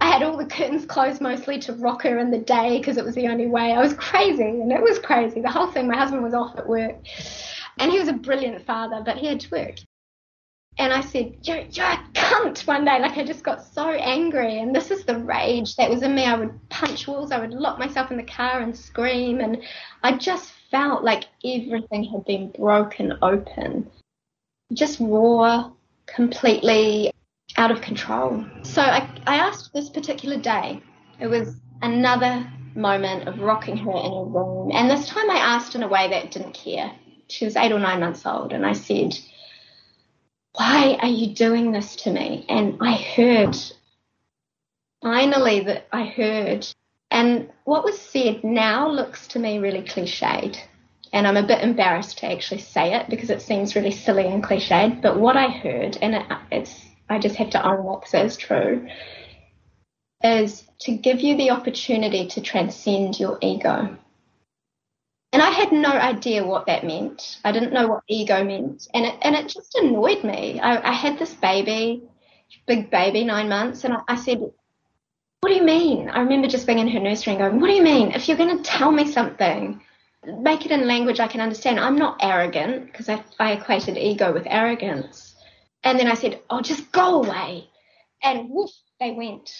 I 0.00 0.06
had 0.06 0.22
all 0.22 0.36
the 0.36 0.46
curtains 0.46 0.86
closed 0.86 1.20
mostly 1.20 1.58
to 1.60 1.72
rock 1.72 2.02
her 2.02 2.18
in 2.18 2.30
the 2.30 2.38
day 2.38 2.78
because 2.78 2.96
it 2.96 3.04
was 3.04 3.14
the 3.14 3.26
only 3.28 3.46
way. 3.46 3.72
I 3.72 3.80
was 3.80 3.94
crazy, 3.94 4.42
and 4.42 4.70
it 4.70 4.82
was 4.82 4.98
crazy. 4.98 5.40
The 5.40 5.50
whole 5.50 5.70
thing, 5.70 5.88
my 5.88 5.96
husband 5.96 6.22
was 6.22 6.34
off 6.34 6.56
at 6.56 6.68
work, 6.68 6.96
and 7.78 7.90
he 7.90 7.98
was 7.98 8.08
a 8.08 8.12
brilliant 8.12 8.64
father, 8.64 9.02
but 9.04 9.16
he 9.16 9.26
had 9.26 9.40
to 9.40 9.50
work. 9.50 9.76
And 10.78 10.92
I 10.92 11.00
said, 11.00 11.38
you're, 11.42 11.64
you're 11.72 11.86
a 11.86 12.04
cunt 12.14 12.64
one 12.64 12.84
day. 12.84 13.00
Like, 13.00 13.16
I 13.18 13.24
just 13.24 13.42
got 13.42 13.64
so 13.64 13.90
angry. 13.90 14.60
And 14.60 14.72
this 14.72 14.92
is 14.92 15.04
the 15.04 15.18
rage 15.18 15.74
that 15.74 15.90
was 15.90 16.02
in 16.02 16.14
me. 16.14 16.24
I 16.24 16.38
would 16.38 16.68
punch 16.68 17.08
walls, 17.08 17.32
I 17.32 17.40
would 17.40 17.52
lock 17.52 17.80
myself 17.80 18.12
in 18.12 18.16
the 18.16 18.22
car 18.22 18.60
and 18.60 18.76
scream. 18.76 19.40
And 19.40 19.60
I 20.04 20.16
just 20.16 20.52
felt 20.70 21.02
like 21.02 21.24
everything 21.44 22.04
had 22.04 22.24
been 22.26 22.52
broken 22.52 23.18
open, 23.22 23.90
just 24.72 24.98
raw, 25.00 25.72
completely 26.06 27.10
out 27.58 27.70
of 27.70 27.80
control. 27.80 28.44
So 28.62 28.80
I, 28.80 29.08
I 29.26 29.36
asked 29.36 29.72
this 29.74 29.90
particular 29.90 30.38
day, 30.38 30.80
it 31.20 31.26
was 31.26 31.56
another 31.82 32.50
moment 32.74 33.28
of 33.28 33.40
rocking 33.40 33.76
her 33.76 33.90
in 33.90 34.12
a 34.12 34.24
room. 34.24 34.70
And 34.72 34.88
this 34.88 35.08
time 35.08 35.28
I 35.30 35.38
asked 35.38 35.74
in 35.74 35.82
a 35.82 35.88
way 35.88 36.08
that 36.08 36.30
didn't 36.30 36.54
care. 36.54 36.92
She 37.26 37.44
was 37.44 37.56
eight 37.56 37.72
or 37.72 37.80
nine 37.80 38.00
months 38.00 38.24
old. 38.24 38.52
And 38.52 38.64
I 38.64 38.72
said, 38.72 39.18
why 40.54 40.98
are 41.00 41.08
you 41.08 41.34
doing 41.34 41.72
this 41.72 41.96
to 41.96 42.12
me? 42.12 42.46
And 42.48 42.78
I 42.80 42.94
heard, 42.94 43.56
finally, 45.02 45.60
that 45.60 45.88
I 45.92 46.04
heard. 46.04 46.66
And 47.10 47.50
what 47.64 47.84
was 47.84 47.98
said 47.98 48.44
now 48.44 48.88
looks 48.88 49.26
to 49.28 49.38
me 49.38 49.58
really 49.58 49.82
cliched. 49.82 50.58
And 51.12 51.26
I'm 51.26 51.36
a 51.36 51.46
bit 51.46 51.62
embarrassed 51.62 52.18
to 52.18 52.30
actually 52.30 52.60
say 52.60 52.94
it 52.94 53.08
because 53.08 53.30
it 53.30 53.42
seems 53.42 53.74
really 53.74 53.90
silly 53.90 54.26
and 54.26 54.44
cliched. 54.44 55.02
But 55.02 55.18
what 55.18 55.36
I 55.36 55.48
heard, 55.48 55.98
and 56.00 56.14
it, 56.14 56.26
it's, 56.52 56.87
I 57.08 57.18
just 57.18 57.36
have 57.36 57.50
to 57.50 57.58
because 57.60 58.14
it's 58.14 58.36
true, 58.36 58.88
is 60.22 60.64
to 60.80 60.92
give 60.92 61.20
you 61.20 61.36
the 61.36 61.50
opportunity 61.50 62.26
to 62.28 62.40
transcend 62.40 63.18
your 63.18 63.38
ego. 63.40 63.96
And 65.32 65.42
I 65.42 65.50
had 65.50 65.72
no 65.72 65.90
idea 65.90 66.46
what 66.46 66.66
that 66.66 66.84
meant. 66.84 67.38
I 67.44 67.52
didn't 67.52 67.72
know 67.72 67.86
what 67.86 68.02
ego 68.08 68.42
meant. 68.44 68.88
And 68.94 69.04
it, 69.04 69.14
and 69.22 69.34
it 69.34 69.48
just 69.48 69.74
annoyed 69.74 70.24
me. 70.24 70.58
I, 70.58 70.88
I 70.88 70.92
had 70.92 71.18
this 71.18 71.34
baby, 71.34 72.02
big 72.66 72.90
baby, 72.90 73.24
nine 73.24 73.48
months, 73.48 73.84
and 73.84 73.94
I, 73.94 74.00
I 74.08 74.16
said, 74.16 74.38
What 74.38 75.48
do 75.48 75.54
you 75.54 75.64
mean? 75.64 76.08
I 76.08 76.20
remember 76.20 76.48
just 76.48 76.66
being 76.66 76.78
in 76.78 76.88
her 76.88 77.00
nursery 77.00 77.34
and 77.34 77.40
going, 77.40 77.60
What 77.60 77.68
do 77.68 77.74
you 77.74 77.82
mean? 77.82 78.12
If 78.12 78.26
you're 78.26 78.38
going 78.38 78.56
to 78.56 78.62
tell 78.62 78.90
me 78.90 79.10
something, 79.10 79.80
make 80.24 80.64
it 80.64 80.72
in 80.72 80.86
language 80.86 81.20
I 81.20 81.28
can 81.28 81.42
understand. 81.42 81.78
I'm 81.78 81.96
not 81.96 82.18
arrogant 82.20 82.86
because 82.86 83.08
I, 83.08 83.22
I 83.38 83.52
equated 83.52 83.98
ego 83.98 84.32
with 84.32 84.46
arrogance. 84.46 85.27
And 85.84 85.98
then 85.98 86.08
I 86.08 86.14
said, 86.14 86.40
Oh, 86.50 86.60
just 86.60 86.90
go 86.92 87.22
away. 87.22 87.68
And 88.22 88.50
woof, 88.50 88.70
they 89.00 89.12
went. 89.12 89.50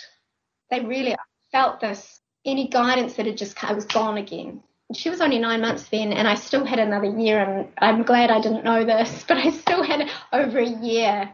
They 0.70 0.81
really 0.81 1.16
felt 1.53 1.81
this. 1.81 2.20
Any 2.45 2.69
guidance 2.69 3.15
that 3.15 3.27
had 3.27 3.36
just, 3.36 3.62
I 3.62 3.73
was 3.73 3.85
gone 3.85 4.19
again 4.19 4.62
she 4.95 5.11
was 5.11 5.20
only 5.20 5.39
nine 5.39 5.61
months 5.61 5.89
then, 5.89 6.12
and 6.12 6.27
I 6.27 6.35
still 6.35 6.65
had 6.65 6.78
another 6.78 7.11
year. 7.11 7.43
And 7.43 7.69
I'm 7.78 8.03
glad 8.05 8.31
I 8.31 8.40
didn't 8.40 8.65
know 8.65 8.85
this, 8.85 9.24
but 9.28 9.36
I 9.36 9.51
still 9.51 9.82
had 9.82 10.11
over 10.32 10.59
a 10.59 10.66
year 10.66 11.31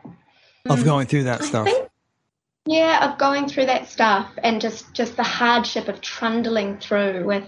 of 0.69 0.78
mm. 0.78 0.85
going 0.85 1.06
through 1.06 1.24
that 1.24 1.44
stuff. 1.44 1.66
Think, 1.66 1.89
yeah, 2.66 3.11
of 3.11 3.19
going 3.19 3.47
through 3.47 3.66
that 3.66 3.89
stuff, 3.89 4.31
and 4.43 4.61
just 4.61 4.93
just 4.94 5.16
the 5.16 5.23
hardship 5.23 5.89
of 5.89 6.01
trundling 6.01 6.78
through 6.78 7.24
with 7.24 7.44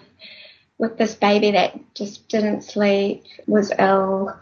with 0.78 0.98
this 0.98 1.14
baby 1.14 1.52
that 1.52 1.78
just 1.94 2.28
didn't 2.28 2.62
sleep, 2.62 3.24
was 3.46 3.72
ill, 3.78 4.38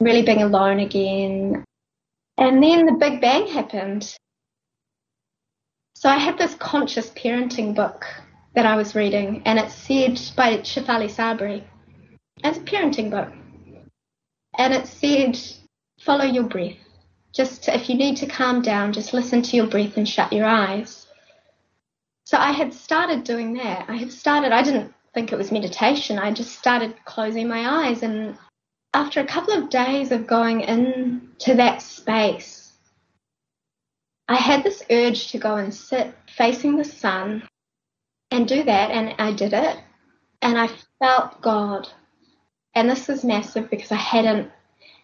really 0.00 0.22
being 0.22 0.42
alone 0.42 0.80
again. 0.80 1.64
And 2.38 2.62
then 2.62 2.86
the 2.86 2.96
Big 2.98 3.20
Bang 3.20 3.46
happened. 3.46 4.16
So 5.94 6.08
I 6.08 6.16
had 6.16 6.38
this 6.38 6.54
conscious 6.54 7.10
parenting 7.10 7.74
book 7.74 8.04
that 8.54 8.66
I 8.66 8.76
was 8.76 8.94
reading, 8.94 9.42
and 9.44 9.58
it 9.58 9.70
said 9.70 10.20
by 10.36 10.58
Shefali 10.58 11.08
Tsabary. 11.08 11.64
It's 12.42 12.58
a 12.58 12.60
parenting 12.60 13.10
book. 13.10 13.32
And 14.58 14.74
it 14.74 14.86
said, 14.86 15.38
follow 16.00 16.24
your 16.24 16.44
breath. 16.44 16.76
Just 17.32 17.68
if 17.68 17.88
you 17.88 17.94
need 17.94 18.16
to 18.18 18.26
calm 18.26 18.60
down, 18.60 18.92
just 18.92 19.14
listen 19.14 19.42
to 19.42 19.56
your 19.56 19.66
breath 19.66 19.96
and 19.96 20.08
shut 20.08 20.32
your 20.32 20.46
eyes. 20.46 21.06
So 22.24 22.36
I 22.36 22.52
had 22.52 22.74
started 22.74 23.24
doing 23.24 23.54
that. 23.54 23.88
I 23.88 23.96
had 23.96 24.12
started, 24.12 24.52
I 24.52 24.62
didn't 24.62 24.92
think 25.14 25.32
it 25.32 25.38
was 25.38 25.52
meditation. 25.52 26.18
I 26.18 26.32
just 26.32 26.58
started 26.58 26.94
closing 27.04 27.48
my 27.48 27.86
eyes. 27.86 28.02
And 28.02 28.36
after 28.94 29.20
a 29.20 29.26
couple 29.26 29.54
of 29.54 29.70
days 29.70 30.12
of 30.12 30.26
going 30.26 30.60
into 30.60 31.54
that 31.54 31.80
space, 31.82 32.72
I 34.28 34.36
had 34.36 34.62
this 34.62 34.82
urge 34.90 35.30
to 35.32 35.38
go 35.38 35.56
and 35.56 35.74
sit 35.74 36.14
facing 36.36 36.76
the 36.76 36.84
sun 36.84 37.48
and 38.30 38.48
do 38.48 38.62
that, 38.62 38.90
and 38.90 39.14
I 39.18 39.32
did 39.32 39.52
it. 39.52 39.78
And 40.40 40.58
I 40.58 40.68
felt 40.98 41.40
God. 41.40 41.88
And 42.74 42.88
this 42.88 43.08
was 43.08 43.24
massive 43.24 43.70
because 43.70 43.92
I 43.92 43.96
hadn't, 43.96 44.50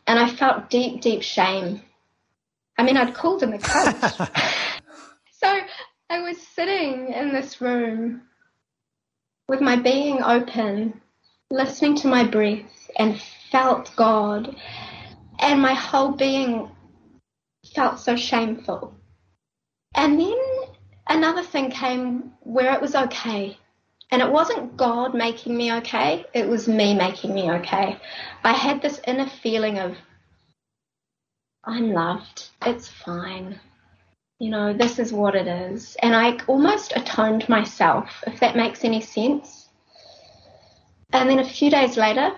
and 0.06 0.18
I 0.18 0.28
felt 0.28 0.70
deep, 0.70 1.00
deep 1.00 1.22
shame. 1.22 1.82
I 2.78 2.82
mean, 2.82 2.96
I'd 2.96 3.14
called 3.14 3.42
in 3.42 3.50
the 3.50 3.58
coach. 3.58 4.30
so 5.32 5.60
I 6.08 6.20
was 6.20 6.38
sitting 6.40 7.12
in 7.12 7.32
this 7.32 7.60
room 7.60 8.22
with 9.48 9.60
my 9.60 9.76
being 9.76 10.22
open, 10.22 11.00
listening 11.50 11.96
to 11.96 12.08
my 12.08 12.24
breath, 12.24 12.90
and 12.96 13.20
felt 13.50 13.94
God. 13.96 14.56
And 15.38 15.62
my 15.62 15.74
whole 15.74 16.12
being 16.12 16.70
felt 17.74 17.98
so 18.00 18.16
shameful. 18.16 18.94
And 19.94 20.18
then 20.18 20.38
another 21.08 21.42
thing 21.42 21.70
came 21.70 22.32
where 22.40 22.72
it 22.74 22.80
was 22.80 22.94
okay. 22.94 23.56
And 24.10 24.22
it 24.22 24.30
wasn't 24.30 24.76
God 24.76 25.14
making 25.14 25.56
me 25.56 25.72
okay, 25.74 26.24
it 26.32 26.48
was 26.48 26.66
me 26.66 26.94
making 26.94 27.34
me 27.34 27.50
okay. 27.52 28.00
I 28.42 28.54
had 28.54 28.80
this 28.80 29.00
inner 29.06 29.28
feeling 29.28 29.78
of, 29.78 29.96
I'm 31.64 31.92
loved, 31.92 32.48
it's 32.64 32.88
fine. 32.88 33.60
You 34.38 34.50
know, 34.50 34.72
this 34.72 34.98
is 34.98 35.12
what 35.12 35.34
it 35.34 35.46
is. 35.46 35.94
And 36.00 36.16
I 36.16 36.38
almost 36.46 36.94
atoned 36.96 37.48
myself, 37.50 38.24
if 38.26 38.40
that 38.40 38.56
makes 38.56 38.82
any 38.82 39.02
sense. 39.02 39.68
And 41.12 41.28
then 41.28 41.40
a 41.40 41.48
few 41.48 41.70
days 41.70 41.98
later, 41.98 42.34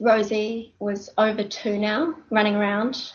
Rosie 0.00 0.74
was 0.78 1.10
over 1.18 1.42
two 1.42 1.78
now, 1.78 2.14
running 2.30 2.54
around. 2.54 3.12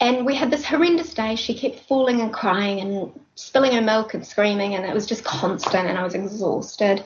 And 0.00 0.24
we 0.24 0.34
had 0.34 0.50
this 0.50 0.64
horrendous 0.64 1.14
day. 1.14 1.34
She 1.34 1.54
kept 1.54 1.80
falling 1.80 2.20
and 2.20 2.32
crying 2.32 2.80
and 2.80 3.20
spilling 3.34 3.72
her 3.72 3.80
milk 3.80 4.14
and 4.14 4.26
screaming, 4.26 4.74
and 4.74 4.84
it 4.84 4.94
was 4.94 5.06
just 5.06 5.24
constant, 5.24 5.88
and 5.88 5.98
I 5.98 6.04
was 6.04 6.14
exhausted. 6.14 7.04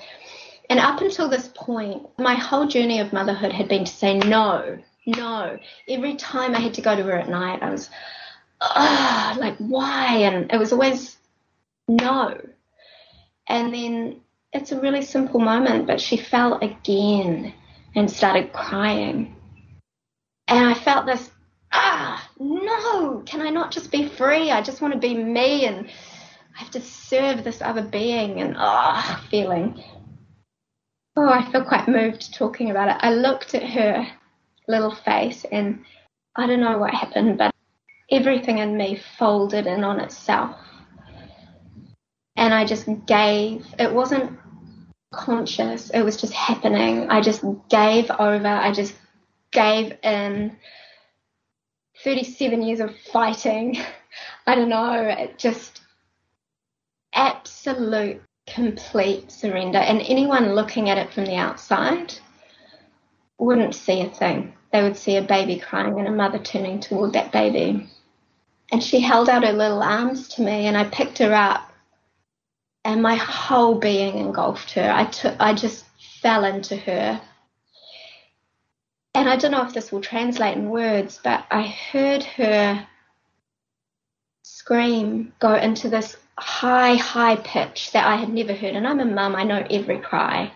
And 0.69 0.79
up 0.79 1.01
until 1.01 1.29
this 1.29 1.51
point, 1.55 2.07
my 2.19 2.35
whole 2.35 2.67
journey 2.67 3.01
of 3.01 3.13
motherhood 3.13 3.53
had 3.53 3.69
been 3.69 3.85
to 3.85 3.93
say 3.93 4.19
no, 4.19 4.79
no. 5.07 5.59
Every 5.89 6.17
time 6.17 6.55
I 6.55 6.61
had 6.61 6.75
to 6.75 6.83
go 6.83 6.95
to 6.95 7.03
her 7.03 7.19
at 7.19 7.29
night, 7.29 7.63
I 7.63 7.71
was, 7.71 7.91
ah, 8.61 9.37
like, 9.39 9.57
why? 9.59 10.17
And 10.19 10.53
it 10.53 10.59
was 10.59 10.73
always 10.73 11.17
no. 11.89 12.41
And 13.47 13.75
then 13.75 14.21
it's 14.53 14.73
a 14.73 14.81
really 14.81 15.03
simple 15.03 15.41
moment, 15.41 15.87
but 15.87 16.01
she 16.01 16.17
fell 16.17 16.59
again 16.59 17.55
and 17.95 18.11
started 18.11 18.53
crying. 18.53 19.37
And 20.49 20.67
I 20.67 20.75
felt 20.75 21.07
this, 21.07 21.31
ah, 21.73 22.29
no, 22.39 23.23
can 23.27 23.41
I 23.41 23.51
not 23.51 23.71
just 23.71 23.91
be 23.91 24.09
free? 24.09 24.51
I 24.51 24.63
just 24.63 24.81
want 24.81 24.95
to 24.95 25.01
be 25.01 25.15
me 25.15 25.67
and 25.67 25.89
I 26.57 26.61
have 26.61 26.71
to 26.73 26.81
serve 26.81 27.45
this 27.45 27.63
other 27.63 27.83
being 27.83 28.41
and 28.41 28.55
ah, 28.57 29.25
feeling. 29.31 29.83
Oh, 31.17 31.29
I 31.29 31.51
feel 31.51 31.65
quite 31.65 31.89
moved 31.89 32.35
talking 32.35 32.71
about 32.71 32.89
it. 32.89 32.97
I 33.01 33.13
looked 33.13 33.55
at 33.55 33.63
her 33.63 34.07
little 34.67 34.95
face 34.95 35.45
and 35.51 35.85
I 36.37 36.47
don't 36.47 36.61
know 36.61 36.79
what 36.79 36.95
happened, 36.95 37.37
but 37.37 37.53
everything 38.11 38.59
in 38.59 38.77
me 38.77 39.01
folded 39.19 39.67
in 39.67 39.85
on 39.85 40.01
itself. 40.01 40.57
And 42.37 42.55
I 42.55 42.65
just 42.65 42.89
gave. 43.07 43.67
It 43.79 43.93
wasn't 43.93 44.39
conscious. 45.13 45.91
It 45.91 46.03
was 46.03 46.17
just 46.17 46.33
happening. 46.33 47.09
I 47.11 47.21
just 47.21 47.45
gave 47.69 48.11
over. 48.11 48.49
I 48.49 48.73
just 48.73 48.95
gave 49.53 49.97
in. 50.03 50.57
37 52.03 52.63
years 52.63 52.81
of 52.81 52.97
fighting. 53.13 53.79
I 54.47 54.55
don't 54.55 54.69
know. 54.69 54.93
It 54.95 55.39
just 55.39 55.83
absolute, 57.13 58.23
complete 58.47 59.31
surrender. 59.31 59.79
And 59.79 60.01
anyone 60.03 60.55
looking 60.55 60.91
at 60.91 60.99
it 60.99 61.13
from 61.13 61.27
the 61.27 61.37
outside 61.37 62.15
wouldn't 63.39 63.75
see 63.75 64.01
a 64.01 64.09
thing. 64.09 64.55
They 64.73 64.83
would 64.83 64.97
see 64.97 65.17
a 65.17 65.23
baby 65.23 65.59
crying 65.59 65.99
and 65.99 66.09
a 66.09 66.13
mother 66.13 66.39
turning 66.39 66.81
toward 66.81 67.13
that 67.13 67.33
baby. 67.33 67.89
And 68.71 68.83
she 68.83 69.01
held 69.01 69.29
out 69.29 69.45
her 69.45 69.53
little 69.53 69.83
arms 69.83 70.29
to 70.29 70.43
me, 70.43 70.67
and 70.67 70.77
I 70.79 70.85
picked 70.85 71.19
her 71.19 71.35
up 71.35 71.72
and 72.85 73.03
my 73.03 73.15
whole 73.15 73.77
being 73.77 74.19
engulfed 74.19 74.73
her. 74.73 74.91
I 74.91 75.05
took, 75.05 75.37
I 75.39 75.55
just 75.55 75.85
fell 76.21 76.45
into 76.45 76.77
her. 76.77 77.21
And 79.15 79.29
I 79.29 79.37
don't 79.37 79.51
know 79.51 79.67
if 79.67 79.75
this 79.75 79.93
will 79.93 80.01
translate 80.01 80.57
in 80.57 80.71
words, 80.71 81.21
but 81.23 81.45
I 81.51 81.63
heard 81.63 82.25
her 82.25 82.87
scream 84.43 85.33
go 85.39 85.55
into 85.55 85.89
this 85.89 86.17
high, 86.39 86.95
high 86.95 87.37
pitch 87.37 87.93
that 87.93 88.07
I 88.07 88.17
had 88.17 88.31
never 88.31 88.55
heard. 88.55 88.75
And 88.75 88.87
I'm 88.87 89.01
a 89.01 89.05
mum, 89.05 89.37
I 89.37 89.45
know 89.45 89.65
every 89.71 89.99
cry. 89.99 90.53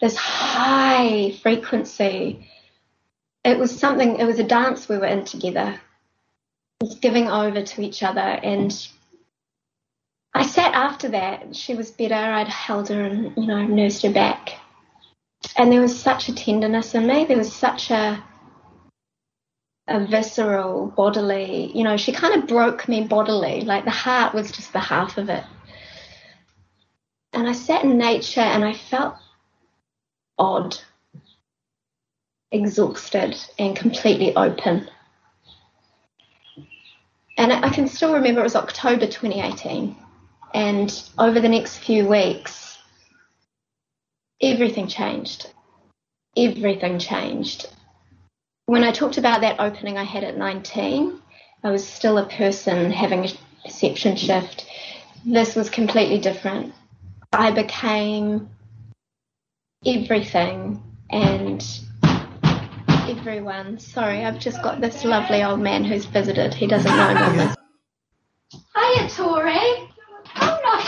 This 0.00 0.16
high 0.16 1.32
frequency. 1.42 2.48
It 3.44 3.58
was 3.58 3.78
something, 3.78 4.18
it 4.18 4.24
was 4.24 4.38
a 4.38 4.44
dance 4.44 4.88
we 4.88 4.98
were 4.98 5.06
in 5.06 5.24
together. 5.24 5.80
It 6.80 6.84
was 6.84 6.94
giving 6.96 7.28
over 7.28 7.62
to 7.62 7.82
each 7.82 8.02
other 8.02 8.20
and 8.20 8.72
I 10.36 10.42
sat 10.42 10.74
after 10.74 11.08
that. 11.08 11.56
She 11.56 11.74
was 11.74 11.90
better. 11.90 12.14
I'd 12.14 12.48
held 12.48 12.90
her 12.90 13.02
and, 13.02 13.34
you 13.38 13.46
know, 13.46 13.66
nursed 13.66 14.02
her 14.02 14.12
back. 14.12 14.52
And 15.56 15.72
there 15.72 15.80
was 15.80 15.98
such 15.98 16.28
a 16.28 16.34
tenderness 16.34 16.94
in 16.94 17.06
me. 17.06 17.24
There 17.24 17.38
was 17.38 17.52
such 17.52 17.90
a 17.90 18.22
a 19.88 20.04
visceral, 20.04 20.88
bodily, 20.88 21.70
you 21.72 21.84
know, 21.84 21.96
she 21.96 22.12
kind 22.12 22.34
of 22.34 22.48
broke 22.48 22.88
me 22.88 23.04
bodily. 23.04 23.62
Like 23.62 23.84
the 23.84 23.90
heart 23.90 24.34
was 24.34 24.50
just 24.50 24.72
the 24.72 24.80
half 24.80 25.16
of 25.16 25.30
it. 25.30 25.44
And 27.32 27.48
I 27.48 27.52
sat 27.52 27.84
in 27.84 27.96
nature 27.96 28.40
and 28.40 28.64
I 28.64 28.74
felt 28.74 29.14
odd, 30.38 30.76
exhausted, 32.50 33.36
and 33.58 33.76
completely 33.76 34.34
open. 34.36 34.90
And 37.38 37.52
I 37.52 37.70
can 37.70 37.86
still 37.86 38.12
remember 38.12 38.40
it 38.40 38.44
was 38.44 38.56
October 38.56 39.06
2018. 39.06 39.96
And 40.54 41.02
over 41.18 41.40
the 41.40 41.48
next 41.48 41.78
few 41.78 42.06
weeks, 42.06 42.78
everything 44.40 44.88
changed. 44.88 45.50
Everything 46.36 46.98
changed. 46.98 47.66
When 48.66 48.84
I 48.84 48.92
talked 48.92 49.18
about 49.18 49.42
that 49.42 49.60
opening 49.60 49.96
I 49.96 50.04
had 50.04 50.24
at 50.24 50.36
19, 50.36 51.20
I 51.62 51.70
was 51.70 51.86
still 51.86 52.18
a 52.18 52.26
person 52.28 52.90
having 52.90 53.24
a 53.24 53.28
perception 53.64 54.16
shift. 54.16 54.66
This 55.24 55.54
was 55.54 55.70
completely 55.70 56.18
different. 56.18 56.74
I 57.32 57.50
became 57.50 58.48
everything 59.84 60.82
and 61.10 61.64
everyone. 63.08 63.78
Sorry, 63.78 64.24
I've 64.24 64.38
just 64.38 64.62
got 64.62 64.80
this 64.80 65.04
lovely 65.04 65.42
old 65.42 65.60
man 65.60 65.84
who's 65.84 66.06
visited. 66.06 66.54
He 66.54 66.66
doesn't 66.66 66.90
know 66.96 67.32
me. 67.32 67.52
Hiya, 68.74 69.08
Tori 69.10 69.85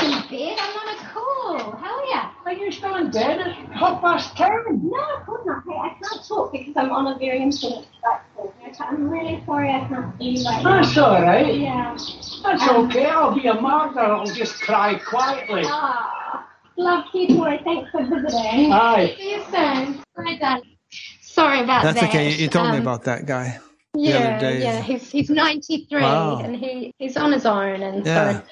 in 0.09 0.29
bed. 0.29 0.59
I'm 0.59 0.77
on 0.77 0.95
a 0.95 0.99
call. 1.13 1.73
How 1.77 1.99
are 1.99 2.05
you? 2.05 2.21
Are 2.47 2.53
you 2.53 2.73
still 2.73 2.95
in 2.97 3.11
bed 3.11 3.41
at 3.41 3.53
half 3.73 4.01
past 4.01 4.37
ten? 4.37 4.51
No, 4.83 5.17
of 5.17 5.27
course 5.27 5.47
not. 5.47 5.65
Hey, 5.67 5.77
I 5.77 5.97
can't 6.03 6.27
talk 6.27 6.53
because 6.53 6.77
I'm 6.77 6.91
on 6.91 7.07
a 7.09 7.19
very 7.19 7.43
important 7.43 7.87
platform. 8.01 8.53
I'm 8.81 9.09
really 9.09 9.43
sorry 9.47 9.71
I 9.71 9.89
can't 9.89 10.15
anyway. 10.21 10.61
That's 10.63 10.97
all 10.99 11.23
right. 11.23 11.55
Yeah. 11.55 11.97
That's 12.43 12.63
um, 12.63 12.87
okay. 12.87 13.07
I'll 13.07 13.35
be 13.35 13.47
a 13.47 13.55
martyr. 13.55 14.01
I'll 14.01 14.27
just 14.27 14.61
cry 14.61 14.99
quietly. 14.99 15.63
Ah, 15.65 16.49
love 16.77 17.05
you, 17.15 17.29
Tori. 17.29 17.61
Thanks 17.65 17.91
for 17.91 18.05
visiting. 18.05 18.73
Aye. 18.73 19.15
See 19.19 19.33
you 19.33 19.43
soon. 19.51 20.03
Bye, 20.17 20.39
darling. 20.41 20.77
Sorry 21.21 21.61
about 21.61 21.83
That's 21.83 22.01
that. 22.01 22.13
That's 22.13 22.15
okay. 22.15 22.35
You 22.35 22.49
told 22.49 22.67
um, 22.69 22.73
me 22.73 22.79
about 22.79 23.05
that 23.05 23.27
guy. 23.27 23.59
Yeah, 23.95 24.51
yeah. 24.51 24.83
He's 24.83 25.11
he's 25.11 25.31
93 25.31 26.01
wow. 26.01 26.39
and 26.39 26.55
he 26.55 26.95
he's 26.99 27.17
on 27.17 27.33
his 27.33 27.47
own, 27.47 27.83
and 27.83 28.07
yeah. 28.07 28.41
so 28.41 28.47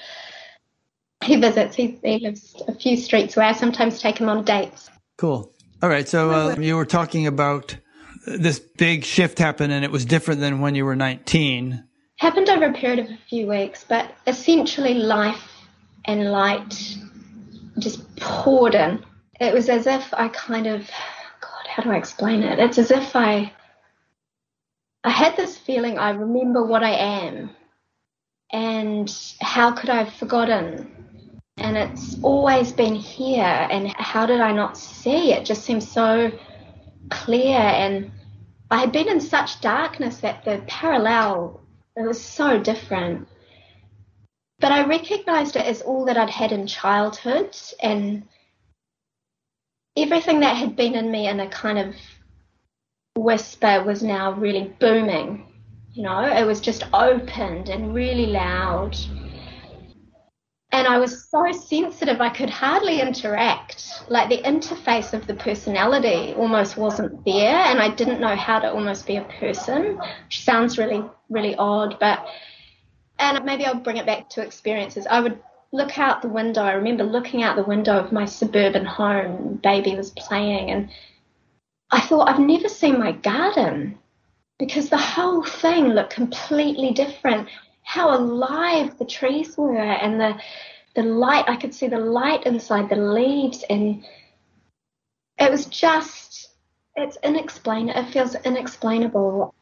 he 1.27 1.35
visits. 1.35 1.75
He, 1.75 1.99
he 2.03 2.19
lives 2.19 2.55
a 2.67 2.73
few 2.73 2.97
streets 2.97 3.35
away. 3.37 3.47
I 3.47 3.51
sometimes 3.53 4.01
take 4.01 4.19
him 4.19 4.29
on 4.29 4.43
dates. 4.43 4.89
Cool. 5.17 5.53
All 5.81 5.89
right. 5.89 6.07
So 6.07 6.31
uh, 6.31 6.55
you 6.59 6.75
were 6.75 6.85
talking 6.85 7.27
about 7.27 7.77
this 8.25 8.59
big 8.59 9.03
shift 9.03 9.39
happened, 9.39 9.73
and 9.73 9.85
it 9.85 9.91
was 9.91 10.05
different 10.05 10.41
than 10.41 10.59
when 10.59 10.75
you 10.75 10.85
were 10.85 10.95
19. 10.95 11.83
Happened 12.17 12.49
over 12.49 12.65
a 12.65 12.73
period 12.73 12.99
of 12.99 13.05
a 13.11 13.17
few 13.29 13.47
weeks, 13.47 13.85
but 13.87 14.15
essentially 14.25 14.95
life 14.95 15.51
and 16.05 16.31
light 16.31 16.97
just 17.79 18.15
poured 18.17 18.73
in. 18.73 19.03
It 19.39 19.53
was 19.53 19.69
as 19.69 19.85
if 19.85 20.13
I 20.13 20.29
kind 20.29 20.65
of, 20.65 20.81
God, 21.41 21.67
how 21.67 21.83
do 21.83 21.91
I 21.91 21.97
explain 21.97 22.41
it? 22.41 22.57
It's 22.57 22.79
as 22.79 22.89
if 22.89 23.15
I, 23.15 23.53
I 25.03 25.11
had 25.11 25.37
this 25.37 25.57
feeling. 25.57 25.99
I 25.99 26.09
remember 26.09 26.65
what 26.65 26.83
I 26.83 26.93
am, 26.93 27.51
and 28.51 29.15
how 29.39 29.71
could 29.71 29.91
I 29.91 30.03
have 30.03 30.13
forgotten? 30.13 31.06
And 31.57 31.77
it's 31.77 32.17
always 32.23 32.71
been 32.71 32.95
here 32.95 33.67
and 33.71 33.87
how 33.89 34.25
did 34.25 34.41
i 34.41 34.51
not 34.51 34.77
see 34.77 35.33
it 35.33 35.45
just 35.45 35.63
seems 35.63 35.89
so 35.89 36.31
clear 37.09 37.57
and 37.57 38.11
i 38.71 38.77
had 38.79 38.91
been 38.91 39.09
in 39.09 39.19
such 39.21 39.61
darkness 39.61 40.17
that 40.17 40.43
the 40.45 40.61
parallel 40.67 41.61
it 41.95 42.03
was 42.05 42.21
so 42.21 42.59
different 42.59 43.27
But 44.59 44.71
I 44.71 44.85
recognized 44.85 45.55
it 45.55 45.65
as 45.65 45.81
all 45.83 46.05
that 46.05 46.17
I'd 46.17 46.29
had 46.31 46.51
in 46.51 46.65
childhood 46.65 47.55
and 47.81 48.23
everything 49.95 50.39
that 50.39 50.55
had 50.57 50.75
been 50.75 50.95
in 50.95 51.11
me 51.11 51.27
in 51.27 51.39
a 51.39 51.49
kind 51.49 51.77
of 51.77 51.95
whisper 53.15 53.83
was 53.83 54.01
now 54.01 54.31
really 54.33 54.73
booming. 54.79 55.45
You 55.93 56.03
know, 56.03 56.21
it 56.25 56.45
was 56.45 56.59
just 56.59 56.83
opened 56.93 57.69
and 57.69 57.93
really 57.93 58.27
loud. 58.27 58.97
And 60.77 60.85
I 60.85 60.99
was 60.99 61.27
so 61.27 61.51
sensitive, 61.51 62.21
I 62.21 62.29
could 62.29 62.51
hardly 62.51 63.01
interact. 63.01 64.03
Like 64.09 64.29
the 64.29 64.43
interface 64.43 65.11
of 65.11 65.25
the 65.25 65.33
personality 65.33 66.35
almost 66.35 66.77
wasn't 66.77 67.25
there, 67.25 67.55
and 67.55 67.81
I 67.81 67.89
didn't 67.89 68.21
know 68.21 68.35
how 68.35 68.59
to 68.59 68.71
almost 68.71 69.07
be 69.07 69.15
a 69.15 69.23
person, 69.23 69.97
which 69.97 70.43
sounds 70.43 70.77
really, 70.77 71.03
really 71.29 71.55
odd. 71.55 71.97
But, 71.99 72.27
and 73.17 73.43
maybe 73.43 73.65
I'll 73.65 73.79
bring 73.79 73.97
it 73.97 74.05
back 74.05 74.29
to 74.29 74.43
experiences. 74.43 75.07
I 75.07 75.19
would 75.19 75.39
look 75.71 75.97
out 75.97 76.21
the 76.21 76.27
window. 76.27 76.61
I 76.61 76.73
remember 76.73 77.03
looking 77.03 77.41
out 77.41 77.55
the 77.55 77.63
window 77.63 77.97
of 77.97 78.11
my 78.11 78.25
suburban 78.25 78.85
home, 78.85 79.59
baby 79.63 79.95
was 79.95 80.11
playing, 80.11 80.69
and 80.69 80.91
I 81.89 82.01
thought, 82.01 82.29
I've 82.29 82.39
never 82.39 82.69
seen 82.69 82.99
my 82.99 83.13
garden 83.13 83.97
because 84.59 84.89
the 84.89 84.97
whole 84.97 85.43
thing 85.43 85.87
looked 85.87 86.13
completely 86.13 86.91
different. 86.91 87.49
How 87.87 88.13
alive 88.13 88.97
the 88.99 89.05
trees 89.05 89.57
were 89.57 89.77
and 89.77 90.19
the 90.19 90.37
the 90.93 91.03
light 91.03 91.45
I 91.47 91.55
could 91.55 91.73
see 91.73 91.87
the 91.87 91.99
light 91.99 92.45
inside 92.45 92.89
the 92.89 92.97
leaves 92.97 93.63
and 93.69 94.03
it 95.39 95.49
was 95.49 95.67
just 95.67 96.49
it's 96.97 97.17
inexplainable 97.23 97.97
it 97.97 98.11
feels 98.11 98.35
inexplainable. 98.35 99.55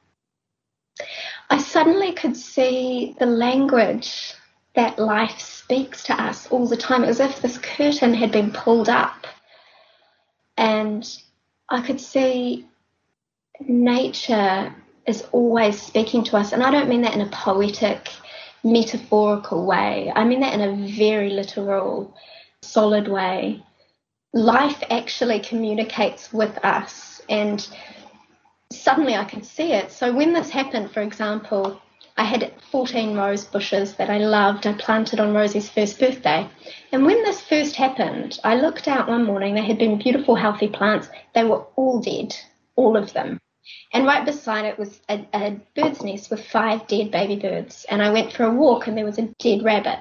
I 1.51 1.59
suddenly 1.59 2.13
could 2.13 2.35
see 2.35 3.15
the 3.19 3.27
language 3.27 4.33
that 4.73 4.97
life 4.97 5.39
speaks 5.39 6.01
to 6.05 6.19
us 6.19 6.47
all 6.47 6.67
the 6.67 6.77
time, 6.77 7.03
as 7.03 7.19
if 7.19 7.41
this 7.41 7.59
curtain 7.59 8.15
had 8.15 8.31
been 8.31 8.51
pulled 8.51 8.89
up. 8.89 9.27
And 10.57 11.07
I 11.69 11.81
could 11.81 12.01
see 12.01 12.65
nature 13.59 14.73
is 15.07 15.23
always 15.31 15.81
speaking 15.81 16.23
to 16.25 16.37
us. 16.37 16.51
And 16.51 16.63
I 16.63 16.71
don't 16.71 16.89
mean 16.89 17.01
that 17.01 17.13
in 17.13 17.21
a 17.21 17.29
poetic, 17.29 18.09
metaphorical 18.63 19.65
way, 19.65 20.11
I 20.15 20.23
mean 20.23 20.39
that 20.41 20.53
in 20.53 20.61
a 20.61 20.87
very 20.95 21.29
literal, 21.29 22.15
solid 22.61 23.07
way. 23.07 23.63
Life 24.33 24.83
actually 24.89 25.39
communicates 25.39 26.33
with 26.33 26.57
us. 26.63 27.21
And 27.29 27.65
suddenly 28.71 29.15
I 29.15 29.25
could 29.25 29.45
see 29.45 29.71
it. 29.71 29.91
So 29.91 30.13
when 30.13 30.33
this 30.33 30.49
happened, 30.49 30.91
for 30.91 31.01
example, 31.01 31.81
I 32.17 32.23
had 32.23 32.53
14 32.71 33.17
rose 33.17 33.43
bushes 33.45 33.95
that 33.95 34.09
I 34.09 34.19
loved. 34.19 34.65
I 34.65 34.73
planted 34.73 35.19
on 35.19 35.33
Rosie's 35.33 35.69
first 35.69 35.99
birthday. 35.99 36.49
And 36.91 37.05
when 37.05 37.21
this 37.23 37.41
first 37.41 37.75
happened, 37.75 38.39
I 38.43 38.55
looked 38.55 38.87
out 38.87 39.09
one 39.09 39.25
morning. 39.25 39.55
They 39.55 39.65
had 39.65 39.77
been 39.77 39.97
beautiful, 39.97 40.35
healthy 40.35 40.69
plants. 40.69 41.09
They 41.33 41.43
were 41.43 41.65
all 41.75 41.99
dead, 41.99 42.35
all 42.77 42.95
of 42.95 43.11
them. 43.11 43.39
And 43.93 44.05
right 44.05 44.25
beside 44.25 44.65
it 44.65 44.77
was 44.77 44.99
a, 45.09 45.25
a 45.33 45.59
bird's 45.75 46.03
nest 46.03 46.29
with 46.29 46.45
five 46.45 46.87
dead 46.87 47.11
baby 47.11 47.35
birds. 47.37 47.85
And 47.89 48.01
I 48.01 48.11
went 48.11 48.33
for 48.33 48.43
a 48.43 48.53
walk 48.53 48.87
and 48.87 48.97
there 48.97 49.05
was 49.05 49.17
a 49.17 49.29
dead 49.39 49.63
rabbit. 49.63 49.99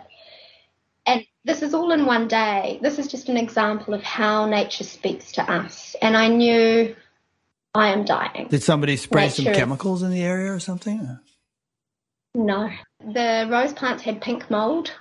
And 1.07 1.25
this 1.45 1.63
is 1.63 1.75
all 1.75 1.93
in 1.93 2.07
one 2.07 2.29
day. 2.29 2.79
This 2.83 2.99
is 2.99 3.07
just 3.07 3.29
an 3.29 3.37
example 3.37 3.95
of 3.95 4.03
how 4.03 4.47
nature 4.47 4.85
speaks 4.85 5.33
to 5.33 5.51
us. 5.51 5.95
And 6.01 6.17
I 6.17 6.29
knew 6.29 6.95
I 7.75 7.89
am 7.89 8.05
dying. 8.05 8.49
Did 8.49 8.63
somebody 8.63 8.97
spray 8.97 9.25
nature 9.25 9.43
some 9.43 9.55
chemicals 9.55 10.03
in 10.03 10.11
the 10.11 10.23
area 10.23 10.53
or 10.53 10.61
something? 10.61 11.19
No. 12.35 12.71
The 13.01 13.49
rose 13.51 13.73
plants 13.73 14.03
had 14.03 14.21
pink 14.21 14.51
mold 14.51 14.93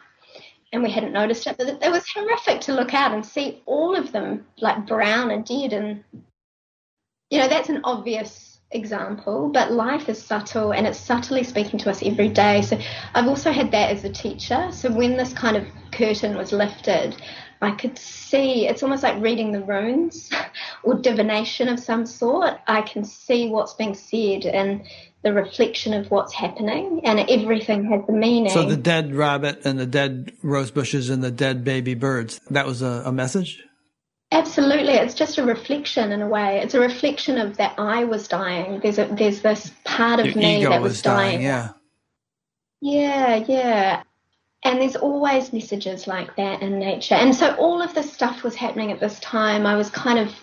and 0.71 0.81
we 0.81 0.89
hadn't 0.89 1.13
noticed 1.13 1.45
it, 1.47 1.57
but 1.57 1.67
it 1.67 1.91
was 1.91 2.03
horrific 2.09 2.61
to 2.61 2.73
look 2.73 2.93
out 2.93 3.13
and 3.13 3.25
see 3.25 3.61
all 3.65 3.95
of 3.95 4.11
them 4.11 4.45
like 4.57 4.87
brown 4.87 5.29
and 5.29 5.45
dead. 5.45 5.71
And, 5.71 6.03
you 7.29 7.39
know, 7.39 7.47
that's 7.47 7.69
an 7.69 7.81
obvious 7.83 8.52
example, 8.73 9.49
but 9.49 9.71
life 9.71 10.09
is 10.09 10.21
subtle 10.21 10.73
and 10.73 10.85
it's 10.85 10.99
subtly 10.99 11.43
speaking 11.43 11.79
to 11.79 11.89
us 11.89 12.03
every 12.03 12.29
day. 12.29 12.61
So 12.61 12.77
I've 13.13 13.27
also 13.27 13.51
had 13.51 13.71
that 13.71 13.91
as 13.91 14.03
a 14.03 14.09
teacher. 14.09 14.69
So 14.71 14.91
when 14.91 15.17
this 15.17 15.33
kind 15.33 15.55
of 15.55 15.65
curtain 15.91 16.35
was 16.35 16.51
lifted, 16.51 17.15
I 17.61 17.71
could 17.71 17.97
see 17.97 18.67
it's 18.67 18.83
almost 18.83 19.03
like 19.03 19.21
reading 19.21 19.51
the 19.51 19.61
runes 19.61 20.29
or 20.83 20.95
divination 20.95 21.69
of 21.69 21.79
some 21.79 22.05
sort. 22.05 22.59
I 22.67 22.81
can 22.81 23.05
see 23.05 23.49
what's 23.49 23.73
being 23.73 23.95
said 23.95 24.45
and 24.45 24.83
the 25.23 25.33
reflection 25.33 25.93
of 25.93 26.11
what's 26.11 26.33
happening, 26.33 26.99
and 27.05 27.17
everything 27.29 27.85
has 27.85 28.05
the 28.05 28.11
meaning. 28.11 28.51
So 28.51 28.65
the 28.65 28.75
dead 28.75 29.15
rabbit 29.15 29.65
and 29.65 29.79
the 29.79 29.85
dead 29.85 30.33
rose 30.43 30.69
bushes 30.69 31.09
and 31.09 31.23
the 31.23 31.31
dead 31.31 31.63
baby 31.63 31.93
birds, 31.93 32.41
that 32.49 32.65
was 32.65 32.81
a, 32.81 33.03
a 33.05 33.11
message? 33.13 33.63
Absolutely. 34.33 34.93
It's 34.93 35.13
just 35.13 35.37
a 35.37 35.43
reflection 35.43 36.11
in 36.11 36.21
a 36.21 36.27
way. 36.27 36.59
It's 36.59 36.73
a 36.73 36.79
reflection 36.79 37.37
of 37.37 37.57
that 37.57 37.75
I 37.77 38.03
was 38.03 38.27
dying. 38.27 38.79
There's 38.81 38.97
a, 38.97 39.05
there's 39.05 39.41
this 39.41 39.71
part 39.85 40.19
of 40.19 40.25
Your 40.25 40.35
me 40.35 40.65
that 40.65 40.81
was, 40.81 41.01
dying. 41.01 41.41
dying. 41.41 41.41
Yeah. 41.41 41.69
Yeah, 42.81 43.35
yeah. 43.47 44.03
And 44.63 44.81
there's 44.81 44.95
always 44.95 45.53
messages 45.53 46.07
like 46.07 46.35
that 46.37 46.61
in 46.61 46.79
nature. 46.79 47.15
And 47.15 47.35
so 47.35 47.53
all 47.55 47.81
of 47.81 47.93
this 47.93 48.11
stuff 48.11 48.43
was 48.43 48.55
happening 48.55 48.91
at 48.91 48.99
this 48.99 49.19
time. 49.19 49.65
I 49.65 49.75
was 49.75 49.89
kind 49.89 50.19
of 50.19 50.33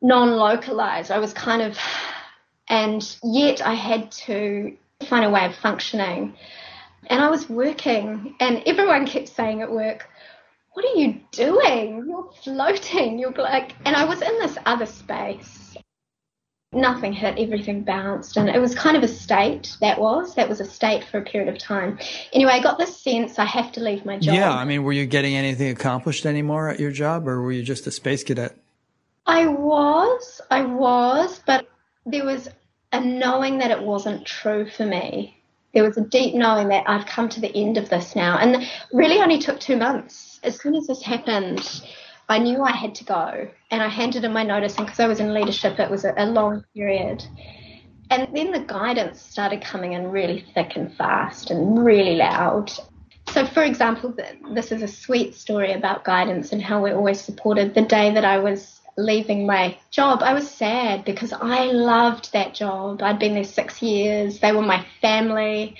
non 0.00 0.32
localized. 0.32 1.10
I 1.10 1.18
was 1.18 1.32
kind 1.32 1.62
of 1.62 1.78
and 2.68 3.16
yet 3.22 3.64
I 3.64 3.74
had 3.74 4.10
to 4.12 4.76
find 5.08 5.24
a 5.24 5.30
way 5.30 5.44
of 5.44 5.54
functioning. 5.54 6.34
And 7.08 7.22
I 7.22 7.30
was 7.30 7.48
working, 7.48 8.34
and 8.40 8.62
everyone 8.66 9.06
kept 9.06 9.28
saying 9.28 9.62
at 9.62 9.70
work, 9.70 10.08
What 10.76 10.84
are 10.84 11.00
you 11.00 11.20
doing? 11.30 12.04
You're 12.06 12.30
floating. 12.44 13.18
You're 13.18 13.32
like, 13.32 13.72
and 13.86 13.96
I 13.96 14.04
was 14.04 14.20
in 14.20 14.38
this 14.40 14.58
other 14.66 14.84
space. 14.84 15.74
Nothing 16.70 17.14
hit, 17.14 17.38
everything 17.38 17.80
bounced. 17.80 18.36
And 18.36 18.50
it 18.50 18.60
was 18.60 18.74
kind 18.74 18.94
of 18.94 19.02
a 19.02 19.08
state 19.08 19.74
that 19.80 19.98
was. 19.98 20.34
That 20.34 20.50
was 20.50 20.60
a 20.60 20.66
state 20.66 21.04
for 21.04 21.16
a 21.16 21.24
period 21.24 21.48
of 21.48 21.58
time. 21.58 21.98
Anyway, 22.34 22.50
I 22.52 22.60
got 22.60 22.76
this 22.76 22.94
sense 22.94 23.38
I 23.38 23.46
have 23.46 23.72
to 23.72 23.80
leave 23.80 24.04
my 24.04 24.18
job. 24.18 24.34
Yeah. 24.34 24.52
I 24.52 24.66
mean, 24.66 24.82
were 24.82 24.92
you 24.92 25.06
getting 25.06 25.34
anything 25.34 25.70
accomplished 25.70 26.26
anymore 26.26 26.68
at 26.68 26.78
your 26.78 26.90
job, 26.90 27.26
or 27.26 27.40
were 27.40 27.52
you 27.52 27.62
just 27.62 27.86
a 27.86 27.90
space 27.90 28.22
cadet? 28.22 28.54
I 29.24 29.46
was. 29.46 30.42
I 30.50 30.60
was. 30.60 31.40
But 31.46 31.70
there 32.04 32.26
was 32.26 32.50
a 32.92 33.00
knowing 33.00 33.60
that 33.60 33.70
it 33.70 33.80
wasn't 33.80 34.26
true 34.26 34.68
for 34.68 34.84
me. 34.84 35.42
There 35.72 35.84
was 35.84 35.96
a 35.96 36.02
deep 36.02 36.34
knowing 36.34 36.68
that 36.68 36.84
I've 36.86 37.06
come 37.06 37.30
to 37.30 37.40
the 37.40 37.56
end 37.56 37.78
of 37.78 37.88
this 37.88 38.14
now. 38.14 38.36
And 38.36 38.68
really 38.92 39.22
only 39.22 39.38
took 39.38 39.58
two 39.58 39.78
months. 39.78 40.35
As 40.46 40.60
soon 40.60 40.76
as 40.76 40.86
this 40.86 41.02
happened, 41.02 41.82
I 42.28 42.38
knew 42.38 42.62
I 42.62 42.70
had 42.70 42.94
to 42.96 43.04
go. 43.04 43.48
And 43.70 43.82
I 43.82 43.88
handed 43.88 44.24
in 44.24 44.32
my 44.32 44.44
notice. 44.44 44.76
And 44.76 44.86
because 44.86 45.00
I 45.00 45.08
was 45.08 45.20
in 45.20 45.34
leadership, 45.34 45.78
it 45.78 45.90
was 45.90 46.04
a, 46.04 46.14
a 46.16 46.26
long 46.26 46.64
period. 46.72 47.24
And 48.10 48.28
then 48.32 48.52
the 48.52 48.60
guidance 48.60 49.20
started 49.20 49.60
coming 49.60 49.92
in 49.94 50.12
really 50.12 50.44
thick 50.54 50.76
and 50.76 50.94
fast 50.94 51.50
and 51.50 51.84
really 51.84 52.14
loud. 52.14 52.72
So, 53.28 53.44
for 53.44 53.64
example, 53.64 54.14
this 54.52 54.70
is 54.70 54.82
a 54.82 54.88
sweet 54.88 55.34
story 55.34 55.72
about 55.72 56.04
guidance 56.04 56.52
and 56.52 56.62
how 56.62 56.80
we're 56.80 56.94
always 56.94 57.20
supported. 57.20 57.74
The 57.74 57.82
day 57.82 58.14
that 58.14 58.24
I 58.24 58.38
was 58.38 58.80
leaving 58.96 59.46
my 59.46 59.76
job, 59.90 60.22
I 60.22 60.32
was 60.32 60.48
sad 60.48 61.04
because 61.04 61.32
I 61.32 61.64
loved 61.64 62.32
that 62.32 62.54
job. 62.54 63.02
I'd 63.02 63.18
been 63.18 63.34
there 63.34 63.44
six 63.44 63.82
years. 63.82 64.38
They 64.38 64.52
were 64.52 64.62
my 64.62 64.86
family. 65.00 65.76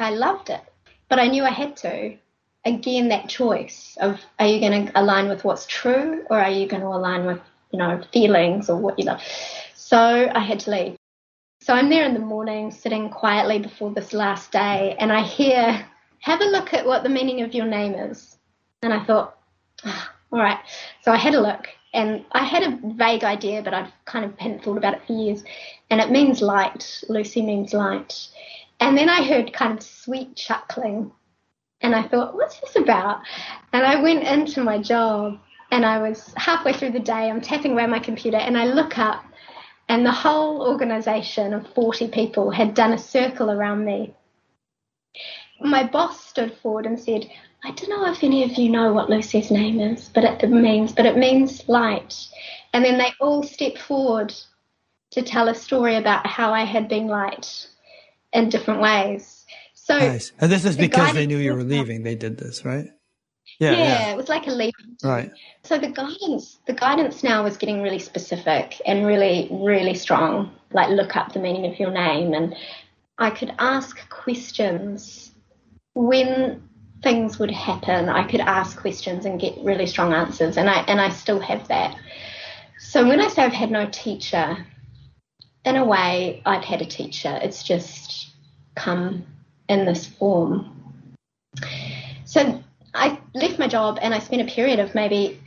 I 0.00 0.10
loved 0.10 0.50
it. 0.50 0.62
But 1.08 1.20
I 1.20 1.28
knew 1.28 1.44
I 1.44 1.50
had 1.50 1.76
to. 1.78 2.16
Again, 2.64 3.08
that 3.08 3.28
choice 3.28 3.96
of 4.00 4.20
are 4.38 4.46
you 4.46 4.60
going 4.60 4.86
to 4.86 5.00
align 5.00 5.28
with 5.28 5.44
what's 5.44 5.66
true 5.66 6.24
or 6.28 6.38
are 6.38 6.50
you 6.50 6.66
going 6.66 6.82
to 6.82 6.88
align 6.88 7.24
with, 7.24 7.40
you 7.70 7.78
know, 7.78 8.02
feelings 8.12 8.68
or 8.68 8.76
what 8.76 8.98
you 8.98 9.06
love? 9.06 9.22
So 9.74 9.98
I 9.98 10.40
had 10.40 10.60
to 10.60 10.70
leave. 10.70 10.96
So 11.62 11.74
I'm 11.74 11.90
there 11.90 12.04
in 12.04 12.14
the 12.14 12.20
morning, 12.20 12.70
sitting 12.70 13.10
quietly 13.10 13.58
before 13.58 13.90
this 13.90 14.12
last 14.14 14.50
day, 14.50 14.96
and 14.98 15.12
I 15.12 15.22
hear, 15.22 15.86
have 16.20 16.40
a 16.40 16.46
look 16.46 16.72
at 16.72 16.86
what 16.86 17.02
the 17.02 17.10
meaning 17.10 17.42
of 17.42 17.54
your 17.54 17.66
name 17.66 17.94
is. 17.94 18.38
And 18.82 18.94
I 18.94 19.04
thought, 19.04 19.36
oh, 19.84 20.08
all 20.32 20.38
right. 20.38 20.58
So 21.02 21.12
I 21.12 21.16
had 21.16 21.34
a 21.34 21.40
look 21.40 21.66
and 21.92 22.24
I 22.32 22.44
had 22.44 22.62
a 22.62 22.78
vague 22.94 23.24
idea, 23.24 23.62
but 23.62 23.74
I've 23.74 23.92
kind 24.04 24.24
of 24.24 24.38
hadn't 24.38 24.64
thought 24.64 24.78
about 24.78 24.94
it 24.94 25.06
for 25.06 25.12
years. 25.12 25.44
And 25.90 26.00
it 26.00 26.10
means 26.10 26.40
light. 26.40 27.02
Lucy 27.08 27.42
means 27.42 27.74
light. 27.74 28.28
And 28.78 28.96
then 28.96 29.08
I 29.08 29.22
heard 29.22 29.52
kind 29.52 29.76
of 29.76 29.82
sweet 29.82 30.36
chuckling. 30.36 31.12
And 31.82 31.94
I 31.94 32.02
thought, 32.02 32.34
what's 32.34 32.60
this 32.60 32.76
about? 32.76 33.20
And 33.72 33.84
I 33.84 34.02
went 34.02 34.24
into 34.24 34.62
my 34.62 34.78
job 34.78 35.38
and 35.70 35.86
I 35.86 35.98
was 35.98 36.32
halfway 36.36 36.72
through 36.72 36.92
the 36.92 37.00
day, 37.00 37.30
I'm 37.30 37.40
tapping 37.40 37.72
away 37.72 37.86
my 37.86 38.00
computer 38.00 38.36
and 38.36 38.58
I 38.58 38.66
look 38.66 38.98
up 38.98 39.24
and 39.88 40.06
the 40.06 40.12
whole 40.12 40.62
organization 40.62 41.52
of 41.52 41.66
40 41.74 42.08
people 42.08 42.52
had 42.52 42.74
done 42.74 42.92
a 42.92 42.98
circle 42.98 43.50
around 43.50 43.84
me. 43.84 44.14
My 45.60 45.84
boss 45.84 46.24
stood 46.24 46.54
forward 46.58 46.86
and 46.86 46.98
said, 46.98 47.28
I 47.64 47.72
don't 47.72 47.90
know 47.90 48.10
if 48.10 48.22
any 48.22 48.44
of 48.44 48.52
you 48.52 48.70
know 48.70 48.92
what 48.92 49.10
Lucy's 49.10 49.50
name 49.50 49.80
is, 49.80 50.08
but 50.08 50.22
it, 50.22 50.48
means, 50.48 50.92
but 50.92 51.06
it 51.06 51.16
means 51.16 51.68
light. 51.68 52.14
And 52.72 52.84
then 52.84 52.98
they 52.98 53.12
all 53.20 53.42
step 53.42 53.76
forward 53.76 54.32
to 55.10 55.22
tell 55.22 55.48
a 55.48 55.54
story 55.54 55.96
about 55.96 56.24
how 56.24 56.54
I 56.54 56.62
had 56.62 56.88
been 56.88 57.08
light 57.08 57.66
in 58.32 58.48
different 58.48 58.80
ways. 58.80 59.39
So 59.90 59.98
nice. 59.98 60.30
And 60.38 60.52
this 60.52 60.64
is 60.64 60.76
because 60.76 61.14
they 61.14 61.26
knew 61.26 61.38
you 61.38 61.52
were 61.52 61.64
leaving. 61.64 62.04
They 62.04 62.14
did 62.14 62.38
this, 62.38 62.64
right? 62.64 62.86
yeah, 63.58 63.72
Yeah. 63.72 63.78
Yeah. 63.78 64.12
it 64.12 64.16
was 64.16 64.28
like 64.28 64.46
a 64.46 64.52
leap. 64.52 64.74
Right. 65.02 65.32
So 65.64 65.78
the 65.78 65.88
guidance, 65.88 66.60
the 66.68 66.74
guidance 66.74 67.24
now 67.24 67.42
was 67.42 67.56
getting 67.56 67.82
really 67.82 67.98
specific 67.98 68.80
and 68.86 69.04
really, 69.04 69.48
really 69.50 69.94
strong. 69.94 70.52
Like 70.72 70.90
look 70.90 71.16
up 71.16 71.32
the 71.32 71.40
meaning 71.40 71.66
of 71.66 71.80
your 71.80 71.90
name, 71.90 72.34
and 72.34 72.54
I 73.18 73.30
could 73.30 73.52
ask 73.58 74.08
questions 74.10 75.32
when 75.94 76.62
things 77.02 77.40
would 77.40 77.50
happen. 77.50 78.08
I 78.08 78.22
could 78.28 78.42
ask 78.42 78.78
questions 78.78 79.24
and 79.24 79.40
get 79.40 79.58
really 79.58 79.86
strong 79.86 80.12
answers, 80.12 80.56
and 80.56 80.70
I 80.70 80.82
and 80.82 81.00
I 81.00 81.08
still 81.10 81.40
have 81.40 81.66
that. 81.66 81.96
So 82.78 83.08
when 83.08 83.20
I 83.20 83.26
say 83.26 83.42
I've 83.42 83.52
had 83.52 83.72
no 83.72 83.88
teacher, 83.90 84.64
in 85.64 85.74
a 85.74 85.84
way 85.84 86.42
I've 86.46 86.64
had 86.64 86.80
a 86.80 86.86
teacher. 86.86 87.36
It's 87.42 87.64
just 87.64 88.30
come 88.76 89.26
in 89.70 89.86
this 89.86 90.04
form. 90.04 90.94
So 92.24 92.62
I 92.92 93.18
left 93.34 93.58
my 93.58 93.68
job 93.68 93.98
and 94.02 94.12
I 94.12 94.18
spent 94.18 94.42
a 94.42 94.52
period 94.52 94.80
of 94.80 94.94
maybe 94.94 95.40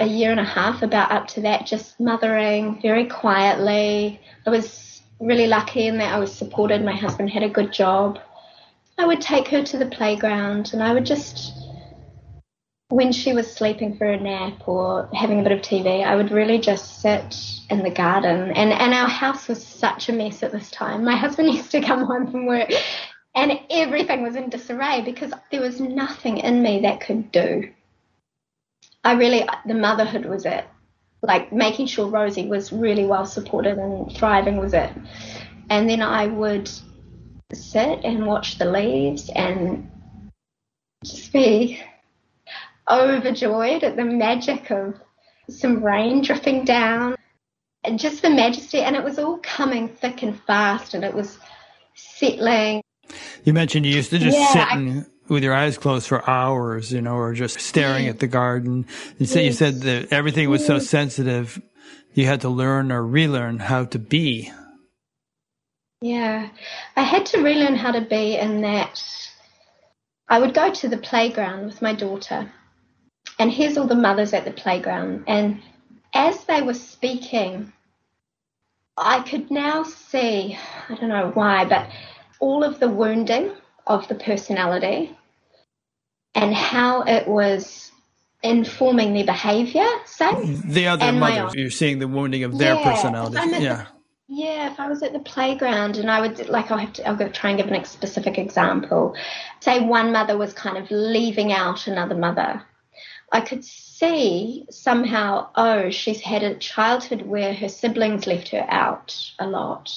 a 0.00 0.06
year 0.06 0.30
and 0.32 0.40
a 0.40 0.44
half, 0.44 0.82
about 0.82 1.12
up 1.12 1.28
to 1.28 1.42
that, 1.42 1.64
just 1.66 1.98
mothering 2.00 2.80
very 2.82 3.06
quietly. 3.06 4.20
I 4.46 4.50
was 4.50 5.00
really 5.20 5.46
lucky 5.46 5.86
in 5.86 5.98
that 5.98 6.12
I 6.12 6.18
was 6.18 6.34
supported. 6.34 6.84
My 6.84 6.96
husband 6.96 7.30
had 7.30 7.44
a 7.44 7.48
good 7.48 7.72
job. 7.72 8.18
I 8.98 9.06
would 9.06 9.20
take 9.20 9.48
her 9.48 9.62
to 9.62 9.78
the 9.78 9.86
playground 9.86 10.70
and 10.72 10.82
I 10.82 10.92
would 10.92 11.06
just, 11.06 11.52
when 12.88 13.12
she 13.12 13.32
was 13.32 13.50
sleeping 13.50 13.96
for 13.96 14.06
a 14.06 14.18
nap 14.18 14.66
or 14.66 15.08
having 15.14 15.38
a 15.38 15.42
bit 15.44 15.52
of 15.52 15.60
TV, 15.60 16.04
I 16.04 16.16
would 16.16 16.32
really 16.32 16.58
just 16.58 17.00
sit 17.00 17.36
in 17.70 17.84
the 17.84 17.90
garden. 17.90 18.50
And, 18.50 18.72
and 18.72 18.92
our 18.92 19.08
house 19.08 19.46
was 19.46 19.64
such 19.64 20.08
a 20.08 20.12
mess 20.12 20.42
at 20.42 20.50
this 20.50 20.70
time. 20.70 21.04
My 21.04 21.16
husband 21.16 21.48
used 21.54 21.70
to 21.70 21.80
come 21.80 22.04
home 22.04 22.30
from 22.30 22.46
work 22.46 22.70
and 23.34 23.52
everything 23.70 24.22
was 24.22 24.36
in 24.36 24.50
disarray 24.50 25.02
because 25.02 25.32
there 25.50 25.62
was 25.62 25.80
nothing 25.80 26.38
in 26.38 26.62
me 26.62 26.80
that 26.82 27.00
could 27.00 27.32
do. 27.32 27.70
I 29.04 29.14
really, 29.14 29.48
the 29.66 29.74
motherhood 29.74 30.26
was 30.26 30.44
it. 30.44 30.66
Like 31.22 31.52
making 31.52 31.86
sure 31.86 32.08
Rosie 32.08 32.48
was 32.48 32.72
really 32.72 33.06
well 33.06 33.24
supported 33.24 33.78
and 33.78 34.14
thriving 34.16 34.58
was 34.58 34.74
it. 34.74 34.90
And 35.70 35.88
then 35.88 36.02
I 36.02 36.26
would 36.26 36.70
sit 37.52 38.04
and 38.04 38.26
watch 38.26 38.58
the 38.58 38.70
leaves 38.70 39.30
and 39.34 39.90
just 41.04 41.32
be 41.32 41.80
overjoyed 42.90 43.82
at 43.84 43.96
the 43.96 44.04
magic 44.04 44.70
of 44.70 45.00
some 45.48 45.82
rain 45.82 46.22
dripping 46.22 46.64
down 46.64 47.16
and 47.84 47.98
just 47.98 48.20
the 48.22 48.30
majesty. 48.30 48.80
And 48.80 48.94
it 48.94 49.04
was 49.04 49.18
all 49.18 49.38
coming 49.38 49.88
thick 49.88 50.22
and 50.22 50.38
fast 50.42 50.94
and 50.94 51.04
it 51.04 51.14
was 51.14 51.38
settling 51.94 52.82
You 53.44 53.52
mentioned 53.52 53.86
you 53.86 53.94
used 53.94 54.10
to 54.10 54.18
just 54.18 54.38
Yeah, 54.38 54.52
sit 54.52 54.72
I- 54.72 54.76
and, 54.76 55.06
with 55.28 55.42
your 55.44 55.54
eyes 55.54 55.78
closed 55.78 56.08
for 56.08 56.28
hours, 56.28 56.92
you 56.92 57.00
know, 57.00 57.14
or 57.14 57.32
just 57.32 57.60
staring 57.60 58.08
at 58.08 58.18
the 58.18 58.26
garden. 58.26 58.86
You 59.18 59.26
said 59.26 59.44
you 59.44 59.52
said 59.52 59.80
that 59.82 60.12
everything 60.12 60.50
was 60.50 60.66
so 60.66 60.78
sensitive, 60.78 61.60
you 62.12 62.26
had 62.26 62.42
to 62.42 62.48
learn 62.48 62.92
or 62.92 63.04
relearn 63.06 63.58
how 63.58 63.84
to 63.86 63.98
be. 63.98 64.52
Yeah, 66.00 66.48
I 66.96 67.02
had 67.02 67.26
to 67.26 67.42
relearn 67.42 67.76
how 67.76 67.92
to 67.92 68.00
be 68.00 68.36
in 68.36 68.62
that 68.62 69.00
I 70.28 70.38
would 70.40 70.54
go 70.54 70.72
to 70.72 70.88
the 70.88 70.98
playground 70.98 71.66
with 71.66 71.80
my 71.80 71.94
daughter, 71.94 72.50
and 73.38 73.50
here's 73.50 73.78
all 73.78 73.86
the 73.86 73.94
mothers 73.94 74.32
at 74.32 74.44
the 74.44 74.50
playground. 74.50 75.24
And 75.28 75.62
as 76.12 76.44
they 76.44 76.60
were 76.62 76.74
speaking, 76.74 77.72
I 78.96 79.20
could 79.20 79.50
now 79.50 79.84
see, 79.84 80.58
I 80.88 80.94
don't 80.96 81.08
know 81.08 81.30
why, 81.32 81.64
but 81.64 81.88
all 82.42 82.64
of 82.64 82.80
the 82.80 82.88
wounding 82.88 83.52
of 83.86 84.06
the 84.08 84.16
personality 84.16 85.16
and 86.34 86.52
how 86.52 87.02
it 87.02 87.26
was 87.28 87.92
informing 88.42 89.14
their 89.14 89.24
behavior, 89.24 89.86
say. 90.04 90.56
The 90.64 90.88
other 90.88 91.04
And 91.04 91.20
my 91.20 91.38
mothers, 91.38 91.54
you're 91.54 91.70
seeing 91.70 92.00
the 92.00 92.08
wounding 92.08 92.42
of 92.42 92.58
their 92.58 92.74
Yeah, 92.74 92.92
personality. 92.92 93.38
I'm 93.38 93.52
the- 93.52 93.62
Yeah. 93.62 93.86
Yeah, 94.26 94.72
if 94.72 94.80
I 94.80 94.88
was 94.88 95.02
at 95.02 95.12
the 95.12 95.18
playground 95.20 95.98
and 95.98 96.10
I 96.10 96.20
would 96.22 96.48
like 96.48 96.70
I'll 96.70 96.78
have 96.78 96.94
to 96.94 97.06
I'll 97.06 97.16
go 97.16 97.28
try 97.28 97.50
and 97.50 97.58
give 97.58 97.68
an 97.68 97.74
ex- 97.76 97.90
specific 97.90 98.38
example. 98.38 99.14
Say 99.60 99.80
one 99.80 100.10
mother 100.10 100.36
was 100.38 100.52
kind 100.54 100.78
of 100.78 100.90
leaving 100.90 101.52
out 101.52 101.86
another 101.86 102.14
mother. 102.16 102.62
I 103.30 103.40
could 103.42 103.62
see 103.64 104.66
somehow, 104.70 105.48
oh, 105.54 105.90
she's 105.90 106.22
had 106.22 106.42
a 106.42 106.54
childhood 106.56 107.22
where 107.22 107.52
her 107.54 107.68
siblings 107.68 108.26
left 108.26 108.48
her 108.48 108.66
out 108.68 109.14
a 109.38 109.46
lot. 109.46 109.92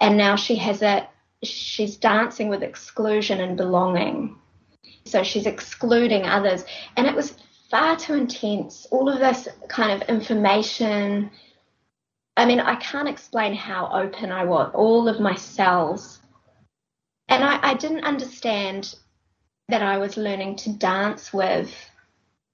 And 0.00 0.16
now 0.18 0.34
she 0.36 0.56
has 0.56 0.82
a 0.82 1.08
she's 1.42 1.96
dancing 1.96 2.48
with 2.48 2.62
exclusion 2.62 3.40
and 3.40 3.56
belonging. 3.56 4.36
So 5.04 5.22
she's 5.22 5.46
excluding 5.46 6.24
others. 6.24 6.64
And 6.96 7.06
it 7.06 7.14
was 7.14 7.36
far 7.70 7.96
too 7.96 8.14
intense. 8.14 8.86
All 8.90 9.08
of 9.08 9.18
this 9.18 9.48
kind 9.68 9.90
of 9.90 10.08
information 10.08 11.30
I 12.40 12.46
mean, 12.46 12.58
I 12.58 12.76
can't 12.76 13.06
explain 13.06 13.54
how 13.54 13.90
open 13.92 14.32
I 14.32 14.44
was, 14.44 14.70
all 14.74 15.08
of 15.08 15.20
my 15.20 15.34
cells. 15.34 16.20
And 17.28 17.44
I, 17.44 17.58
I 17.62 17.74
didn't 17.74 18.04
understand 18.04 18.96
that 19.68 19.82
I 19.82 19.98
was 19.98 20.16
learning 20.16 20.56
to 20.56 20.72
dance 20.72 21.34
with, 21.34 21.70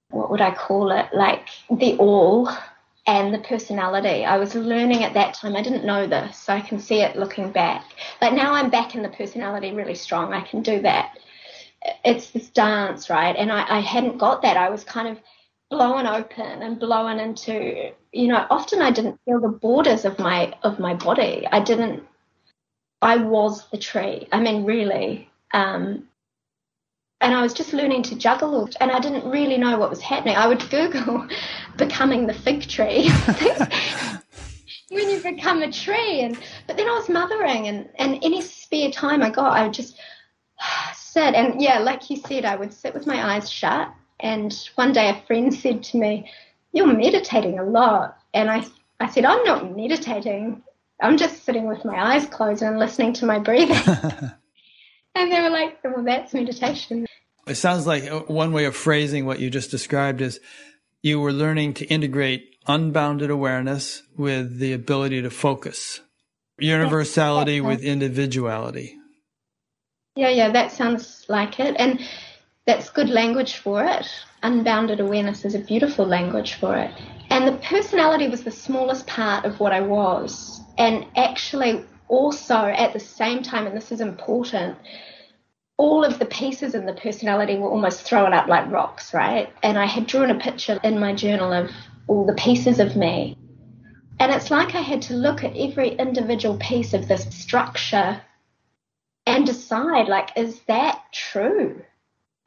what 0.09 0.29
would 0.29 0.41
I 0.41 0.53
call 0.53 0.91
it, 0.91 1.07
like 1.13 1.47
the 1.71 1.95
all 1.99 2.49
and 3.07 3.33
the 3.33 3.39
personality. 3.39 4.25
I 4.25 4.37
was 4.37 4.53
learning 4.53 5.03
at 5.03 5.13
that 5.13 5.33
time. 5.33 5.55
I 5.55 5.63
didn't 5.63 5.85
know 5.85 6.05
this, 6.05 6.37
so 6.37 6.53
I 6.53 6.61
can 6.61 6.79
see 6.79 7.01
it 7.01 7.15
looking 7.15 7.51
back. 7.51 7.85
But 8.19 8.33
now 8.33 8.53
I'm 8.53 8.69
back 8.69 8.95
in 8.95 9.01
the 9.01 9.09
personality 9.09 9.71
really 9.71 9.95
strong. 9.95 10.33
I 10.33 10.41
can 10.41 10.61
do 10.61 10.81
that. 10.81 11.17
It's 12.03 12.31
this 12.31 12.49
dance, 12.49 13.09
right? 13.09 13.35
And 13.35 13.51
I, 13.51 13.77
I 13.77 13.79
hadn't 13.79 14.17
got 14.17 14.41
that. 14.41 14.57
I 14.57 14.69
was 14.69 14.83
kind 14.83 15.07
of 15.07 15.17
blown 15.69 16.05
open 16.05 16.61
and 16.61 16.79
blown 16.79 17.19
into 17.19 17.91
you 18.13 18.27
know 18.27 18.45
often 18.49 18.81
i 18.81 18.89
didn't 18.89 19.19
feel 19.25 19.39
the 19.39 19.49
borders 19.49 20.05
of 20.05 20.17
my 20.17 20.53
of 20.63 20.79
my 20.79 20.93
body 20.93 21.45
i 21.51 21.59
didn't 21.59 22.03
i 23.01 23.17
was 23.17 23.69
the 23.69 23.77
tree 23.77 24.27
i 24.31 24.39
mean 24.39 24.63
really 24.63 25.29
um 25.53 26.07
and 27.21 27.33
i 27.33 27.41
was 27.41 27.53
just 27.53 27.73
learning 27.73 28.03
to 28.03 28.15
juggle 28.15 28.69
and 28.79 28.91
i 28.91 28.99
didn't 28.99 29.29
really 29.29 29.57
know 29.57 29.77
what 29.77 29.89
was 29.89 30.01
happening 30.01 30.35
i 30.35 30.47
would 30.47 30.69
google 30.69 31.27
becoming 31.77 32.27
the 32.27 32.33
fig 32.33 32.67
tree 32.67 33.09
when 34.89 35.09
you 35.09 35.19
become 35.21 35.61
a 35.61 35.71
tree 35.71 36.21
and 36.21 36.37
but 36.67 36.77
then 36.77 36.87
i 36.87 36.93
was 36.93 37.09
mothering 37.09 37.67
and 37.67 37.89
and 37.95 38.19
any 38.23 38.41
spare 38.41 38.91
time 38.91 39.21
i 39.21 39.29
got 39.29 39.53
i 39.53 39.63
would 39.63 39.73
just 39.73 39.97
sit 40.95 41.33
and 41.33 41.61
yeah 41.61 41.79
like 41.79 42.09
you 42.09 42.17
said 42.17 42.45
i 42.45 42.55
would 42.55 42.73
sit 42.73 42.93
with 42.93 43.07
my 43.07 43.35
eyes 43.35 43.49
shut 43.49 43.91
and 44.19 44.69
one 44.75 44.93
day 44.93 45.09
a 45.09 45.21
friend 45.27 45.53
said 45.53 45.83
to 45.83 45.97
me, 45.97 46.31
You're 46.71 46.87
meditating 46.87 47.59
a 47.59 47.63
lot. 47.63 48.17
And 48.33 48.49
I, 48.49 48.65
I 48.99 49.09
said, 49.09 49.25
I'm 49.25 49.43
not 49.43 49.75
meditating. 49.75 50.63
I'm 51.01 51.17
just 51.17 51.43
sitting 51.43 51.67
with 51.67 51.85
my 51.85 52.15
eyes 52.15 52.25
closed 52.25 52.63
and 52.63 52.79
listening 52.79 53.13
to 53.13 53.25
my 53.25 53.39
breathing. 53.39 53.77
and 55.17 55.31
they 55.31 55.41
were 55.41 55.49
like, 55.49 55.77
Well, 55.83 56.03
that's 56.03 56.33
meditation. 56.33 57.05
It 57.47 57.55
sounds 57.55 57.87
like 57.87 58.03
uh, 58.03 58.21
one 58.21 58.51
way 58.51 58.65
of 58.65 58.75
phrasing 58.75 59.25
what 59.25 59.39
you 59.39 59.49
just 59.49 59.71
described 59.71 60.21
is 60.21 60.39
you 61.01 61.19
were 61.19 61.31
learning 61.31 61.75
to 61.75 61.85
integrate 61.85 62.55
unbounded 62.67 63.29
awareness 63.29 64.03
with 64.17 64.59
the 64.59 64.73
ability 64.73 65.21
to 65.21 65.29
focus, 65.29 66.01
universality 66.59 67.61
with 67.61 67.81
individuality. 67.81 68.97
Yeah, 70.15 70.29
yeah, 70.29 70.51
that 70.51 70.71
sounds 70.71 71.25
like 71.29 71.59
it. 71.59 71.75
And 71.77 72.01
that's 72.65 72.89
good 72.89 73.09
language 73.09 73.57
for 73.57 73.83
it. 73.83 74.07
Unbounded 74.43 74.99
awareness 74.99 75.45
is 75.45 75.55
a 75.55 75.59
beautiful 75.59 76.05
language 76.05 76.55
for 76.55 76.75
it. 76.75 76.91
And 77.29 77.47
the 77.47 77.57
personality 77.59 78.27
was 78.27 78.43
the 78.43 78.51
smallest 78.51 79.07
part 79.07 79.45
of 79.45 79.59
what 79.59 79.71
I 79.71 79.81
was. 79.81 80.61
And 80.77 81.05
actually, 81.15 81.85
also 82.07 82.55
at 82.55 82.93
the 82.93 82.99
same 82.99 83.43
time, 83.43 83.67
and 83.67 83.75
this 83.75 83.91
is 83.91 84.01
important, 84.01 84.77
all 85.77 86.03
of 86.03 86.17
the 86.17 86.25
pieces 86.25 86.73
in 86.73 86.85
the 86.85 86.93
personality 86.93 87.57
were 87.57 87.69
almost 87.69 88.01
thrown 88.01 88.33
up 88.33 88.47
like 88.47 88.69
rocks, 88.71 89.13
right? 89.13 89.53
And 89.61 89.77
I 89.77 89.85
had 89.85 90.07
drawn 90.07 90.31
a 90.31 90.39
picture 90.39 90.79
in 90.83 90.99
my 90.99 91.13
journal 91.13 91.53
of 91.53 91.69
all 92.07 92.25
the 92.25 92.33
pieces 92.33 92.79
of 92.79 92.95
me. 92.95 93.37
And 94.19 94.31
it's 94.31 94.49
like 94.49 94.73
I 94.73 94.81
had 94.81 95.03
to 95.03 95.13
look 95.13 95.43
at 95.43 95.55
every 95.55 95.89
individual 95.89 96.57
piece 96.57 96.93
of 96.93 97.07
this 97.07 97.27
structure 97.29 98.19
and 99.27 99.45
decide, 99.45 100.07
like, 100.07 100.35
is 100.35 100.61
that 100.61 101.03
true? 101.11 101.83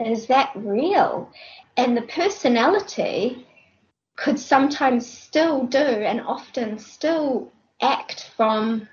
Is 0.00 0.26
that 0.26 0.50
real? 0.56 1.30
And 1.76 1.96
the 1.96 2.02
personality 2.02 3.46
could 4.16 4.40
sometimes 4.40 5.06
still 5.06 5.66
do 5.66 5.78
and 5.78 6.20
often 6.20 6.78
still 6.78 7.52
act 7.80 8.30
from 8.36 8.88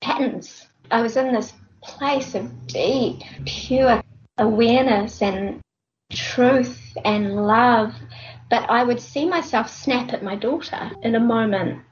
patterns. 0.00 0.66
I 0.90 1.02
was 1.02 1.16
in 1.16 1.32
this 1.32 1.52
place 1.88 2.34
of 2.34 2.66
deep, 2.66 3.20
pure 3.46 4.02
awareness 4.38 5.20
and 5.22 5.60
truth 6.12 6.96
and 7.04 7.46
love, 7.46 7.94
but 8.50 8.68
I 8.70 8.84
would 8.84 9.00
see 9.00 9.26
myself 9.26 9.68
snap 9.68 10.12
at 10.12 10.22
my 10.22 10.36
daughter 10.36 10.90
in 11.02 11.14
a 11.14 11.20
moment. 11.20 11.82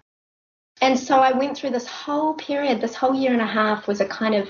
And 0.81 0.99
so 0.99 1.19
I 1.19 1.37
went 1.37 1.57
through 1.57 1.71
this 1.71 1.87
whole 1.87 2.35
period, 2.35 2.81
this 2.81 2.95
whole 2.95 3.15
year 3.15 3.33
and 3.33 3.43
a 3.43 3.47
half 3.47 3.89
was 3.89 4.01
a 4.01 4.07
kind 4.07 4.35
of 4.35 4.49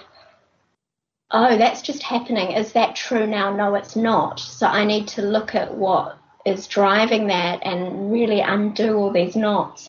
oh, 1.30 1.56
that's 1.58 1.82
just 1.82 2.02
happening. 2.02 2.52
Is 2.52 2.72
that 2.72 2.96
true 2.96 3.26
now? 3.26 3.54
No, 3.54 3.74
it's 3.74 3.96
not. 3.96 4.40
So 4.40 4.66
I 4.66 4.84
need 4.84 5.08
to 5.08 5.22
look 5.22 5.54
at 5.54 5.74
what 5.74 6.18
is 6.44 6.66
driving 6.68 7.26
that 7.28 7.60
and 7.64 8.12
really 8.12 8.40
undo 8.40 8.96
all 8.96 9.10
these 9.10 9.36
knots. 9.36 9.88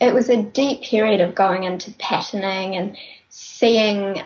It 0.00 0.12
was 0.14 0.28
a 0.28 0.42
deep 0.42 0.82
period 0.82 1.20
of 1.20 1.34
going 1.34 1.64
into 1.64 1.92
patterning 1.92 2.76
and 2.76 2.96
seeing 3.28 4.22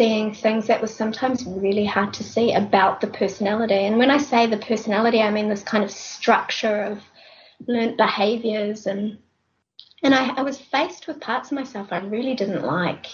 seeing 0.00 0.32
things 0.32 0.66
that 0.66 0.80
was 0.80 0.94
sometimes 0.94 1.44
really 1.44 1.84
hard 1.84 2.14
to 2.14 2.24
see 2.24 2.54
about 2.54 3.02
the 3.02 3.06
personality. 3.06 3.74
And 3.74 3.98
when 3.98 4.10
I 4.10 4.16
say 4.16 4.46
the 4.46 4.56
personality, 4.56 5.20
I 5.20 5.30
mean 5.30 5.50
this 5.50 5.62
kind 5.62 5.84
of 5.84 5.90
structure 5.90 6.84
of 6.84 7.02
learnt 7.66 7.98
behaviors 7.98 8.86
and 8.86 9.18
and 10.02 10.14
I, 10.14 10.28
I 10.38 10.42
was 10.42 10.58
faced 10.58 11.06
with 11.06 11.20
parts 11.20 11.50
of 11.50 11.56
myself 11.56 11.88
I 11.90 11.98
really 11.98 12.34
didn't 12.34 12.64
like. 12.64 13.08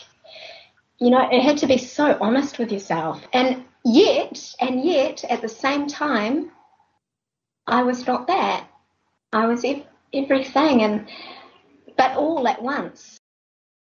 You 1.01 1.11
know, 1.11 1.29
it 1.29 1.43
had 1.43 1.59
to 1.59 1.67
be 1.67 1.77
so 1.77 2.17
honest 2.21 2.61
with 2.61 2.71
yourself. 2.71 3.21
And 3.33 3.65
yet, 3.85 4.55
and 4.61 4.85
yet, 4.85 5.25
at 5.25 5.43
the 5.43 5.49
same 5.49 5.89
time, 5.89 6.53
I 7.67 7.83
was 7.83 8.07
not 8.07 8.29
that. 8.29 8.65
I 9.33 9.49
was 9.49 9.65
ev- 9.65 9.87
everything, 10.15 10.83
and 10.83 11.09
but 11.97 12.17
all 12.17 12.47
at 12.47 12.63
once. 12.63 13.19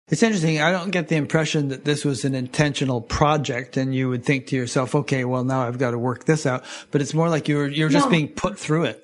It's 0.09 0.23
interesting. 0.23 0.59
I 0.59 0.71
don't 0.71 0.89
get 0.89 1.07
the 1.07 1.15
impression 1.15 1.69
that 1.69 1.85
this 1.85 2.03
was 2.03 2.25
an 2.25 2.33
intentional 2.33 3.01
project, 3.01 3.77
and 3.77 3.93
you 3.93 4.09
would 4.09 4.25
think 4.25 4.47
to 4.47 4.55
yourself, 4.55 4.95
"Okay, 4.95 5.23
well 5.23 5.43
now 5.43 5.61
I've 5.61 5.77
got 5.77 5.91
to 5.91 5.99
work 5.99 6.25
this 6.25 6.45
out." 6.45 6.63
But 6.91 7.01
it's 7.01 7.13
more 7.13 7.29
like 7.29 7.47
you're 7.47 7.67
you're 7.67 7.89
just 7.89 8.05
no. 8.05 8.11
being 8.11 8.29
put 8.29 8.57
through 8.57 8.85
it 8.85 9.03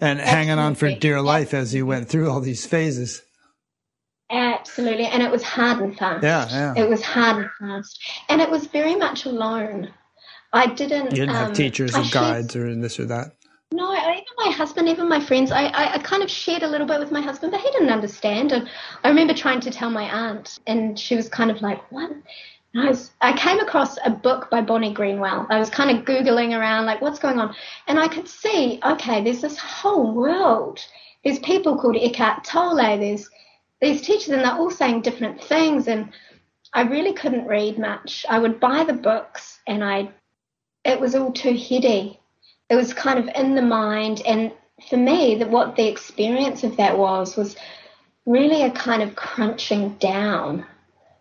and 0.00 0.20
Absolutely. 0.20 0.30
hanging 0.30 0.58
on 0.58 0.74
for 0.74 0.92
dear 0.92 1.20
life 1.20 1.54
as 1.54 1.74
you 1.74 1.86
went 1.86 2.08
through 2.08 2.30
all 2.30 2.40
these 2.40 2.66
phases. 2.66 3.22
Absolutely, 4.30 5.06
and 5.06 5.22
it 5.22 5.30
was 5.30 5.42
hard 5.42 5.80
and 5.80 5.96
fast. 5.96 6.22
Yeah, 6.22 6.48
yeah. 6.48 6.84
It 6.84 6.88
was 6.88 7.02
hard 7.02 7.36
and 7.36 7.50
fast, 7.58 7.98
and 8.28 8.40
it 8.40 8.50
was 8.50 8.66
very 8.66 8.94
much 8.94 9.26
alone. 9.26 9.92
I 10.52 10.66
didn't. 10.66 11.06
You 11.06 11.10
didn't 11.10 11.30
um, 11.30 11.36
have 11.36 11.52
teachers 11.52 11.96
or 11.96 12.04
guides 12.12 12.54
or 12.54 12.72
this 12.76 13.00
or 13.00 13.06
that. 13.06 13.32
No, 13.72 13.92
my 14.44 14.52
husband, 14.52 14.88
even 14.88 15.08
my 15.08 15.20
friends, 15.20 15.50
I, 15.50 15.66
I, 15.66 15.94
I, 15.94 15.98
kind 15.98 16.22
of 16.22 16.30
shared 16.30 16.62
a 16.62 16.68
little 16.68 16.86
bit 16.86 17.00
with 17.00 17.10
my 17.10 17.20
husband, 17.20 17.52
but 17.52 17.60
he 17.60 17.70
didn't 17.70 17.90
understand. 17.90 18.52
And 18.52 18.68
I 19.02 19.08
remember 19.08 19.32
trying 19.32 19.60
to 19.60 19.70
tell 19.70 19.90
my 19.90 20.04
aunt, 20.04 20.58
and 20.66 20.98
she 20.98 21.16
was 21.16 21.28
kind 21.28 21.50
of 21.50 21.62
like, 21.62 21.80
"What?" 21.90 22.10
I, 22.76 22.88
was, 22.88 23.12
I 23.20 23.32
came 23.32 23.60
across 23.60 23.96
a 24.04 24.10
book 24.10 24.50
by 24.50 24.60
Bonnie 24.60 24.92
Greenwell. 24.92 25.46
I 25.48 25.58
was 25.58 25.70
kind 25.70 25.96
of 25.96 26.04
googling 26.04 26.58
around, 26.58 26.86
like, 26.86 27.00
what's 27.00 27.18
going 27.18 27.38
on, 27.38 27.54
and 27.86 27.98
I 27.98 28.08
could 28.08 28.28
see, 28.28 28.80
okay, 28.84 29.22
there's 29.22 29.40
this 29.40 29.58
whole 29.58 30.12
world. 30.12 30.80
There's 31.24 31.38
people 31.38 31.78
called 31.78 31.96
Eckhart 31.96 32.44
Tolle. 32.44 32.98
There's 32.98 33.30
these 33.80 34.02
teachers, 34.02 34.30
and 34.30 34.44
they're 34.44 34.52
all 34.52 34.70
saying 34.70 35.02
different 35.02 35.42
things. 35.42 35.88
And 35.88 36.10
I 36.72 36.82
really 36.82 37.14
couldn't 37.14 37.46
read 37.46 37.78
much. 37.78 38.26
I 38.28 38.38
would 38.38 38.60
buy 38.60 38.84
the 38.84 38.92
books, 38.92 39.60
and 39.66 39.82
I, 39.82 40.10
it 40.84 41.00
was 41.00 41.14
all 41.14 41.32
too 41.32 41.54
heady 41.54 42.20
it 42.70 42.76
was 42.76 42.94
kind 42.94 43.18
of 43.18 43.28
in 43.34 43.54
the 43.54 43.62
mind. 43.62 44.22
And 44.26 44.52
for 44.88 44.96
me, 44.96 45.36
that 45.36 45.50
what 45.50 45.76
the 45.76 45.88
experience 45.88 46.64
of 46.64 46.76
that 46.76 46.98
was 46.98 47.36
was 47.36 47.56
really 48.26 48.62
a 48.62 48.70
kind 48.70 49.02
of 49.02 49.14
crunching 49.14 49.94
down. 49.96 50.66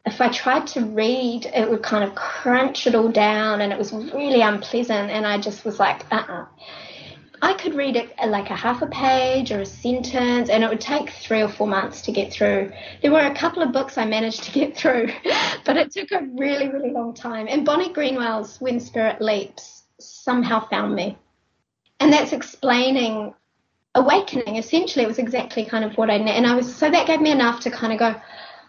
If 0.06 0.20
I 0.20 0.30
tried 0.30 0.68
to 0.68 0.82
read, 0.82 1.46
it 1.46 1.70
would 1.70 1.84
kind 1.84 2.04
of 2.04 2.16
crunch 2.16 2.88
it 2.88 2.96
all 2.96 3.10
down, 3.10 3.62
and 3.62 3.72
it 3.72 3.80
was 3.80 3.94
really 3.94 4.42
unpleasant. 4.42 5.12
And 5.12 5.26
I 5.26 5.38
just 5.38 5.64
was 5.64 5.80
like, 5.80 6.06
uh 6.12 6.16
uh-uh. 6.16 6.42
uh 6.42 6.46
I 7.42 7.54
could 7.56 7.76
read 7.76 7.98
it 7.98 8.10
like 8.26 8.50
a 8.52 8.56
half 8.56 8.82
a 8.82 8.88
page 8.88 9.52
or 9.52 9.60
a 9.60 9.66
sentence, 9.66 10.50
and 10.50 10.64
it 10.64 10.70
would 10.70 10.80
take 10.80 11.10
three 11.10 11.42
or 11.42 11.50
four 11.50 11.68
months 11.68 12.02
to 12.04 12.14
get 12.14 12.32
through. 12.32 12.72
There 13.02 13.12
were 13.12 13.20
a 13.20 13.36
couple 13.36 13.62
of 13.62 13.74
books 13.74 13.98
I 13.98 14.06
managed 14.06 14.44
to 14.44 14.52
get 14.54 14.78
through, 14.78 15.10
but 15.66 15.76
it 15.76 15.92
took 15.92 16.12
a 16.14 16.26
really, 16.38 16.70
really 16.70 16.92
long 16.92 17.14
time. 17.14 17.48
And 17.50 17.66
Bonnie 17.66 17.92
Greenwell's 17.92 18.62
When 18.62 18.80
Spirit 18.80 19.22
Leaps 19.22 19.84
somehow 20.00 20.66
found 20.70 20.96
me 20.96 21.18
and 22.04 22.12
that's 22.12 22.34
explaining 22.34 23.34
awakening. 23.96 24.58
Essentially, 24.58 25.06
it 25.06 25.08
was 25.08 25.20
exactly 25.20 25.64
kind 25.64 25.86
of 25.86 25.98
what 25.98 26.10
I 26.10 26.16
and 26.16 26.46
I 26.46 26.56
was 26.56 26.74
so 26.74 26.92
that 26.92 27.08
gave 27.08 27.22
me 27.22 27.32
enough 27.32 27.62
to 27.62 27.72
kind 27.72 27.94
of 27.94 28.00
go, 28.00 28.22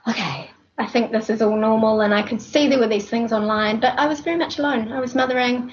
okay, 0.08 0.50
I 0.78 0.86
think 0.86 1.10
this 1.10 1.30
is 1.30 1.42
all 1.42 1.56
normal, 1.56 2.00
and 2.02 2.14
I 2.14 2.22
could 2.22 2.40
see 2.40 2.68
there 2.68 2.78
were 2.78 2.88
these 2.88 3.08
things 3.08 3.32
online, 3.32 3.80
but 3.80 3.98
I 3.98 4.06
was 4.06 4.20
very 4.20 4.36
much 4.36 4.58
alone. 4.58 4.92
I 4.92 5.00
was 5.00 5.14
mothering 5.14 5.72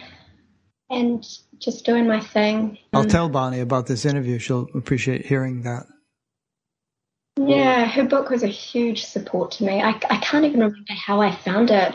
and 0.89 1.23
just 1.59 1.85
doing 1.85 2.07
my 2.07 2.19
thing. 2.19 2.79
I'll 2.93 3.05
tell 3.05 3.29
Bonnie 3.29 3.61
about 3.61 3.85
this 3.85 4.05
interview. 4.05 4.39
She'll 4.39 4.67
appreciate 4.73 5.25
hearing 5.25 5.61
that. 5.61 5.85
Yeah, 7.37 7.85
her 7.85 8.03
book 8.03 8.29
was 8.29 8.43
a 8.43 8.47
huge 8.47 9.05
support 9.05 9.51
to 9.51 9.63
me. 9.63 9.81
I, 9.81 9.89
I 10.09 10.17
can't 10.17 10.45
even 10.45 10.59
remember 10.59 10.93
how 10.93 11.21
I 11.21 11.33
found 11.33 11.69
it. 11.69 11.93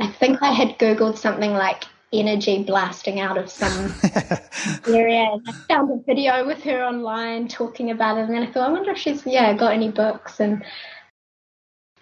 I 0.00 0.08
think 0.08 0.42
I 0.42 0.50
had 0.50 0.78
Googled 0.78 1.18
something 1.18 1.52
like 1.52 1.84
energy 2.12 2.62
blasting 2.62 3.20
out 3.20 3.38
of 3.38 3.50
some 3.50 3.94
area. 4.86 5.30
And 5.32 5.42
I 5.48 5.52
found 5.68 5.90
a 5.90 6.02
video 6.04 6.46
with 6.46 6.62
her 6.64 6.84
online 6.84 7.48
talking 7.48 7.90
about 7.90 8.18
it, 8.18 8.22
and 8.22 8.34
then 8.34 8.42
I 8.42 8.50
thought, 8.50 8.68
I 8.68 8.72
wonder 8.72 8.90
if 8.92 8.98
she's 8.98 9.26
yeah 9.26 9.54
got 9.54 9.72
any 9.72 9.90
books. 9.90 10.40
And 10.40 10.64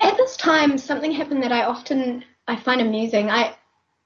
at 0.01 0.17
this 0.17 0.37
time, 0.37 0.79
something 0.79 1.13
happened 1.13 1.43
that 1.43 1.53
I 1.53 1.65
often 1.65 2.25
I 2.49 2.57
find 2.57 2.81
amusing. 2.81 3.31
I 3.31 3.55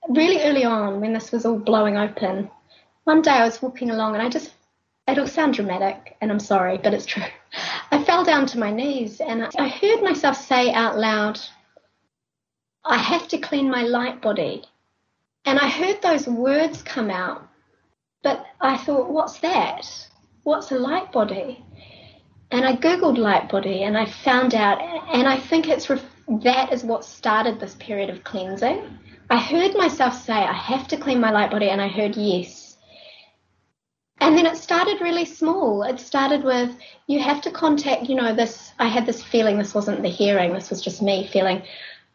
really 0.09 0.43
early 0.43 0.65
on 0.65 1.01
when 1.01 1.13
this 1.13 1.33
was 1.33 1.47
all 1.47 1.59
blowing 1.59 1.97
open, 1.97 2.51
one 3.05 3.23
day 3.23 3.31
I 3.31 3.45
was 3.45 3.63
walking 3.63 3.91
along 3.91 4.15
and 4.15 4.23
I 4.23 4.29
just 4.29 4.53
it'll 5.07 5.27
sound 5.27 5.55
dramatic, 5.55 6.17
and 6.21 6.31
I'm 6.31 6.41
sorry, 6.41 6.79
but 6.79 6.95
it's 6.95 7.07
true. 7.07 7.25
I 7.91 8.03
fell 8.03 8.25
down 8.25 8.47
to 8.47 8.59
my 8.59 8.71
knees 8.71 9.21
and 9.21 9.49
I 9.59 9.69
heard 9.69 10.03
myself 10.03 10.37
say 10.37 10.73
out 10.73 10.99
loud, 10.99 11.39
I 12.85 12.97
have 12.97 13.29
to 13.29 13.39
clean 13.39 13.71
my 13.71 13.83
light 13.83 14.21
body. 14.21 14.65
And 15.45 15.59
I 15.59 15.69
heard 15.69 16.01
those 16.03 16.27
words 16.27 16.83
come 16.83 17.11
out, 17.11 17.47
but 18.23 18.45
I 18.61 18.77
thought, 18.79 19.11
what's 19.11 19.39
that? 19.41 19.87
What's 20.43 20.73
a 20.73 20.79
light 20.79 21.13
body? 21.13 21.65
And 22.51 22.65
I 22.65 22.77
Googled 22.77 23.19
light 23.19 23.49
body 23.51 23.83
and 23.83 23.97
I 23.97 24.07
found 24.07 24.55
out, 24.55 24.81
and 25.13 25.29
I 25.29 25.39
think 25.39 25.69
it's 25.69 25.91
that 26.29 26.73
is 26.73 26.85
what 26.85 27.05
started 27.05 27.61
this 27.61 27.75
period 27.75 28.11
of 28.11 28.25
cleansing. 28.25 28.99
I 29.31 29.39
heard 29.39 29.75
myself 29.75 30.15
say, 30.23 30.35
I 30.35 30.53
have 30.53 30.89
to 30.89 30.97
clean 30.97 31.21
my 31.21 31.31
light 31.31 31.51
body, 31.51 31.71
and 31.71 31.81
I 31.81 31.89
heard 31.89 32.17
yes. 32.17 32.77
And 34.21 34.37
then 34.37 34.47
it 34.47 34.57
started 34.57 35.01
really 35.01 35.25
small. 35.25 35.83
It 35.83 35.99
started 35.99 36.45
with, 36.45 36.77
you 37.07 37.21
have 37.21 37.43
to 37.43 37.51
contact, 37.51 38.05
you 38.05 38.15
know, 38.15 38.35
this. 38.35 38.73
I 38.79 38.89
had 38.89 39.07
this 39.07 39.23
feeling, 39.23 39.59
this 39.59 39.75
wasn't 39.75 40.03
the 40.03 40.09
hearing, 40.09 40.53
this 40.53 40.71
was 40.71 40.83
just 40.83 41.03
me 41.03 41.27
feeling, 41.27 41.63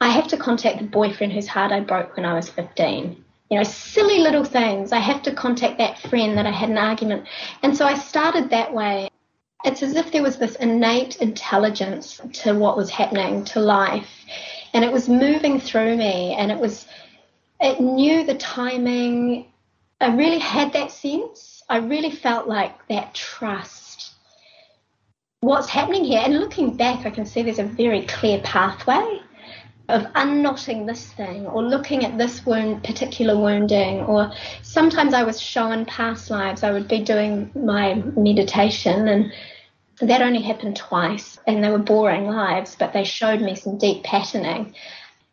I 0.01 0.09
have 0.09 0.27
to 0.29 0.37
contact 0.37 0.79
the 0.79 0.85
boyfriend 0.85 1.33
whose 1.33 1.47
heart 1.47 1.71
I 1.71 1.81
broke 1.81 2.15
when 2.15 2.25
I 2.25 2.33
was 2.33 2.49
15. 2.49 3.23
You 3.49 3.57
know, 3.57 3.63
silly 3.63 4.19
little 4.19 4.45
things. 4.45 4.91
I 4.91 4.99
have 4.99 5.21
to 5.23 5.33
contact 5.33 5.77
that 5.79 5.99
friend 5.99 6.37
that 6.37 6.45
I 6.45 6.51
had 6.51 6.69
an 6.69 6.77
argument. 6.77 7.27
And 7.63 7.75
so 7.75 7.85
I 7.85 7.95
started 7.95 8.49
that 8.49 8.73
way. 8.73 9.09
It's 9.65 9.83
as 9.83 9.95
if 9.95 10.11
there 10.11 10.23
was 10.23 10.37
this 10.37 10.55
innate 10.55 11.17
intelligence 11.17 12.21
to 12.33 12.53
what 12.53 12.77
was 12.77 12.89
happening 12.89 13.43
to 13.45 13.59
life. 13.59 14.09
And 14.73 14.85
it 14.85 14.91
was 14.91 15.09
moving 15.09 15.59
through 15.59 15.97
me 15.97 16.33
and 16.35 16.51
it 16.51 16.57
was, 16.57 16.87
it 17.59 17.81
knew 17.81 18.23
the 18.23 18.35
timing. 18.35 19.47
I 19.99 20.15
really 20.15 20.39
had 20.39 20.71
that 20.73 20.91
sense. 20.91 21.61
I 21.67 21.77
really 21.79 22.11
felt 22.11 22.47
like 22.47 22.87
that 22.87 23.13
trust. 23.13 24.13
What's 25.41 25.67
happening 25.67 26.05
here? 26.05 26.21
And 26.23 26.39
looking 26.39 26.77
back, 26.77 27.05
I 27.05 27.09
can 27.09 27.25
see 27.25 27.41
there's 27.41 27.59
a 27.59 27.63
very 27.63 28.05
clear 28.05 28.39
pathway 28.41 29.21
of 29.89 30.05
unknotting 30.15 30.85
this 30.85 31.05
thing 31.05 31.45
or 31.47 31.63
looking 31.63 32.05
at 32.05 32.17
this 32.17 32.45
wound, 32.45 32.83
particular 32.83 33.37
wounding, 33.37 34.01
or 34.01 34.31
sometimes 34.61 35.13
I 35.13 35.23
was 35.23 35.41
shown 35.41 35.85
past 35.85 36.29
lives. 36.29 36.63
I 36.63 36.71
would 36.71 36.87
be 36.87 37.03
doing 37.03 37.51
my 37.55 37.95
meditation, 38.15 39.07
and 39.07 39.33
that 39.99 40.21
only 40.21 40.41
happened 40.41 40.77
twice, 40.77 41.39
and 41.45 41.63
they 41.63 41.69
were 41.69 41.79
boring 41.79 42.27
lives, 42.27 42.75
but 42.79 42.93
they 42.93 43.03
showed 43.03 43.41
me 43.41 43.55
some 43.55 43.77
deep 43.77 44.03
patterning. 44.03 44.73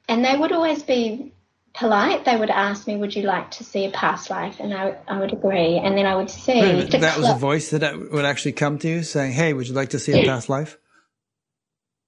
And 0.08 0.24
they 0.24 0.36
would 0.36 0.52
always 0.52 0.82
be 0.82 1.32
polite. 1.74 2.24
They 2.24 2.36
would 2.36 2.50
ask 2.50 2.86
me, 2.86 2.96
"Would 2.96 3.14
you 3.14 3.22
like 3.22 3.50
to 3.52 3.64
see 3.64 3.84
a 3.84 3.90
past 3.90 4.30
life?" 4.30 4.56
And 4.60 4.72
I, 4.72 4.96
I 5.06 5.20
would 5.20 5.32
agree, 5.32 5.76
and 5.78 5.96
then 5.96 6.06
I 6.06 6.16
would 6.16 6.30
see. 6.30 6.60
Wait, 6.60 6.90
that 6.90 7.18
was 7.18 7.28
a 7.28 7.34
voice 7.34 7.70
that 7.70 8.10
would 8.12 8.24
actually 8.24 8.52
come 8.52 8.78
to 8.78 8.88
you 8.88 9.02
saying, 9.02 9.32
"Hey, 9.32 9.52
would 9.52 9.68
you 9.68 9.74
like 9.74 9.90
to 9.90 9.98
see 9.98 10.20
a 10.20 10.24
past 10.24 10.48
life?" 10.48 10.78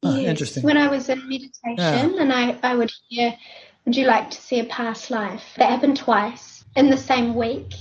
Oh, 0.03 0.16
yes, 0.16 0.31
interesting. 0.31 0.62
When 0.62 0.77
I 0.77 0.89
was 0.89 1.09
in 1.09 1.29
meditation 1.29 1.77
yeah. 1.77 2.20
and 2.20 2.33
I, 2.33 2.57
I 2.62 2.75
would 2.77 2.93
hear, 3.09 3.35
Would 3.85 3.97
you 3.97 4.07
like 4.07 4.31
to 4.31 4.41
see 4.41 4.61
a 4.61 4.65
past 4.65 5.11
life? 5.11 5.45
That 5.57 5.70
happened 5.70 5.97
twice 5.97 6.65
in 6.77 6.91
the 6.91 6.97
same 6.97 7.35
week. 7.35 7.75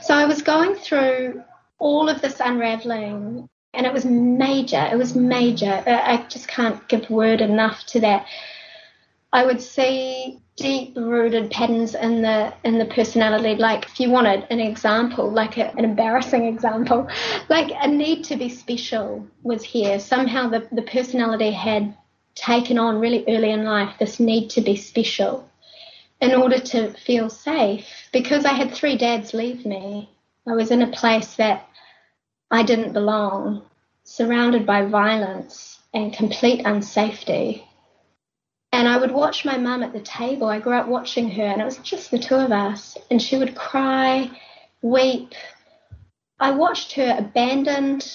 So 0.00 0.14
I 0.14 0.24
was 0.24 0.42
going 0.42 0.74
through 0.76 1.42
all 1.78 2.08
of 2.08 2.22
this 2.22 2.40
unraveling 2.40 3.48
and 3.74 3.86
it 3.86 3.92
was 3.92 4.04
major. 4.04 4.88
It 4.90 4.96
was 4.96 5.14
major. 5.14 5.82
I 5.86 6.24
just 6.28 6.48
can't 6.48 6.86
give 6.88 7.10
word 7.10 7.40
enough 7.40 7.84
to 7.86 8.00
that. 8.00 8.26
I 9.32 9.44
would 9.44 9.60
see 9.60 10.38
deep 10.58 10.94
rooted 10.96 11.50
patterns 11.50 11.94
in 11.94 12.22
the 12.22 12.52
in 12.64 12.78
the 12.78 12.84
personality 12.86 13.54
like 13.54 13.84
if 13.86 13.98
you 14.00 14.10
wanted 14.10 14.46
an 14.50 14.60
example 14.60 15.30
like 15.30 15.56
a, 15.56 15.70
an 15.76 15.84
embarrassing 15.84 16.44
example 16.44 17.08
like 17.48 17.70
a 17.80 17.88
need 17.88 18.24
to 18.24 18.36
be 18.36 18.48
special 18.48 19.26
was 19.42 19.62
here 19.62 19.98
somehow 19.98 20.48
the, 20.48 20.66
the 20.72 20.82
personality 20.82 21.50
had 21.50 21.96
taken 22.34 22.78
on 22.78 23.00
really 23.00 23.24
early 23.28 23.50
in 23.50 23.64
life 23.64 23.94
this 23.98 24.20
need 24.20 24.50
to 24.50 24.60
be 24.60 24.76
special 24.76 25.48
in 26.20 26.34
order 26.34 26.58
to 26.58 26.92
feel 26.94 27.30
safe 27.30 28.08
because 28.12 28.44
I 28.44 28.52
had 28.52 28.72
three 28.72 28.96
dads 28.96 29.34
leave 29.34 29.64
me. 29.64 30.10
I 30.46 30.52
was 30.52 30.70
in 30.70 30.82
a 30.82 30.90
place 30.90 31.36
that 31.36 31.68
I 32.50 32.62
didn't 32.62 32.92
belong, 32.92 33.62
surrounded 34.04 34.66
by 34.66 34.84
violence 34.86 35.78
and 35.94 36.12
complete 36.12 36.64
unsafety. 36.64 37.64
And 38.72 38.86
I 38.86 38.98
would 38.98 39.12
watch 39.12 39.44
my 39.44 39.56
mum 39.56 39.82
at 39.82 39.92
the 39.92 40.00
table. 40.00 40.48
I 40.48 40.60
grew 40.60 40.74
up 40.74 40.88
watching 40.88 41.30
her, 41.30 41.42
and 41.42 41.60
it 41.60 41.64
was 41.64 41.78
just 41.78 42.10
the 42.10 42.18
two 42.18 42.36
of 42.36 42.52
us. 42.52 42.96
And 43.10 43.20
she 43.20 43.36
would 43.36 43.54
cry, 43.54 44.30
weep. 44.82 45.34
I 46.38 46.50
watched 46.50 46.92
her 46.92 47.16
abandoned. 47.18 48.10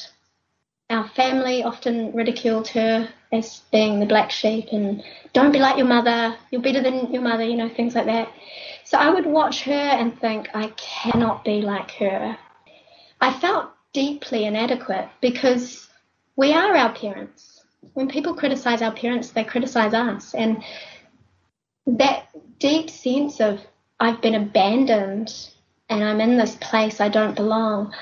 Our 0.89 1.07
family 1.09 1.63
often 1.63 2.13
ridiculed 2.13 2.67
her 2.69 3.09
as 3.31 3.61
being 3.71 3.99
the 3.99 4.05
black 4.05 4.31
sheep 4.31 4.67
and 4.71 5.03
don't 5.33 5.51
be 5.51 5.59
like 5.59 5.77
your 5.77 5.87
mother, 5.87 6.37
you're 6.51 6.61
better 6.61 6.83
than 6.83 7.11
your 7.11 7.23
mother, 7.23 7.43
you 7.43 7.57
know, 7.57 7.69
things 7.69 7.95
like 7.95 8.05
that. 8.05 8.31
So 8.83 8.97
I 8.97 9.09
would 9.09 9.25
watch 9.25 9.63
her 9.63 9.71
and 9.71 10.17
think, 10.19 10.49
I 10.53 10.67
cannot 10.77 11.43
be 11.43 11.61
like 11.61 11.91
her. 11.91 12.37
I 13.19 13.33
felt 13.33 13.71
deeply 13.93 14.45
inadequate 14.45 15.09
because 15.19 15.89
we 16.35 16.53
are 16.53 16.75
our 16.75 16.93
parents. 16.93 17.52
When 17.93 18.07
people 18.07 18.33
criticize 18.33 18.81
our 18.81 18.93
parents, 18.93 19.31
they 19.31 19.43
criticize 19.43 19.93
us. 19.93 20.33
And 20.33 20.63
that 21.85 22.27
deep 22.59 22.89
sense 22.89 23.39
of 23.39 23.59
I've 23.99 24.21
been 24.21 24.35
abandoned 24.35 25.33
and 25.89 26.03
I'm 26.03 26.21
in 26.21 26.37
this 26.37 26.55
place 26.55 26.99
I 26.99 27.09
don't 27.09 27.35
belong 27.35 27.93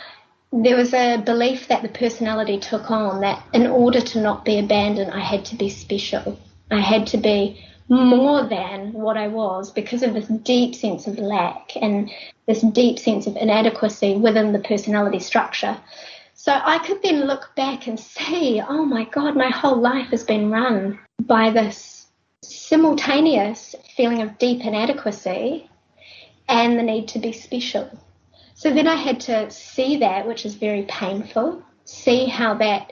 there 0.53 0.75
was 0.75 0.93
a 0.93 1.17
belief 1.17 1.67
that 1.69 1.81
the 1.81 1.89
personality 1.89 2.59
took 2.59 2.91
on 2.91 3.21
that 3.21 3.43
in 3.53 3.67
order 3.67 4.01
to 4.01 4.21
not 4.21 4.43
be 4.43 4.59
abandoned, 4.59 5.11
I 5.11 5.21
had 5.21 5.45
to 5.45 5.55
be 5.55 5.69
special. 5.69 6.37
I 6.69 6.81
had 6.81 7.07
to 7.07 7.17
be 7.17 7.65
more 7.87 8.43
than 8.43 8.93
what 8.93 9.17
I 9.17 9.27
was 9.27 9.71
because 9.71 10.03
of 10.03 10.13
this 10.13 10.27
deep 10.27 10.75
sense 10.75 11.07
of 11.07 11.17
lack 11.17 11.71
and 11.75 12.09
this 12.47 12.61
deep 12.61 12.99
sense 12.99 13.27
of 13.27 13.37
inadequacy 13.37 14.15
within 14.15 14.51
the 14.51 14.59
personality 14.59 15.19
structure. 15.19 15.77
So 16.43 16.51
I 16.51 16.79
could 16.79 17.03
then 17.03 17.27
look 17.27 17.51
back 17.55 17.85
and 17.85 17.99
see, 17.99 18.59
oh 18.67 18.83
my 18.83 19.03
God, 19.03 19.35
my 19.35 19.49
whole 19.49 19.79
life 19.79 20.07
has 20.07 20.23
been 20.23 20.49
run 20.49 20.97
by 21.19 21.51
this 21.51 22.07
simultaneous 22.41 23.75
feeling 23.95 24.23
of 24.23 24.39
deep 24.39 24.65
inadequacy 24.65 25.69
and 26.49 26.79
the 26.79 26.81
need 26.81 27.07
to 27.09 27.19
be 27.19 27.31
special. 27.31 27.91
So 28.55 28.73
then 28.73 28.87
I 28.87 28.95
had 28.95 29.19
to 29.19 29.51
see 29.51 29.97
that, 29.97 30.27
which 30.27 30.47
is 30.47 30.55
very 30.55 30.81
painful, 30.89 31.61
see 31.85 32.25
how 32.25 32.55
that 32.55 32.91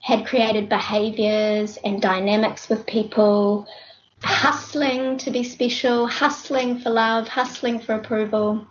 had 0.00 0.24
created 0.24 0.70
behaviors 0.70 1.76
and 1.84 2.00
dynamics 2.00 2.70
with 2.70 2.86
people, 2.86 3.66
hustling 4.22 5.18
to 5.18 5.30
be 5.30 5.44
special, 5.44 6.06
hustling 6.06 6.78
for 6.78 6.88
love, 6.88 7.28
hustling 7.28 7.78
for 7.78 7.96
approval. 7.96 8.66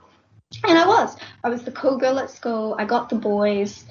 And 0.63 0.79
I 0.79 0.87
was. 0.87 1.15
I 1.43 1.49
was 1.49 1.63
the 1.63 1.71
cool 1.71 1.97
girl 1.97 2.17
at 2.17 2.31
school. 2.31 2.75
I 2.79 2.85
got 2.85 3.09
the 3.09 3.15
boys. 3.15 3.85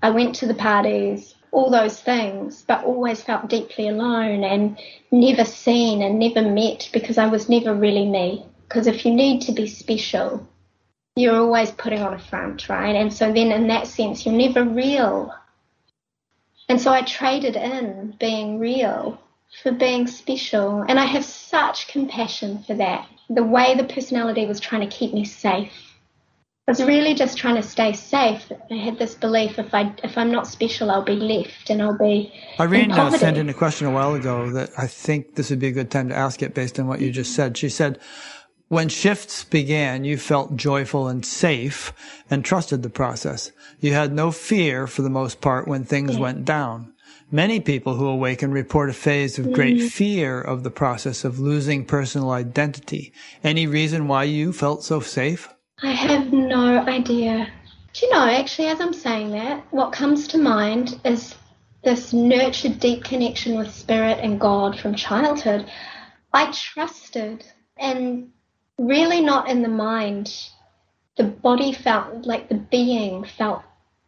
I 0.00 0.10
went 0.10 0.36
to 0.36 0.46
the 0.46 0.54
parties, 0.54 1.34
all 1.50 1.70
those 1.70 2.00
things, 2.00 2.62
but 2.62 2.84
always 2.84 3.20
felt 3.20 3.48
deeply 3.48 3.88
alone 3.88 4.44
and 4.44 4.78
never 5.10 5.44
seen 5.44 6.02
and 6.02 6.18
never 6.18 6.42
met 6.42 6.88
because 6.92 7.18
I 7.18 7.26
was 7.26 7.48
never 7.48 7.74
really 7.74 8.06
me. 8.06 8.46
Because 8.68 8.86
if 8.86 9.04
you 9.04 9.12
need 9.12 9.42
to 9.42 9.52
be 9.52 9.66
special, 9.66 10.48
you're 11.16 11.36
always 11.36 11.72
putting 11.72 12.00
on 12.00 12.14
a 12.14 12.18
front, 12.18 12.68
right? 12.68 12.94
And 12.94 13.12
so 13.12 13.32
then 13.32 13.50
in 13.50 13.66
that 13.68 13.86
sense, 13.88 14.24
you're 14.24 14.34
never 14.34 14.64
real. 14.64 15.34
And 16.68 16.80
so 16.80 16.92
I 16.92 17.02
traded 17.02 17.56
in 17.56 18.16
being 18.20 18.58
real 18.60 19.20
for 19.62 19.72
being 19.72 20.06
special. 20.06 20.82
And 20.82 20.98
I 20.98 21.06
have 21.06 21.24
such 21.24 21.88
compassion 21.88 22.62
for 22.62 22.74
that. 22.74 23.08
The 23.28 23.42
way 23.42 23.74
the 23.74 23.84
personality 23.84 24.46
was 24.46 24.60
trying 24.60 24.88
to 24.88 24.96
keep 24.96 25.12
me 25.12 25.24
safe. 25.24 25.83
I 26.66 26.70
was 26.70 26.82
really 26.82 27.14
just 27.14 27.36
trying 27.36 27.56
to 27.56 27.62
stay 27.62 27.92
safe. 27.92 28.50
I 28.70 28.76
had 28.76 28.98
this 28.98 29.14
belief 29.14 29.58
if 29.58 29.74
I 29.74 29.94
if 30.02 30.16
I'm 30.16 30.32
not 30.32 30.46
special, 30.46 30.90
I'll 30.90 31.04
be 31.04 31.14
left 31.14 31.68
and 31.68 31.82
I'll 31.82 31.98
be. 31.98 32.32
Irene 32.58 32.90
uh, 32.90 33.10
sent 33.10 33.36
in 33.36 33.50
a 33.50 33.54
question 33.54 33.86
a 33.86 33.90
while 33.90 34.14
ago 34.14 34.50
that 34.52 34.70
I 34.78 34.86
think 34.86 35.34
this 35.34 35.50
would 35.50 35.58
be 35.58 35.68
a 35.68 35.72
good 35.72 35.90
time 35.90 36.08
to 36.08 36.14
ask 36.14 36.42
it 36.42 36.54
based 36.54 36.80
on 36.80 36.86
what 36.86 37.02
you 37.02 37.10
just 37.10 37.34
said. 37.34 37.58
She 37.58 37.68
said, 37.68 37.98
when 38.68 38.88
shifts 38.88 39.44
began, 39.44 40.04
you 40.04 40.16
felt 40.16 40.56
joyful 40.56 41.06
and 41.06 41.24
safe 41.24 41.92
and 42.30 42.42
trusted 42.42 42.82
the 42.82 42.88
process. 42.88 43.52
You 43.80 43.92
had 43.92 44.14
no 44.14 44.30
fear 44.30 44.86
for 44.86 45.02
the 45.02 45.10
most 45.10 45.42
part 45.42 45.68
when 45.68 45.84
things 45.84 46.16
went 46.16 46.46
down. 46.46 46.94
Many 47.30 47.60
people 47.60 47.96
who 47.96 48.06
awaken 48.06 48.52
report 48.52 48.88
a 48.88 48.94
phase 48.94 49.38
of 49.38 49.52
great 49.52 49.76
mm. 49.76 49.90
fear 49.90 50.40
of 50.40 50.62
the 50.62 50.70
process 50.70 51.24
of 51.24 51.38
losing 51.38 51.84
personal 51.84 52.30
identity. 52.30 53.12
Any 53.42 53.66
reason 53.66 54.08
why 54.08 54.24
you 54.24 54.52
felt 54.52 54.82
so 54.82 55.00
safe? 55.00 55.53
I 55.82 55.90
have 55.90 56.32
no 56.32 56.78
idea. 56.86 57.48
Do 57.92 58.06
you 58.06 58.12
know, 58.12 58.26
actually, 58.28 58.68
as 58.68 58.80
I'm 58.80 58.92
saying 58.92 59.32
that, 59.32 59.64
what 59.72 59.92
comes 59.92 60.28
to 60.28 60.38
mind 60.38 61.00
is 61.04 61.34
this 61.82 62.12
nurtured 62.12 62.80
deep 62.80 63.04
connection 63.04 63.58
with 63.58 63.74
spirit 63.74 64.18
and 64.20 64.40
God 64.40 64.78
from 64.78 64.94
childhood. 64.94 65.70
I 66.32 66.50
trusted 66.52 67.44
and 67.76 68.30
really 68.78 69.20
not 69.20 69.48
in 69.48 69.62
the 69.62 69.68
mind. 69.68 70.34
The 71.16 71.24
body 71.24 71.72
felt 71.72 72.24
like 72.24 72.48
the 72.48 72.56
being 72.56 73.24
felt 73.24 73.62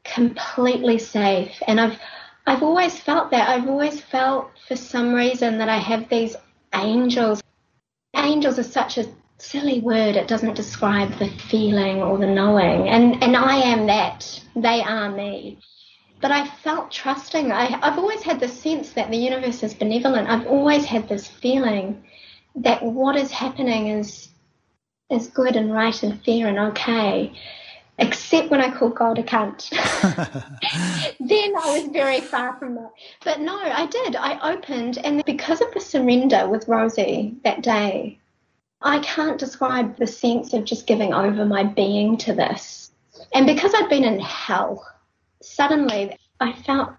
completely 0.04 0.98
safe. 0.98 1.62
And 1.66 1.80
I've 1.80 1.98
I've 2.46 2.62
always 2.62 2.98
felt 2.98 3.30
that. 3.32 3.48
I've 3.48 3.68
always 3.68 4.00
felt 4.00 4.50
for 4.68 4.76
some 4.76 5.12
reason 5.12 5.58
that 5.58 5.68
I 5.68 5.78
have 5.78 6.08
these 6.08 6.36
angels. 6.74 7.42
Angels 8.14 8.58
are 8.58 8.64
such 8.64 8.98
a 8.98 9.06
silly 9.38 9.80
word. 9.80 10.16
It 10.16 10.28
doesn't 10.28 10.54
describe 10.54 11.18
the 11.18 11.28
feeling 11.28 12.02
or 12.02 12.18
the 12.18 12.26
knowing. 12.26 12.88
And 12.88 13.22
and 13.22 13.36
I 13.36 13.56
am 13.56 13.86
that. 13.86 14.42
They 14.54 14.82
are 14.82 15.10
me. 15.10 15.58
But 16.20 16.32
I 16.32 16.46
felt 16.46 16.90
trusting. 16.90 17.52
I, 17.52 17.78
I've 17.82 17.98
always 17.98 18.22
had 18.22 18.40
the 18.40 18.48
sense 18.48 18.92
that 18.92 19.10
the 19.10 19.18
universe 19.18 19.62
is 19.62 19.74
benevolent. 19.74 20.28
I've 20.28 20.46
always 20.46 20.84
had 20.84 21.08
this 21.08 21.26
feeling 21.26 22.02
that 22.56 22.82
what 22.82 23.16
is 23.16 23.30
happening 23.30 23.88
is 23.88 24.28
is 25.10 25.28
good 25.28 25.54
and 25.56 25.72
right 25.72 26.02
and 26.02 26.22
fair 26.24 26.48
and 26.48 26.58
okay, 26.58 27.32
except 27.98 28.50
when 28.50 28.60
I 28.60 28.74
call 28.76 28.88
God 28.88 29.18
a 29.18 29.22
cunt. 29.22 29.70
then 31.20 31.56
I 31.56 31.78
was 31.78 31.88
very 31.92 32.20
far 32.22 32.58
from 32.58 32.74
that. 32.76 32.90
But 33.24 33.40
no, 33.40 33.56
I 33.56 33.86
did. 33.86 34.16
I 34.16 34.52
opened, 34.52 34.98
and 34.98 35.24
because 35.24 35.60
of 35.60 35.72
the 35.74 35.80
surrender 35.80 36.48
with 36.48 36.66
Rosie 36.66 37.36
that 37.44 37.62
day, 37.62 38.18
I 38.86 39.00
can't 39.00 39.36
describe 39.36 39.96
the 39.96 40.06
sense 40.06 40.52
of 40.52 40.64
just 40.64 40.86
giving 40.86 41.12
over 41.12 41.44
my 41.44 41.64
being 41.64 42.16
to 42.18 42.32
this. 42.32 42.92
And 43.34 43.44
because 43.44 43.72
I'd 43.74 43.88
been 43.88 44.04
in 44.04 44.20
hell, 44.20 44.86
suddenly 45.42 46.16
I 46.38 46.52
felt 46.52 46.90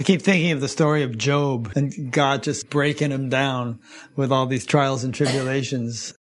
I 0.00 0.04
keep 0.04 0.22
thinking 0.22 0.52
of 0.52 0.60
the 0.60 0.68
story 0.68 1.02
of 1.02 1.16
Job 1.16 1.72
and 1.76 2.10
God 2.10 2.42
just 2.42 2.68
breaking 2.68 3.10
him 3.10 3.28
down 3.28 3.80
with 4.14 4.30
all 4.30 4.46
these 4.46 4.66
trials 4.66 5.04
and 5.04 5.14
tribulations. 5.14 6.14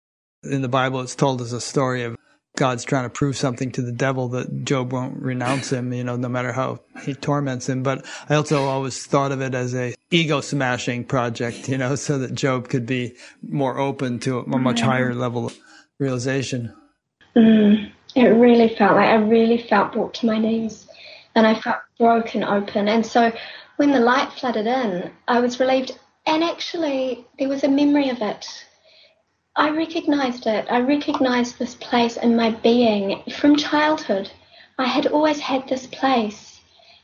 In 0.43 0.61
the 0.61 0.67
Bible, 0.67 1.01
it's 1.01 1.15
told 1.15 1.41
as 1.41 1.53
a 1.53 1.61
story 1.61 2.03
of 2.03 2.15
God's 2.55 2.83
trying 2.83 3.03
to 3.03 3.09
prove 3.09 3.35
something 3.35 3.71
to 3.71 3.81
the 3.81 3.91
devil 3.91 4.27
that 4.29 4.63
Job 4.63 4.93
won't 4.93 5.17
renounce 5.17 5.71
him, 5.71 5.91
you 5.91 6.03
know, 6.03 6.15
no 6.15 6.29
matter 6.29 6.51
how 6.51 6.81
he 7.03 7.15
torments 7.15 7.67
him. 7.67 7.81
But 7.81 8.05
I 8.29 8.35
also 8.35 8.65
always 8.65 9.03
thought 9.05 9.31
of 9.31 9.41
it 9.41 9.55
as 9.55 9.73
a 9.73 9.95
ego 10.11 10.39
smashing 10.39 11.05
project, 11.05 11.67
you 11.67 11.79
know, 11.79 11.95
so 12.07 12.19
that 12.19 12.35
Job 12.35 12.69
could 12.69 12.85
be 12.85 13.15
more 13.41 13.79
open 13.79 14.19
to 14.19 14.39
a 14.39 14.57
much 14.59 14.81
mm. 14.81 14.85
higher 14.85 15.15
level 15.15 15.47
of 15.47 15.57
realization. 15.97 16.73
Mm. 17.35 17.91
It 18.15 18.27
really 18.27 18.75
felt 18.75 18.95
like 18.95 19.09
I 19.09 19.15
really 19.15 19.57
felt 19.57 19.93
brought 19.93 20.13
to 20.15 20.27
my 20.27 20.37
knees 20.37 20.87
and 21.33 21.47
I 21.47 21.59
felt 21.59 21.79
broken 21.97 22.43
open. 22.43 22.87
And 22.87 23.03
so 23.03 23.31
when 23.77 23.91
the 23.91 23.99
light 23.99 24.31
flooded 24.31 24.67
in, 24.67 25.11
I 25.27 25.39
was 25.39 25.59
relieved. 25.59 25.97
And 26.27 26.43
actually, 26.43 27.25
there 27.39 27.49
was 27.49 27.63
a 27.63 27.67
memory 27.67 28.09
of 28.09 28.21
it 28.21 28.45
I 29.55 29.69
recognized 29.69 30.47
it. 30.47 30.65
I 30.67 30.79
recognized 30.79 31.59
this 31.59 31.75
place 31.75 32.17
in 32.17 32.35
my 32.35 32.49
being 32.49 33.21
from 33.37 33.55
childhood. 33.55 34.31
I 34.79 34.85
had 34.87 35.05
always 35.05 35.39
had 35.39 35.67
this 35.67 35.85
place. 35.85 36.59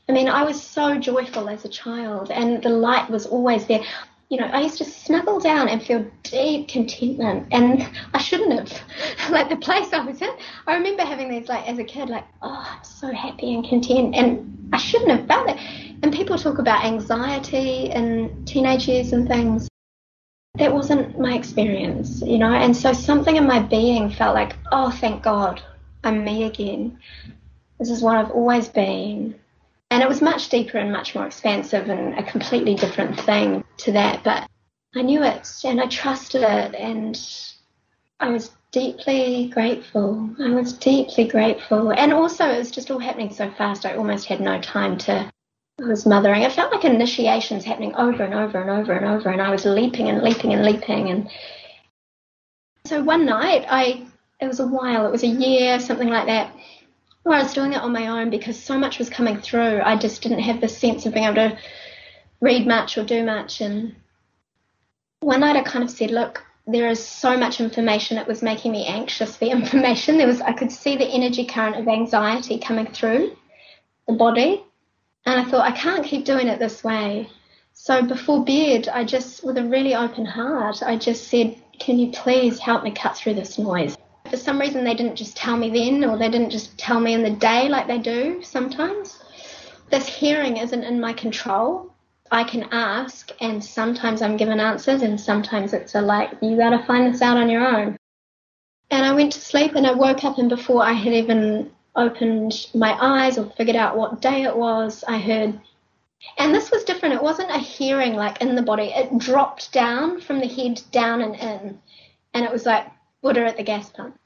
I 0.07 0.13
mean, 0.13 0.27
I 0.27 0.43
was 0.43 0.59
so 0.59 0.97
joyful 0.97 1.47
as 1.47 1.63
a 1.63 1.69
child, 1.69 2.31
and 2.31 2.63
the 2.63 2.69
light 2.69 3.07
was 3.07 3.27
always 3.27 3.67
there. 3.67 3.84
You 4.30 4.39
know, 4.39 4.47
I 4.47 4.61
used 4.61 4.80
to 4.80 4.85
snuggle 4.85 5.39
down 5.39 5.69
and 5.69 5.81
feel 5.81 6.09
deep 6.23 6.69
contentment, 6.69 7.49
and 7.51 7.88
I 8.15 8.17
shouldn't 8.17 8.53
have. 8.53 8.81
like 9.31 9.49
the 9.49 9.57
place 9.57 9.93
I 9.93 10.03
was 10.03 10.19
in, 10.19 10.31
I 10.65 10.73
remember 10.73 11.03
having 11.03 11.30
these, 11.30 11.49
like, 11.49 11.69
as 11.69 11.77
a 11.77 11.84
kid, 11.84 12.09
like, 12.09 12.26
oh, 12.41 12.65
I'm 12.67 12.84
so 12.84 13.13
happy 13.13 13.53
and 13.53 13.63
content, 13.63 14.15
and 14.15 14.69
I 14.73 14.77
shouldn't 14.77 15.11
have 15.11 15.27
felt 15.27 15.51
it. 15.51 15.57
And 16.01 16.11
people 16.11 16.35
talk 16.35 16.57
about 16.57 16.84
anxiety 16.84 17.91
in 17.91 18.43
teenage 18.45 18.88
years 18.88 19.13
and 19.13 19.27
things 19.27 19.69
that 20.55 20.73
wasn't 20.73 21.19
my 21.19 21.34
experience, 21.34 22.21
you 22.21 22.38
know. 22.38 22.51
And 22.51 22.76
so 22.76 22.91
something 22.93 23.35
in 23.35 23.47
my 23.47 23.59
being 23.59 24.09
felt 24.09 24.35
like, 24.35 24.55
oh, 24.71 24.91
thank 24.91 25.23
God, 25.23 25.61
I'm 26.03 26.23
me 26.23 26.43
again. 26.43 26.99
This 27.80 27.89
is 27.89 28.01
what 28.01 28.17
I've 28.17 28.31
always 28.31 28.67
been. 28.67 29.35
And 29.91 30.03
it 30.03 30.09
was 30.09 30.21
much 30.21 30.49
deeper 30.49 30.77
and 30.77 30.91
much 30.91 31.15
more 31.15 31.26
expansive 31.26 31.89
and 31.89 32.17
a 32.19 32.23
completely 32.23 32.76
different 32.76 33.19
thing 33.21 33.63
to 33.77 33.91
that. 33.93 34.23
But 34.23 34.47
I 34.95 35.01
knew 35.01 35.23
it 35.23 35.47
and 35.63 35.80
I 35.80 35.88
trusted 35.88 36.43
it. 36.43 36.76
And 36.76 37.19
I 38.19 38.30
was 38.30 38.51
deeply 38.71 39.49
grateful. 39.53 40.30
I 40.39 40.49
was 40.49 40.73
deeply 40.73 41.27
grateful. 41.27 41.91
And 41.91 42.11
also, 42.11 42.45
it 42.45 42.57
was 42.57 42.71
just 42.71 42.91
all 42.91 42.99
happening 42.99 43.34
so 43.34 43.49
fast, 43.51 43.85
I 43.85 43.95
almost 43.95 44.26
had 44.26 44.41
no 44.41 44.59
time 44.59 44.97
to. 44.99 45.31
Was 45.80 46.06
mothering. 46.06 46.43
It 46.43 46.51
felt 46.51 46.73
like 46.73 46.84
initiations 46.84 47.64
happening 47.64 47.95
over 47.95 48.23
and 48.23 48.34
over 48.34 48.61
and 48.61 48.69
over 48.69 48.91
and 48.91 49.06
over, 49.06 49.30
and 49.30 49.41
I 49.41 49.49
was 49.49 49.65
leaping 49.65 50.10
and 50.10 50.22
leaping 50.22 50.53
and 50.53 50.65
leaping. 50.65 51.10
And 51.10 51.30
so 52.85 53.01
one 53.01 53.26
night, 53.26 53.65
I 53.69 54.06
it 54.41 54.47
was 54.47 54.60
a 54.60 54.68
while, 54.68 55.06
it 55.06 55.11
was 55.11 55.23
a 55.23 55.27
year, 55.27 55.80
something 55.80 56.10
like 56.10 56.26
that, 56.27 56.53
where 57.23 57.38
I 57.38 57.43
was 57.43 57.53
doing 57.53 57.73
it 57.73 57.81
on 57.81 57.93
my 57.93 58.07
own 58.07 58.30
because 58.30 58.61
so 58.61 58.77
much 58.77 58.99
was 58.99 59.10
coming 59.10 59.39
through. 59.39 59.81
I 59.81 59.95
just 59.95 60.22
didn't 60.22 60.39
have 60.39 60.60
the 60.60 60.68
sense 60.68 61.06
of 61.06 61.14
being 61.14 61.26
able 61.26 61.35
to 61.35 61.57
read 62.41 62.68
much 62.68 62.97
or 62.97 63.03
do 63.03 63.23
much. 63.23 63.61
And 63.61 63.95
one 65.22 65.39
night, 65.39 65.56
I 65.56 65.64
kind 65.64 65.84
of 65.84 65.89
said, 65.89 66.11
"Look, 66.11 66.43
there 66.68 66.89
is 66.89 67.03
so 67.03 67.38
much 67.38 67.60
information 67.60 68.18
it 68.18 68.27
was 68.27 68.43
making 68.43 68.72
me 68.72 68.85
anxious 68.85 69.38
the 69.38 69.49
information 69.57 70.18
there 70.18 70.27
was 70.27 70.41
i 70.41 70.53
could 70.53 70.72
see 70.72 70.95
the 70.95 71.07
energy 71.07 71.45
current 71.45 71.76
of 71.76 71.88
anxiety 71.88 72.60
coming 72.60 72.85
through 72.85 73.35
the 74.07 74.14
body 74.14 74.64
and 75.30 75.39
i 75.39 75.49
thought 75.49 75.72
i 75.72 75.76
can't 75.76 76.06
keep 76.06 76.26
doing 76.26 76.47
it 76.47 76.60
this 76.60 76.84
way. 76.84 77.30
So 77.73 78.01
before 78.01 78.43
bed 78.43 78.89
i 78.89 79.03
just 79.03 79.43
with 79.43 79.57
a 79.57 79.64
really 79.64 79.95
open 79.95 80.26
heart 80.26 80.84
i 80.84 80.97
just 80.97 81.27
said 81.27 81.56
can 81.80 81.97
you 81.97 82.11
please 82.11 82.60
help 82.60 82.84
me 82.84 82.91
cut 82.91 83.15
through 83.15 83.35
this 83.35 83.57
noise? 83.57 83.97
For 84.30 84.38
some 84.38 84.60
reason 84.60 84.84
they 84.84 84.93
didn't 84.93 85.15
just 85.15 85.35
tell 85.35 85.57
me 85.57 85.69
then 85.69 86.07
or 86.07 86.18
they 86.18 86.30
didn't 86.30 86.51
just 86.51 86.77
tell 86.77 86.99
me 86.99 87.14
in 87.14 87.23
the 87.23 87.31
day 87.31 87.69
like 87.69 87.88
they 87.88 87.97
do 87.97 88.43
sometimes. 88.43 89.18
This 89.89 90.07
hearing 90.07 90.57
isn't 90.57 90.84
in 90.84 90.99
my 90.99 91.14
control. 91.14 91.91
I 92.31 92.43
can 92.43 92.68
ask, 92.72 93.31
and 93.41 93.64
sometimes 93.64 94.22
I'm 94.22 94.38
given 94.38 94.60
answers, 94.60 95.01
and 95.01 95.19
sometimes 95.19 95.73
it's 95.73 95.95
a 95.95 96.01
like, 96.01 96.30
you 96.43 96.57
got 96.57 96.69
to 96.69 96.85
find 96.85 97.11
this 97.11 97.23
out 97.23 97.38
on 97.38 97.49
your 97.49 97.65
own. 97.65 97.97
And 98.91 99.03
I 99.03 99.15
went 99.15 99.31
to 99.34 99.41
sleep, 99.41 99.73
and 99.73 99.88
I 99.88 99.93
woke 99.93 100.23
up, 100.23 100.38
and 100.38 100.47
before 100.47 100.84
I 100.84 100.93
had 100.93 101.14
even 101.14 101.72
opened 101.95 102.68
my 102.74 102.98
eyes 102.99 103.38
or 103.38 103.49
figured 103.57 103.76
out 103.76 103.98
what 103.98 104.22
day 104.22 104.44
it 104.44 104.56
was, 104.56 105.03
I 105.07 105.18
heard. 105.18 105.60
And 106.38 106.53
this 106.53 106.72
was 106.72 106.84
different. 106.84 107.16
It 107.16 107.24
wasn't 107.24 107.52
a 107.52 107.57
hearing 107.57 108.14
like 108.14 108.41
in 108.41 108.56
the 108.56 108.61
body. 108.61 108.91
It 108.95 109.18
dropped 109.18 109.72
down 109.72 110.20
from 110.20 110.40
the 110.40 110.48
head 110.48 110.82
down 110.91 111.22
and 111.22 111.36
in, 111.36 111.80
and 112.34 112.45
it 112.45 112.52
was 112.52 112.66
like 112.66 112.88
Buddha 113.22 113.45
at 113.45 113.57
the 113.57 113.64
gas 113.64 113.90
pump. 113.90 114.20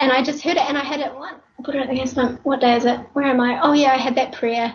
And 0.00 0.12
I 0.12 0.22
just 0.22 0.42
heard 0.42 0.56
it, 0.56 0.68
and 0.68 0.76
I 0.76 0.84
had 0.84 1.00
it. 1.00 1.14
What 1.14 1.40
Buddha 1.60 1.80
at 1.80 1.88
the 1.88 1.96
gas 1.96 2.14
pump? 2.14 2.40
What 2.44 2.60
day 2.60 2.76
is 2.76 2.84
it? 2.84 2.98
Where 3.12 3.26
am 3.26 3.40
I? 3.40 3.60
Oh 3.62 3.72
yeah, 3.72 3.92
I 3.92 3.96
had 3.98 4.14
that 4.16 4.32
prayer 4.32 4.74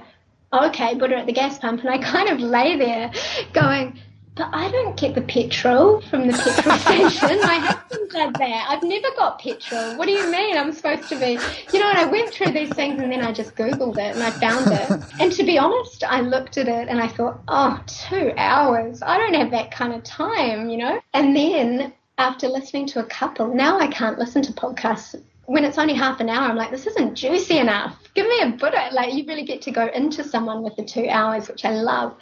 oh, 0.53 0.68
okay, 0.68 0.95
Buddha 0.95 1.18
at 1.18 1.26
the 1.26 1.34
gas 1.34 1.57
pump. 1.57 1.81
And 1.81 1.89
I 1.89 1.97
kind 1.97 2.30
of 2.30 2.39
lay 2.39 2.77
there 2.77 3.11
going, 3.53 3.99
but 4.35 4.49
I 4.53 4.71
don't 4.71 4.95
get 4.97 5.13
the 5.13 5.21
petrol 5.21 6.01
from 6.01 6.27
the 6.27 6.33
petrol 6.33 6.77
station. 7.09 7.39
My 7.41 7.59
husband 7.59 8.09
does 8.09 8.33
that. 8.33 8.67
I've 8.69 8.83
never 8.83 9.07
got 9.17 9.39
petrol. 9.39 9.97
What 9.97 10.05
do 10.05 10.11
you 10.11 10.31
mean? 10.31 10.57
I'm 10.57 10.71
supposed 10.71 11.09
to 11.09 11.19
be, 11.19 11.37
you 11.73 11.79
know, 11.79 11.89
and 11.89 11.97
I 11.97 12.05
went 12.05 12.33
through 12.33 12.51
these 12.53 12.69
things 12.69 13.01
and 13.01 13.11
then 13.11 13.21
I 13.21 13.33
just 13.33 13.55
Googled 13.55 13.97
it 13.97 14.15
and 14.15 14.23
I 14.23 14.31
found 14.31 14.67
it. 14.71 15.03
And 15.21 15.31
to 15.33 15.43
be 15.43 15.59
honest, 15.59 16.03
I 16.03 16.21
looked 16.21 16.57
at 16.57 16.67
it 16.67 16.87
and 16.87 16.99
I 16.99 17.07
thought, 17.07 17.41
oh, 17.47 17.79
two 17.85 18.33
hours. 18.37 19.01
I 19.03 19.17
don't 19.17 19.35
have 19.35 19.51
that 19.51 19.69
kind 19.69 19.93
of 19.93 20.03
time, 20.03 20.69
you 20.69 20.77
know? 20.77 20.99
And 21.13 21.35
then 21.35 21.93
after 22.17 22.47
listening 22.47 22.87
to 22.87 22.99
a 22.99 23.05
couple, 23.05 23.53
now 23.53 23.79
I 23.79 23.87
can't 23.87 24.17
listen 24.17 24.41
to 24.43 24.53
podcasts 24.53 25.21
when 25.51 25.65
it's 25.65 25.77
only 25.77 25.93
half 25.93 26.21
an 26.21 26.29
hour, 26.29 26.49
I'm 26.49 26.55
like, 26.55 26.71
this 26.71 26.87
isn't 26.87 27.15
juicy 27.15 27.57
enough. 27.57 27.97
Give 28.13 28.25
me 28.25 28.41
a 28.41 28.51
Buddha. 28.51 28.89
Like, 28.93 29.13
you 29.13 29.25
really 29.25 29.43
get 29.43 29.61
to 29.63 29.71
go 29.71 29.87
into 29.87 30.23
someone 30.23 30.63
with 30.63 30.77
the 30.77 30.83
two 30.85 31.07
hours, 31.09 31.49
which 31.49 31.65
I 31.65 31.71
love. 31.71 32.15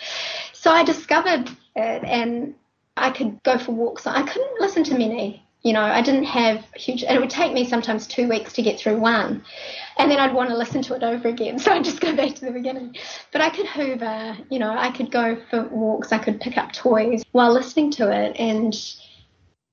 So 0.53 0.71
I 0.71 0.83
discovered 0.83 1.47
it 1.75 2.03
and 2.03 2.55
I 2.97 3.11
could 3.11 3.41
go 3.43 3.59
for 3.59 3.71
walks. 3.71 4.07
I 4.07 4.23
couldn't 4.23 4.59
listen 4.59 4.83
to 4.85 4.97
many. 4.97 5.45
You 5.61 5.73
know, 5.73 5.81
I 5.81 6.01
didn't 6.01 6.23
have 6.23 6.65
huge, 6.75 7.03
and 7.03 7.15
it 7.15 7.19
would 7.19 7.29
take 7.29 7.53
me 7.53 7.65
sometimes 7.65 8.07
two 8.07 8.29
weeks 8.29 8.53
to 8.53 8.61
get 8.61 8.79
through 8.79 8.97
one. 8.97 9.43
And 9.97 10.09
then 10.09 10.19
I'd 10.19 10.33
want 10.33 10.49
to 10.49 10.57
listen 10.57 10.81
to 10.83 10.95
it 10.95 11.03
over 11.03 11.27
again. 11.27 11.59
So 11.69 11.71
I'd 11.71 11.83
just 11.83 11.99
go 12.01 12.15
back 12.15 12.33
to 12.35 12.45
the 12.45 12.51
beginning. 12.51 12.95
But 13.31 13.41
I 13.41 13.49
could 13.49 13.67
hoover, 13.67 14.37
you 14.49 14.57
know, 14.57 14.71
I 14.71 14.89
could 14.89 15.11
go 15.11 15.37
for 15.49 15.67
walks, 15.67 16.11
I 16.11 16.17
could 16.17 16.41
pick 16.41 16.57
up 16.57 16.71
toys 16.71 17.23
while 17.33 17.53
listening 17.53 17.91
to 17.91 18.09
it. 18.09 18.37
And 18.39 18.73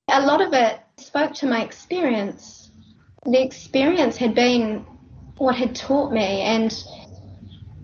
a 0.09 0.21
lot 0.21 0.41
of 0.41 0.53
it 0.53 0.79
spoke 0.97 1.33
to 1.35 1.47
my 1.47 1.63
experience 1.63 2.56
the 3.27 3.43
experience 3.43 4.15
had 4.15 4.33
been 4.33 4.85
what 5.37 5.55
had 5.55 5.75
taught 5.75 6.11
me 6.13 6.41
and 6.41 6.73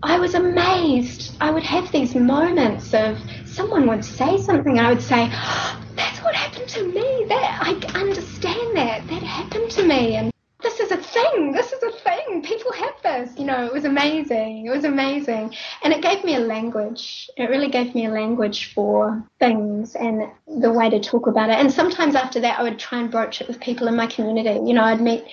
I 0.02 0.18
was 0.18 0.34
amazed. 0.34 1.36
I 1.40 1.50
would 1.50 1.62
have 1.62 1.90
these 1.92 2.14
moments 2.14 2.92
of 2.94 3.18
someone 3.46 3.86
would 3.86 4.04
say 4.04 4.38
something 4.38 4.78
and 4.78 4.86
I 4.86 4.90
would 4.92 5.02
say, 5.02 5.30
oh, 5.32 5.82
that's 5.96 6.18
what 6.22 6.34
happened 6.34 6.68
to 6.70 6.84
me. 6.88 7.26
That 7.28 7.58
I 7.62 7.98
understand 7.98 8.76
that. 8.76 9.06
That 9.08 9.22
happened 9.22 9.70
to 9.72 9.86
me 9.86 10.16
and 10.16 10.33
this 10.64 10.80
is 10.80 10.90
a 10.90 10.96
thing. 10.96 11.52
This 11.52 11.72
is 11.72 11.82
a 11.82 11.92
thing. 11.92 12.42
People 12.42 12.72
have 12.72 12.94
this. 13.02 13.38
You 13.38 13.44
know, 13.44 13.66
it 13.66 13.72
was 13.72 13.84
amazing. 13.84 14.66
It 14.66 14.70
was 14.70 14.84
amazing. 14.84 15.54
And 15.82 15.92
it 15.92 16.02
gave 16.02 16.24
me 16.24 16.36
a 16.36 16.40
language. 16.40 17.28
It 17.36 17.50
really 17.50 17.68
gave 17.68 17.94
me 17.94 18.06
a 18.06 18.10
language 18.10 18.72
for 18.72 19.22
things 19.38 19.94
and 19.94 20.22
the 20.48 20.72
way 20.72 20.88
to 20.88 20.98
talk 20.98 21.26
about 21.26 21.50
it. 21.50 21.56
And 21.56 21.70
sometimes 21.70 22.14
after 22.14 22.40
that, 22.40 22.58
I 22.58 22.62
would 22.62 22.78
try 22.78 22.98
and 23.00 23.10
broach 23.10 23.42
it 23.42 23.46
with 23.46 23.60
people 23.60 23.86
in 23.88 23.94
my 23.94 24.06
community. 24.06 24.58
You 24.66 24.72
know, 24.72 24.82
I'd 24.82 25.02
meet 25.02 25.24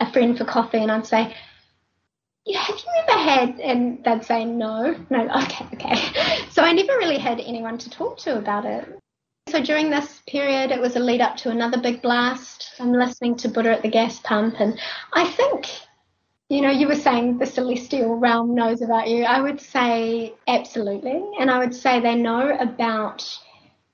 a 0.00 0.12
friend 0.12 0.36
for 0.36 0.44
coffee 0.44 0.78
and 0.78 0.90
I'd 0.90 1.06
say, 1.06 1.34
yeah, 2.44 2.58
have 2.58 2.76
you 2.76 3.02
ever 3.06 3.18
had, 3.20 3.60
and 3.60 4.02
they'd 4.04 4.24
say 4.24 4.44
no, 4.44 4.96
no, 5.10 5.28
okay, 5.44 5.64
okay. 5.74 6.46
So 6.50 6.62
I 6.62 6.72
never 6.72 6.98
really 6.98 7.18
had 7.18 7.38
anyone 7.38 7.78
to 7.78 7.88
talk 7.88 8.18
to 8.18 8.36
about 8.36 8.64
it. 8.64 8.98
So 9.52 9.62
during 9.62 9.90
this 9.90 10.22
period, 10.26 10.70
it 10.70 10.80
was 10.80 10.96
a 10.96 10.98
lead 10.98 11.20
up 11.20 11.36
to 11.36 11.50
another 11.50 11.78
big 11.78 12.00
blast. 12.00 12.70
I'm 12.80 12.90
listening 12.90 13.36
to 13.36 13.48
Buddha 13.48 13.72
at 13.72 13.82
the 13.82 13.90
gas 13.90 14.18
pump, 14.18 14.54
and 14.58 14.80
I 15.12 15.28
think, 15.28 15.66
you 16.48 16.62
know, 16.62 16.70
you 16.70 16.88
were 16.88 16.94
saying 16.94 17.36
the 17.36 17.44
celestial 17.44 18.16
realm 18.16 18.54
knows 18.54 18.80
about 18.80 19.10
you. 19.10 19.24
I 19.24 19.42
would 19.42 19.60
say 19.60 20.32
absolutely, 20.48 21.22
and 21.38 21.50
I 21.50 21.58
would 21.58 21.74
say 21.74 22.00
they 22.00 22.14
know 22.14 22.56
about 22.58 23.28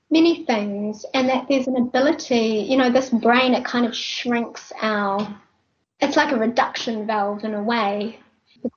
many 0.09 0.45
things, 0.45 1.05
and 1.13 1.27
that 1.27 1.47
there's 1.49 1.67
an 1.67 1.75
ability, 1.75 2.65
you 2.69 2.77
know, 2.77 2.89
this 2.89 3.09
brain, 3.09 3.53
it 3.53 3.65
kind 3.65 3.85
of 3.85 3.93
shrinks 3.93 4.71
our, 4.81 5.41
it's 5.99 6.15
like 6.15 6.31
a 6.31 6.39
reduction 6.39 7.05
valve 7.05 7.43
in 7.43 7.53
a 7.53 7.61
way 7.61 8.17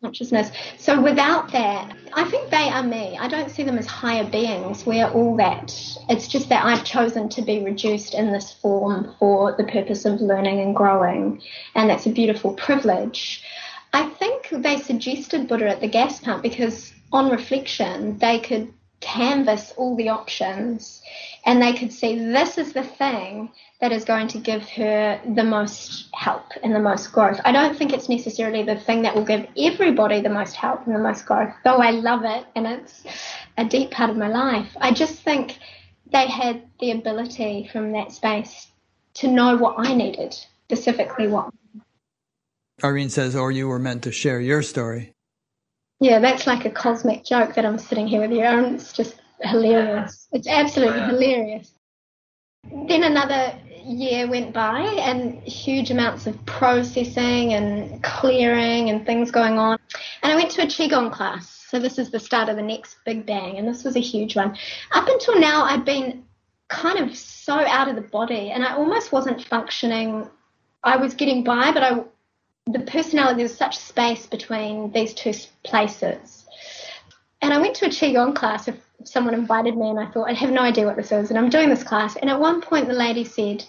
consciousness. 0.01 0.51
So 0.79 1.01
without 1.01 1.51
that, 1.53 1.97
I 2.13 2.25
think 2.25 2.51
they 2.51 2.69
are 2.69 2.83
me. 2.83 3.19
I 3.19 3.29
don't 3.29 3.51
see 3.51 3.63
them 3.63 3.79
as 3.79 3.87
higher 3.87 4.25
beings. 4.25 4.87
We 4.87 5.01
are 5.01 5.11
all 5.11 5.37
that. 5.37 5.75
It's 6.09 6.29
just 6.29 6.49
that 6.51 6.65
I've 6.65 6.85
chosen 6.85 7.29
to 7.31 7.43
be 7.43 7.65
reduced 7.65 8.15
in 8.15 8.33
this 8.33 8.53
form 8.53 9.15
for 9.19 9.57
the 9.57 9.65
purpose 9.65 10.05
of 10.05 10.21
learning 10.21 10.61
and 10.61 10.75
growing, 10.77 11.43
and 11.75 11.89
that's 11.89 12.07
a 12.07 12.11
beautiful 12.11 12.55
privilege. 12.55 13.43
I 13.93 14.09
think 14.09 14.49
they 14.51 14.79
suggested 14.79 15.49
Buddha 15.49 15.69
at 15.69 15.81
the 15.81 15.89
gas 15.89 16.21
pump 16.21 16.43
because 16.43 16.93
on 17.13 17.31
reflection, 17.31 18.19
they 18.19 18.39
could 18.39 18.73
canvas 19.03 19.75
all 19.77 19.97
the 19.97 20.09
options 20.09 21.03
and 21.45 21.61
they 21.61 21.75
could 21.75 21.93
see 21.93 22.17
this 22.19 22.57
is 22.57 22.73
the 22.73 22.85
thing 22.85 23.51
that 23.81 23.93
is 23.93 24.05
going 24.05 24.29
to 24.29 24.39
give 24.39 24.63
her 24.71 25.21
the 25.35 25.43
most 25.43 26.09
help 26.15 26.45
and 26.63 26.73
the 26.73 26.79
most 26.79 27.13
growth. 27.13 27.41
I 27.45 27.51
don't 27.51 27.77
think 27.77 27.93
it's 27.93 28.09
necessarily 28.09 28.63
the 28.63 28.77
thing 28.77 29.03
that 29.03 29.15
will 29.15 29.25
give 29.25 29.47
everybody 29.59 30.21
the 30.21 30.31
most 30.31 30.55
help 30.55 30.87
and 30.87 30.95
the 30.95 31.01
most 31.01 31.27
growth, 31.27 31.53
though 31.65 31.79
I 31.79 31.91
love 31.91 32.25
it 32.25 32.47
and 32.55 32.67
it's 32.67 33.03
a 33.59 33.65
deep 33.65 33.91
part 33.91 34.09
of 34.09 34.17
my 34.17 34.29
life. 34.29 34.75
I 34.81 34.93
just 34.93 35.21
think 35.23 35.59
they 36.11 36.29
had 36.29 36.63
the 36.81 36.93
ability 36.93 37.69
from 37.73 37.93
that 37.93 38.13
space 38.13 38.69
to 39.15 39.29
know 39.29 39.57
what 39.57 39.75
I 39.79 39.95
needed, 39.95 40.35
specifically 40.67 41.27
what. 41.27 41.53
Irene 42.85 43.11
says, 43.11 43.37
or 43.37 43.51
you 43.53 43.69
were 43.69 43.79
meant 43.79 44.05
to 44.05 44.13
share 44.13 44.41
your 44.41 44.63
story. 44.63 45.13
Yeah, 46.03 46.19
that's 46.19 46.49
like 46.49 46.65
a 46.65 46.71
cosmic 46.71 47.25
joke 47.25 47.55
that 47.55 47.65
I'm 47.65 47.79
sitting 47.79 48.09
here 48.09 48.21
with 48.21 48.33
you. 48.33 48.43
It's 48.75 48.93
just 48.93 49.21
hilarious. 49.41 50.27
It's 50.33 50.49
absolutely 50.49 51.01
hilarious. 51.01 51.73
Then 52.89 53.05
another 53.05 53.57
year 53.85 54.29
went 54.29 54.53
by 54.53 54.81
and 54.81 55.41
huge 55.45 55.93
amounts 55.93 56.27
of 56.27 56.45
processing 56.45 57.55
and 57.55 58.03
clearing 58.03 58.91
and 58.91 59.07
things 59.07 59.31
going 59.31 59.61
on. 59.61 59.79
And 60.25 60.33
I 60.33 60.35
went 60.35 60.51
to 60.53 60.63
a 60.63 60.67
Qigong 60.67 61.13
class. 61.13 61.67
So 61.69 61.79
this 61.79 62.01
is 62.01 62.11
the 62.11 62.19
start 62.19 62.49
of 62.49 62.57
the 62.57 62.63
next 62.63 62.97
big 63.07 63.25
bang. 63.25 63.59
And 63.59 63.69
this 63.69 63.85
was 63.85 63.95
a 63.95 64.01
huge 64.01 64.35
one. 64.35 64.57
Up 64.91 65.07
until 65.07 65.39
now, 65.39 65.63
I'd 65.67 65.85
been 65.85 66.25
kind 66.67 66.99
of 66.99 67.17
so 67.17 67.55
out 67.55 67.87
of 67.87 67.95
the 67.95 68.03
body 68.03 68.51
and 68.51 68.65
I 68.65 68.75
almost 68.75 69.13
wasn't 69.13 69.45
functioning. 69.45 70.29
I 70.83 70.97
was 70.97 71.15
getting 71.15 71.45
by, 71.45 71.71
but 71.71 71.85
I, 71.85 72.01
the 72.67 72.81
personality, 72.81 73.43
was 73.43 73.55
such 73.55 73.79
space 73.79 74.27
between 74.27 74.93
these 74.93 75.15
two 75.15 75.33
places. 75.65 76.47
And 77.41 77.53
I 77.53 77.61
went 77.61 77.75
to 77.77 77.87
a 77.87 77.89
Qigong 77.89 78.37
class 78.37 78.69
if 78.69 78.77
someone 79.05 79.35
invited 79.35 79.77
me 79.77 79.91
and 79.91 79.99
I 79.99 80.07
thought, 80.07 80.31
I 80.31 80.35
have 80.35 80.51
no 80.51 80.63
idea 80.63 80.87
what 80.87 80.97
this 80.97 81.11
is. 81.11 81.31
And 81.31 81.39
I'm 81.39 81.51
doing 81.51 81.69
this 81.69 81.83
class. 81.83 82.17
And 82.17 82.31
at 82.31 82.39
one 82.39 82.61
point, 82.61 82.87
the 82.87 82.95
lady 82.95 83.25
said, 83.25 83.65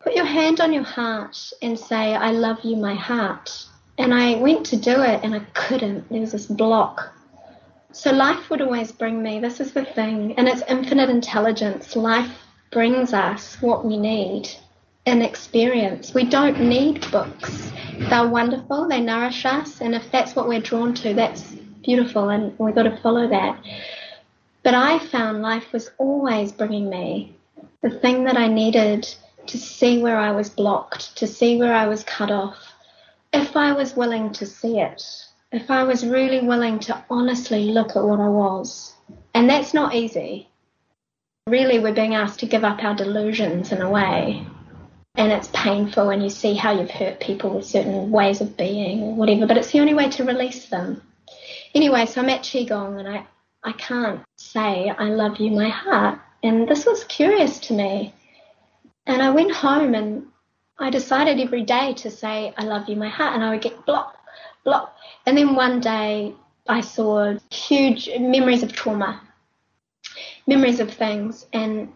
Put 0.00 0.16
your 0.16 0.24
hand 0.24 0.60
on 0.60 0.72
your 0.72 0.82
heart 0.82 1.52
and 1.62 1.78
say, 1.78 2.14
I 2.16 2.32
love 2.32 2.58
you, 2.64 2.74
my 2.74 2.94
heart. 2.94 3.66
And 3.98 4.12
I 4.12 4.34
went 4.34 4.66
to 4.66 4.76
do 4.76 5.00
it 5.00 5.20
and 5.22 5.32
I 5.34 5.40
couldn't. 5.54 6.08
There 6.08 6.20
was 6.20 6.32
this 6.32 6.46
block. 6.46 7.12
So 7.92 8.10
life 8.10 8.50
would 8.50 8.62
always 8.62 8.90
bring 8.90 9.22
me, 9.22 9.38
this 9.38 9.60
is 9.60 9.72
the 9.72 9.84
thing, 9.84 10.34
and 10.38 10.48
it's 10.48 10.62
infinite 10.66 11.10
intelligence. 11.10 11.94
Life 11.94 12.32
brings 12.72 13.12
us 13.12 13.60
what 13.60 13.84
we 13.84 13.96
need. 13.96 14.48
An 15.06 15.22
experience. 15.22 16.14
We 16.14 16.24
don't 16.24 16.60
need 16.60 17.10
books. 17.10 17.72
They're 17.98 18.28
wonderful, 18.28 18.88
they 18.88 19.00
nourish 19.00 19.44
us, 19.44 19.80
and 19.80 19.94
if 19.94 20.10
that's 20.10 20.34
what 20.34 20.48
we're 20.48 20.60
drawn 20.60 20.94
to, 20.94 21.14
that's 21.14 21.54
beautiful, 21.82 22.28
and 22.28 22.58
we've 22.58 22.74
got 22.74 22.84
to 22.84 22.96
follow 22.98 23.28
that. 23.28 23.58
But 24.62 24.74
I 24.74 24.98
found 24.98 25.42
life 25.42 25.72
was 25.72 25.90
always 25.98 26.52
bringing 26.52 26.88
me 26.88 27.34
the 27.82 27.90
thing 27.90 28.24
that 28.24 28.36
I 28.36 28.46
needed 28.46 29.12
to 29.46 29.58
see 29.58 30.00
where 30.00 30.18
I 30.18 30.30
was 30.30 30.48
blocked, 30.48 31.16
to 31.16 31.26
see 31.26 31.58
where 31.58 31.74
I 31.74 31.86
was 31.86 32.04
cut 32.04 32.30
off, 32.30 32.56
if 33.32 33.56
I 33.56 33.72
was 33.72 33.96
willing 33.96 34.32
to 34.34 34.46
see 34.46 34.78
it, 34.78 35.02
if 35.50 35.70
I 35.70 35.82
was 35.82 36.06
really 36.06 36.46
willing 36.46 36.78
to 36.80 37.04
honestly 37.10 37.64
look 37.64 37.96
at 37.96 38.04
what 38.04 38.20
I 38.20 38.28
was. 38.28 38.94
And 39.34 39.50
that's 39.50 39.74
not 39.74 39.94
easy. 39.94 40.48
Really, 41.48 41.80
we're 41.80 41.92
being 41.92 42.14
asked 42.14 42.40
to 42.40 42.46
give 42.46 42.62
up 42.62 42.82
our 42.84 42.94
delusions 42.94 43.72
in 43.72 43.82
a 43.82 43.90
way. 43.90 44.46
And 45.14 45.30
it's 45.30 45.48
painful 45.52 46.06
when 46.06 46.22
you 46.22 46.30
see 46.30 46.54
how 46.54 46.72
you've 46.72 46.90
hurt 46.90 47.20
people 47.20 47.50
with 47.50 47.66
certain 47.66 48.10
ways 48.10 48.40
of 48.40 48.56
being 48.56 49.02
or 49.02 49.14
whatever, 49.14 49.46
but 49.46 49.58
it's 49.58 49.70
the 49.70 49.80
only 49.80 49.92
way 49.92 50.08
to 50.08 50.24
release 50.24 50.66
them. 50.66 51.02
Anyway, 51.74 52.06
so 52.06 52.22
I'm 52.22 52.30
at 52.30 52.42
Qigong 52.42 52.98
and 52.98 53.08
I, 53.08 53.26
I 53.62 53.72
can't 53.72 54.22
say, 54.36 54.88
I 54.90 55.10
love 55.10 55.38
you, 55.38 55.50
my 55.50 55.68
heart. 55.68 56.18
And 56.42 56.66
this 56.66 56.86
was 56.86 57.04
curious 57.04 57.58
to 57.60 57.74
me. 57.74 58.14
And 59.06 59.22
I 59.22 59.30
went 59.30 59.52
home 59.52 59.94
and 59.94 60.26
I 60.78 60.88
decided 60.88 61.40
every 61.40 61.62
day 61.62 61.92
to 61.94 62.10
say, 62.10 62.54
I 62.56 62.64
love 62.64 62.88
you, 62.88 62.96
my 62.96 63.08
heart. 63.08 63.34
And 63.34 63.44
I 63.44 63.50
would 63.50 63.62
get 63.62 63.84
block, 63.84 64.16
block. 64.64 64.96
And 65.26 65.36
then 65.36 65.54
one 65.54 65.80
day 65.80 66.34
I 66.66 66.80
saw 66.80 67.36
huge 67.50 68.08
memories 68.18 68.62
of 68.62 68.72
trauma, 68.72 69.20
memories 70.46 70.80
of 70.80 70.92
things. 70.92 71.46
And 71.52 71.92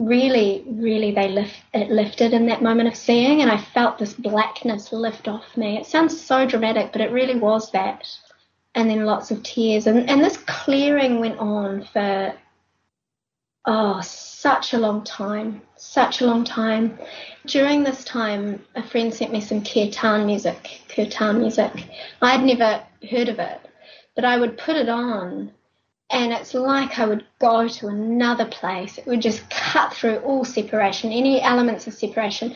really, 0.00 0.64
really, 0.66 1.12
they 1.12 1.28
lift, 1.28 1.56
it 1.74 1.90
lifted 1.90 2.32
in 2.32 2.46
that 2.46 2.62
moment 2.62 2.88
of 2.88 2.96
seeing. 2.96 3.42
And 3.42 3.50
I 3.50 3.58
felt 3.58 3.98
this 3.98 4.14
blackness 4.14 4.92
lift 4.92 5.28
off 5.28 5.56
me. 5.56 5.78
It 5.78 5.86
sounds 5.86 6.20
so 6.20 6.46
dramatic, 6.46 6.92
but 6.92 7.00
it 7.00 7.12
really 7.12 7.38
was 7.38 7.70
that 7.72 8.06
and 8.74 8.88
then 8.88 9.04
lots 9.04 9.30
of 9.30 9.42
tears. 9.42 9.86
And, 9.86 10.08
and 10.08 10.22
this 10.22 10.36
clearing 10.36 11.20
went 11.20 11.38
on 11.38 11.84
for, 11.84 12.34
oh, 13.66 14.00
such 14.00 14.72
a 14.72 14.78
long 14.78 15.04
time, 15.04 15.60
such 15.76 16.20
a 16.20 16.26
long 16.26 16.44
time. 16.44 16.98
During 17.46 17.82
this 17.82 18.04
time, 18.04 18.64
a 18.74 18.82
friend 18.82 19.12
sent 19.12 19.32
me 19.32 19.40
some 19.40 19.64
kirtan 19.64 20.26
music, 20.26 20.82
kirtan 20.88 21.40
music. 21.40 21.72
I 22.22 22.32
had 22.32 22.44
never 22.44 22.84
heard 23.10 23.28
of 23.28 23.38
it, 23.38 23.60
but 24.14 24.24
I 24.24 24.38
would 24.38 24.56
put 24.56 24.76
it 24.76 24.88
on 24.88 25.52
and 26.10 26.32
it's 26.32 26.54
like 26.54 26.98
I 26.98 27.06
would 27.06 27.24
go 27.38 27.68
to 27.68 27.86
another 27.86 28.46
place. 28.46 28.98
It 28.98 29.06
would 29.06 29.22
just 29.22 29.48
cut 29.48 29.94
through 29.94 30.16
all 30.18 30.44
separation, 30.44 31.12
any 31.12 31.40
elements 31.40 31.86
of 31.86 31.94
separation, 31.94 32.54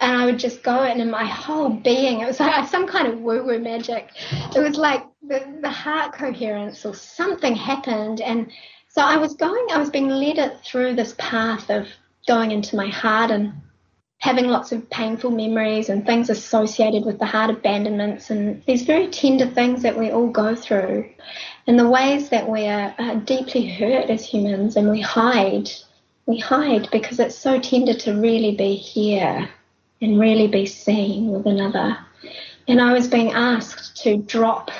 and 0.00 0.16
I 0.16 0.26
would 0.26 0.38
just 0.38 0.62
go 0.62 0.84
in 0.84 1.00
and 1.00 1.10
my 1.10 1.24
whole 1.24 1.70
being, 1.70 2.20
it 2.20 2.26
was 2.26 2.40
like 2.40 2.68
some 2.68 2.86
kind 2.86 3.06
of 3.06 3.20
woo 3.20 3.44
woo 3.44 3.58
magic. 3.58 4.10
It 4.54 4.60
was 4.60 4.76
like 4.76 5.04
the, 5.22 5.44
the 5.60 5.70
heart 5.70 6.12
coherence 6.12 6.84
or 6.84 6.94
something 6.94 7.54
happened. 7.54 8.20
And 8.20 8.50
so 8.88 9.02
I 9.02 9.16
was 9.16 9.34
going, 9.34 9.66
I 9.70 9.78
was 9.78 9.90
being 9.90 10.08
led 10.08 10.62
through 10.64 10.96
this 10.96 11.14
path 11.18 11.70
of 11.70 11.86
going 12.26 12.50
into 12.50 12.76
my 12.76 12.88
heart 12.88 13.30
and 13.30 13.52
having 14.18 14.48
lots 14.48 14.70
of 14.70 14.88
painful 14.90 15.30
memories 15.30 15.88
and 15.88 16.04
things 16.04 16.28
associated 16.28 17.06
with 17.06 17.18
the 17.18 17.24
heart 17.24 17.50
abandonments 17.50 18.30
and 18.30 18.62
these 18.66 18.82
very 18.82 19.08
tender 19.08 19.46
things 19.46 19.82
that 19.82 19.98
we 19.98 20.10
all 20.10 20.28
go 20.28 20.54
through 20.54 21.08
and 21.66 21.78
the 21.78 21.88
ways 21.88 22.30
that 22.30 22.48
we 22.48 22.66
are, 22.66 22.94
are 22.98 23.16
deeply 23.16 23.68
hurt 23.68 24.10
as 24.10 24.24
humans 24.24 24.76
and 24.76 24.90
we 24.90 25.00
hide. 25.00 25.70
We 26.26 26.38
hide 26.38 26.88
because 26.90 27.18
it's 27.18 27.36
so 27.36 27.60
tender 27.60 27.94
to 27.94 28.20
really 28.20 28.54
be 28.54 28.74
here 28.74 29.48
and 30.00 30.20
really 30.20 30.48
be 30.48 30.66
seen 30.66 31.30
with 31.30 31.46
another. 31.46 31.98
And 32.68 32.80
I 32.80 32.92
was 32.92 33.08
being 33.08 33.32
asked 33.32 34.02
to 34.02 34.18
drop 34.18 34.70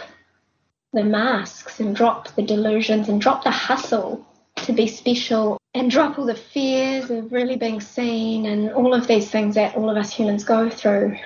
the 0.93 1.05
masks 1.05 1.81
and 1.81 1.95
drop 1.95 2.35
the 2.35 2.43
delusions 2.43 3.09
and 3.09 3.21
drop 3.21 3.45
the 3.45 3.51
hustle 3.51 4.27
to 4.57 4.73
be 4.73 4.87
special 4.87 5.59
and 5.75 5.91
drop 5.91 6.19
all 6.19 6.27
the 6.27 6.35
fears 6.35 7.11
of 7.11 7.33
really 7.33 7.57
being 7.57 7.81
seen 7.81 8.47
and 8.47 8.73
all 8.73 8.93
of 8.93 9.07
these 9.07 9.31
things 9.31 9.55
that 9.55 9.77
all 9.77 9.89
of 9.89 9.97
us 9.97 10.13
humans 10.13 10.45
go 10.45 10.69
through. 10.69 11.17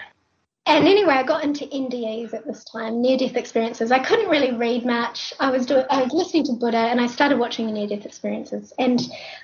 And 0.67 0.89
anyway, 0.89 1.15
I 1.15 1.23
got 1.25 1.45
into 1.45 1.67
NDEs 1.67 2.33
at 2.33 2.47
this 2.47 2.65
time, 2.65 3.03
near 3.03 3.19
death 3.19 3.37
experiences. 3.37 3.93
I 3.93 3.99
couldn't 3.99 4.31
really 4.31 4.53
read 4.53 4.87
much. 4.87 5.35
I 5.39 5.51
was 5.51 5.67
doing, 5.67 5.85
I 5.91 6.03
was 6.03 6.13
listening 6.13 6.45
to 6.45 6.53
Buddha 6.55 6.79
and 6.79 7.01
I 7.01 7.07
started 7.07 7.39
watching 7.39 7.73
near 7.73 7.87
death 7.87 8.07
experiences. 8.07 8.73
And 8.79 9.01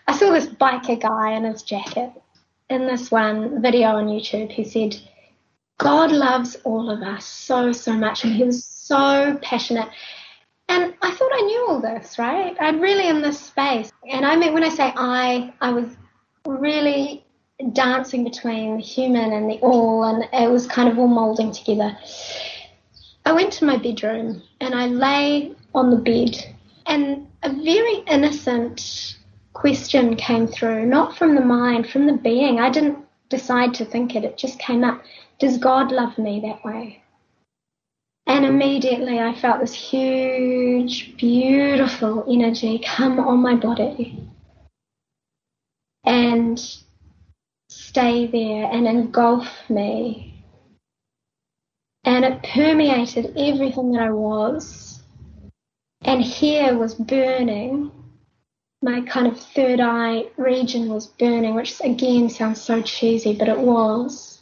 I 0.09 0.17
saw 0.17 0.33
this 0.33 0.47
biker 0.47 0.99
guy 0.99 1.33
in 1.33 1.45
his 1.45 1.63
jacket 1.63 2.11
in 2.71 2.87
this 2.87 3.11
one 3.11 3.61
video 3.61 3.89
on 3.89 4.07
YouTube, 4.07 4.51
he 4.51 4.65
said, 4.65 4.97
God 5.79 6.13
loves 6.13 6.57
all 6.65 6.89
of 6.89 7.03
us 7.03 7.27
so, 7.27 7.73
so 7.73 7.93
much. 7.93 8.25
And 8.25 8.33
he 8.33 8.45
was 8.45 8.65
so 8.65 9.39
passionate. 9.43 9.89
And 10.69 10.95
I 11.03 11.11
thought 11.11 11.33
I 11.33 11.41
knew 11.41 11.67
all 11.69 11.81
this, 11.81 12.19
right? 12.19 12.57
I'm 12.61 12.81
really 12.81 13.09
in 13.09 13.21
this 13.21 13.41
space. 13.41 13.91
And 14.09 14.25
I 14.25 14.37
mean, 14.37 14.55
when 14.55 14.63
I 14.63 14.69
say 14.69 14.93
I, 14.95 15.53
I 15.61 15.73
was 15.73 15.97
really 16.47 17.25
dancing 17.73 18.25
between 18.25 18.77
the 18.77 18.83
human 18.83 19.33
and 19.33 19.51
the 19.51 19.59
all, 19.61 20.05
and 20.05 20.29
it 20.33 20.51
was 20.51 20.67
kind 20.67 20.89
of 20.89 20.99
all 20.99 21.07
molding 21.07 21.53
together. 21.53 21.97
I 23.25 23.33
went 23.33 23.53
to 23.55 23.65
my 23.65 23.77
bedroom 23.77 24.43
and 24.61 24.75
I 24.75 24.87
lay 24.87 25.55
on 25.75 25.91
the 25.91 25.97
bed, 25.97 26.37
and 26.87 27.29
a 27.43 27.51
very 27.51 27.99
innocent 28.09 29.17
question 29.53 30.17
came 30.17 30.47
through, 30.47 30.87
not 30.87 31.17
from 31.17 31.35
the 31.35 31.41
mind, 31.41 31.89
from 31.89 32.07
the 32.07 32.15
being. 32.15 32.61
I 32.61 32.71
didn't 32.71 32.99
decide 33.29 33.75
to 33.75 33.85
think 33.85 34.15
it, 34.15 34.25
it 34.25 34.37
just 34.37 34.59
came 34.59 34.85
up. 34.85 35.03
Does 35.39 35.59
God 35.59 35.93
love 35.93 36.19
me 36.19 36.41
that 36.41 36.65
way? 36.65 37.03
And 38.27 38.45
immediately 38.45 39.19
I 39.19 39.35
felt 39.35 39.61
this 39.61 39.75
huge, 39.75 41.17
beautiful 41.17 42.25
energy 42.29 42.79
come 42.85 43.19
on 43.19 43.41
my 43.41 43.55
body 43.55 44.31
and 46.05 46.79
stay 47.91 48.27
there 48.27 48.71
and 48.71 48.87
engulf 48.87 49.49
me. 49.69 50.45
And 52.05 52.25
it 52.25 52.43
permeated 52.43 53.37
everything 53.37 53.93
that 53.93 54.03
I 54.03 54.11
was. 54.11 55.03
And 56.03 56.23
here 56.23 56.79
was 56.79 56.95
burning 56.95 57.93
my 58.83 59.03
kind 59.03 59.27
of 59.27 59.39
third 59.39 59.81
eye 59.81 60.25
region 60.39 60.89
was 60.89 61.07
burning, 61.07 61.55
which 61.55 61.81
again 61.85 62.31
sounds 62.31 62.61
so 62.63 62.81
cheesy, 62.81 63.35
but 63.35 63.49
it 63.49 63.59
was. 63.59 64.41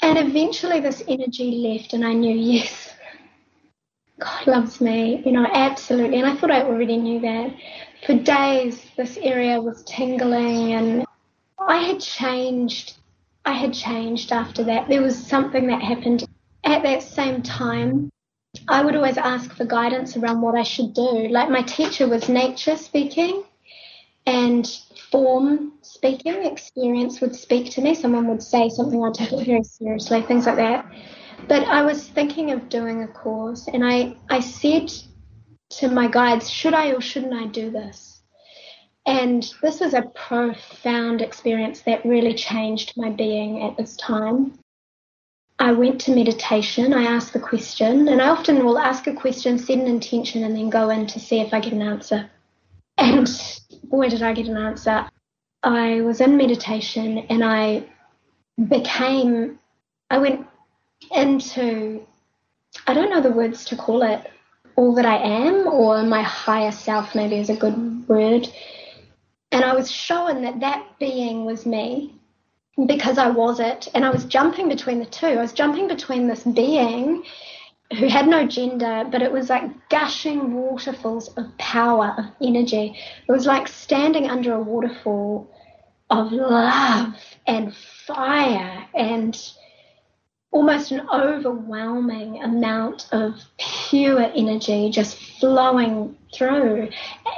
And 0.00 0.18
eventually 0.18 0.80
this 0.80 1.02
energy 1.08 1.50
left, 1.56 1.92
and 1.92 2.06
I 2.06 2.12
knew, 2.12 2.34
yes, 2.52 2.94
God 4.18 4.46
loves 4.46 4.80
me, 4.80 5.22
you 5.26 5.32
know, 5.32 5.46
absolutely. 5.52 6.18
And 6.18 6.26
I 6.26 6.36
thought 6.36 6.50
I 6.50 6.62
already 6.62 6.96
knew 6.96 7.20
that. 7.20 7.54
For 8.06 8.14
days, 8.14 8.86
this 8.96 9.18
area 9.18 9.60
was 9.60 9.82
tingling, 9.84 10.72
and 10.72 11.05
I 11.66 11.78
had 11.78 12.00
changed. 12.00 12.96
I 13.44 13.52
had 13.52 13.74
changed 13.74 14.32
after 14.32 14.64
that. 14.64 14.88
There 14.88 15.02
was 15.02 15.16
something 15.16 15.66
that 15.68 15.82
happened 15.82 16.24
at 16.64 16.82
that 16.82 17.02
same 17.02 17.42
time 17.42 18.10
I 18.68 18.82
would 18.82 18.96
always 18.96 19.18
ask 19.18 19.52
for 19.54 19.64
guidance 19.64 20.16
around 20.16 20.40
what 20.40 20.54
I 20.54 20.62
should 20.62 20.94
do. 20.94 21.28
Like 21.28 21.50
my 21.50 21.62
teacher 21.62 22.08
was 22.08 22.28
nature 22.28 22.76
speaking 22.76 23.44
and 24.26 24.66
form 25.10 25.72
speaking, 25.82 26.44
experience 26.44 27.20
would 27.20 27.36
speak 27.36 27.70
to 27.72 27.80
me. 27.80 27.94
Someone 27.94 28.28
would 28.28 28.42
say 28.42 28.68
something, 28.68 29.04
I'd 29.04 29.14
take 29.14 29.32
it 29.32 29.46
very 29.46 29.62
seriously, 29.62 30.22
things 30.22 30.46
like 30.46 30.56
that. 30.56 30.86
But 31.48 31.64
I 31.64 31.82
was 31.82 32.08
thinking 32.08 32.50
of 32.50 32.68
doing 32.68 33.02
a 33.02 33.08
course 33.08 33.68
and 33.68 33.84
I, 33.84 34.16
I 34.28 34.40
said 34.40 34.92
to 35.70 35.88
my 35.88 36.08
guides, 36.08 36.50
should 36.50 36.74
I 36.74 36.92
or 36.92 37.00
shouldn't 37.00 37.34
I 37.34 37.46
do 37.46 37.70
this? 37.70 38.15
And 39.06 39.48
this 39.62 39.80
was 39.80 39.94
a 39.94 40.02
profound 40.02 41.22
experience 41.22 41.80
that 41.82 42.04
really 42.04 42.34
changed 42.34 42.94
my 42.96 43.10
being 43.10 43.62
at 43.62 43.76
this 43.76 43.96
time. 43.96 44.58
I 45.58 45.72
went 45.72 46.00
to 46.02 46.14
meditation. 46.14 46.92
I 46.92 47.04
asked 47.04 47.32
the 47.32 47.40
question, 47.40 48.08
and 48.08 48.20
I 48.20 48.28
often 48.28 48.64
will 48.64 48.78
ask 48.78 49.06
a 49.06 49.14
question, 49.14 49.58
set 49.58 49.78
an 49.78 49.86
intention, 49.86 50.44
and 50.44 50.54
then 50.54 50.68
go 50.68 50.90
in 50.90 51.06
to 51.06 51.20
see 51.20 51.40
if 51.40 51.54
I 51.54 51.60
get 51.60 51.72
an 51.72 51.82
answer. 51.82 52.28
And 52.98 53.28
boy, 53.84 54.08
did 54.08 54.22
I 54.22 54.32
get 54.32 54.48
an 54.48 54.56
answer. 54.56 55.08
I 55.62 56.00
was 56.02 56.20
in 56.20 56.36
meditation 56.36 57.18
and 57.30 57.44
I 57.44 57.84
became, 58.68 59.58
I 60.10 60.18
went 60.18 60.46
into, 61.14 62.06
I 62.86 62.94
don't 62.94 63.10
know 63.10 63.20
the 63.20 63.30
words 63.30 63.64
to 63.66 63.76
call 63.76 64.02
it, 64.02 64.30
all 64.76 64.94
that 64.94 65.06
I 65.06 65.16
am, 65.16 65.66
or 65.66 66.02
my 66.02 66.22
higher 66.22 66.70
self, 66.70 67.14
maybe 67.14 67.36
is 67.38 67.50
a 67.50 67.56
good 67.56 68.06
word. 68.08 68.48
And 69.52 69.64
I 69.64 69.74
was 69.74 69.90
shown 69.90 70.42
that 70.42 70.60
that 70.60 70.98
being 70.98 71.44
was 71.44 71.66
me 71.66 72.14
because 72.86 73.16
I 73.16 73.30
was 73.30 73.58
it, 73.58 73.88
and 73.94 74.04
I 74.04 74.10
was 74.10 74.24
jumping 74.26 74.68
between 74.68 74.98
the 74.98 75.06
two. 75.06 75.26
I 75.26 75.40
was 75.40 75.52
jumping 75.52 75.88
between 75.88 76.28
this 76.28 76.42
being 76.42 77.24
who 77.98 78.08
had 78.08 78.26
no 78.26 78.46
gender, 78.46 79.04
but 79.10 79.22
it 79.22 79.30
was 79.30 79.48
like 79.48 79.88
gushing 79.88 80.52
waterfalls 80.52 81.28
of 81.36 81.56
power, 81.58 82.14
of 82.18 82.24
energy. 82.42 82.98
It 83.28 83.32
was 83.32 83.46
like 83.46 83.68
standing 83.68 84.28
under 84.28 84.54
a 84.54 84.60
waterfall 84.60 85.50
of 86.10 86.32
love 86.32 87.14
and 87.46 87.74
fire 88.06 88.86
and 88.94 89.40
almost 90.50 90.90
an 90.90 91.06
overwhelming 91.12 92.42
amount 92.42 93.08
of 93.12 93.34
pure 93.58 94.30
energy 94.34 94.90
just 94.90 95.18
flowing 95.40 96.16
through. 96.34 96.88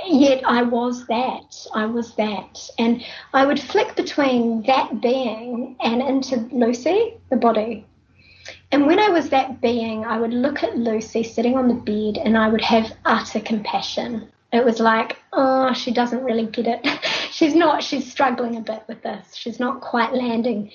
Yet 0.07 0.43
I 0.45 0.63
was 0.63 1.07
that. 1.07 1.67
I 1.75 1.87
was 1.87 2.15
that. 2.17 2.71
And 2.79 3.05
I 3.33 3.47
would 3.47 3.61
flick 3.61 3.97
between 3.97 4.63
that 4.63 5.01
being 5.01 5.77
and 5.81 6.03
into 6.03 6.37
Lucy, 6.53 7.15
the 7.31 7.37
body. 7.37 7.85
And 8.71 8.87
when 8.87 8.99
I 8.99 9.09
was 9.09 9.31
that 9.31 9.61
being, 9.61 10.05
I 10.05 10.19
would 10.19 10.33
look 10.33 10.63
at 10.63 10.77
Lucy 10.77 11.23
sitting 11.23 11.57
on 11.57 11.69
the 11.69 11.75
bed 11.75 12.23
and 12.23 12.37
I 12.37 12.49
would 12.49 12.61
have 12.63 12.93
utter 13.05 13.41
compassion. 13.41 14.31
It 14.53 14.65
was 14.65 14.81
like, 14.81 15.19
oh, 15.33 15.73
she 15.75 15.91
doesn't 15.91 16.25
really 16.25 16.47
get 16.47 16.67
it. 16.67 16.87
she's 17.31 17.55
not, 17.55 17.83
she's 17.83 18.11
struggling 18.11 18.57
a 18.57 18.61
bit 18.61 18.83
with 18.89 19.03
this. 19.03 19.35
She's 19.35 19.61
not 19.61 19.81
quite 19.81 20.15
landing 20.15 20.71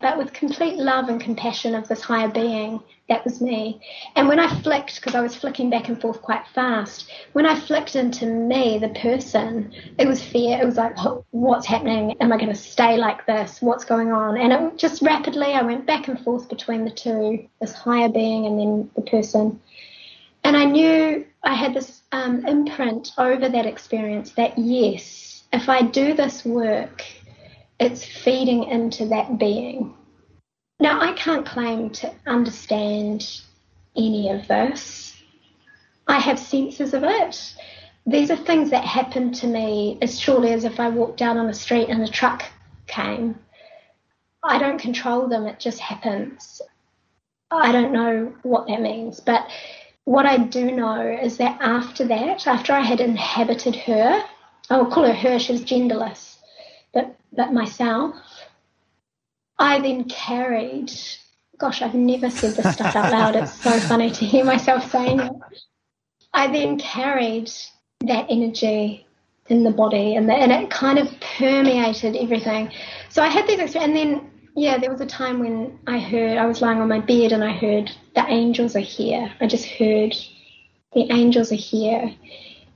but 0.00 0.16
with 0.16 0.32
complete 0.32 0.76
love 0.76 1.08
and 1.08 1.20
compassion 1.20 1.74
of 1.74 1.86
this 1.86 2.00
higher 2.00 2.28
being, 2.28 2.80
that 3.10 3.24
was 3.24 3.40
me. 3.40 3.80
And 4.16 4.28
when 4.28 4.38
I 4.38 4.60
flicked, 4.62 4.96
because 4.96 5.14
I 5.14 5.20
was 5.20 5.36
flicking 5.36 5.68
back 5.68 5.88
and 5.88 6.00
forth 6.00 6.22
quite 6.22 6.46
fast, 6.54 7.10
when 7.32 7.44
I 7.44 7.58
flicked 7.58 7.96
into 7.96 8.24
me, 8.24 8.78
the 8.78 8.88
person, 8.90 9.72
it 9.98 10.06
was 10.06 10.22
fear. 10.22 10.58
It 10.60 10.64
was 10.64 10.76
like, 10.76 10.94
oh, 10.98 11.24
what's 11.32 11.66
happening? 11.66 12.16
Am 12.20 12.32
I 12.32 12.36
going 12.36 12.48
to 12.48 12.54
stay 12.54 12.96
like 12.96 13.26
this? 13.26 13.60
What's 13.60 13.84
going 13.84 14.10
on? 14.10 14.38
And 14.38 14.52
it 14.52 14.78
just 14.78 15.02
rapidly, 15.02 15.52
I 15.52 15.62
went 15.62 15.86
back 15.86 16.08
and 16.08 16.18
forth 16.20 16.48
between 16.48 16.84
the 16.84 16.90
two, 16.90 17.46
this 17.60 17.74
higher 17.74 18.08
being 18.08 18.46
and 18.46 18.58
then 18.58 18.90
the 18.94 19.02
person. 19.02 19.60
And 20.44 20.56
I 20.56 20.64
knew 20.64 21.26
I 21.42 21.54
had 21.54 21.74
this 21.74 22.02
um, 22.12 22.46
imprint 22.46 23.12
over 23.18 23.48
that 23.48 23.66
experience 23.66 24.32
that 24.32 24.56
yes, 24.56 25.42
if 25.52 25.68
I 25.68 25.82
do 25.82 26.14
this 26.14 26.44
work, 26.44 27.04
it's 27.80 28.04
feeding 28.04 28.64
into 28.64 29.06
that 29.06 29.38
being. 29.38 29.94
Now, 30.78 31.00
I 31.00 31.14
can't 31.14 31.46
claim 31.46 31.90
to 31.90 32.12
understand 32.26 33.40
any 33.96 34.28
of 34.28 34.46
this. 34.46 35.16
I 36.06 36.18
have 36.18 36.38
senses 36.38 36.92
of 36.92 37.04
it. 37.04 37.54
These 38.06 38.30
are 38.30 38.36
things 38.36 38.70
that 38.70 38.84
happen 38.84 39.32
to 39.32 39.46
me 39.46 39.98
as 40.02 40.20
surely 40.20 40.52
as 40.52 40.64
if 40.64 40.78
I 40.78 40.90
walked 40.90 41.18
down 41.18 41.38
on 41.38 41.46
the 41.46 41.54
street 41.54 41.88
and 41.88 42.02
a 42.02 42.08
truck 42.08 42.44
came. 42.86 43.38
I 44.42 44.58
don't 44.58 44.78
control 44.78 45.26
them, 45.28 45.46
it 45.46 45.58
just 45.58 45.80
happens. 45.80 46.60
I 47.50 47.72
don't 47.72 47.92
know 47.92 48.32
what 48.42 48.68
that 48.68 48.80
means, 48.80 49.20
but 49.20 49.48
what 50.04 50.26
I 50.26 50.38
do 50.38 50.70
know 50.70 51.00
is 51.00 51.36
that 51.38 51.58
after 51.60 52.06
that, 52.06 52.46
after 52.46 52.72
I 52.72 52.80
had 52.80 53.00
inhabited 53.00 53.76
her, 53.76 54.22
I 54.70 54.76
will 54.76 54.90
call 54.90 55.04
her 55.04 55.12
her, 55.12 55.38
she 55.38 55.52
was 55.52 55.62
genderless 55.62 56.29
but 56.92 57.16
but 57.32 57.52
myself, 57.52 58.14
I 59.58 59.80
then 59.80 60.04
carried. 60.04 60.92
Gosh, 61.58 61.82
I've 61.82 61.94
never 61.94 62.30
said 62.30 62.54
this 62.54 62.74
stuff 62.74 62.96
out 62.96 63.12
loud. 63.12 63.36
It's 63.36 63.52
so 63.52 63.78
funny 63.88 64.10
to 64.10 64.24
hear 64.24 64.44
myself 64.44 64.90
saying 64.90 65.20
it. 65.20 65.32
I 66.32 66.46
then 66.46 66.78
carried 66.78 67.50
that 68.00 68.26
energy 68.30 69.06
in 69.48 69.64
the 69.64 69.70
body, 69.70 70.14
and, 70.14 70.28
the, 70.28 70.32
and 70.32 70.52
it 70.52 70.70
kind 70.70 70.98
of 70.98 71.08
permeated 71.36 72.16
everything. 72.16 72.72
So 73.08 73.22
I 73.22 73.28
had 73.28 73.46
these 73.46 73.58
experiences, 73.58 73.82
and 73.82 73.96
then 73.96 74.30
yeah, 74.56 74.78
there 74.78 74.90
was 74.90 75.00
a 75.00 75.06
time 75.06 75.38
when 75.38 75.78
I 75.86 75.98
heard 75.98 76.38
I 76.38 76.46
was 76.46 76.60
lying 76.60 76.80
on 76.80 76.88
my 76.88 77.00
bed 77.00 77.32
and 77.32 77.44
I 77.44 77.52
heard 77.52 77.90
the 78.14 78.26
angels 78.26 78.74
are 78.74 78.80
here. 78.80 79.32
I 79.40 79.46
just 79.46 79.66
heard 79.66 80.14
the 80.92 81.10
angels 81.12 81.52
are 81.52 81.56
here, 81.56 82.14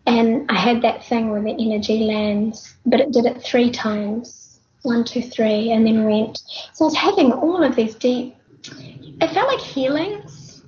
and 0.07 0.51
I 0.51 0.55
had 0.57 0.83
that 0.83 1.05
thing 1.05 1.31
where 1.31 1.43
the 1.43 1.57
energy 1.59 2.05
lands, 2.05 2.77
but 2.85 3.01
it 3.01 3.13
did 3.13 3.27
it 3.27 3.43
three 3.43 3.71
times 3.71 4.45
one, 4.85 5.03
two, 5.03 5.23
three, 5.23 5.73
and 5.73 5.87
then 5.87 6.05
went. 6.05 6.43
So 6.75 6.85
I 6.85 6.89
was 6.89 6.95
having 6.95 7.33
all 7.33 7.63
of 7.63 7.75
these 7.75 7.95
deep, 7.95 8.37
it 9.21 9.31
felt 9.33 9.49
like 9.49 9.61
healings. 9.61 10.63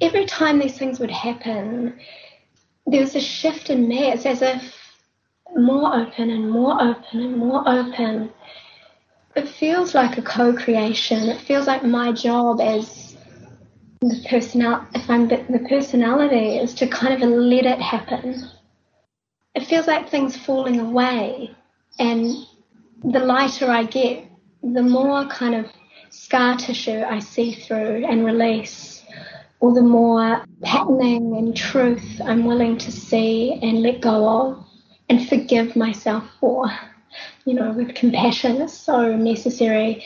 Every 0.00 0.24
time 0.26 0.58
these 0.58 0.78
things 0.78 0.98
would 0.98 1.10
happen, 1.10 1.98
there 2.86 3.00
was 3.00 3.14
a 3.14 3.20
shift 3.20 3.70
in 3.70 3.88
me. 3.88 4.10
It's 4.10 4.26
as 4.26 4.42
if 4.42 4.74
more 5.54 5.94
open 5.94 6.30
and 6.30 6.50
more 6.50 6.80
open 6.80 7.20
and 7.20 7.36
more 7.36 7.62
open. 7.66 8.32
It 9.34 9.48
feels 9.48 9.94
like 9.94 10.16
a 10.16 10.22
co 10.22 10.54
creation. 10.54 11.28
It 11.28 11.40
feels 11.42 11.66
like 11.66 11.84
my 11.84 12.12
job 12.12 12.60
as 12.60 13.05
the 14.00 14.26
personal 14.28 14.86
if 14.94 15.08
I'm 15.08 15.28
the 15.28 15.64
personality 15.68 16.58
is 16.58 16.74
to 16.74 16.86
kind 16.86 17.22
of 17.22 17.30
let 17.30 17.66
it 17.66 17.80
happen. 17.80 18.48
It 19.54 19.66
feels 19.66 19.86
like 19.86 20.08
things 20.08 20.36
falling 20.36 20.80
away, 20.80 21.54
and 21.98 22.26
the 23.02 23.20
lighter 23.20 23.70
I 23.70 23.84
get, 23.84 24.24
the 24.62 24.82
more 24.82 25.26
kind 25.28 25.54
of 25.54 25.66
scar 26.10 26.56
tissue 26.56 27.02
I 27.02 27.20
see 27.20 27.52
through 27.52 28.04
and 28.06 28.24
release, 28.24 29.02
or 29.60 29.72
the 29.72 29.82
more 29.82 30.44
patterning 30.62 31.36
and 31.36 31.56
truth 31.56 32.20
I'm 32.22 32.44
willing 32.44 32.76
to 32.78 32.92
see 32.92 33.58
and 33.62 33.82
let 33.82 34.02
go 34.02 34.28
of 34.28 34.66
and 35.08 35.26
forgive 35.26 35.74
myself 35.74 36.24
for. 36.38 36.70
You 37.46 37.54
know, 37.54 37.72
with 37.72 37.94
compassion 37.94 38.60
is 38.60 38.72
so 38.74 39.16
necessary. 39.16 40.04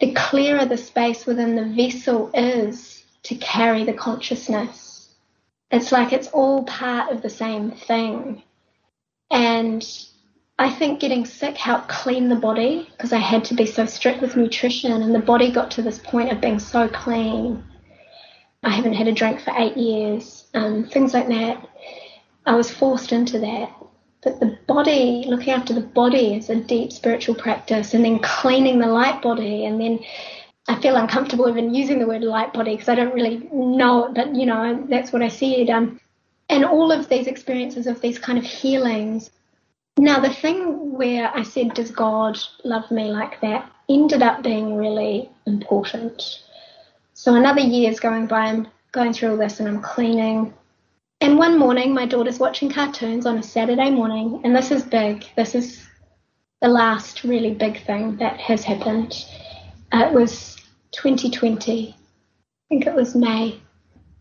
The 0.00 0.12
clearer 0.12 0.66
the 0.66 0.76
space 0.76 1.24
within 1.26 1.56
the 1.56 1.74
vessel 1.74 2.30
is, 2.34 2.89
to 3.24 3.34
carry 3.36 3.84
the 3.84 3.92
consciousness. 3.92 5.14
It's 5.70 5.92
like 5.92 6.12
it's 6.12 6.28
all 6.28 6.64
part 6.64 7.12
of 7.12 7.22
the 7.22 7.30
same 7.30 7.70
thing. 7.70 8.42
And 9.30 9.86
I 10.58 10.70
think 10.70 11.00
getting 11.00 11.24
sick 11.24 11.56
helped 11.56 11.88
clean 11.88 12.28
the 12.28 12.36
body 12.36 12.88
because 12.92 13.12
I 13.12 13.18
had 13.18 13.44
to 13.44 13.54
be 13.54 13.66
so 13.66 13.86
strict 13.86 14.20
with 14.20 14.36
nutrition, 14.36 14.92
and 14.92 15.14
the 15.14 15.20
body 15.20 15.50
got 15.50 15.70
to 15.72 15.82
this 15.82 15.98
point 15.98 16.32
of 16.32 16.40
being 16.40 16.58
so 16.58 16.88
clean. 16.88 17.64
I 18.62 18.70
haven't 18.70 18.92
had 18.94 19.08
a 19.08 19.12
drink 19.12 19.40
for 19.40 19.54
eight 19.56 19.76
years, 19.76 20.46
um, 20.52 20.84
things 20.84 21.14
like 21.14 21.28
that. 21.28 21.66
I 22.44 22.56
was 22.56 22.70
forced 22.70 23.12
into 23.12 23.38
that. 23.38 23.74
But 24.22 24.38
the 24.38 24.58
body, 24.66 25.24
looking 25.26 25.54
after 25.54 25.72
the 25.72 25.80
body, 25.80 26.34
is 26.34 26.50
a 26.50 26.56
deep 26.56 26.92
spiritual 26.92 27.36
practice, 27.36 27.94
and 27.94 28.04
then 28.04 28.18
cleaning 28.18 28.80
the 28.80 28.86
light 28.86 29.22
body, 29.22 29.64
and 29.64 29.80
then 29.80 30.00
I 30.70 30.80
feel 30.80 30.94
uncomfortable 30.94 31.48
even 31.48 31.74
using 31.74 31.98
the 31.98 32.06
word 32.06 32.22
light 32.22 32.52
body 32.52 32.72
because 32.76 32.88
I 32.88 32.94
don't 32.94 33.12
really 33.12 33.48
know 33.52 34.06
it, 34.06 34.14
but 34.14 34.36
you 34.36 34.46
know, 34.46 34.86
that's 34.88 35.12
what 35.12 35.20
I 35.20 35.28
said. 35.28 35.68
Um, 35.68 36.00
and 36.48 36.64
all 36.64 36.92
of 36.92 37.08
these 37.08 37.26
experiences 37.26 37.88
of 37.88 38.00
these 38.00 38.20
kind 38.20 38.38
of 38.38 38.44
healings. 38.44 39.30
Now, 39.98 40.20
the 40.20 40.32
thing 40.32 40.92
where 40.96 41.30
I 41.34 41.42
said, 41.42 41.74
Does 41.74 41.90
God 41.90 42.38
love 42.64 42.88
me 42.90 43.10
like 43.10 43.40
that? 43.40 43.70
ended 43.88 44.22
up 44.22 44.42
being 44.42 44.76
really 44.76 45.28
important. 45.46 46.42
So 47.14 47.34
another 47.34 47.60
year 47.60 47.90
is 47.90 47.98
going 47.98 48.28
by, 48.28 48.46
I'm 48.46 48.68
going 48.92 49.12
through 49.12 49.32
all 49.32 49.36
this 49.36 49.58
and 49.58 49.68
I'm 49.68 49.82
cleaning. 49.82 50.54
And 51.20 51.36
one 51.36 51.58
morning, 51.58 51.92
my 51.92 52.06
daughter's 52.06 52.38
watching 52.38 52.70
cartoons 52.70 53.26
on 53.26 53.38
a 53.38 53.42
Saturday 53.42 53.90
morning, 53.90 54.40
and 54.44 54.54
this 54.54 54.70
is 54.70 54.84
big. 54.84 55.26
This 55.34 55.56
is 55.56 55.84
the 56.62 56.68
last 56.68 57.24
really 57.24 57.52
big 57.52 57.84
thing 57.84 58.16
that 58.18 58.38
has 58.38 58.62
happened. 58.62 59.26
Uh, 59.92 60.06
it 60.06 60.12
was 60.12 60.56
2020. 60.92 61.90
I 61.90 61.94
think 62.68 62.86
it 62.86 62.94
was 62.94 63.14
May. 63.14 63.60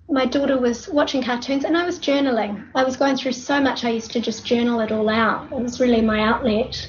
My 0.09 0.25
daughter 0.25 0.57
was 0.57 0.87
watching 0.89 1.21
cartoons 1.21 1.65
and 1.65 1.77
I 1.77 1.85
was 1.85 1.99
journaling. 1.99 2.67
I 2.73 2.83
was 2.83 2.97
going 2.97 3.15
through 3.15 3.33
so 3.33 3.61
much, 3.61 3.85
I 3.85 3.89
used 3.89 4.11
to 4.11 4.19
just 4.19 4.45
journal 4.45 4.79
it 4.79 4.91
all 4.91 5.09
out. 5.09 5.51
It 5.51 5.59
was 5.59 5.79
really 5.79 6.01
my 6.01 6.21
outlet. 6.21 6.87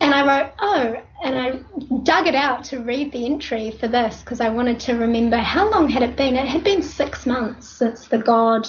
And 0.00 0.14
I 0.14 0.26
wrote, 0.26 0.52
oh, 0.60 1.02
and 1.24 1.38
I 1.38 1.60
dug 2.02 2.26
it 2.26 2.34
out 2.34 2.62
to 2.64 2.80
read 2.80 3.10
the 3.10 3.24
entry 3.24 3.70
for 3.70 3.88
this 3.88 4.20
because 4.20 4.40
I 4.40 4.50
wanted 4.50 4.78
to 4.80 4.94
remember 4.94 5.38
how 5.38 5.70
long 5.70 5.88
had 5.88 6.02
it 6.02 6.16
been? 6.16 6.36
It 6.36 6.46
had 6.46 6.62
been 6.62 6.82
six 6.82 7.26
months 7.26 7.68
since 7.68 8.06
the 8.06 8.18
God 8.18 8.68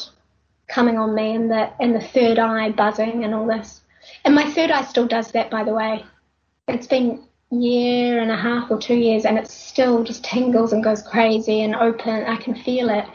coming 0.68 0.98
on 0.98 1.14
me 1.14 1.36
and 1.36 1.52
the 1.52 1.70
and 1.80 1.94
the 1.94 2.02
third 2.02 2.40
eye 2.40 2.72
buzzing 2.72 3.24
and 3.24 3.34
all 3.34 3.46
this. 3.46 3.82
And 4.24 4.34
my 4.34 4.50
third 4.50 4.72
eye 4.72 4.84
still 4.86 5.08
does 5.08 5.32
that, 5.32 5.52
by 5.52 5.64
the 5.64 5.74
way. 5.74 6.06
It's 6.68 6.88
been 6.88 7.24
year 7.52 8.20
and 8.22 8.32
a 8.32 8.36
half 8.36 8.72
or 8.72 8.78
two 8.78 8.96
years 8.96 9.26
and 9.26 9.38
it 9.38 9.48
still 9.48 10.04
just 10.04 10.24
tingles 10.24 10.74
and 10.74 10.84
goes 10.84 11.02
crazy 11.02 11.62
and 11.62 11.76
open. 11.76 12.26
I 12.26 12.38
can 12.38 12.56
feel 12.56 12.90
it 12.90 13.06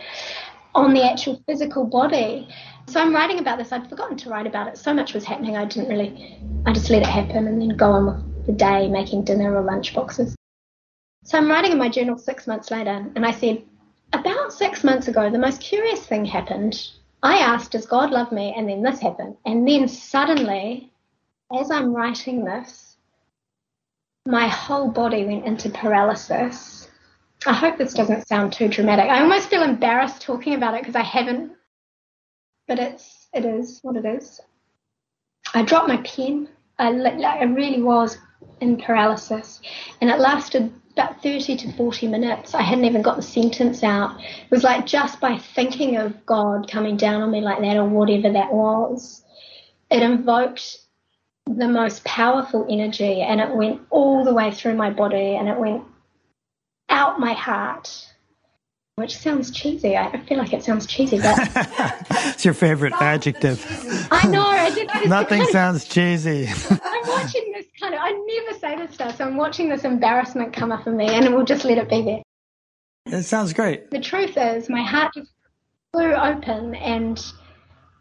on 0.74 0.94
the 0.94 1.02
actual 1.02 1.42
physical 1.46 1.84
body. 1.84 2.48
So 2.86 3.00
I'm 3.00 3.14
writing 3.14 3.38
about 3.38 3.58
this. 3.58 3.72
I'd 3.72 3.88
forgotten 3.88 4.16
to 4.18 4.30
write 4.30 4.46
about 4.46 4.68
it. 4.68 4.78
So 4.78 4.94
much 4.94 5.14
was 5.14 5.24
happening. 5.24 5.56
I 5.56 5.64
didn't 5.64 5.88
really, 5.88 6.38
I 6.66 6.72
just 6.72 6.90
let 6.90 7.02
it 7.02 7.08
happen 7.08 7.46
and 7.46 7.60
then 7.60 7.76
go 7.76 7.90
on 7.90 8.06
with 8.06 8.46
the 8.46 8.52
day 8.52 8.88
making 8.88 9.24
dinner 9.24 9.54
or 9.54 9.62
lunch 9.62 9.94
boxes. 9.94 10.34
So 11.24 11.38
I'm 11.38 11.48
writing 11.48 11.72
in 11.72 11.78
my 11.78 11.88
journal 11.88 12.16
six 12.16 12.46
months 12.46 12.70
later 12.70 13.10
and 13.14 13.26
I 13.26 13.32
said, 13.32 13.62
about 14.12 14.52
six 14.52 14.82
months 14.82 15.08
ago, 15.08 15.30
the 15.30 15.38
most 15.38 15.60
curious 15.60 16.04
thing 16.04 16.24
happened. 16.24 16.88
I 17.22 17.38
asked, 17.38 17.72
Does 17.72 17.86
God 17.86 18.10
love 18.10 18.32
me? 18.32 18.54
And 18.56 18.68
then 18.68 18.82
this 18.82 18.98
happened. 18.98 19.36
And 19.44 19.68
then 19.68 19.86
suddenly, 19.86 20.90
as 21.52 21.70
I'm 21.70 21.94
writing 21.94 22.44
this, 22.44 22.89
my 24.26 24.48
whole 24.48 24.88
body 24.88 25.24
went 25.24 25.46
into 25.46 25.70
paralysis. 25.70 26.88
I 27.46 27.54
hope 27.54 27.78
this 27.78 27.94
doesn't 27.94 28.28
sound 28.28 28.52
too 28.52 28.68
dramatic. 28.68 29.06
I 29.06 29.22
almost 29.22 29.48
feel 29.48 29.62
embarrassed 29.62 30.20
talking 30.20 30.54
about 30.54 30.74
it 30.74 30.82
because 30.82 30.96
I 30.96 31.02
haven't, 31.02 31.52
but 32.68 32.78
it's 32.78 33.28
it 33.32 33.44
is 33.44 33.80
what 33.82 33.96
it 33.96 34.04
is. 34.04 34.40
I 35.54 35.62
dropped 35.62 35.88
my 35.88 35.96
pen. 35.98 36.48
I, 36.78 36.90
I 36.90 37.44
really 37.44 37.82
was 37.82 38.18
in 38.60 38.76
paralysis, 38.76 39.60
and 40.00 40.10
it 40.10 40.18
lasted 40.18 40.72
about 40.92 41.22
30 41.22 41.56
to 41.56 41.72
40 41.72 42.08
minutes. 42.08 42.54
I 42.54 42.62
hadn't 42.62 42.84
even 42.84 43.02
got 43.02 43.16
the 43.16 43.22
sentence 43.22 43.82
out. 43.82 44.20
It 44.20 44.50
was 44.50 44.64
like 44.64 44.86
just 44.86 45.20
by 45.20 45.38
thinking 45.38 45.96
of 45.96 46.26
God 46.26 46.70
coming 46.70 46.96
down 46.96 47.22
on 47.22 47.30
me 47.30 47.40
like 47.40 47.60
that, 47.60 47.76
or 47.76 47.86
whatever 47.86 48.30
that 48.32 48.52
was, 48.52 49.24
it 49.90 50.02
invoked 50.02 50.78
the 51.56 51.68
most 51.68 52.04
powerful 52.04 52.66
energy, 52.68 53.20
and 53.20 53.40
it 53.40 53.54
went 53.54 53.80
all 53.90 54.24
the 54.24 54.34
way 54.34 54.50
through 54.50 54.74
my 54.74 54.90
body, 54.90 55.36
and 55.36 55.48
it 55.48 55.58
went 55.58 55.84
out 56.88 57.20
my 57.20 57.32
heart 57.32 58.10
which 59.00 59.16
sounds 59.16 59.50
cheesy. 59.50 59.96
I 59.96 60.18
feel 60.26 60.36
like 60.36 60.52
it 60.52 60.62
sounds 60.62 60.86
cheesy, 60.86 61.18
but 61.18 61.38
it's 62.10 62.44
your 62.44 62.52
favorite 62.52 62.92
adjective. 63.00 63.64
I 64.10 64.26
know. 64.26 64.46
I 64.46 64.70
did. 64.70 64.90
I 64.92 65.04
Nothing 65.04 65.44
sounds 65.50 65.84
of, 65.84 65.88
cheesy. 65.88 66.46
I'm 66.46 67.08
watching 67.08 67.50
this 67.54 67.66
kind 67.80 67.94
of. 67.94 68.00
I 68.02 68.12
never 68.12 68.58
say 68.58 68.76
this 68.76 68.94
stuff, 68.94 69.16
so 69.16 69.24
I'm 69.24 69.36
watching 69.36 69.70
this 69.70 69.84
embarrassment 69.84 70.52
come 70.52 70.70
up 70.70 70.86
in 70.86 70.98
me, 70.98 71.06
and 71.06 71.34
we'll 71.34 71.46
just 71.46 71.64
let 71.64 71.78
it 71.78 71.88
be 71.88 72.02
there. 72.02 72.22
It 73.06 73.22
sounds 73.22 73.54
great. 73.54 73.90
The 73.90 74.00
truth 74.00 74.36
is, 74.36 74.68
my 74.68 74.82
heart 74.82 75.14
just 75.14 75.32
flew 75.92 76.12
open, 76.12 76.74
and 76.74 77.24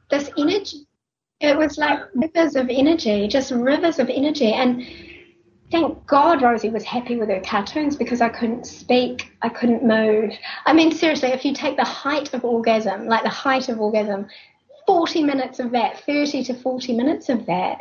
this 0.09 0.30
energy. 0.38 0.85
It 1.39 1.57
was 1.57 1.77
like 1.77 2.01
rivers 2.13 2.55
of 2.55 2.69
energy, 2.69 3.27
just 3.27 3.51
rivers 3.51 3.97
of 3.97 4.09
energy, 4.09 4.51
and 4.51 4.85
thank 5.71 6.05
God 6.05 6.41
Rosie 6.41 6.69
was 6.69 6.83
happy 6.83 7.15
with 7.15 7.29
her 7.29 7.39
cartoons 7.39 7.95
because 7.95 8.19
I 8.19 8.27
couldn't 8.27 8.65
speak, 8.67 9.31
I 9.41 9.47
couldn't 9.47 9.83
move. 9.83 10.33
I 10.65 10.73
mean, 10.73 10.91
seriously, 10.91 11.29
if 11.29 11.45
you 11.45 11.53
take 11.53 11.77
the 11.77 11.85
height 11.85 12.33
of 12.33 12.43
orgasm, 12.43 13.07
like 13.07 13.23
the 13.23 13.29
height 13.29 13.69
of 13.69 13.79
orgasm, 13.79 14.27
40 14.85 15.23
minutes 15.23 15.59
of 15.59 15.71
that, 15.71 16.03
30 16.05 16.43
to 16.45 16.53
40 16.55 16.97
minutes 16.97 17.29
of 17.29 17.45
that. 17.45 17.79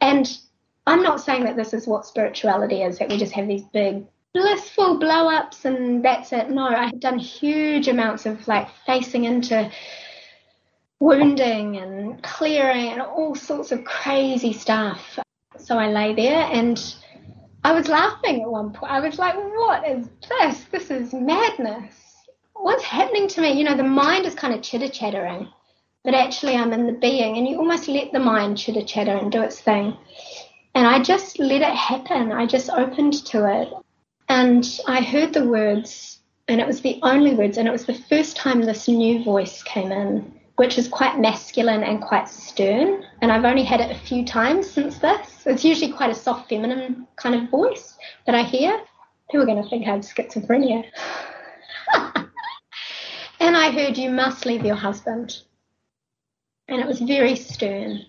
And 0.00 0.38
I'm 0.86 1.02
not 1.02 1.20
saying 1.20 1.44
that 1.44 1.56
this 1.56 1.74
is 1.74 1.86
what 1.86 2.06
spirituality 2.06 2.82
is, 2.82 2.98
that 2.98 3.10
we 3.10 3.18
just 3.18 3.32
have 3.32 3.46
these 3.46 3.64
big 3.64 4.06
blissful 4.32 4.98
blow 4.98 5.28
ups 5.28 5.64
and 5.64 6.04
that's 6.04 6.32
it. 6.32 6.50
No, 6.50 6.66
I 6.66 6.86
had 6.86 7.00
done 7.00 7.18
huge 7.18 7.88
amounts 7.88 8.26
of 8.26 8.46
like 8.46 8.68
facing 8.86 9.24
into 9.24 9.70
wounding 11.00 11.76
and 11.76 12.22
clearing 12.22 12.88
and 12.88 13.02
all 13.02 13.34
sorts 13.34 13.72
of 13.72 13.84
crazy 13.84 14.52
stuff. 14.52 15.18
So 15.58 15.78
I 15.78 15.88
lay 15.88 16.14
there 16.14 16.48
and 16.52 16.82
I 17.64 17.72
was 17.72 17.88
laughing 17.88 18.42
at 18.42 18.48
one 18.48 18.72
point. 18.72 18.92
I 18.92 19.00
was 19.00 19.18
like, 19.18 19.34
what 19.34 19.86
is 19.86 20.08
this? 20.28 20.64
This 20.64 20.90
is 20.90 21.12
madness. 21.12 21.94
What's 22.54 22.84
happening 22.84 23.28
to 23.28 23.40
me? 23.40 23.52
You 23.52 23.64
know, 23.64 23.76
the 23.76 23.82
mind 23.82 24.24
is 24.24 24.34
kind 24.34 24.54
of 24.54 24.62
chitter 24.62 24.88
chattering, 24.88 25.48
but 26.04 26.14
actually 26.14 26.54
I'm 26.54 26.72
in 26.72 26.86
the 26.86 26.92
being, 26.92 27.36
and 27.36 27.46
you 27.46 27.58
almost 27.58 27.88
let 27.88 28.12
the 28.12 28.18
mind 28.18 28.56
chitter 28.56 28.82
chatter 28.82 29.16
and 29.16 29.30
do 29.30 29.42
its 29.42 29.60
thing. 29.60 29.96
And 30.74 30.86
I 30.86 31.02
just 31.02 31.38
let 31.38 31.62
it 31.62 31.74
happen. 31.74 32.32
I 32.32 32.46
just 32.46 32.70
opened 32.70 33.24
to 33.26 33.60
it. 33.60 33.72
And 34.28 34.66
I 34.86 35.02
heard 35.02 35.32
the 35.32 35.46
words, 35.46 36.20
and 36.48 36.60
it 36.60 36.66
was 36.66 36.80
the 36.80 36.98
only 37.02 37.34
words, 37.34 37.58
and 37.58 37.68
it 37.68 37.72
was 37.72 37.86
the 37.86 38.02
first 38.08 38.36
time 38.36 38.62
this 38.62 38.88
new 38.88 39.22
voice 39.22 39.62
came 39.62 39.92
in 39.92 40.35
which 40.56 40.78
is 40.78 40.88
quite 40.88 41.20
masculine 41.20 41.82
and 41.82 42.00
quite 42.00 42.28
stern. 42.28 43.04
And 43.20 43.30
I've 43.30 43.44
only 43.44 43.62
had 43.62 43.80
it 43.80 43.90
a 43.90 43.98
few 43.98 44.24
times 44.24 44.68
since 44.68 44.98
this. 44.98 45.46
It's 45.46 45.64
usually 45.64 45.92
quite 45.92 46.10
a 46.10 46.14
soft 46.14 46.48
feminine 46.48 47.06
kind 47.16 47.34
of 47.34 47.50
voice 47.50 47.96
that 48.26 48.34
I 48.34 48.42
hear. 48.42 48.80
People 49.30 49.42
are 49.42 49.46
going 49.46 49.62
to 49.62 49.68
think 49.68 49.86
I 49.86 49.90
have 49.90 50.00
schizophrenia? 50.00 50.84
and 53.40 53.56
I 53.56 53.70
heard, 53.70 53.98
You 53.98 54.10
must 54.10 54.46
leave 54.46 54.64
your 54.64 54.76
husband. 54.76 55.42
And 56.68 56.80
it 56.80 56.86
was 56.86 57.00
very 57.00 57.36
stern. 57.36 58.06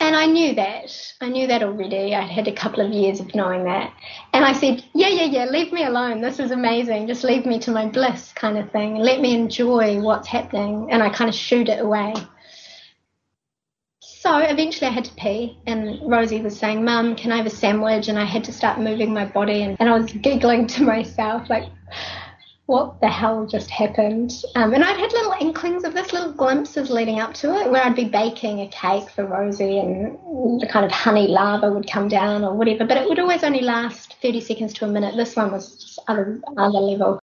And 0.00 0.14
I 0.14 0.26
knew 0.26 0.54
that. 0.54 1.14
I 1.20 1.28
knew 1.28 1.48
that 1.48 1.62
already. 1.62 2.14
I'd 2.14 2.30
had 2.30 2.46
a 2.46 2.52
couple 2.52 2.86
of 2.86 2.92
years 2.92 3.18
of 3.18 3.34
knowing 3.34 3.64
that. 3.64 3.92
And 4.32 4.44
I 4.44 4.52
said, 4.52 4.84
Yeah, 4.94 5.08
yeah, 5.08 5.24
yeah, 5.24 5.44
leave 5.46 5.72
me 5.72 5.84
alone. 5.84 6.20
This 6.20 6.38
is 6.38 6.52
amazing. 6.52 7.08
Just 7.08 7.24
leave 7.24 7.44
me 7.44 7.58
to 7.60 7.72
my 7.72 7.86
bliss, 7.86 8.32
kind 8.32 8.56
of 8.58 8.70
thing. 8.70 8.96
Let 8.96 9.20
me 9.20 9.34
enjoy 9.34 10.00
what's 10.00 10.28
happening. 10.28 10.88
And 10.90 11.02
I 11.02 11.10
kind 11.10 11.28
of 11.28 11.34
shooed 11.34 11.68
it 11.68 11.80
away. 11.80 12.14
So 14.00 14.38
eventually 14.38 14.88
I 14.88 14.92
had 14.92 15.04
to 15.04 15.14
pee, 15.14 15.56
and 15.66 16.00
Rosie 16.02 16.40
was 16.40 16.58
saying, 16.58 16.84
Mum, 16.84 17.14
can 17.14 17.30
I 17.30 17.36
have 17.36 17.46
a 17.46 17.50
sandwich? 17.50 18.08
And 18.08 18.18
I 18.18 18.24
had 18.24 18.42
to 18.44 18.52
start 18.52 18.80
moving 18.80 19.14
my 19.14 19.24
body, 19.24 19.62
and, 19.62 19.76
and 19.78 19.88
I 19.88 19.96
was 19.96 20.12
giggling 20.12 20.66
to 20.74 20.82
myself, 20.82 21.48
like, 21.48 21.70
what 22.68 23.00
the 23.00 23.08
hell 23.08 23.46
just 23.46 23.70
happened? 23.70 24.30
Um, 24.54 24.74
and 24.74 24.84
I'd 24.84 24.98
had 24.98 25.10
little 25.10 25.34
inklings 25.40 25.84
of 25.84 25.94
this, 25.94 26.12
little 26.12 26.32
glimpses 26.32 26.90
leading 26.90 27.18
up 27.18 27.32
to 27.34 27.54
it, 27.54 27.70
where 27.70 27.82
I'd 27.82 27.96
be 27.96 28.04
baking 28.04 28.60
a 28.60 28.68
cake 28.68 29.08
for 29.08 29.24
Rosie 29.24 29.78
and 29.78 30.18
the 30.60 30.68
kind 30.70 30.84
of 30.84 30.92
honey 30.92 31.28
lava 31.28 31.72
would 31.72 31.90
come 31.90 32.08
down 32.08 32.44
or 32.44 32.54
whatever, 32.54 32.84
but 32.84 32.98
it 32.98 33.08
would 33.08 33.18
always 33.18 33.42
only 33.42 33.62
last 33.62 34.16
30 34.20 34.42
seconds 34.42 34.74
to 34.74 34.84
a 34.84 34.88
minute. 34.88 35.16
This 35.16 35.34
one 35.34 35.50
was 35.50 35.82
just 35.82 35.98
other, 36.08 36.42
other 36.58 36.78
level. 36.78 37.18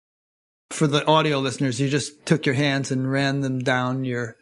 For 0.69 0.85
the 0.85 1.03
audio 1.07 1.39
listeners, 1.39 1.81
you 1.81 1.89
just 1.89 2.23
took 2.27 2.45
your 2.45 2.53
hands 2.53 2.91
and 2.91 3.11
ran 3.11 3.41
them 3.41 3.59
down 3.59 4.05
your 4.05 4.37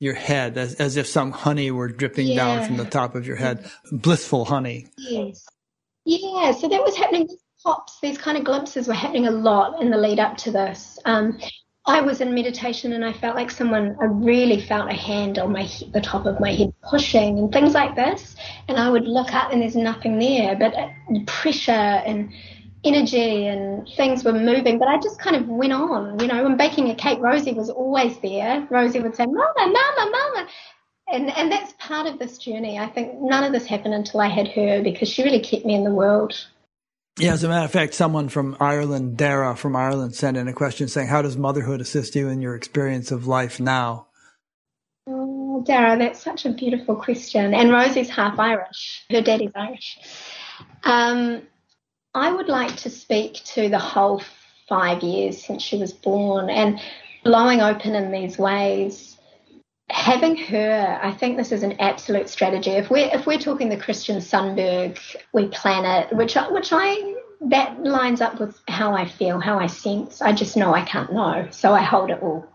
your 0.00 0.14
head 0.14 0.58
as, 0.58 0.74
as 0.76 0.96
if 0.96 1.06
some 1.06 1.30
honey 1.30 1.70
were 1.70 1.86
dripping 1.86 2.26
yeah. 2.26 2.36
down 2.36 2.66
from 2.66 2.76
the 2.76 2.84
top 2.86 3.14
of 3.14 3.24
your 3.24 3.36
head. 3.36 3.70
Blissful 3.92 4.46
honey. 4.46 4.88
Yes. 4.98 5.46
Yeah, 6.06 6.52
so 6.52 6.68
that 6.68 6.82
was 6.82 6.96
happening 6.96 7.28
these 8.00 8.18
kind 8.18 8.38
of 8.38 8.44
glimpses 8.44 8.88
were 8.88 8.94
happening 8.94 9.26
a 9.26 9.30
lot 9.30 9.80
in 9.82 9.90
the 9.90 9.96
lead 9.98 10.18
up 10.18 10.36
to 10.38 10.50
this. 10.50 10.98
Um, 11.04 11.38
I 11.86 12.00
was 12.00 12.20
in 12.20 12.34
meditation 12.34 12.92
and 12.92 13.04
I 13.04 13.12
felt 13.12 13.36
like 13.36 13.50
someone, 13.50 13.96
I 14.00 14.04
really 14.04 14.60
felt 14.60 14.90
a 14.90 14.94
hand 14.94 15.38
on 15.38 15.52
my 15.52 15.68
the 15.92 16.00
top 16.00 16.26
of 16.26 16.38
my 16.38 16.52
head 16.52 16.72
pushing 16.82 17.38
and 17.38 17.52
things 17.52 17.74
like 17.74 17.96
this. 17.96 18.36
And 18.68 18.78
I 18.78 18.90
would 18.90 19.06
look 19.06 19.34
up 19.34 19.52
and 19.52 19.62
there's 19.62 19.76
nothing 19.76 20.18
there, 20.18 20.56
but 20.56 20.74
uh, 20.74 20.88
pressure 21.26 21.72
and 21.72 22.30
energy 22.84 23.46
and 23.46 23.88
things 23.96 24.24
were 24.24 24.32
moving. 24.32 24.78
But 24.78 24.88
I 24.88 24.98
just 24.98 25.18
kind 25.18 25.36
of 25.36 25.48
went 25.48 25.72
on. 25.72 26.18
You 26.20 26.26
know, 26.26 26.42
when 26.44 26.56
baking 26.56 26.90
a 26.90 26.94
cake, 26.94 27.18
Rosie 27.20 27.52
was 27.52 27.70
always 27.70 28.18
there. 28.18 28.66
Rosie 28.70 29.00
would 29.00 29.16
say, 29.16 29.26
"Mama, 29.26 29.52
Mama, 29.56 30.10
Mama." 30.10 30.48
And, 31.12 31.36
and 31.36 31.50
that's 31.50 31.72
part 31.78 32.06
of 32.06 32.20
this 32.20 32.38
journey. 32.38 32.78
I 32.78 32.86
think 32.86 33.20
none 33.20 33.42
of 33.42 33.52
this 33.52 33.66
happened 33.66 33.94
until 33.94 34.20
I 34.20 34.28
had 34.28 34.46
her 34.48 34.80
because 34.80 35.08
she 35.08 35.24
really 35.24 35.40
kept 35.40 35.66
me 35.66 35.74
in 35.74 35.82
the 35.82 35.90
world 35.90 36.46
yeah, 37.20 37.32
as 37.32 37.44
a 37.44 37.48
matter 37.48 37.64
of 37.64 37.70
fact, 37.70 37.94
someone 37.94 38.28
from 38.28 38.56
Ireland, 38.60 39.16
Dara 39.16 39.54
from 39.56 39.76
Ireland, 39.76 40.14
sent 40.14 40.36
in 40.36 40.48
a 40.48 40.52
question 40.52 40.88
saying, 40.88 41.08
How 41.08 41.22
does 41.22 41.36
motherhood 41.36 41.80
assist 41.80 42.14
you 42.14 42.28
in 42.28 42.40
your 42.40 42.54
experience 42.54 43.10
of 43.10 43.26
life 43.26 43.60
now? 43.60 44.06
Oh, 45.06 45.62
Dara, 45.66 45.98
that's 45.98 46.22
such 46.22 46.46
a 46.46 46.52
beautiful 46.52 46.96
question. 46.96 47.54
And 47.54 47.70
Rosie's 47.70 48.10
half 48.10 48.38
Irish, 48.38 49.04
her 49.10 49.20
daddy's 49.20 49.52
Irish. 49.54 49.98
Um, 50.84 51.42
I 52.14 52.32
would 52.32 52.48
like 52.48 52.76
to 52.78 52.90
speak 52.90 53.34
to 53.54 53.68
the 53.68 53.78
whole 53.78 54.22
five 54.68 55.02
years 55.02 55.44
since 55.44 55.62
she 55.62 55.76
was 55.76 55.92
born 55.92 56.48
and 56.48 56.80
blowing 57.24 57.60
open 57.60 57.94
in 57.94 58.10
these 58.12 58.38
ways. 58.38 59.09
Having 59.90 60.36
her, 60.36 61.00
I 61.02 61.12
think 61.12 61.36
this 61.36 61.52
is 61.52 61.62
an 61.62 61.80
absolute 61.80 62.28
strategy. 62.28 62.70
If 62.70 62.90
we're 62.90 63.10
if 63.12 63.26
we're 63.26 63.38
talking 63.38 63.68
the 63.68 63.76
Christian 63.76 64.18
Sundberg, 64.18 64.98
we 65.32 65.48
plan 65.48 65.84
it, 65.84 66.16
which 66.16 66.36
which 66.50 66.72
I 66.72 67.14
that 67.42 67.82
lines 67.82 68.20
up 68.20 68.38
with 68.38 68.60
how 68.68 68.94
I 68.94 69.06
feel, 69.08 69.40
how 69.40 69.58
I 69.58 69.66
sense. 69.66 70.22
I 70.22 70.32
just 70.32 70.56
know 70.56 70.74
I 70.74 70.84
can't 70.84 71.12
know, 71.12 71.48
so 71.50 71.72
I 71.72 71.82
hold 71.82 72.10
it 72.10 72.22
all. 72.22 72.46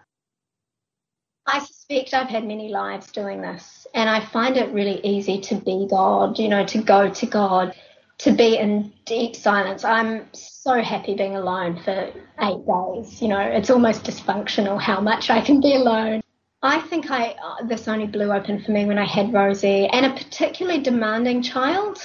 I 1.46 1.60
suspect 1.60 2.14
I've 2.14 2.30
had 2.30 2.46
many 2.46 2.70
lives 2.70 3.12
doing 3.12 3.42
this, 3.42 3.86
and 3.94 4.10
I 4.10 4.26
find 4.26 4.58
it 4.58 4.74
really 4.74 5.00
easy 5.04 5.40
to 5.42 5.56
be 5.56 5.88
God, 5.90 6.40
you 6.40 6.48
know, 6.48 6.66
to 6.66 6.82
go 6.82 7.10
to 7.10 7.26
God, 7.26 7.76
to 8.20 8.32
be 8.32 8.58
in 8.58 8.94
deep 9.06 9.36
silence. 9.36 9.84
I'm 9.84 10.28
so 10.34 10.82
happy 10.82 11.16
being 11.16 11.36
alone 11.36 11.82
for 11.84 12.12
eight 12.42 12.66
days. 12.66 13.22
You 13.22 13.28
know, 13.28 13.42
it's 13.42 13.70
almost 13.70 14.06
dysfunctional 14.06 14.82
how 14.82 15.02
much 15.02 15.30
I 15.30 15.42
can 15.42 15.62
be 15.62 15.76
alone. 15.76 16.22
I 16.66 16.82
think 16.82 17.12
I 17.12 17.36
uh, 17.44 17.66
this 17.66 17.88
only 17.88 18.08
blew 18.08 18.32
open 18.32 18.62
for 18.64 18.72
me 18.72 18.86
when 18.86 18.98
I 18.98 19.06
had 19.06 19.34
Rosie 19.34 19.88
and 19.88 20.06
a 20.06 20.10
particularly 20.12 20.80
demanding 20.82 21.42
child 21.42 22.00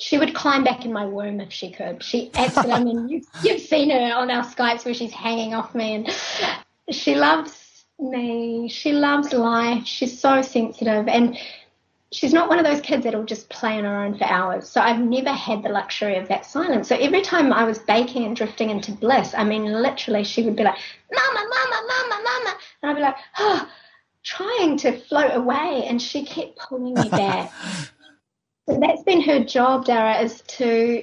she 0.00 0.16
would 0.16 0.34
climb 0.34 0.62
back 0.64 0.84
in 0.84 0.92
my 0.92 1.04
womb 1.04 1.40
if 1.40 1.52
she 1.52 1.70
could. 1.70 2.02
She 2.02 2.30
absolutely, 2.34 2.72
I 2.72 2.84
mean, 2.84 3.08
you, 3.08 3.22
you've 3.42 3.60
seen 3.60 3.90
her 3.90 4.14
on 4.14 4.30
our 4.30 4.44
Skypes 4.44 4.84
where 4.84 4.94
she's 4.94 5.12
hanging 5.12 5.54
off 5.54 5.74
me 5.74 5.94
and 5.94 6.16
she 6.90 7.14
loves 7.14 7.84
me. 7.98 8.68
She 8.68 8.92
loves 8.92 9.32
life. 9.32 9.86
She's 9.86 10.18
so 10.18 10.40
sensitive 10.40 11.08
and 11.08 11.36
she's 12.12 12.32
not 12.32 12.48
one 12.48 12.58
of 12.58 12.64
those 12.64 12.80
kids 12.80 13.04
that'll 13.04 13.24
just 13.24 13.48
play 13.48 13.76
on 13.76 13.84
her 13.84 14.04
own 14.04 14.16
for 14.16 14.24
hours. 14.24 14.68
So 14.68 14.80
I've 14.80 15.00
never 15.00 15.32
had 15.32 15.62
the 15.62 15.68
luxury 15.68 16.16
of 16.16 16.28
that 16.28 16.46
silence. 16.46 16.88
So 16.88 16.96
every 16.96 17.20
time 17.20 17.52
I 17.52 17.64
was 17.64 17.78
baking 17.80 18.24
and 18.24 18.36
drifting 18.36 18.70
into 18.70 18.92
bliss, 18.92 19.34
I 19.36 19.44
mean, 19.44 19.64
literally, 19.64 20.22
she 20.24 20.42
would 20.42 20.56
be 20.56 20.62
like, 20.62 20.78
Mama, 21.12 21.48
Mama, 21.48 21.86
Mama, 21.88 22.22
Mama. 22.22 22.47
And 22.82 22.90
I'd 22.90 22.96
be 22.96 23.02
like, 23.02 23.16
oh, 23.38 23.68
trying 24.22 24.76
to 24.78 24.98
float 24.98 25.34
away. 25.34 25.84
And 25.86 26.00
she 26.00 26.24
kept 26.24 26.58
pulling 26.58 26.94
me 26.94 27.08
back. 27.08 27.52
So 28.68 28.78
that's 28.78 29.02
been 29.02 29.22
her 29.22 29.42
job, 29.42 29.86
Dara, 29.86 30.20
is 30.20 30.42
to 30.42 31.02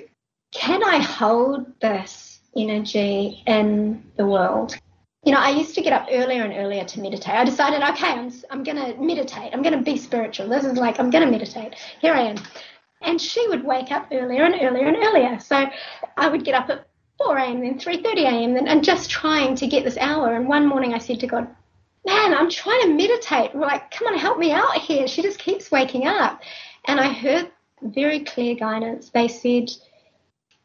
can 0.51 0.83
I 0.83 0.99
hold 0.99 1.79
this 1.81 2.39
energy 2.55 3.43
in 3.45 4.03
the 4.17 4.25
world? 4.25 4.77
You 5.23 5.33
know, 5.33 5.39
I 5.39 5.49
used 5.49 5.73
to 5.75 5.81
get 5.81 5.91
up 5.91 6.07
earlier 6.11 6.43
and 6.43 6.53
earlier 6.53 6.85
to 6.85 6.99
meditate. 7.01 7.33
I 7.33 7.43
decided, 7.43 7.81
okay, 7.81 8.11
I'm, 8.11 8.31
I'm 8.51 8.63
going 8.63 8.77
to 8.77 9.01
meditate. 9.01 9.51
I'm 9.51 9.63
going 9.63 9.77
to 9.77 9.83
be 9.83 9.97
spiritual. 9.97 10.47
This 10.47 10.63
is 10.63 10.77
like, 10.77 10.99
I'm 10.99 11.09
going 11.09 11.25
to 11.25 11.31
meditate. 11.31 11.73
Here 11.99 12.13
I 12.13 12.21
am. 12.21 12.37
And 13.01 13.19
she 13.19 13.45
would 13.49 13.63
wake 13.63 13.91
up 13.91 14.07
earlier 14.11 14.43
and 14.43 14.55
earlier 14.61 14.87
and 14.87 14.97
earlier. 14.97 15.39
So 15.39 15.65
I 16.15 16.29
would 16.29 16.45
get 16.45 16.53
up 16.53 16.69
at 16.69 16.87
4 17.17 17.37
a.m., 17.37 17.61
then 17.61 17.79
3.30 17.79 18.17
a.m., 18.19 18.67
and 18.67 18.83
just 18.83 19.09
trying 19.09 19.55
to 19.55 19.67
get 19.67 19.83
this 19.83 19.97
hour. 19.97 20.35
And 20.35 20.47
one 20.47 20.67
morning 20.67 20.93
I 20.93 20.99
said 20.99 21.19
to 21.21 21.27
God, 21.27 21.47
man, 22.05 22.33
I'm 22.33 22.49
trying 22.49 22.81
to 22.83 22.93
meditate. 22.93 23.53
We're 23.53 23.61
like, 23.61 23.91
come 23.91 24.07
on, 24.07 24.17
help 24.17 24.37
me 24.37 24.51
out 24.51 24.75
here. 24.77 25.07
She 25.07 25.21
just 25.21 25.39
keeps 25.39 25.71
waking 25.71 26.07
up. 26.07 26.41
And 26.85 26.99
I 26.99 27.11
heard 27.11 27.51
very 27.81 28.19
clear 28.19 28.55
guidance. 28.55 29.09
They 29.09 29.27
said, 29.27 29.71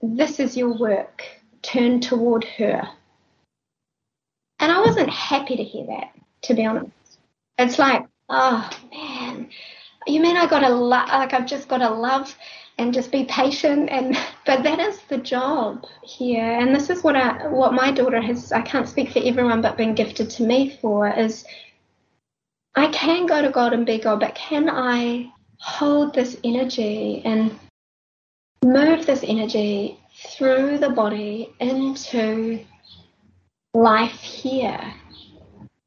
this 0.02 0.40
is 0.40 0.56
your 0.56 0.76
work. 0.78 1.22
Turn 1.62 2.00
toward 2.00 2.44
her. 2.44 2.88
And 4.58 4.70
I 4.70 4.80
wasn't 4.80 5.10
happy 5.10 5.56
to 5.56 5.64
hear 5.64 5.86
that, 5.86 6.12
to 6.42 6.54
be 6.54 6.66
honest. 6.66 6.92
It's 7.58 7.78
like, 7.78 8.06
oh 8.28 8.70
man, 8.92 9.48
you 10.06 10.20
mean 10.20 10.36
I 10.36 10.46
got 10.46 10.60
to 10.60 10.68
love, 10.68 11.08
like 11.08 11.32
I've 11.34 11.46
just 11.46 11.68
got 11.68 11.78
to 11.78 11.90
love 11.90 12.34
and 12.80 12.94
just 12.94 13.12
be 13.12 13.24
patient 13.24 13.90
and 13.90 14.16
but 14.46 14.62
that 14.62 14.80
is 14.80 14.98
the 15.08 15.18
job 15.18 15.84
here. 16.02 16.50
And 16.50 16.74
this 16.74 16.88
is 16.90 17.04
what 17.04 17.14
I 17.14 17.46
what 17.46 17.74
my 17.74 17.92
daughter 17.92 18.20
has 18.20 18.52
I 18.52 18.62
can't 18.62 18.88
speak 18.88 19.12
for 19.12 19.20
everyone 19.22 19.60
but 19.60 19.76
been 19.76 19.94
gifted 19.94 20.30
to 20.30 20.42
me 20.42 20.78
for 20.80 21.08
is 21.08 21.44
I 22.74 22.88
can 22.88 23.26
go 23.26 23.42
to 23.42 23.50
God 23.50 23.74
and 23.74 23.84
be 23.84 23.98
God 23.98 24.20
but 24.20 24.34
can 24.34 24.70
I 24.70 25.30
hold 25.58 26.14
this 26.14 26.38
energy 26.42 27.22
and 27.24 27.58
move 28.64 29.04
this 29.04 29.24
energy 29.26 30.00
through 30.14 30.78
the 30.78 30.90
body 30.90 31.52
into 31.60 32.64
life 33.74 34.20
here? 34.20 34.94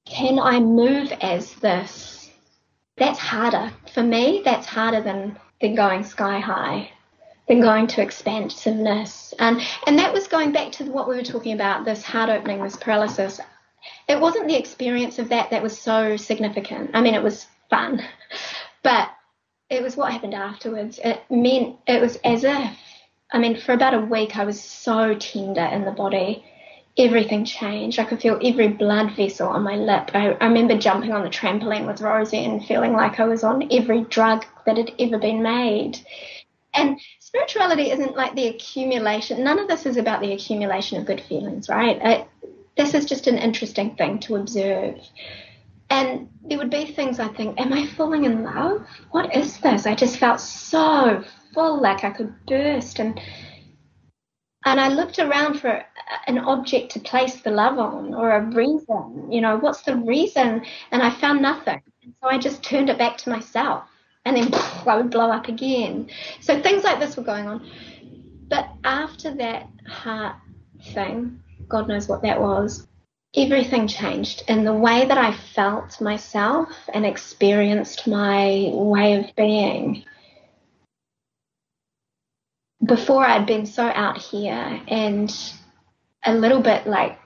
Can 0.05 0.37
I 0.37 0.59
move 0.59 1.11
as 1.21 1.55
this? 1.55 2.29
That's 2.97 3.17
harder. 3.17 3.71
For 3.95 4.03
me 4.03 4.43
that's 4.45 4.67
harder 4.67 5.01
than 5.01 5.39
than 5.63 5.75
going 5.75 6.03
sky 6.03 6.39
high, 6.39 6.91
than 7.47 7.61
going 7.61 7.87
to 7.87 8.01
expansiveness. 8.01 9.33
And, 9.39 9.61
and 9.87 9.97
that 9.97 10.13
was 10.13 10.27
going 10.27 10.51
back 10.51 10.73
to 10.73 10.83
what 10.83 11.07
we 11.07 11.15
were 11.15 11.23
talking 11.23 11.53
about 11.53 11.85
this 11.85 12.03
heart 12.03 12.29
opening, 12.29 12.61
this 12.61 12.75
paralysis. 12.75 13.39
It 14.09 14.19
wasn't 14.19 14.49
the 14.49 14.59
experience 14.59 15.19
of 15.19 15.29
that 15.29 15.51
that 15.51 15.63
was 15.63 15.79
so 15.79 16.17
significant. 16.17 16.91
I 16.93 17.01
mean, 17.01 17.13
it 17.15 17.23
was 17.23 17.47
fun, 17.69 18.01
but 18.83 19.09
it 19.69 19.81
was 19.81 19.95
what 19.95 20.11
happened 20.11 20.33
afterwards. 20.33 20.99
It 21.01 21.21
meant 21.29 21.77
it 21.87 22.01
was 22.01 22.17
as 22.25 22.43
if, 22.43 22.77
I 23.31 23.39
mean, 23.39 23.59
for 23.59 23.71
about 23.71 23.93
a 23.93 24.01
week, 24.01 24.35
I 24.35 24.43
was 24.43 24.61
so 24.61 25.15
tender 25.15 25.63
in 25.63 25.85
the 25.85 25.91
body 25.91 26.43
everything 26.97 27.43
changed. 27.43 27.99
I 27.99 28.03
could 28.03 28.21
feel 28.21 28.39
every 28.43 28.67
blood 28.67 29.15
vessel 29.15 29.49
on 29.49 29.63
my 29.63 29.75
lip. 29.75 30.11
I, 30.13 30.31
I, 30.33 30.47
remember 30.47 30.77
jumping 30.77 31.11
on 31.11 31.23
the 31.23 31.29
trampoline 31.29 31.87
with 31.87 32.01
Rosie 32.01 32.45
and 32.45 32.63
feeling 32.63 32.93
like 32.93 33.19
I 33.19 33.25
was 33.25 33.43
on 33.43 33.67
every 33.71 34.01
drug 34.03 34.45
that 34.65 34.77
had 34.77 34.91
ever 34.99 35.17
been 35.17 35.41
made. 35.41 35.99
And 36.73 36.99
spirituality 37.19 37.91
isn't 37.91 38.15
like 38.15 38.35
the 38.35 38.47
accumulation, 38.47 39.43
none 39.43 39.59
of 39.59 39.67
this 39.67 39.85
is 39.85 39.97
about 39.97 40.21
the 40.21 40.33
accumulation 40.33 40.99
of 40.99 41.05
good 41.05 41.21
feelings, 41.21 41.67
right? 41.67 41.99
I, 42.03 42.27
this 42.77 42.93
is 42.93 43.05
just 43.05 43.27
an 43.27 43.37
interesting 43.37 43.95
thing 43.95 44.19
to 44.19 44.35
observe. 44.35 44.99
And 45.89 46.29
there 46.43 46.57
would 46.57 46.71
be 46.71 46.85
things 46.85 47.19
I 47.19 47.27
think, 47.27 47.59
am 47.59 47.73
I 47.73 47.85
falling 47.87 48.25
in 48.25 48.43
love? 48.43 48.85
What 49.11 49.35
is 49.35 49.57
this? 49.59 49.85
I 49.85 49.93
just 49.95 50.17
felt 50.17 50.39
so 50.39 51.23
full, 51.53 51.81
like 51.81 52.03
I 52.03 52.09
could 52.09 52.33
burst. 52.47 52.99
And 52.99 53.19
and 54.65 54.79
I 54.79 54.89
looked 54.89 55.19
around 55.19 55.59
for 55.59 55.69
uh, 55.69 55.83
an 56.27 56.39
object 56.39 56.91
to 56.93 56.99
place 56.99 57.41
the 57.41 57.51
love 57.51 57.77
on 57.77 58.13
or 58.13 58.31
a 58.31 58.41
reason. 58.41 59.31
You 59.31 59.41
know, 59.41 59.57
what's 59.57 59.81
the 59.81 59.95
reason? 59.95 60.63
And 60.91 61.01
I 61.01 61.09
found 61.09 61.41
nothing. 61.41 61.81
And 62.03 62.13
so 62.21 62.29
I 62.29 62.37
just 62.37 62.63
turned 62.63 62.89
it 62.89 62.97
back 62.97 63.17
to 63.19 63.29
myself. 63.29 63.83
And 64.25 64.37
then 64.37 64.53
I 64.87 64.97
would 64.97 65.09
blow 65.09 65.29
up 65.29 65.47
again. 65.47 66.09
So 66.41 66.61
things 66.61 66.83
like 66.83 66.99
this 66.99 67.17
were 67.17 67.23
going 67.23 67.47
on. 67.47 67.69
But 68.47 68.69
after 68.83 69.33
that 69.35 69.67
heart 69.87 70.35
thing, 70.93 71.41
God 71.67 71.87
knows 71.87 72.07
what 72.07 72.21
that 72.23 72.39
was, 72.39 72.87
everything 73.35 73.87
changed 73.87 74.43
in 74.47 74.63
the 74.63 74.73
way 74.73 75.05
that 75.05 75.17
I 75.17 75.35
felt 75.55 75.99
myself 75.99 76.69
and 76.93 77.05
experienced 77.05 78.07
my 78.07 78.69
way 78.71 79.15
of 79.15 79.35
being 79.35 80.05
before 82.85 83.25
I'd 83.25 83.45
been 83.45 83.65
so 83.65 83.83
out 83.83 84.17
here 84.17 84.81
and 84.87 85.33
a 86.25 86.33
little 86.33 86.61
bit 86.61 86.87
like 86.87 87.17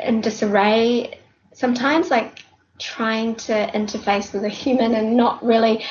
in 0.00 0.20
disarray 0.20 1.18
sometimes, 1.52 2.10
like 2.10 2.44
trying 2.78 3.34
to 3.34 3.52
interface 3.52 4.32
with 4.32 4.44
a 4.44 4.48
human 4.48 4.94
and 4.94 5.16
not 5.16 5.44
really, 5.44 5.84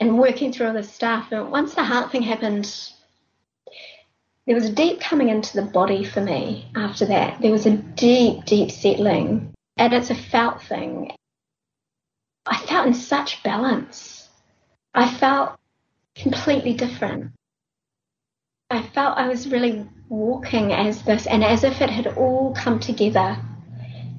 and 0.00 0.18
working 0.18 0.52
through 0.52 0.68
all 0.68 0.74
this 0.74 0.92
stuff. 0.92 1.32
And 1.32 1.50
once 1.50 1.74
the 1.74 1.84
heart 1.84 2.12
thing 2.12 2.22
happened, 2.22 2.92
there 4.46 4.54
was 4.54 4.64
a 4.64 4.72
deep 4.72 5.00
coming 5.00 5.28
into 5.28 5.60
the 5.60 5.70
body 5.70 6.04
for 6.04 6.20
me 6.20 6.70
after 6.74 7.04
that. 7.06 7.40
There 7.40 7.52
was 7.52 7.66
a 7.66 7.76
deep, 7.76 8.44
deep 8.44 8.70
settling, 8.70 9.52
and 9.76 9.92
it's 9.92 10.10
a 10.10 10.14
felt 10.14 10.62
thing. 10.62 11.12
I 12.46 12.56
felt 12.56 12.86
in 12.86 12.94
such 12.94 13.42
balance. 13.42 14.28
I 14.94 15.12
felt 15.12 15.58
completely 16.14 16.72
different. 16.72 17.32
I 18.70 18.82
felt 18.82 19.16
I 19.16 19.28
was 19.28 19.48
really 19.48 19.88
walking 20.08 20.72
as 20.72 21.02
this 21.02 21.26
and 21.26 21.42
as 21.42 21.64
if 21.64 21.80
it 21.80 21.88
had 21.88 22.06
all 22.06 22.54
come 22.54 22.78
together 22.78 23.38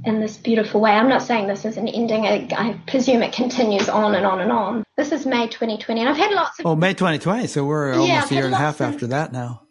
in 0.05 0.19
this 0.19 0.37
beautiful 0.37 0.81
way. 0.81 0.91
I'm 0.91 1.09
not 1.09 1.21
saying 1.21 1.47
this 1.47 1.65
is 1.65 1.77
an 1.77 1.87
ending. 1.87 2.25
I, 2.25 2.47
I, 2.57 2.81
presume 2.87 3.21
it 3.21 3.31
continues 3.31 3.89
on 3.89 4.15
and 4.15 4.25
on 4.25 4.39
and 4.39 4.51
on. 4.51 4.83
This 4.97 5.11
is 5.11 5.25
May 5.25 5.47
2020, 5.47 6.01
and 6.01 6.09
I've 6.09 6.17
had 6.17 6.31
lots 6.31 6.59
of. 6.59 6.65
Oh, 6.65 6.75
May 6.75 6.93
2020. 6.93 7.45
So 7.47 7.63
we're 7.65 7.93
almost 7.93 8.09
yeah, 8.09 8.25
a 8.25 8.33
year 8.33 8.45
and 8.45 8.53
a 8.53 8.57
half 8.57 8.81
of, 8.81 8.93
after 8.93 9.07
that 9.07 9.31
now. 9.31 9.63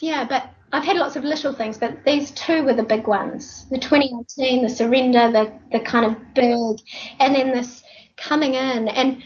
Yeah, 0.00 0.24
but 0.24 0.48
I've 0.72 0.84
had 0.84 0.96
lots 0.96 1.16
of 1.16 1.24
little 1.24 1.52
things, 1.52 1.78
but 1.78 2.04
these 2.04 2.30
two 2.32 2.62
were 2.62 2.74
the 2.74 2.84
big 2.84 3.08
ones. 3.08 3.66
The 3.70 3.78
2019, 3.78 4.62
the 4.62 4.68
surrender, 4.68 5.32
the 5.32 5.52
the 5.72 5.80
kind 5.80 6.06
of 6.06 6.34
big, 6.34 6.78
and 7.18 7.34
then 7.34 7.50
this 7.50 7.82
coming 8.16 8.54
in 8.54 8.88
and 8.88 9.22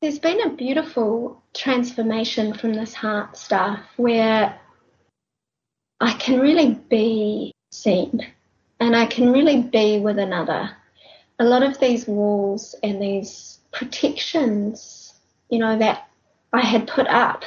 there's 0.00 0.18
been 0.20 0.40
a 0.42 0.54
beautiful 0.54 1.42
transformation 1.54 2.54
from 2.54 2.72
this 2.72 2.94
heart 2.94 3.36
stuff 3.36 3.80
where 3.96 4.58
I 6.00 6.12
can 6.14 6.38
really 6.38 6.74
be 6.88 7.52
seen 7.72 8.24
and 8.78 8.94
I 8.94 9.06
can 9.06 9.32
really 9.32 9.62
be 9.62 9.98
with 9.98 10.18
another. 10.18 10.70
A 11.40 11.44
lot 11.44 11.64
of 11.64 11.80
these 11.80 12.06
walls 12.06 12.76
and 12.82 13.02
these 13.02 13.58
protections, 13.72 15.14
you 15.50 15.58
know, 15.58 15.76
that 15.78 16.08
I 16.52 16.60
had 16.60 16.86
put 16.86 17.08
up 17.08 17.44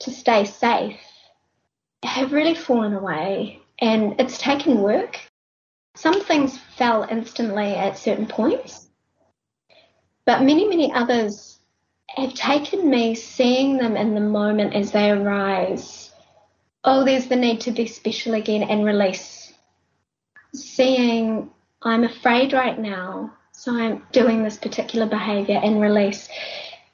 to 0.00 0.10
stay 0.10 0.44
safe 0.46 1.00
have 2.02 2.32
really 2.32 2.54
fallen 2.54 2.94
away 2.94 3.60
and 3.78 4.18
it's 4.18 4.38
taken 4.38 4.80
work. 4.80 5.20
Some 5.96 6.22
things 6.22 6.58
fell 6.76 7.06
instantly 7.10 7.74
at 7.74 7.98
certain 7.98 8.26
points, 8.26 8.88
but 10.24 10.42
many, 10.42 10.66
many 10.66 10.92
others 10.92 11.53
have 12.08 12.34
taken 12.34 12.88
me 12.88 13.14
seeing 13.14 13.78
them 13.78 13.96
in 13.96 14.14
the 14.14 14.20
moment 14.20 14.74
as 14.74 14.92
they 14.92 15.10
arise. 15.10 16.10
Oh, 16.84 17.04
there's 17.04 17.26
the 17.26 17.36
need 17.36 17.62
to 17.62 17.72
be 17.72 17.86
special 17.86 18.34
again 18.34 18.62
and 18.62 18.84
release. 18.84 19.52
Seeing 20.52 21.50
I'm 21.82 22.04
afraid 22.04 22.52
right 22.52 22.78
now, 22.78 23.34
so 23.52 23.76
I'm 23.76 24.02
doing 24.12 24.42
this 24.42 24.56
particular 24.56 25.06
behavior 25.06 25.60
and 25.62 25.80
release. 25.80 26.28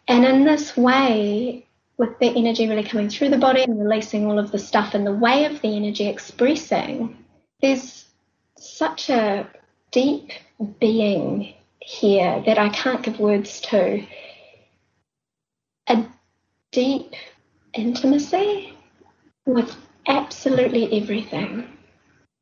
And 0.08 0.24
in 0.24 0.44
this 0.44 0.76
way, 0.76 1.66
with 1.96 2.18
the 2.18 2.26
energy 2.36 2.68
really 2.68 2.82
coming 2.82 3.08
through 3.08 3.28
the 3.28 3.38
body 3.38 3.62
and 3.62 3.78
releasing 3.78 4.26
all 4.26 4.38
of 4.38 4.50
the 4.50 4.58
stuff 4.58 4.94
in 4.94 5.04
the 5.04 5.12
way 5.12 5.44
of 5.44 5.60
the 5.60 5.76
energy 5.76 6.08
expressing, 6.08 7.24
there's 7.62 8.06
such 8.56 9.10
a 9.10 9.48
deep 9.92 10.30
being 10.80 11.54
here 11.80 12.42
that 12.46 12.58
I 12.58 12.68
can't 12.70 13.02
give 13.02 13.20
words 13.20 13.60
to 13.62 14.04
a 15.90 16.06
deep 16.70 17.12
intimacy 17.74 18.72
with 19.44 19.76
absolutely 20.06 21.00
everything, 21.02 21.66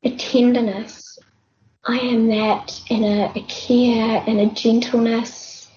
a 0.03 0.15
tenderness. 0.15 1.17
I 1.83 1.97
am 1.97 2.27
that 2.27 2.79
in 2.89 3.03
a, 3.03 3.31
a 3.35 3.41
care 3.47 4.23
and 4.27 4.39
a 4.39 4.53
gentleness 4.53 5.67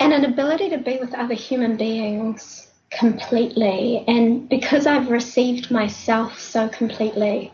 and 0.00 0.12
an 0.12 0.24
ability 0.24 0.70
to 0.70 0.78
be 0.78 0.98
with 0.98 1.14
other 1.14 1.34
human 1.34 1.76
beings 1.76 2.68
completely. 2.90 4.04
And 4.08 4.48
because 4.48 4.86
I've 4.86 5.10
received 5.10 5.70
myself 5.70 6.40
so 6.40 6.68
completely, 6.68 7.52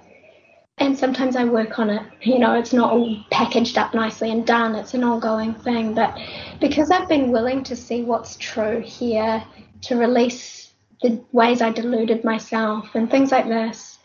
and 0.81 0.99
sometimes 0.99 1.37
I 1.37 1.45
work 1.45 1.79
on 1.79 1.91
it. 1.91 2.03
You 2.23 2.39
know, 2.39 2.59
it's 2.59 2.73
not 2.73 2.91
all 2.91 3.23
packaged 3.31 3.77
up 3.77 3.95
nicely 3.95 4.31
and 4.31 4.47
done. 4.47 4.75
It's 4.75 4.95
an 4.95 5.05
ongoing 5.05 5.55
thing. 5.55 5.95
But 5.95 6.19
because 6.59 6.91
I've 6.91 7.09
been 7.09 7.31
willing 7.31 7.63
to 7.65 7.77
see 7.77 8.03
what's 8.03 8.37
true 8.37 8.81
here, 8.81 9.45
to 9.83 9.97
release 9.97 10.73
the 11.03 11.23
ways 11.33 11.61
I 11.61 11.71
deluded 11.71 12.25
myself 12.25 12.95
and 12.95 13.11
things 13.11 13.31
like 13.31 13.47
this, 13.47 13.99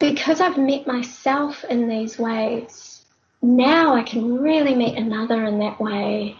because 0.00 0.40
I've 0.40 0.58
met 0.58 0.86
myself 0.88 1.64
in 1.64 1.88
these 1.88 2.18
ways, 2.18 3.04
now 3.40 3.94
I 3.94 4.02
can 4.02 4.38
really 4.38 4.74
meet 4.74 4.98
another 4.98 5.44
in 5.44 5.60
that 5.60 5.80
way. 5.80 6.36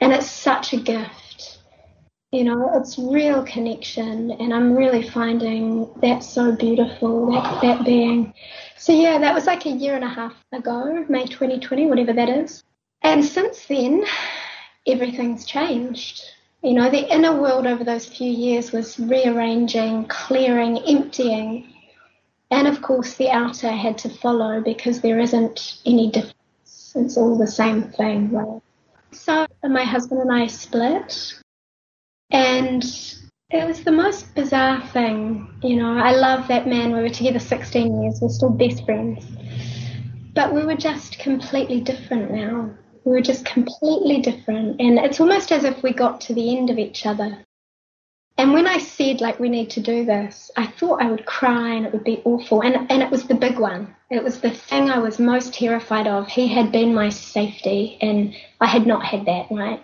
And 0.00 0.12
it's 0.12 0.30
such 0.30 0.72
a 0.72 0.78
gift. 0.78 1.58
You 2.32 2.44
know, 2.44 2.70
it's 2.74 2.98
real 2.98 3.44
connection, 3.44 4.32
and 4.32 4.52
I'm 4.52 4.74
really 4.74 5.08
finding 5.08 5.88
that 6.02 6.24
so 6.24 6.52
beautiful, 6.52 7.30
that, 7.32 7.62
that 7.62 7.84
being. 7.84 8.34
So, 8.86 8.92
yeah, 8.92 9.18
that 9.18 9.34
was 9.34 9.46
like 9.46 9.66
a 9.66 9.70
year 9.70 9.96
and 9.96 10.04
a 10.04 10.08
half 10.08 10.32
ago, 10.52 11.04
May 11.08 11.26
2020, 11.26 11.86
whatever 11.86 12.12
that 12.12 12.28
is. 12.28 12.62
And 13.02 13.24
since 13.24 13.66
then, 13.66 14.04
everything's 14.86 15.44
changed. 15.44 16.22
You 16.62 16.74
know, 16.74 16.88
the 16.88 17.12
inner 17.12 17.34
world 17.34 17.66
over 17.66 17.82
those 17.82 18.06
few 18.06 18.30
years 18.30 18.70
was 18.70 18.96
rearranging, 19.00 20.04
clearing, 20.04 20.78
emptying. 20.86 21.74
And 22.52 22.68
of 22.68 22.80
course, 22.80 23.16
the 23.16 23.28
outer 23.28 23.72
had 23.72 23.98
to 23.98 24.08
follow 24.08 24.60
because 24.60 25.00
there 25.00 25.18
isn't 25.18 25.78
any 25.84 26.08
difference. 26.12 26.92
It's 26.94 27.16
all 27.16 27.36
the 27.36 27.48
same 27.48 27.82
thing, 27.82 28.30
right? 28.30 28.62
So, 29.10 29.48
my 29.64 29.82
husband 29.82 30.20
and 30.20 30.32
I 30.32 30.46
split 30.46 31.34
and 32.30 32.84
it 33.50 33.66
was 33.66 33.84
the 33.84 33.92
most 33.92 34.34
bizarre 34.34 34.84
thing. 34.88 35.48
You 35.62 35.76
know, 35.76 35.96
I 35.96 36.12
love 36.12 36.48
that 36.48 36.66
man. 36.66 36.92
We 36.92 37.00
were 37.00 37.08
together 37.08 37.38
16 37.38 38.02
years. 38.02 38.18
We're 38.20 38.28
still 38.28 38.50
best 38.50 38.84
friends. 38.84 39.24
But 40.34 40.52
we 40.52 40.64
were 40.64 40.76
just 40.76 41.18
completely 41.18 41.80
different 41.80 42.32
now. 42.32 42.70
We 43.04 43.12
were 43.12 43.22
just 43.22 43.44
completely 43.44 44.20
different. 44.20 44.80
And 44.80 44.98
it's 44.98 45.20
almost 45.20 45.52
as 45.52 45.64
if 45.64 45.82
we 45.82 45.92
got 45.92 46.20
to 46.22 46.34
the 46.34 46.56
end 46.56 46.70
of 46.70 46.78
each 46.78 47.06
other. 47.06 47.38
And 48.36 48.52
when 48.52 48.66
I 48.66 48.78
said, 48.78 49.20
like, 49.20 49.40
we 49.40 49.48
need 49.48 49.70
to 49.70 49.80
do 49.80 50.04
this, 50.04 50.50
I 50.56 50.66
thought 50.66 51.00
I 51.00 51.10
would 51.10 51.24
cry 51.24 51.74
and 51.74 51.86
it 51.86 51.92
would 51.92 52.04
be 52.04 52.20
awful. 52.24 52.62
And, 52.62 52.90
and 52.90 53.02
it 53.02 53.10
was 53.10 53.26
the 53.26 53.34
big 53.34 53.58
one. 53.58 53.94
It 54.10 54.22
was 54.22 54.40
the 54.40 54.50
thing 54.50 54.90
I 54.90 54.98
was 54.98 55.18
most 55.18 55.54
terrified 55.54 56.06
of. 56.06 56.26
He 56.26 56.46
had 56.48 56.70
been 56.70 56.94
my 56.94 57.08
safety, 57.08 57.96
and 58.02 58.34
I 58.60 58.66
had 58.66 58.86
not 58.86 59.04
had 59.04 59.24
that, 59.24 59.46
right? 59.50 59.82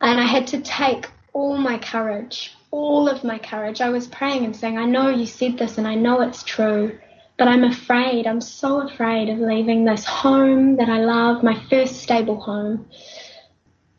And 0.00 0.18
I 0.18 0.24
had 0.24 0.48
to 0.48 0.60
take 0.60 1.08
all 1.38 1.56
my 1.56 1.78
courage, 1.78 2.56
all 2.72 3.08
of 3.08 3.22
my 3.22 3.38
courage. 3.38 3.80
I 3.80 3.90
was 3.90 4.08
praying 4.08 4.44
and 4.44 4.56
saying, 4.56 4.76
I 4.76 4.86
know 4.86 5.08
you 5.08 5.24
said 5.24 5.56
this 5.56 5.78
and 5.78 5.86
I 5.86 5.94
know 5.94 6.20
it's 6.20 6.42
true, 6.42 6.98
but 7.36 7.46
I'm 7.46 7.62
afraid. 7.62 8.26
I'm 8.26 8.40
so 8.40 8.80
afraid 8.80 9.28
of 9.28 9.38
leaving 9.38 9.84
this 9.84 10.04
home 10.04 10.76
that 10.76 10.88
I 10.88 10.98
love, 10.98 11.44
my 11.44 11.62
first 11.70 12.02
stable 12.02 12.40
home, 12.40 12.88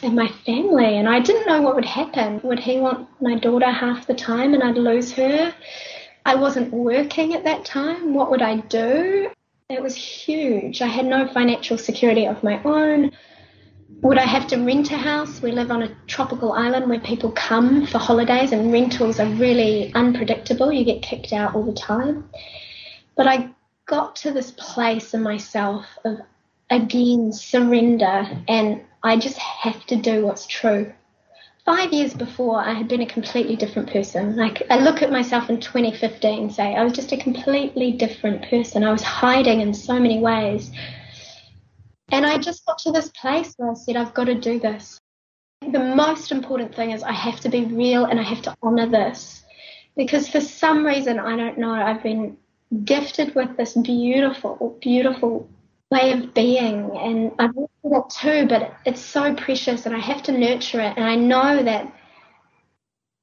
and 0.04 0.16
my 0.16 0.28
family. 0.46 0.98
And 0.98 1.08
I 1.08 1.22
didn't 1.22 1.48
know 1.48 1.62
what 1.62 1.76
would 1.76 1.86
happen. 1.86 2.42
Would 2.44 2.60
he 2.60 2.80
want 2.80 3.08
my 3.22 3.36
daughter 3.36 3.72
half 3.72 4.06
the 4.06 4.14
time 4.14 4.54
and 4.54 4.62
I'd 4.62 4.78
lose 4.78 5.14
her? 5.14 5.54
I 6.26 6.36
wasn't 6.36 6.74
working 6.74 7.34
at 7.36 7.46
that 7.46 7.64
time. 7.64 8.14
What 8.14 8.32
would 8.32 8.42
I 8.42 8.58
do? 8.58 9.32
It 9.70 9.82
was 9.82 9.96
huge. 9.96 10.82
I 10.82 10.88
had 10.88 11.06
no 11.06 11.26
financial 11.28 11.78
security 11.78 12.26
of 12.26 12.44
my 12.44 12.62
own. 12.64 13.12
Would 14.02 14.18
I 14.18 14.26
have 14.26 14.48
to 14.48 14.58
rent 14.58 14.92
a 14.92 14.98
house? 14.98 15.42
We 15.42 15.52
live 15.52 15.72
on 15.72 15.84
a 15.84 15.96
tropical 16.08 16.54
island 16.54 16.90
where 16.90 17.00
people 17.00 17.32
come 17.32 17.86
for 17.86 17.98
holidays 17.98 18.52
and 18.52 18.72
rentals 18.72 19.20
are 19.20 19.28
really 19.28 19.94
unpredictable. 19.94 20.72
You 20.72 20.86
get 20.86 21.02
kicked 21.02 21.34
out 21.34 21.54
all 21.54 21.64
the 21.64 21.74
time. 21.74 22.30
But 23.18 23.28
I 23.28 23.50
got 23.86 24.16
to 24.18 24.32
this 24.32 24.52
place 24.52 25.14
in 25.14 25.22
myself 25.22 25.86
of 26.06 26.20
again 26.70 27.34
surrender 27.34 28.26
and 28.48 28.82
I 29.04 29.18
just 29.18 29.38
have 29.38 29.86
to 29.88 29.96
do 29.96 30.26
what's 30.26 30.48
true. 30.48 30.94
Five 31.66 31.92
years 31.94 32.14
before, 32.14 32.60
I 32.60 32.74
had 32.74 32.88
been 32.88 33.02
a 33.02 33.06
completely 33.06 33.56
different 33.56 33.92
person. 33.92 34.36
Like, 34.36 34.64
I 34.72 34.80
look 34.80 35.02
at 35.02 35.12
myself 35.12 35.50
in 35.50 35.60
2015 35.60 36.40
and 36.40 36.54
say, 36.54 36.76
I 36.76 36.84
was 36.84 36.94
just 36.94 37.12
a 37.12 37.18
completely 37.18 37.92
different 37.92 38.50
person. 38.50 38.84
I 38.84 38.92
was 38.92 39.04
hiding 39.04 39.62
in 39.62 39.74
so 39.74 40.00
many 40.00 40.20
ways. 40.20 40.72
And 42.12 42.26
I 42.26 42.38
just 42.38 42.66
got 42.66 42.80
to 42.80 42.92
this 42.92 43.10
place 43.10 43.54
where 43.58 43.72
I 43.72 43.74
said, 43.74 43.96
I've 43.96 44.14
got 44.14 44.26
to 44.26 44.36
do 44.36 44.60
this. 44.60 45.00
The 45.62 45.80
most 45.80 46.32
important 46.32 46.74
thing 46.74 46.92
is 46.92 47.04
I 47.04 47.12
have 47.12 47.40
to 47.42 47.50
be 47.50 47.66
real 47.66 48.06
and 48.06 48.20
I 48.20 48.24
have 48.24 48.42
to 48.44 48.56
honor 48.64 48.88
this. 48.88 49.44
Because 49.96 50.30
for 50.30 50.42
some 50.42 50.86
reason, 50.86 51.20
I 51.20 51.36
don't 51.36 51.58
know, 51.58 51.74
I've 51.74 52.02
been 52.02 52.38
gifted 52.84 53.36
with 53.36 53.58
this 53.58 53.76
beautiful, 53.76 54.78
beautiful 54.82 55.50
way 55.92 56.14
of 56.14 56.34
being. 56.34 56.96
And 56.98 57.32
I've 57.40 57.56
with 57.56 57.94
it 57.94 58.10
too, 58.10 58.48
but 58.48 58.74
it's 58.86 59.02
so 59.02 59.34
precious 59.36 59.86
and 59.86 59.96
I 59.96 60.00
have 60.00 60.24
to 60.24 60.32
nurture 60.32 60.80
it. 60.82 60.98
And 60.98 61.06
I 61.06 61.16
know 61.16 61.64
that 61.64 61.94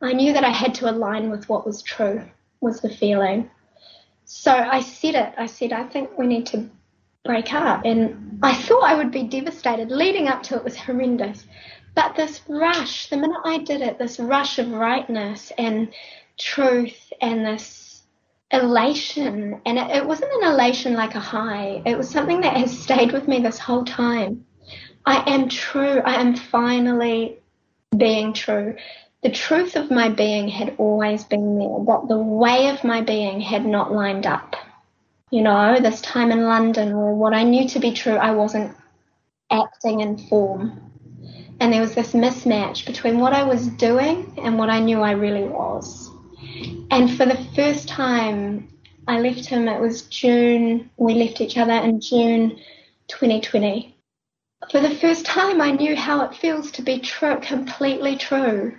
I 0.03 0.13
knew 0.13 0.33
that 0.33 0.45
I 0.45 0.51
had 0.51 0.75
to 0.77 0.91
align 0.91 1.31
with 1.31 1.49
what 1.49 1.67
was 1.67 1.83
true, 1.83 2.23
was 2.61 2.81
the 2.81 2.91
feeling. 2.91 3.51
So 4.25 4.53
I 4.53 4.81
said 4.81 5.15
it. 5.15 5.35
I 5.39 5.47
said, 5.47 5.73
I 5.73 5.85
think 5.85 6.19
we 6.19 6.27
need 6.27 6.47
to 6.47 6.69
break 7.27 7.53
up. 7.53 7.85
And 7.85 8.39
I 8.43 8.55
thought 8.55 8.85
I 8.85 8.95
would 8.95 9.11
be 9.11 9.25
devastated. 9.25 9.91
Leading 9.91 10.29
up 10.29 10.43
to 10.45 10.57
it 10.57 10.65
was 10.65 10.77
horrendous. 10.77 11.47
But 11.95 12.15
this 12.15 12.41
rush, 12.49 13.09
the 13.09 13.17
minute 13.17 13.41
I 13.45 13.59
did 13.59 13.81
it, 13.81 13.99
this 13.99 14.19
rush 14.19 14.59
of 14.59 14.71
rightness 14.71 15.53
and 15.57 15.89
truth 16.39 17.13
and 17.21 17.45
this 17.45 18.03
elation, 18.51 19.61
and 19.65 19.79
it, 19.79 19.91
it 19.91 20.07
wasn't 20.07 20.33
an 20.43 20.53
elation 20.53 20.95
like 20.95 21.15
a 21.15 21.21
high, 21.21 21.83
it 21.87 21.97
was 21.97 22.11
something 22.11 22.43
that 22.43 22.57
has 22.57 22.79
stayed 22.79 23.13
with 23.13 23.27
me 23.27 23.41
this 23.41 23.59
whole 23.59 23.85
time. 23.85 24.45
I 25.07 25.33
am 25.33 25.49
true. 25.49 26.01
I 26.05 26.21
am 26.21 26.35
finally 26.37 27.39
being 27.97 28.33
true. 28.33 28.77
The 29.23 29.31
truth 29.31 29.77
of 29.77 29.91
my 29.91 30.09
being 30.09 30.49
had 30.49 30.75
always 30.79 31.25
been 31.25 31.59
there, 31.59 31.79
but 31.79 32.09
the 32.09 32.19
way 32.19 32.69
of 32.69 32.85
my 32.85 33.01
being 33.01 33.41
had 33.41 33.65
not 33.65 33.93
lined 33.93 34.27
up 34.27 34.57
you 35.31 35.43
know, 35.43 35.75
oh, 35.77 35.81
this 35.81 36.01
time 36.03 36.31
in 36.31 36.45
London 36.45 36.93
or 36.93 37.15
what 37.15 37.35
I 37.35 37.43
knew 37.43 37.69
to 37.71 37.81
be 37.81 37.93
true, 37.93 38.15
I 38.15 38.31
wasn't 38.31 38.77
acting 39.51 40.01
in 40.01 40.19
form. 40.19 40.81
And 41.59 41.73
there 41.73 41.81
was 41.81 41.95
this 41.95 42.13
mismatch 42.13 42.87
between 42.87 43.19
what 43.19 43.33
I 43.33 43.43
was 43.43 43.67
doing 43.67 44.33
and 44.39 44.59
what 44.59 44.71
I 44.71 44.79
knew 44.79 45.01
I 45.01 45.13
really 45.13 45.49
was. 45.49 46.11
And 46.91 47.17
for 47.17 47.27
the 47.27 47.45
first 47.57 47.89
time, 47.89 48.69
I 49.09 49.19
left 49.19 49.47
him, 49.47 49.69
it 49.69 49.81
was 49.81 50.03
June, 50.03 50.91
we 50.97 51.15
left 51.15 51.41
each 51.41 51.57
other 51.57 51.73
in 51.73 52.01
June 52.01 52.61
2020. 53.09 53.97
For 54.71 54.81
the 54.81 54.95
first 54.95 55.27
time, 55.27 55.61
I 55.61 55.73
knew 55.73 55.97
how 55.97 56.25
it 56.25 56.37
feels 56.37 56.71
to 56.73 56.83
be 56.83 57.01
true, 57.01 57.39
completely 57.41 58.17
true. 58.17 58.77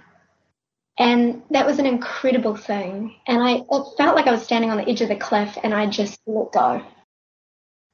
And 1.00 1.44
that 1.52 1.66
was 1.66 1.78
an 1.80 1.86
incredible 1.86 2.56
thing. 2.56 3.16
And 3.28 3.42
I 3.42 3.58
felt 3.98 4.16
like 4.16 4.28
I 4.28 4.32
was 4.32 4.44
standing 4.44 4.72
on 4.72 4.78
the 4.78 4.90
edge 4.90 5.02
of 5.02 5.10
the 5.10 5.16
cliff 5.16 5.58
and 5.64 5.74
I 5.74 5.86
just 5.88 6.20
let 6.26 6.52
go. 6.52 6.82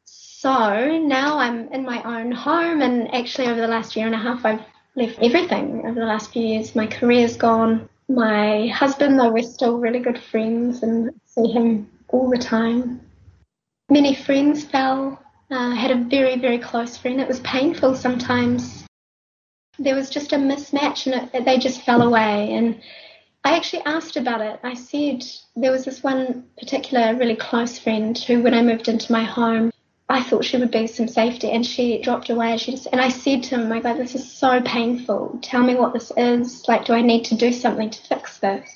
So 0.06 0.98
now 1.00 1.38
I'm 1.38 1.72
in 1.74 1.86
my 1.86 2.02
own 2.04 2.32
home 2.32 2.82
and 2.82 3.14
actually 3.14 3.48
over 3.48 3.60
the 3.60 3.68
last 3.68 3.96
year 3.96 4.06
and 4.06 4.16
a 4.16 4.18
half 4.18 4.46
I've 4.46 4.62
left 4.96 5.20
everything 5.22 5.86
over 5.86 6.00
the 6.00 6.06
last 6.06 6.32
few 6.32 6.46
years. 6.46 6.76
My 6.76 6.88
career's 6.88 7.36
gone. 7.36 7.90
My 8.08 8.68
husband, 8.68 9.20
though 9.20 9.32
we're 9.32 9.44
still 9.44 9.80
really 9.80 10.00
good 10.00 10.20
friends 10.20 10.84
and 10.84 11.12
see 11.26 11.50
him 11.52 11.90
all 12.10 12.30
the 12.30 12.38
time. 12.38 13.02
Many 13.90 14.16
friends 14.16 14.64
fell. 14.64 15.20
Uh, 15.52 15.72
had 15.72 15.92
a 15.92 16.04
very, 16.04 16.38
very 16.38 16.58
close 16.58 16.98
friend. 16.98 17.22
It 17.22 17.28
was 17.28 17.40
painful 17.42 17.96
sometimes 17.96 18.82
there 19.80 19.95
was 19.95 20.10
just 20.10 20.34
a 20.34 20.38
mismatch 20.38 21.12
and 21.12 21.30
it, 21.34 21.45
they 21.45 21.58
just 21.58 21.82
fell 21.82 22.02
away. 22.02 22.54
And 22.54 22.82
I 23.44 23.56
actually 23.56 23.84
asked 23.86 24.16
about 24.16 24.41
it. 24.41 24.60
I 24.64 24.74
said 24.74 25.24
there 25.56 25.72
was 25.72 25.86
this 25.86 26.04
one 26.04 26.45
particular 26.58 27.16
really 27.16 27.36
close 27.36 27.78
friend 27.78 28.18
who, 28.18 28.41
when 28.41 28.54
I 28.54 28.62
moved 28.62 28.88
into 28.88 29.12
my 29.12 29.24
home, 29.24 29.72
I 30.10 30.22
thought 30.22 30.45
she 30.45 30.58
would 30.58 30.70
be 30.70 30.86
some 30.86 31.08
safety, 31.08 31.50
and 31.50 31.66
she 31.66 32.02
dropped 32.02 32.30
away. 32.30 32.58
She 32.58 32.72
just 32.72 32.88
and 32.91 33.02
I 33.02 33.10
said 33.10 33.41
to 33.44 33.56
him, 33.56 33.62
oh 33.62 33.68
"My 33.68 33.80
God, 33.80 33.98
this 33.98 34.16
is 34.16 34.32
so 34.32 34.62
painful. 34.62 35.40
Tell 35.41 35.64
me 35.64 35.76
what 35.76 35.94
this 35.94 36.12
is. 36.16 36.68
Like, 36.68 36.86
do 36.86 36.94
I 36.94 37.02
need 37.02 37.26
to 37.26 37.36
do 37.36 37.52
something 37.52 37.90
to 37.90 38.02
fix 38.02 38.38
this?" 38.40 38.70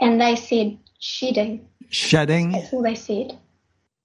And 0.00 0.20
they 0.20 0.36
said, 0.36 0.78
"Shedding." 1.00 1.68
Shedding. 1.90 2.52
That's 2.52 2.72
all 2.72 2.82
they 2.82 2.94
said. 2.94 3.36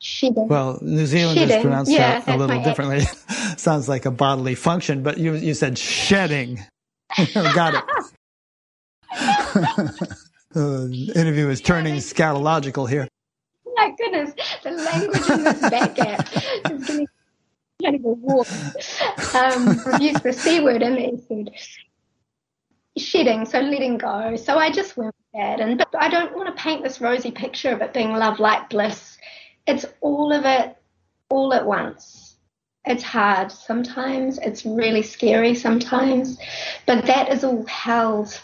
Shedding. 0.03 0.49
Well, 0.49 0.79
New 0.81 1.05
Zealanders 1.05 1.47
shedding. 1.47 1.61
pronounce 1.61 1.89
yeah, 1.89 2.19
that 2.19 2.35
a 2.35 2.37
little 2.37 2.61
differently. 2.61 2.99
Sounds 3.57 3.87
like 3.87 4.05
a 4.05 4.11
bodily 4.11 4.53
function, 4.53 5.01
but 5.01 5.17
you 5.17 5.35
you 5.35 5.53
said 5.53 5.77
shedding. 5.77 6.59
Got 7.33 7.75
it. 7.75 7.83
the 10.51 11.13
interview 11.15 11.47
is 11.47 11.61
turning 11.61 11.95
scatological 11.95 12.89
here. 12.89 13.07
Oh 13.65 13.73
my 13.77 13.93
goodness, 13.97 14.33
the 14.61 14.71
language 14.71 15.29
in 15.29 15.43
this 15.45 15.59
Batgap 15.61 16.69
is 16.69 16.85
getting 16.85 17.07
kind 17.81 17.95
of 17.95 18.03
a 18.03 18.09
walk. 18.09 18.47
Um, 19.33 20.01
use 20.01 20.19
the 20.19 20.33
C 20.33 20.59
word 20.59 20.81
in 20.81 20.95
the 20.95 21.53
S. 21.55 21.77
Shedding, 22.97 23.45
so 23.45 23.61
letting 23.61 23.99
go. 23.99 24.35
So 24.35 24.57
I 24.57 24.69
just 24.69 24.97
went 24.97 25.15
with 25.15 25.41
that. 25.41 25.61
And 25.61 25.77
but 25.77 25.95
I 25.97 26.09
don't 26.09 26.35
want 26.35 26.53
to 26.53 26.61
paint 26.61 26.83
this 26.83 26.99
rosy 26.99 27.31
picture 27.31 27.71
of 27.71 27.81
it 27.81 27.93
being 27.93 28.11
love, 28.11 28.41
light, 28.41 28.69
bliss 28.69 29.12
it's 29.65 29.85
all 30.01 30.33
of 30.33 30.45
it 30.45 30.77
all 31.29 31.53
at 31.53 31.65
once. 31.65 32.35
It's 32.85 33.03
hard 33.03 33.51
sometimes, 33.51 34.37
it's 34.39 34.65
really 34.65 35.03
scary 35.03 35.55
sometimes, 35.55 36.37
but 36.85 37.05
that 37.05 37.31
is 37.31 37.43
all 37.43 37.65
held. 37.65 38.39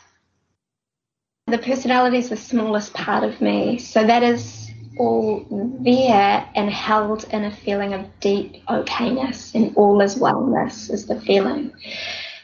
The 1.48 1.58
personality 1.58 2.20
is 2.20 2.30
the 2.30 2.38
smallest 2.38 2.94
part 2.94 3.24
of 3.24 3.42
me, 3.42 3.80
so 3.80 4.06
that 4.06 4.24
is 4.24 4.72
all 4.98 5.46
there 5.82 6.50
and 6.56 6.70
held 6.70 7.26
in 7.34 7.46
a 7.46 7.56
feeling 7.56 7.94
of 7.94 8.08
deep 8.20 8.66
okayness 8.68 9.56
and 9.56 9.76
all 9.76 10.02
is 10.02 10.16
wellness 10.16 10.90
is 10.90 11.06
the 11.06 11.20
feeling. 11.22 11.74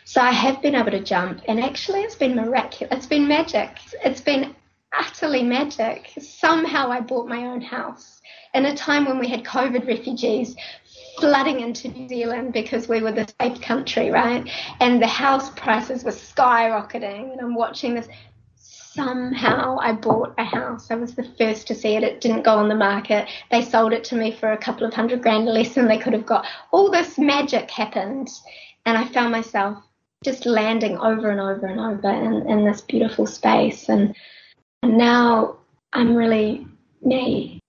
So 0.03 0.22
I 0.22 0.31
have 0.31 0.61
been 0.61 0.76
able 0.76 0.91
to 0.91 1.03
jump, 1.03 1.41
and 1.47 1.60
actually, 1.60 2.02
it's 2.02 2.15
been 2.15 2.35
miraculous. 2.35 2.95
It's 2.95 3.07
been 3.07 3.27
magic. 3.27 3.80
It's 4.03 4.22
been 4.22 4.56
utterly 4.97 5.43
magic. 5.43 6.11
Somehow, 6.19 6.89
I 6.89 7.02
bought 7.02 7.27
my 7.27 7.47
own 7.47 7.61
house 7.61 8.15
in 8.56 8.65
a 8.65 8.76
time 8.76 9.06
when 9.06 9.19
we 9.19 9.27
had 9.27 9.44
COVID 9.44 9.86
refugees 9.86 10.56
flooding 11.19 11.60
into 11.60 11.90
New 11.90 12.07
Zealand 12.07 12.53
because 12.53 12.88
we 12.88 13.02
were 13.02 13.11
the 13.11 13.32
safe 13.40 13.61
country, 13.61 14.10
right? 14.10 14.49
And 14.80 15.02
the 15.02 15.07
house 15.07 15.49
prices 15.52 16.03
were 16.03 16.11
skyrocketing, 16.11 17.32
and 17.34 17.41
I'm 17.41 17.53
watching 17.53 17.94
this. 17.94 18.07
Somehow 18.57 19.77
I 19.82 19.91
bought 19.91 20.36
a 20.38 20.45
house. 20.45 20.90
I 20.90 20.95
was 20.95 21.15
the 21.15 21.30
first 21.38 21.68
to 21.68 21.76
see 21.76 21.98
it. 21.98 22.03
It 22.03 22.22
didn't 22.22 22.44
go 22.44 22.56
on 22.56 22.69
the 22.69 22.76
market. 22.76 23.27
They 23.52 23.61
sold 23.61 23.91
it 23.91 24.06
to 24.06 24.15
me 24.15 24.32
for 24.32 24.53
a 24.53 24.57
couple 24.57 24.88
of 24.88 24.94
hundred 24.94 25.22
grand 25.22 25.45
less 25.48 25.76
than 25.76 25.90
they 25.90 25.98
could 25.98 26.14
have 26.14 26.26
got. 26.26 26.45
All 26.72 26.90
this 26.90 27.18
magic 27.18 27.69
happened, 27.69 28.30
and 28.86 28.98
I 28.98 29.06
found 29.10 29.34
myself 29.34 29.84
just 30.23 30.45
landing 30.45 30.98
over 30.98 31.30
and 31.30 31.41
over 31.41 31.68
and 31.68 31.80
over 31.80 32.10
in, 32.10 32.49
in 32.49 32.64
this 32.64 32.80
beautiful 32.80 33.27
space. 33.27 33.90
And, 33.90 34.15
and 34.82 34.98
now 34.98 35.57
I'm 35.91 36.15
really 36.15 36.65
me. 37.02 37.60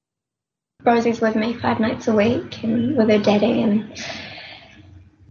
Rosie's 0.87 1.21
with 1.21 1.35
me 1.35 1.55
five 1.55 1.81
nights 1.81 2.09
a 2.09 2.15
week 2.15 2.63
and 2.63 2.97
with 2.97 3.11
her 3.11 3.19
daddy 3.19 3.63
and 3.63 3.93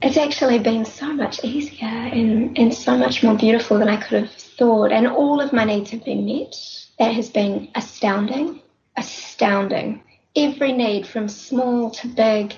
it's 0.02 0.18
actually 0.18 0.60
been 0.60 0.86
so 0.86 1.14
much 1.14 1.44
easier 1.44 1.88
and, 1.88 2.57
and 2.57 2.73
so 2.73 2.98
much 2.98 3.23
more 3.23 3.36
beautiful 3.36 3.80
than 3.80 3.88
I 3.88 3.98
could 3.98 4.23
have 4.23 4.32
thought. 4.32 4.91
And 4.91 5.07
all 5.07 5.41
of 5.41 5.53
my 5.53 5.64
needs 5.64 5.90
have 5.91 6.03
been 6.03 6.26
met. 6.26 6.53
That 6.99 7.14
has 7.14 7.30
been 7.30 7.69
astounding, 7.76 8.61
astounding. 8.98 10.03
Every 10.36 10.73
need 10.73 11.07
from 11.07 11.27
small 11.27 11.90
to 11.91 12.07
big 12.07 12.53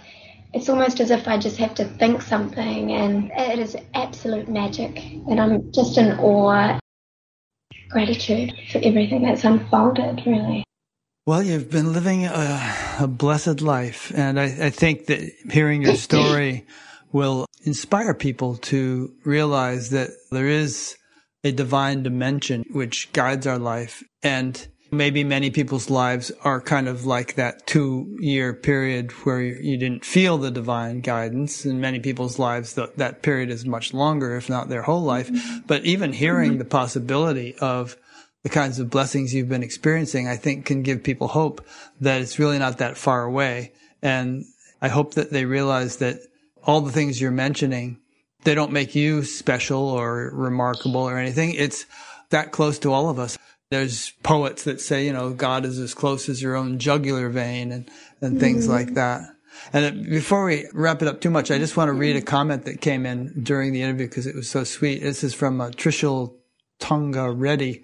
it's 0.53 0.69
almost 0.69 0.99
as 0.99 1.11
if 1.11 1.28
I 1.28 1.38
just 1.38 1.57
have 1.57 1.76
to 1.76 1.86
think 1.86 2.22
something, 2.22 2.91
and 2.91 3.32
it 3.36 3.60
is 3.60 3.76
absolute 3.94 4.48
magic. 4.48 4.98
And 5.30 5.40
I'm 5.40 5.72
just 5.72 5.98
in 5.98 6.18
awe, 6.19 6.80
gratitude 7.90 8.53
for 8.72 8.80
everything 8.80 9.24
that's 9.24 9.44
unfolded, 9.44 10.24
really. 10.26 10.66
Well, 11.28 11.44
you've 11.44 11.70
been 11.70 11.91
living 11.91 12.26
a, 12.26 12.76
a 13.02 13.06
blessed 13.06 13.60
life, 13.60 14.14
and 14.16 14.40
I, 14.40 14.45
I 14.45 14.70
think 14.70 15.08
that 15.08 15.30
hearing 15.52 15.82
your 15.82 15.95
story 15.95 16.66
will 17.12 17.45
inspire 17.64 18.14
people 18.14 18.56
to 18.72 19.14
realize 19.26 19.90
that 19.90 20.12
there 20.32 20.48
is 20.48 20.95
a 21.44 21.52
divine 21.52 22.02
dimension 22.02 22.64
which 22.72 23.12
guides 23.12 23.45
our 23.45 23.60
life, 23.60 24.06
and 24.24 24.66
Maybe 24.90 25.26
many 25.26 25.49
people's 25.49 25.90
lives 25.90 26.32
are 26.45 26.62
kind 26.62 26.88
of 26.88 27.06
like 27.06 27.36
that 27.36 27.68
two 27.68 28.16
year 28.22 28.54
period 28.54 29.12
where 29.26 29.41
you 29.41 29.78
didn't 29.78 30.06
feel 30.06 30.38
the 30.38 30.49
divine 30.49 31.02
guidance. 31.02 31.66
In 31.66 31.82
many 31.82 31.99
people's 31.99 32.40
lives, 32.40 32.76
that 32.76 33.22
period 33.22 33.49
is 33.49 33.66
much 33.66 33.94
longer, 33.94 34.38
if 34.38 34.49
not 34.49 34.70
their 34.70 34.84
whole 34.84 35.04
life. 35.04 35.30
Mm-hmm. 35.30 35.68
But 35.68 35.84
even 35.84 36.14
hearing 36.14 36.52
mm-hmm. 36.52 36.60
the 36.60 36.66
possibility 36.66 37.56
of 37.60 37.98
the 38.48 38.53
kinds 38.53 38.80
of 38.80 38.90
blessings 38.90 39.34
you've 39.34 39.49
been 39.49 39.61
experiencing, 39.61 40.30
I 40.30 40.38
think 40.38 40.65
can 40.65 40.82
give 40.82 41.03
people 41.03 41.28
hope 41.28 41.68
that 41.99 42.22
it's 42.22 42.40
really 42.40 42.57
not 42.57 42.78
that 42.78 42.95
far 42.95 43.26
away. 43.26 43.74
And 44.02 44.45
I 44.82 44.88
hope 44.88 45.15
that 45.15 45.32
they 45.32 45.44
realize 45.44 45.98
that 45.98 46.22
all 46.64 46.80
the 46.80 46.94
things 46.94 47.19
you're 47.19 47.30
mentioning, 47.30 47.99
they 48.45 48.56
don't 48.56 48.72
make 48.72 48.95
you 48.95 49.26
special 49.26 49.90
or 49.90 50.32
remarkable 50.34 51.02
or 51.02 51.18
anything. 51.18 51.56
It's 51.56 51.86
that 52.30 52.53
close 52.53 52.80
to 52.80 52.94
all 52.94 53.10
of 53.10 53.19
us. 53.19 53.38
There's 53.69 54.11
poets 54.24 54.64
that 54.64 54.80
say, 54.80 55.06
you 55.06 55.11
know, 55.11 55.32
God 55.32 55.65
is 55.65 55.78
as 55.78 55.94
close 55.94 56.30
as 56.30 56.41
your 56.41 56.56
own 56.56 56.80
jugular 56.80 57.28
vein 57.28 57.74
and, 57.74 57.90
and 58.22 58.40
things 58.40 58.64
mm-hmm. 58.64 58.76
like 58.76 58.94
that. 58.94 59.24
And 59.74 60.06
before 60.06 60.45
we 60.45 60.68
wrap 60.74 61.02
it 61.02 61.10
up 61.10 61.19
too 61.19 61.32
much, 61.32 61.52
I 61.52 61.57
just 61.57 61.76
want 61.76 61.90
to 61.90 61.94
read 61.94 62.15
a 62.15 62.22
comment 62.22 62.64
that 62.64 62.80
came 62.80 63.06
in 63.06 63.44
during 63.44 63.74
the 63.74 63.82
interview 63.82 64.07
because 64.07 64.26
it 64.26 64.36
was 64.36 64.49
so 64.49 64.64
sweet. 64.64 65.02
This 65.02 65.22
is 65.22 65.34
from 65.34 65.60
uh, 65.60 65.72
Trishul 65.72 66.34
Tonga 66.80 67.30
Reddy. 67.30 67.84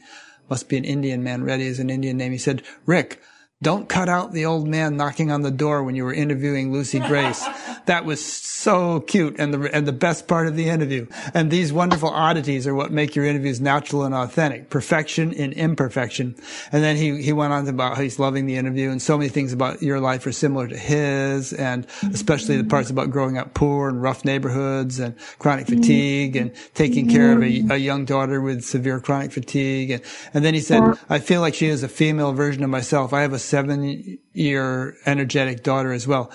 Must 0.49 0.69
be 0.69 0.77
an 0.77 0.85
Indian 0.85 1.23
man. 1.23 1.43
Reddy 1.43 1.65
is 1.65 1.79
an 1.79 1.89
Indian 1.89 2.17
name. 2.17 2.31
He 2.31 2.37
said, 2.37 2.63
Rick, 2.85 3.21
don't 3.63 3.87
cut 3.87 4.09
out 4.09 4.33
the 4.33 4.45
old 4.45 4.67
man 4.67 4.97
knocking 4.97 5.31
on 5.31 5.41
the 5.41 5.51
door 5.51 5.83
when 5.83 5.95
you 5.95 6.03
were 6.03 6.13
interviewing 6.13 6.71
Lucy 6.71 6.99
Grace. 6.99 7.43
that 7.85 8.05
was 8.05 8.23
so 8.23 8.99
cute 9.01 9.35
and 9.39 9.53
the, 9.53 9.75
and 9.75 9.87
the 9.87 9.93
best 9.93 10.27
part 10.27 10.47
of 10.47 10.55
the 10.55 10.69
interview. 10.69 11.07
And 11.33 11.49
these 11.49 11.73
wonderful 11.73 12.09
oddities 12.09 12.67
are 12.67 12.75
what 12.75 12.91
make 12.91 13.15
your 13.15 13.25
interviews 13.25 13.59
natural 13.59 14.03
and 14.03 14.13
authentic. 14.13 14.69
Perfection 14.69 15.31
in 15.31 15.53
imperfection. 15.53 16.35
And 16.71 16.83
then 16.83 16.95
he, 16.95 17.21
he 17.21 17.33
went 17.33 17.53
on 17.53 17.67
about 17.67 17.95
how 17.95 18.03
he's 18.03 18.19
loving 18.19 18.45
the 18.45 18.57
interview 18.57 18.89
and 18.89 19.01
so 19.01 19.17
many 19.17 19.29
things 19.29 19.53
about 19.53 19.81
your 19.81 19.99
life 19.99 20.25
are 20.25 20.31
similar 20.31 20.67
to 20.67 20.77
his 20.77 21.53
and 21.53 21.87
especially 22.11 22.57
the 22.57 22.63
parts 22.63 22.89
about 22.89 23.09
growing 23.09 23.37
up 23.37 23.53
poor 23.53 23.89
and 23.89 24.01
rough 24.01 24.25
neighborhoods 24.25 24.99
and 24.99 25.15
chronic 25.39 25.67
fatigue 25.67 26.35
and 26.35 26.53
taking 26.73 27.09
care 27.09 27.33
of 27.33 27.41
a, 27.41 27.63
a 27.71 27.77
young 27.77 28.05
daughter 28.05 28.41
with 28.41 28.63
severe 28.63 28.99
chronic 28.99 29.31
fatigue. 29.31 29.91
And, 29.91 30.01
and 30.33 30.43
then 30.43 30.53
he 30.53 30.59
said, 30.59 30.81
I 31.09 31.19
feel 31.19 31.41
like 31.41 31.55
she 31.55 31.67
is 31.67 31.83
a 31.83 31.87
female 31.87 32.33
version 32.33 32.63
of 32.63 32.69
myself. 32.69 33.13
I 33.13 33.21
have 33.21 33.33
a 33.33 33.39
seven 33.53 34.17
year 34.33 34.97
energetic 35.05 35.61
daughter 35.61 35.93
as 35.93 36.07
well. 36.07 36.31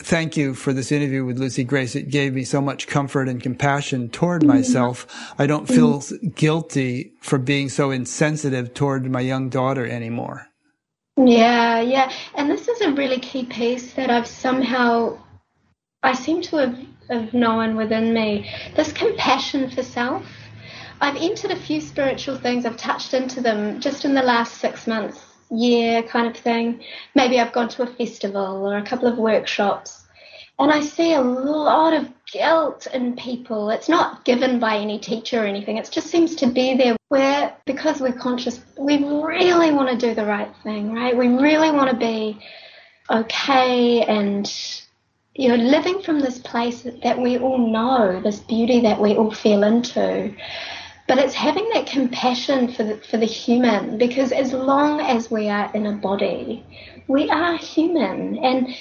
Thank 0.00 0.36
you 0.36 0.54
for 0.54 0.72
this 0.72 0.90
interview 0.90 1.24
with 1.24 1.38
Lucy 1.38 1.62
Grace. 1.62 1.94
It 1.94 2.10
gave 2.10 2.34
me 2.34 2.42
so 2.42 2.60
much 2.60 2.88
comfort 2.88 3.28
and 3.28 3.40
compassion 3.40 4.08
toward 4.08 4.42
mm-hmm. 4.42 4.56
myself. 4.56 5.06
I 5.38 5.46
don't 5.46 5.68
feel 5.68 6.02
guilty 6.34 7.12
for 7.20 7.38
being 7.38 7.68
so 7.68 7.92
insensitive 7.92 8.74
toward 8.74 9.08
my 9.08 9.20
young 9.20 9.50
daughter 9.50 9.86
anymore. 9.86 10.48
Yeah, 11.16 11.80
yeah. 11.80 12.10
And 12.34 12.50
this 12.50 12.66
is 12.66 12.80
a 12.80 12.90
really 12.90 13.20
key 13.20 13.44
piece 13.44 13.94
that 13.94 14.10
I've 14.10 14.26
somehow, 14.26 15.18
I 16.02 16.14
seem 16.14 16.42
to 16.42 16.56
have, 16.56 16.76
have 17.08 17.32
known 17.32 17.76
within 17.76 18.12
me 18.12 18.50
this 18.74 18.92
compassion 18.92 19.70
for 19.70 19.84
self. 19.84 20.26
I've 21.00 21.22
entered 21.22 21.52
a 21.52 21.56
few 21.68 21.80
spiritual 21.80 22.36
things, 22.36 22.66
I've 22.66 22.76
touched 22.76 23.14
into 23.14 23.40
them 23.40 23.78
just 23.78 24.04
in 24.04 24.14
the 24.14 24.22
last 24.22 24.54
six 24.54 24.88
months 24.88 25.31
year 25.52 26.02
kind 26.02 26.26
of 26.26 26.36
thing. 26.36 26.82
Maybe 27.14 27.38
I've 27.38 27.52
gone 27.52 27.68
to 27.70 27.82
a 27.82 27.86
festival 27.86 28.66
or 28.66 28.78
a 28.78 28.82
couple 28.82 29.08
of 29.08 29.18
workshops. 29.18 30.06
And 30.58 30.70
I 30.70 30.80
see 30.80 31.14
a 31.14 31.20
lot 31.20 31.92
of 31.92 32.08
guilt 32.30 32.86
in 32.92 33.16
people. 33.16 33.70
It's 33.70 33.88
not 33.88 34.24
given 34.24 34.60
by 34.60 34.76
any 34.76 34.98
teacher 34.98 35.42
or 35.42 35.46
anything. 35.46 35.76
It 35.76 35.88
just 35.90 36.08
seems 36.08 36.36
to 36.36 36.46
be 36.46 36.76
there 36.76 36.96
where, 37.08 37.54
because 37.64 38.00
we're 38.00 38.12
conscious, 38.12 38.60
we 38.78 38.98
really 39.04 39.72
want 39.72 39.88
to 39.90 40.06
do 40.06 40.14
the 40.14 40.24
right 40.24 40.54
thing, 40.62 40.92
right? 40.92 41.16
We 41.16 41.28
really 41.28 41.70
want 41.70 41.90
to 41.90 41.96
be 41.96 42.38
okay 43.10 44.02
and, 44.02 44.50
you 45.34 45.48
know, 45.48 45.56
living 45.56 46.00
from 46.02 46.20
this 46.20 46.38
place 46.38 46.86
that 47.02 47.18
we 47.18 47.38
all 47.38 47.58
know, 47.58 48.20
this 48.20 48.38
beauty 48.40 48.80
that 48.82 49.00
we 49.00 49.16
all 49.16 49.32
feel 49.32 49.64
into. 49.64 50.34
But 51.12 51.22
it's 51.22 51.34
having 51.34 51.68
that 51.74 51.84
compassion 51.84 52.72
for 52.72 52.84
the, 52.84 52.96
for 52.96 53.18
the 53.18 53.26
human 53.26 53.98
because 53.98 54.32
as 54.32 54.54
long 54.54 54.98
as 55.02 55.30
we 55.30 55.50
are 55.50 55.70
in 55.74 55.84
a 55.84 55.92
body, 55.92 56.64
we 57.06 57.28
are 57.28 57.58
human. 57.58 58.38
And 58.38 58.74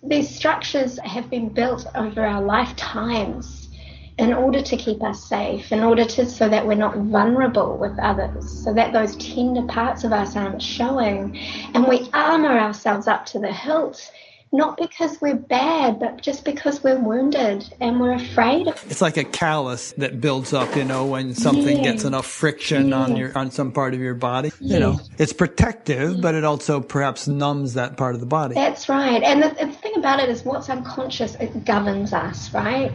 these 0.00 0.32
structures 0.32 1.00
have 1.00 1.28
been 1.28 1.48
built 1.48 1.88
over 1.96 2.24
our 2.24 2.40
lifetimes 2.40 3.68
in 4.16 4.32
order 4.32 4.62
to 4.62 4.76
keep 4.76 5.02
us 5.02 5.24
safe, 5.24 5.72
in 5.72 5.82
order 5.82 6.04
to 6.04 6.24
so 6.24 6.48
that 6.48 6.64
we're 6.64 6.74
not 6.74 6.96
vulnerable 6.98 7.76
with 7.76 7.98
others, 7.98 8.48
so 8.62 8.72
that 8.74 8.92
those 8.92 9.16
tender 9.16 9.66
parts 9.66 10.04
of 10.04 10.12
us 10.12 10.36
aren't 10.36 10.62
showing. 10.62 11.36
And 11.74 11.88
we 11.88 12.08
armor 12.14 12.60
ourselves 12.60 13.08
up 13.08 13.26
to 13.26 13.40
the 13.40 13.52
hilt 13.52 14.08
not 14.52 14.76
because 14.76 15.18
we're 15.22 15.34
bad, 15.34 15.98
but 15.98 16.20
just 16.20 16.44
because 16.44 16.84
we're 16.84 16.98
wounded 16.98 17.64
and 17.80 17.98
we're 17.98 18.12
afraid. 18.12 18.68
It's 18.68 19.00
like 19.00 19.16
a 19.16 19.24
callus 19.24 19.92
that 19.92 20.20
builds 20.20 20.52
up, 20.52 20.76
you 20.76 20.84
know, 20.84 21.06
when 21.06 21.34
something 21.34 21.78
yeah. 21.78 21.82
gets 21.82 22.04
enough 22.04 22.26
friction 22.26 22.88
yeah. 22.88 22.96
on 22.96 23.16
your 23.16 23.36
on 23.36 23.50
some 23.50 23.72
part 23.72 23.94
of 23.94 24.00
your 24.00 24.14
body. 24.14 24.52
Yeah. 24.60 24.74
You 24.74 24.80
know, 24.80 25.00
it's 25.16 25.32
protective, 25.32 26.20
but 26.20 26.34
it 26.34 26.44
also 26.44 26.80
perhaps 26.80 27.26
numbs 27.26 27.74
that 27.74 27.96
part 27.96 28.14
of 28.14 28.20
the 28.20 28.26
body. 28.26 28.54
That's 28.54 28.90
right. 28.90 29.22
And 29.22 29.42
the, 29.42 29.48
the 29.48 29.72
thing 29.72 29.96
about 29.96 30.20
it 30.20 30.28
is, 30.28 30.44
what's 30.44 30.68
unconscious 30.68 31.34
it 31.36 31.64
governs 31.64 32.12
us, 32.12 32.52
right? 32.52 32.92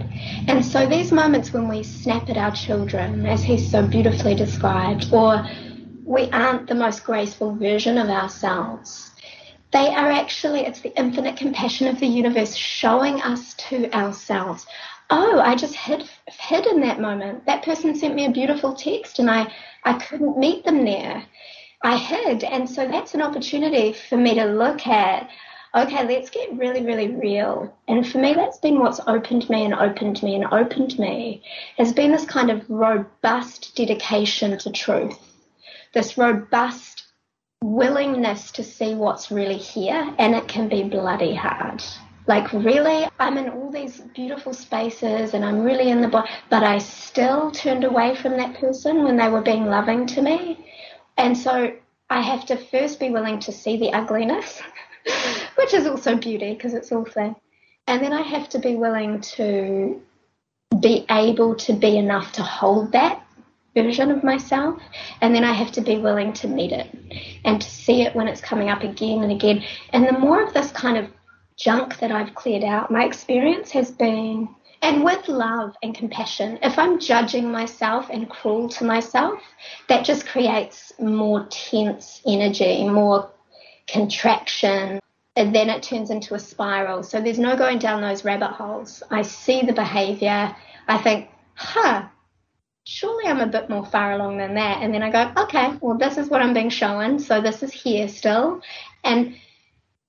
And 0.47 0.63
so 0.63 0.85
these 0.85 1.11
moments 1.11 1.51
when 1.53 1.67
we 1.67 1.81
snap 1.81 2.29
at 2.29 2.37
our 2.37 2.51
children, 2.51 3.25
as 3.25 3.41
he's 3.41 3.69
so 3.69 3.85
beautifully 3.85 4.35
described, 4.35 5.11
or 5.11 5.43
we 6.03 6.29
aren't 6.29 6.67
the 6.67 6.75
most 6.75 7.03
graceful 7.03 7.55
version 7.55 7.97
of 7.97 8.09
ourselves 8.09 9.06
they 9.71 9.87
are 9.89 10.11
actually, 10.11 10.61
it's 10.61 10.81
the 10.81 10.97
infinite 10.97 11.37
compassion 11.37 11.87
of 11.87 11.99
the 11.99 12.07
universe 12.07 12.55
showing 12.55 13.21
us 13.21 13.53
to 13.55 13.91
ourselves. 13.93 14.65
Oh, 15.09 15.39
I 15.39 15.55
just 15.55 15.75
hid, 15.75 16.09
hid 16.27 16.65
in 16.65 16.81
that 16.81 16.99
moment. 16.99 17.45
That 17.45 17.63
person 17.63 17.95
sent 17.95 18.15
me 18.15 18.25
a 18.25 18.31
beautiful 18.31 18.73
text 18.73 19.19
and 19.19 19.29
I, 19.29 19.53
I 19.83 19.93
couldn't 19.93 20.37
meet 20.37 20.63
them 20.65 20.85
there. 20.85 21.25
I 21.81 21.97
hid. 21.97 22.43
And 22.43 22.69
so 22.69 22.87
that's 22.87 23.13
an 23.13 23.21
opportunity 23.21 23.93
for 23.93 24.17
me 24.17 24.35
to 24.35 24.45
look 24.45 24.87
at, 24.87 25.29
okay, 25.75 26.07
let's 26.07 26.29
get 26.29 26.57
really, 26.57 26.85
really 26.85 27.09
real. 27.15 27.73
And 27.87 28.07
for 28.07 28.17
me, 28.17 28.33
that's 28.33 28.57
been 28.59 28.79
what's 28.79 29.01
opened 29.05 29.49
me 29.49 29.65
and 29.65 29.73
opened 29.73 30.23
me 30.23 30.35
and 30.35 30.45
opened 30.51 30.97
me, 30.97 31.43
has 31.77 31.93
been 31.93 32.11
this 32.11 32.25
kind 32.25 32.49
of 32.49 32.67
robust 32.69 33.75
dedication 33.75 34.57
to 34.57 34.71
truth, 34.71 35.19
this 35.93 36.17
robust 36.17 36.96
willingness 37.63 38.51
to 38.51 38.63
see 38.63 38.93
what's 38.95 39.31
really 39.31 39.57
here, 39.57 40.13
and 40.17 40.35
it 40.35 40.47
can 40.47 40.67
be 40.67 40.83
bloody 40.83 41.33
hard. 41.33 41.83
Like, 42.27 42.51
really? 42.51 43.07
I'm 43.19 43.37
in 43.37 43.49
all 43.49 43.71
these 43.71 44.01
beautiful 44.13 44.53
spaces 44.53 45.33
and 45.33 45.45
I'm 45.45 45.63
really 45.63 45.89
in 45.89 46.01
the 46.01 46.09
body, 46.09 46.29
but 46.49 46.61
I 46.61 46.77
still 46.77 47.51
turned 47.51 47.85
away 47.85 48.15
from 48.15 48.35
that 48.37 48.59
person 48.59 49.03
when 49.03 49.15
they 49.15 49.29
were 49.29 49.41
being 49.41 49.65
loving 49.65 50.05
to 50.07 50.21
me. 50.21 50.69
And 51.15 51.37
so 51.37 51.73
I 52.09 52.21
have 52.21 52.45
to 52.47 52.57
first 52.57 52.99
be 52.99 53.11
willing 53.11 53.39
to 53.39 53.53
see 53.53 53.77
the 53.77 53.93
ugliness, 53.93 54.61
which 55.55 55.73
is 55.73 55.87
also 55.87 56.17
beauty 56.17 56.53
because 56.53 56.73
it's 56.73 56.91
all 56.91 57.07
there. 57.15 57.35
And 57.87 58.03
then 58.03 58.11
I 58.11 58.23
have 58.23 58.49
to 58.49 58.59
be 58.59 58.75
willing 58.75 59.21
to 59.21 60.01
be 60.81 61.05
able 61.09 61.55
to 61.55 61.73
be 61.73 61.97
enough 61.97 62.33
to 62.33 62.43
hold 62.43 62.91
that 62.91 63.25
version 63.83 64.11
of 64.11 64.23
myself. 64.23 64.81
And 65.21 65.33
then 65.33 65.43
I 65.43 65.53
have 65.53 65.71
to 65.73 65.81
be 65.81 65.97
willing 65.97 66.33
to 66.33 66.47
meet 66.47 66.71
it 66.71 66.87
and 67.45 67.61
to 67.61 67.69
see 67.69 68.01
it 68.01 68.15
when 68.15 68.27
it's 68.27 68.41
coming 68.41 68.69
up 68.69 68.83
again 68.83 69.23
and 69.23 69.31
again. 69.31 69.63
And 69.91 70.07
the 70.07 70.17
more 70.17 70.43
of 70.43 70.53
this 70.53 70.71
kind 70.71 70.97
of 70.97 71.09
junk 71.57 71.99
that 71.99 72.11
I've 72.11 72.35
cleared 72.35 72.63
out, 72.63 72.91
my 72.91 73.05
experience 73.05 73.71
has 73.71 73.91
been, 73.91 74.49
and 74.81 75.03
with 75.03 75.27
love 75.27 75.75
and 75.83 75.95
compassion, 75.95 76.59
if 76.61 76.77
I'm 76.77 76.99
judging 76.99 77.51
myself 77.51 78.09
and 78.11 78.29
cruel 78.29 78.69
to 78.69 78.83
myself, 78.83 79.39
that 79.89 80.05
just 80.05 80.27
creates 80.27 80.93
more 80.99 81.47
tense 81.49 82.21
energy, 82.25 82.87
more 82.87 83.31
contraction. 83.87 84.99
And 85.35 85.53
then 85.53 85.69
it 85.69 85.83
turns 85.83 86.09
into 86.09 86.33
a 86.33 86.39
spiral. 86.39 87.03
So 87.03 87.21
there's 87.21 87.39
no 87.39 87.55
going 87.55 87.77
down 87.77 88.01
those 88.01 88.25
rabbit 88.25 88.51
holes. 88.51 89.03
I 89.11 89.21
see 89.21 89.61
the 89.61 89.73
behavior. 89.73 90.55
I 90.87 90.97
think, 90.97 91.29
huh, 91.55 92.07
surely 92.87 93.25
I'm 93.25 93.41
a 93.41 93.47
bit 93.47 93.69
more 93.69 93.85
far 93.85 94.13
along 94.13 94.37
than 94.37 94.53
that. 94.55 94.81
And 94.81 94.93
then 94.93 95.03
I 95.03 95.11
go, 95.11 95.43
okay, 95.43 95.77
well, 95.81 95.97
this 95.97 96.17
is 96.17 96.29
what 96.29 96.41
I'm 96.41 96.53
being 96.53 96.69
shown. 96.69 97.19
So 97.19 97.41
this 97.41 97.61
is 97.61 97.73
here 97.73 98.07
still. 98.07 98.61
And 99.03 99.35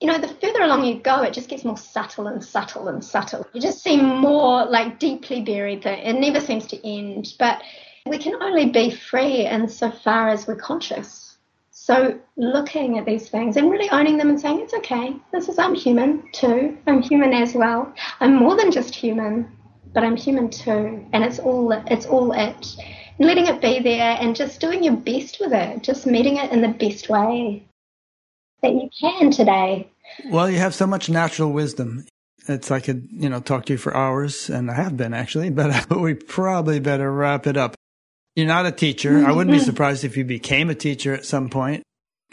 you 0.01 0.07
know, 0.07 0.17
the 0.17 0.29
further 0.29 0.63
along 0.63 0.85
you 0.85 1.01
go, 1.01 1.23
it 1.23 1.33
just 1.33 1.49
gets 1.49 1.65
more 1.65 1.77
subtle 1.77 2.29
and 2.29 2.43
subtle 2.43 2.87
and 2.87 3.05
subtle. 3.05 3.45
You 3.53 3.61
just 3.61 3.83
see 3.83 4.01
more 4.01 4.65
like 4.65 5.01
deeply 5.01 5.41
buried 5.41 5.83
thing. 5.83 5.99
It 5.99 6.21
never 6.21 6.41
seems 6.41 6.69
to 6.69 6.89
end. 6.89 7.35
But 7.37 7.63
we 8.07 8.17
can 8.17 8.41
only 8.41 8.67
be 8.71 8.93
free 8.93 9.45
insofar 9.45 10.29
as 10.29 10.47
we're 10.47 10.55
conscious. 10.55 11.37
So 11.73 12.21
looking 12.37 12.99
at 12.99 13.07
these 13.07 13.29
things 13.29 13.57
and 13.57 13.71
really 13.71 13.91
owning 13.91 14.19
them 14.19 14.29
and 14.29 14.41
saying, 14.41 14.61
it's 14.61 14.75
okay. 14.75 15.17
This 15.33 15.49
is, 15.49 15.59
I'm 15.59 15.75
human 15.75 16.23
too. 16.33 16.79
I'm 16.87 17.03
human 17.03 17.33
as 17.33 17.55
well. 17.55 17.93
I'm 18.21 18.37
more 18.37 18.57
than 18.57 18.71
just 18.71 18.95
human, 18.95 19.51
but 19.93 20.05
I'm 20.05 20.16
human 20.16 20.51
too. 20.51 21.06
And 21.12 21.24
it's 21.24 21.39
all, 21.39 21.73
it's 21.73 22.06
all 22.06 22.32
it. 22.32 22.77
letting 23.19 23.47
it 23.47 23.60
be 23.60 23.81
there 23.81 24.16
and 24.20 24.36
just 24.36 24.60
doing 24.60 24.85
your 24.85 24.97
best 24.97 25.39
with 25.40 25.52
it, 25.52 25.82
just 25.82 26.06
meeting 26.06 26.36
it 26.36 26.52
in 26.52 26.60
the 26.60 26.69
best 26.69 27.09
way 27.09 27.65
that 28.62 28.73
you 28.73 28.89
can 29.01 29.31
today. 29.31 29.89
Well, 30.27 30.51
you 30.51 30.59
have 30.59 30.74
so 30.74 30.86
much 30.86 31.09
natural 31.09 31.52
wisdom. 31.52 32.06
It's 32.47 32.70
I 32.70 32.81
could, 32.81 33.09
you 33.12 33.28
know, 33.28 33.40
talk 33.40 33.66
to 33.66 33.74
you 33.74 33.78
for 33.78 33.94
hours, 33.94 34.48
and 34.48 34.70
I 34.70 34.74
have 34.74 34.97
been 34.97 35.12
actually, 35.12 35.51
but 35.51 35.90
we 35.90 36.15
probably 36.15 36.81
better 36.81 37.12
wrap 37.12 37.47
it 37.47 37.56
up. 37.56 37.74
You're 38.35 38.47
not 38.47 38.66
a 38.66 38.73
teacher. 38.73 39.27
I 39.27 39.32
wouldn't 39.32 39.56
be 39.56 39.59
surprised 39.65 40.05
if 40.05 40.16
you 40.16 40.24
became 40.24 40.70
a 40.70 40.74
teacher 40.74 41.12
at 41.12 41.24
some 41.24 41.51
point. 41.51 41.82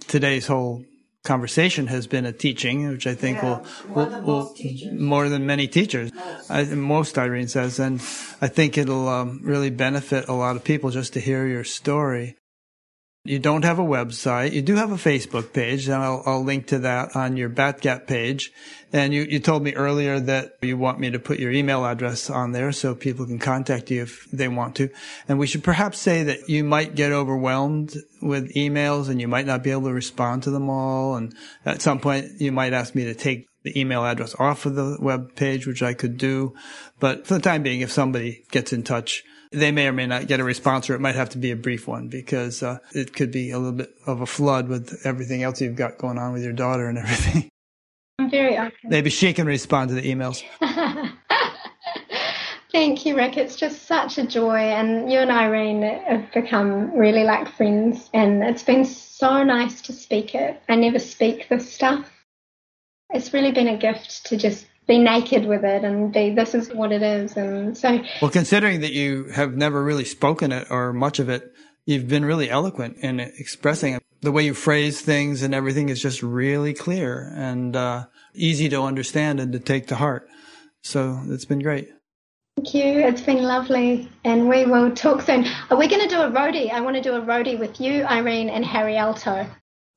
Today's 0.08 0.48
whole 0.48 0.86
conversation 1.26 1.88
has 1.88 2.08
been 2.08 2.26
a 2.26 2.32
teaching, 2.32 2.88
which 2.88 3.08
I 3.08 3.16
think 3.16 3.38
yeah, 3.38 3.60
will, 3.90 4.06
will, 4.06 4.22
will 4.22 4.56
more 4.94 5.28
than 5.28 5.46
many 5.46 5.68
teachers, 5.68 6.14
most. 6.14 6.52
I, 6.52 6.64
most 6.76 7.18
Irene 7.18 7.48
says, 7.48 7.80
and 7.80 8.00
I 8.42 8.48
think 8.48 8.78
it'll 8.78 9.10
um, 9.10 9.42
really 9.44 9.70
benefit 9.70 10.30
a 10.30 10.34
lot 10.34 10.56
of 10.56 10.64
people 10.64 10.90
just 10.92 11.14
to 11.14 11.20
hear 11.20 11.46
your 11.48 11.64
story. 11.64 12.38
You 13.26 13.40
don't 13.40 13.66
have 13.66 13.80
a 13.80 13.84
website. 13.84 14.54
You 14.54 14.62
do 14.62 14.76
have 14.76 14.92
a 14.92 14.98
Facebook 14.98 15.52
page, 15.52 15.88
and 15.88 15.96
I'll, 15.96 16.22
I'll 16.28 16.44
link 16.44 16.68
to 16.68 16.80
that 16.80 17.16
on 17.16 17.38
your 17.38 17.50
Batgap 17.50 18.06
page. 18.06 18.52
And 18.94 19.16
you, 19.16 19.24
you 19.24 19.40
told 19.40 19.64
me 19.64 19.74
earlier 19.74 20.20
that 20.20 20.58
you 20.62 20.78
want 20.78 21.00
me 21.00 21.10
to 21.10 21.18
put 21.18 21.40
your 21.40 21.52
email 21.52 21.84
address 21.84 22.30
on 22.30 22.52
there 22.52 22.72
so 22.72 22.94
people 22.94 23.26
can 23.26 23.40
contact 23.40 23.90
you 23.90 24.04
if 24.04 24.30
they 24.32 24.48
want 24.48 24.76
to. 24.76 24.90
And 25.28 25.40
we 25.40 25.48
should 25.48 25.64
perhaps 25.64 25.98
say 25.98 26.22
that 26.22 26.50
you 26.50 26.64
might 26.64 26.94
get 26.94 27.12
overwhelmed 27.12 27.96
with 28.22 28.54
emails 28.54 29.10
and 29.10 29.20
you 29.20 29.28
might 29.28 29.48
not 29.48 29.64
be 29.64 29.72
able 29.72 29.88
to 29.88 29.94
respond 29.94 30.44
to 30.44 30.52
them 30.52 30.70
all. 30.70 31.16
And 31.16 31.34
at 31.66 31.82
some 31.82 32.00
point, 32.00 32.40
you 32.40 32.52
might 32.52 32.74
ask 32.74 32.94
me 32.94 33.06
to 33.06 33.16
take 33.16 33.48
the 33.64 33.78
email 33.78 34.06
address 34.06 34.36
off 34.38 34.68
of 34.68 34.76
the 34.76 34.98
web 35.02 35.36
page, 35.36 35.66
which 35.66 35.82
I 35.82 35.96
could 35.96 36.20
do. 36.20 36.54
But 37.00 37.26
for 37.26 37.34
the 37.34 37.40
time 37.40 37.64
being, 37.64 37.82
if 37.82 37.92
somebody 37.92 38.46
gets 38.52 38.72
in 38.72 38.84
touch, 38.84 39.24
they 39.56 39.72
may 39.72 39.88
or 39.88 39.94
may 39.94 40.06
not 40.06 40.28
get 40.28 40.40
a 40.40 40.44
response, 40.44 40.90
or 40.90 40.96
it 40.96 41.02
might 41.02 41.16
have 41.16 41.30
to 41.30 41.38
be 41.38 41.52
a 41.52 41.56
brief 41.56 41.88
one 41.88 42.08
because 42.08 42.62
uh, 42.62 42.80
it 42.94 43.14
could 43.14 43.32
be 43.32 43.52
a 43.52 43.58
little 43.58 43.78
bit 43.78 43.96
of 44.06 44.22
a 44.22 44.26
flood 44.26 44.68
with 44.68 45.02
everything 45.06 45.44
else 45.44 45.62
you've 45.62 45.76
got 45.76 45.98
going 45.98 46.18
on 46.18 46.34
with 46.34 46.44
your 46.44 46.54
daughter 46.54 46.88
and 46.88 46.98
everything. 46.98 47.50
I'm 48.20 48.30
very 48.30 48.58
open. 48.58 48.74
Maybe 48.84 49.10
she 49.10 49.34
can 49.34 49.48
respond 49.48 49.90
to 49.90 49.96
the 49.96 50.02
emails. 50.02 50.44
Thank 52.72 53.06
you, 53.06 53.16
Rick. 53.16 53.38
It's 53.38 53.56
just 53.56 53.88
such 53.88 54.18
a 54.18 54.28
joy. 54.28 54.58
And 54.58 55.10
you 55.10 55.20
and 55.20 55.32
Irene 55.32 55.82
have 55.82 56.32
become 56.34 56.92
really 56.92 57.24
like 57.24 57.48
friends. 57.56 58.10
And 58.14 58.44
it's 58.44 58.64
been 58.64 58.84
so 58.84 59.44
nice 59.44 59.82
to 59.84 59.94
speak 59.94 60.36
it. 60.36 60.62
I 60.68 60.76
never 60.76 61.00
speak 61.00 61.48
this 61.48 61.72
stuff. 61.72 62.12
It's 63.12 63.34
really 63.34 63.54
been 63.54 63.70
a 63.70 63.78
gift 63.78 64.26
to 64.26 64.36
just 64.36 64.66
be 64.88 64.98
naked 64.98 65.46
with 65.46 65.64
it 65.64 65.84
and 65.84 66.14
be 66.14 66.32
this 66.32 66.54
is 66.54 66.70
what 66.70 66.92
it 66.92 67.02
is 67.02 67.36
and 67.38 67.78
so 67.78 68.00
well 68.22 68.32
considering 68.32 68.82
that 68.82 68.94
you 68.94 69.26
have 69.26 69.56
never 69.56 69.84
really 69.84 70.06
spoken 70.06 70.52
it 70.52 70.68
or 70.70 70.94
much 70.94 71.20
of 71.20 71.30
it 71.30 71.54
you've 71.86 72.08
been 72.08 72.26
really 72.26 72.50
eloquent 72.50 72.98
in 72.98 73.20
expressing 73.20 73.94
it 73.96 74.04
the 74.22 74.32
way 74.32 74.44
you 74.44 74.54
phrase 74.54 75.02
things 75.02 75.42
and 75.42 75.54
everything 75.54 75.90
is 75.90 76.02
just 76.02 76.22
really 76.24 76.74
clear 76.74 77.32
and 77.36 77.76
uh, 77.76 78.06
easy 78.34 78.70
to 78.70 78.82
understand 78.82 79.40
and 79.40 79.54
to 79.54 79.60
take 79.60 79.88
to 79.88 79.96
heart 79.96 80.28
so 80.84 81.22
it's 81.28 81.46
been 81.46 81.60
great 81.60 81.90
Thank 82.58 82.74
you. 82.74 83.00
It's 83.06 83.22
been 83.22 83.44
lovely. 83.44 84.10
And 84.24 84.48
we 84.48 84.66
will 84.66 84.90
talk 84.96 85.22
soon. 85.22 85.46
Are 85.70 85.78
we 85.78 85.90
going 85.90 86.02
to 86.02 86.08
do 86.08 86.22
a 86.22 86.32
roadie? 86.32 86.72
I 86.72 86.80
want 86.80 86.96
to 86.96 87.02
do 87.02 87.14
a 87.14 87.22
roadie 87.22 87.60
with 87.60 87.82
you, 87.82 88.06
Irene, 88.06 88.50
and 88.50 88.66
Harry 88.66 88.96
Alto. 88.96 89.46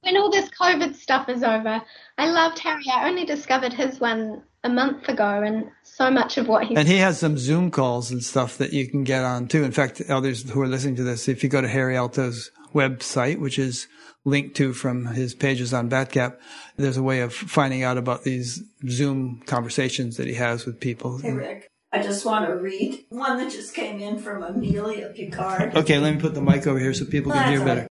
When 0.01 0.17
all 0.17 0.29
this 0.29 0.51
COVID 0.51 0.97
stuff 0.97 1.29
is 1.29 1.45
over, 1.45 1.81
I 2.19 2.31
loved 2.31 2.59
Harry. 2.59 2.83
I 2.93 3.09
only 3.09 3.25
discovered 3.25 3.73
his 3.73 4.01
one 4.01 4.43
a 4.65 4.69
month 4.69 5.09
ago, 5.09 5.43
and 5.43 5.71
so 5.83 6.11
much 6.11 6.39
of 6.39 6.49
what 6.49 6.65
he 6.67 6.77
and 6.77 6.89
he 6.89 6.99
has 6.99 7.19
some 7.19 7.39
Zoom 7.39 7.71
calls 7.71 8.11
and 8.11 8.23
stuff 8.23 8.59
that 8.59 8.73
you 8.73 8.89
can 8.89 9.05
get 9.05 9.25
on 9.25 9.49
too. 9.49 9.65
In 9.65 9.73
fact, 9.73 10.03
others 10.09 10.49
who 10.51 10.61
are 10.61 10.69
listening 10.69 10.97
to 10.97 11.05
this, 11.05 11.29
if 11.29 11.43
you 11.43 11.49
go 11.49 11.61
to 11.61 11.69
Harry 11.69 11.97
Alto's 11.97 12.51
website, 12.75 13.39
which 13.39 13.59
is 13.59 13.87
linked 14.25 14.57
to 14.57 14.73
from 14.73 15.07
his 15.07 15.35
pages 15.35 15.73
on 15.73 15.89
Batgap, 15.89 16.37
there's 16.77 16.97
a 16.97 17.03
way 17.03 17.21
of 17.21 17.33
finding 17.33 17.83
out 17.83 17.97
about 17.97 18.25
these 18.25 18.63
Zoom 18.89 19.43
conversations 19.47 20.17
that 20.17 20.27
he 20.27 20.35
has 20.35 20.67
with 20.67 20.81
people. 20.81 21.19
Hey 21.19 21.33
Rick, 21.33 21.71
I 21.93 22.03
just 22.03 22.25
want 22.25 22.47
to 22.47 22.55
read 22.55 23.07
one 23.09 23.39
that 23.39 23.51
just 23.51 23.75
came 23.75 24.01
in 24.01 24.19
from 24.19 24.43
Amelia 24.43 25.09
Picard. 25.15 25.77
Okay, 25.77 25.99
let 25.99 26.15
me 26.15 26.21
put 26.21 26.35
the 26.35 26.43
mic 26.43 26.67
over 26.67 26.79
here 26.79 26.93
so 26.93 27.05
people 27.05 27.33
can 27.33 27.51
hear 27.51 27.65
better. 27.65 27.89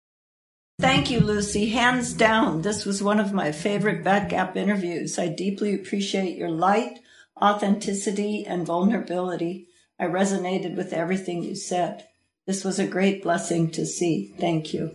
Thank 0.84 1.10
you, 1.10 1.22
Lucy. 1.22 1.70
Hands 1.70 2.12
down, 2.12 2.62
this 2.62 2.86
was 2.86 3.02
one 3.02 3.22
of 3.22 3.32
my 3.32 3.54
favorite 3.54 4.04
Batgap 4.04 4.58
interviews. 4.58 5.18
I 5.18 5.30
deeply 5.30 5.74
appreciate 5.74 6.38
your 6.38 6.50
light, 6.50 7.00
authenticity, 7.42 8.46
and 8.46 8.68
vulnerability. 8.68 9.70
I 9.98 10.08
resonated 10.08 10.76
with 10.76 10.92
everything 10.92 11.42
you 11.42 11.56
said. 11.56 12.06
This 12.46 12.66
was 12.66 12.80
a 12.80 12.86
great 12.86 13.24
blessing 13.24 13.72
to 13.72 13.86
see. 13.86 14.36
Thank 14.38 14.74
you. 14.74 14.94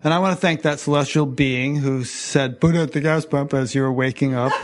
And 0.00 0.14
I 0.14 0.18
want 0.18 0.34
to 0.34 0.40
thank 0.40 0.62
that 0.62 0.80
celestial 0.80 1.26
being 1.26 1.76
who 1.76 2.02
said, 2.02 2.58
put 2.58 2.74
out 2.74 2.92
the 2.92 3.02
gas 3.02 3.26
pump 3.26 3.52
as 3.52 3.74
you 3.74 3.82
were 3.82 3.92
waking 3.92 4.32
up. 4.32 4.52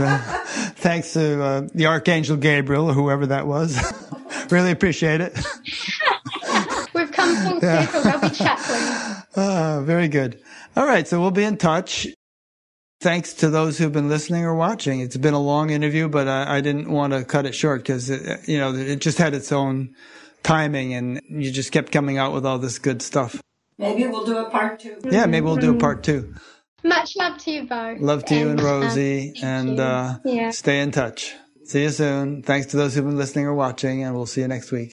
Thanks 0.77 1.13
to 1.13 1.43
uh, 1.43 1.69
the 1.75 1.85
Archangel 1.85 2.39
Gabriel 2.39 2.89
or 2.89 2.95
whoever 2.95 3.27
that 3.27 3.47
was. 3.47 3.79
really 4.51 4.71
appreciate 4.71 5.21
it. 5.21 5.35
We've 6.95 7.13
come 7.13 7.37
full 7.37 7.61
circle. 7.61 8.03
They'll 8.03 8.21
be 8.21 8.31
chaplains. 8.31 9.12
Ah, 9.37 9.81
very 9.83 10.09
good. 10.09 10.41
All 10.77 10.87
right. 10.87 11.07
So 11.07 11.21
we'll 11.21 11.31
be 11.31 11.45
in 11.45 11.57
touch. 11.57 12.07
Thanks 13.01 13.35
to 13.35 13.51
those 13.51 13.79
who've 13.79 13.93
been 13.93 14.09
listening 14.09 14.45
or 14.45 14.55
watching. 14.55 15.01
It's 15.01 15.17
been 15.17 15.35
a 15.35 15.41
long 15.41 15.71
interview, 15.71 16.09
but 16.09 16.29
I, 16.29 16.59
I 16.59 16.61
didn't 16.61 16.91
want 16.91 17.13
to 17.13 17.25
cut 17.25 17.47
it 17.47 17.55
short 17.55 17.83
because, 17.83 18.09
you 18.49 18.59
know, 18.59 18.75
it 18.75 19.01
just 19.01 19.19
had 19.19 19.35
its 19.35 19.51
own 19.51 19.95
timing 20.45 20.95
and 20.95 21.21
you 21.29 21.51
just 21.51 21.73
kept 21.73 21.91
coming 21.91 22.19
out 22.19 22.33
with 22.33 22.47
all 22.47 22.59
this 22.59 22.79
good 22.79 23.03
stuff. 23.03 23.41
Maybe 23.79 24.07
we'll 24.07 24.25
do 24.25 24.39
a 24.39 24.51
part 24.51 24.79
two. 24.79 24.99
Yeah, 25.05 25.27
maybe 25.27 25.45
we'll 25.45 25.57
do 25.57 25.75
a 25.75 25.79
part 25.79 26.05
two. 26.05 26.35
Much 26.85 27.17
love 27.17 27.39
to 27.39 27.51
you 27.51 27.67
both. 27.67 28.01
Love 28.01 28.25
to 28.27 28.35
and, 28.35 28.41
you 28.41 28.51
and 28.51 28.61
Rosie. 28.61 29.33
Uh, 29.43 29.47
and 29.47 29.81
uh, 29.81 30.19
yeah. 30.25 30.51
stay 30.51 30.81
in 30.81 30.93
touch. 30.93 31.35
See 31.65 31.83
you 31.83 31.91
soon. 31.91 32.43
Thanks 32.43 32.69
to 32.69 32.77
those 32.77 32.95
who've 32.95 33.05
been 33.05 33.17
listening 33.17 33.47
or 33.47 33.55
watching, 33.55 34.03
and 34.03 34.15
we'll 34.15 34.27
see 34.27 34.41
you 34.43 34.49
next 34.49 34.71
week. 34.73 34.93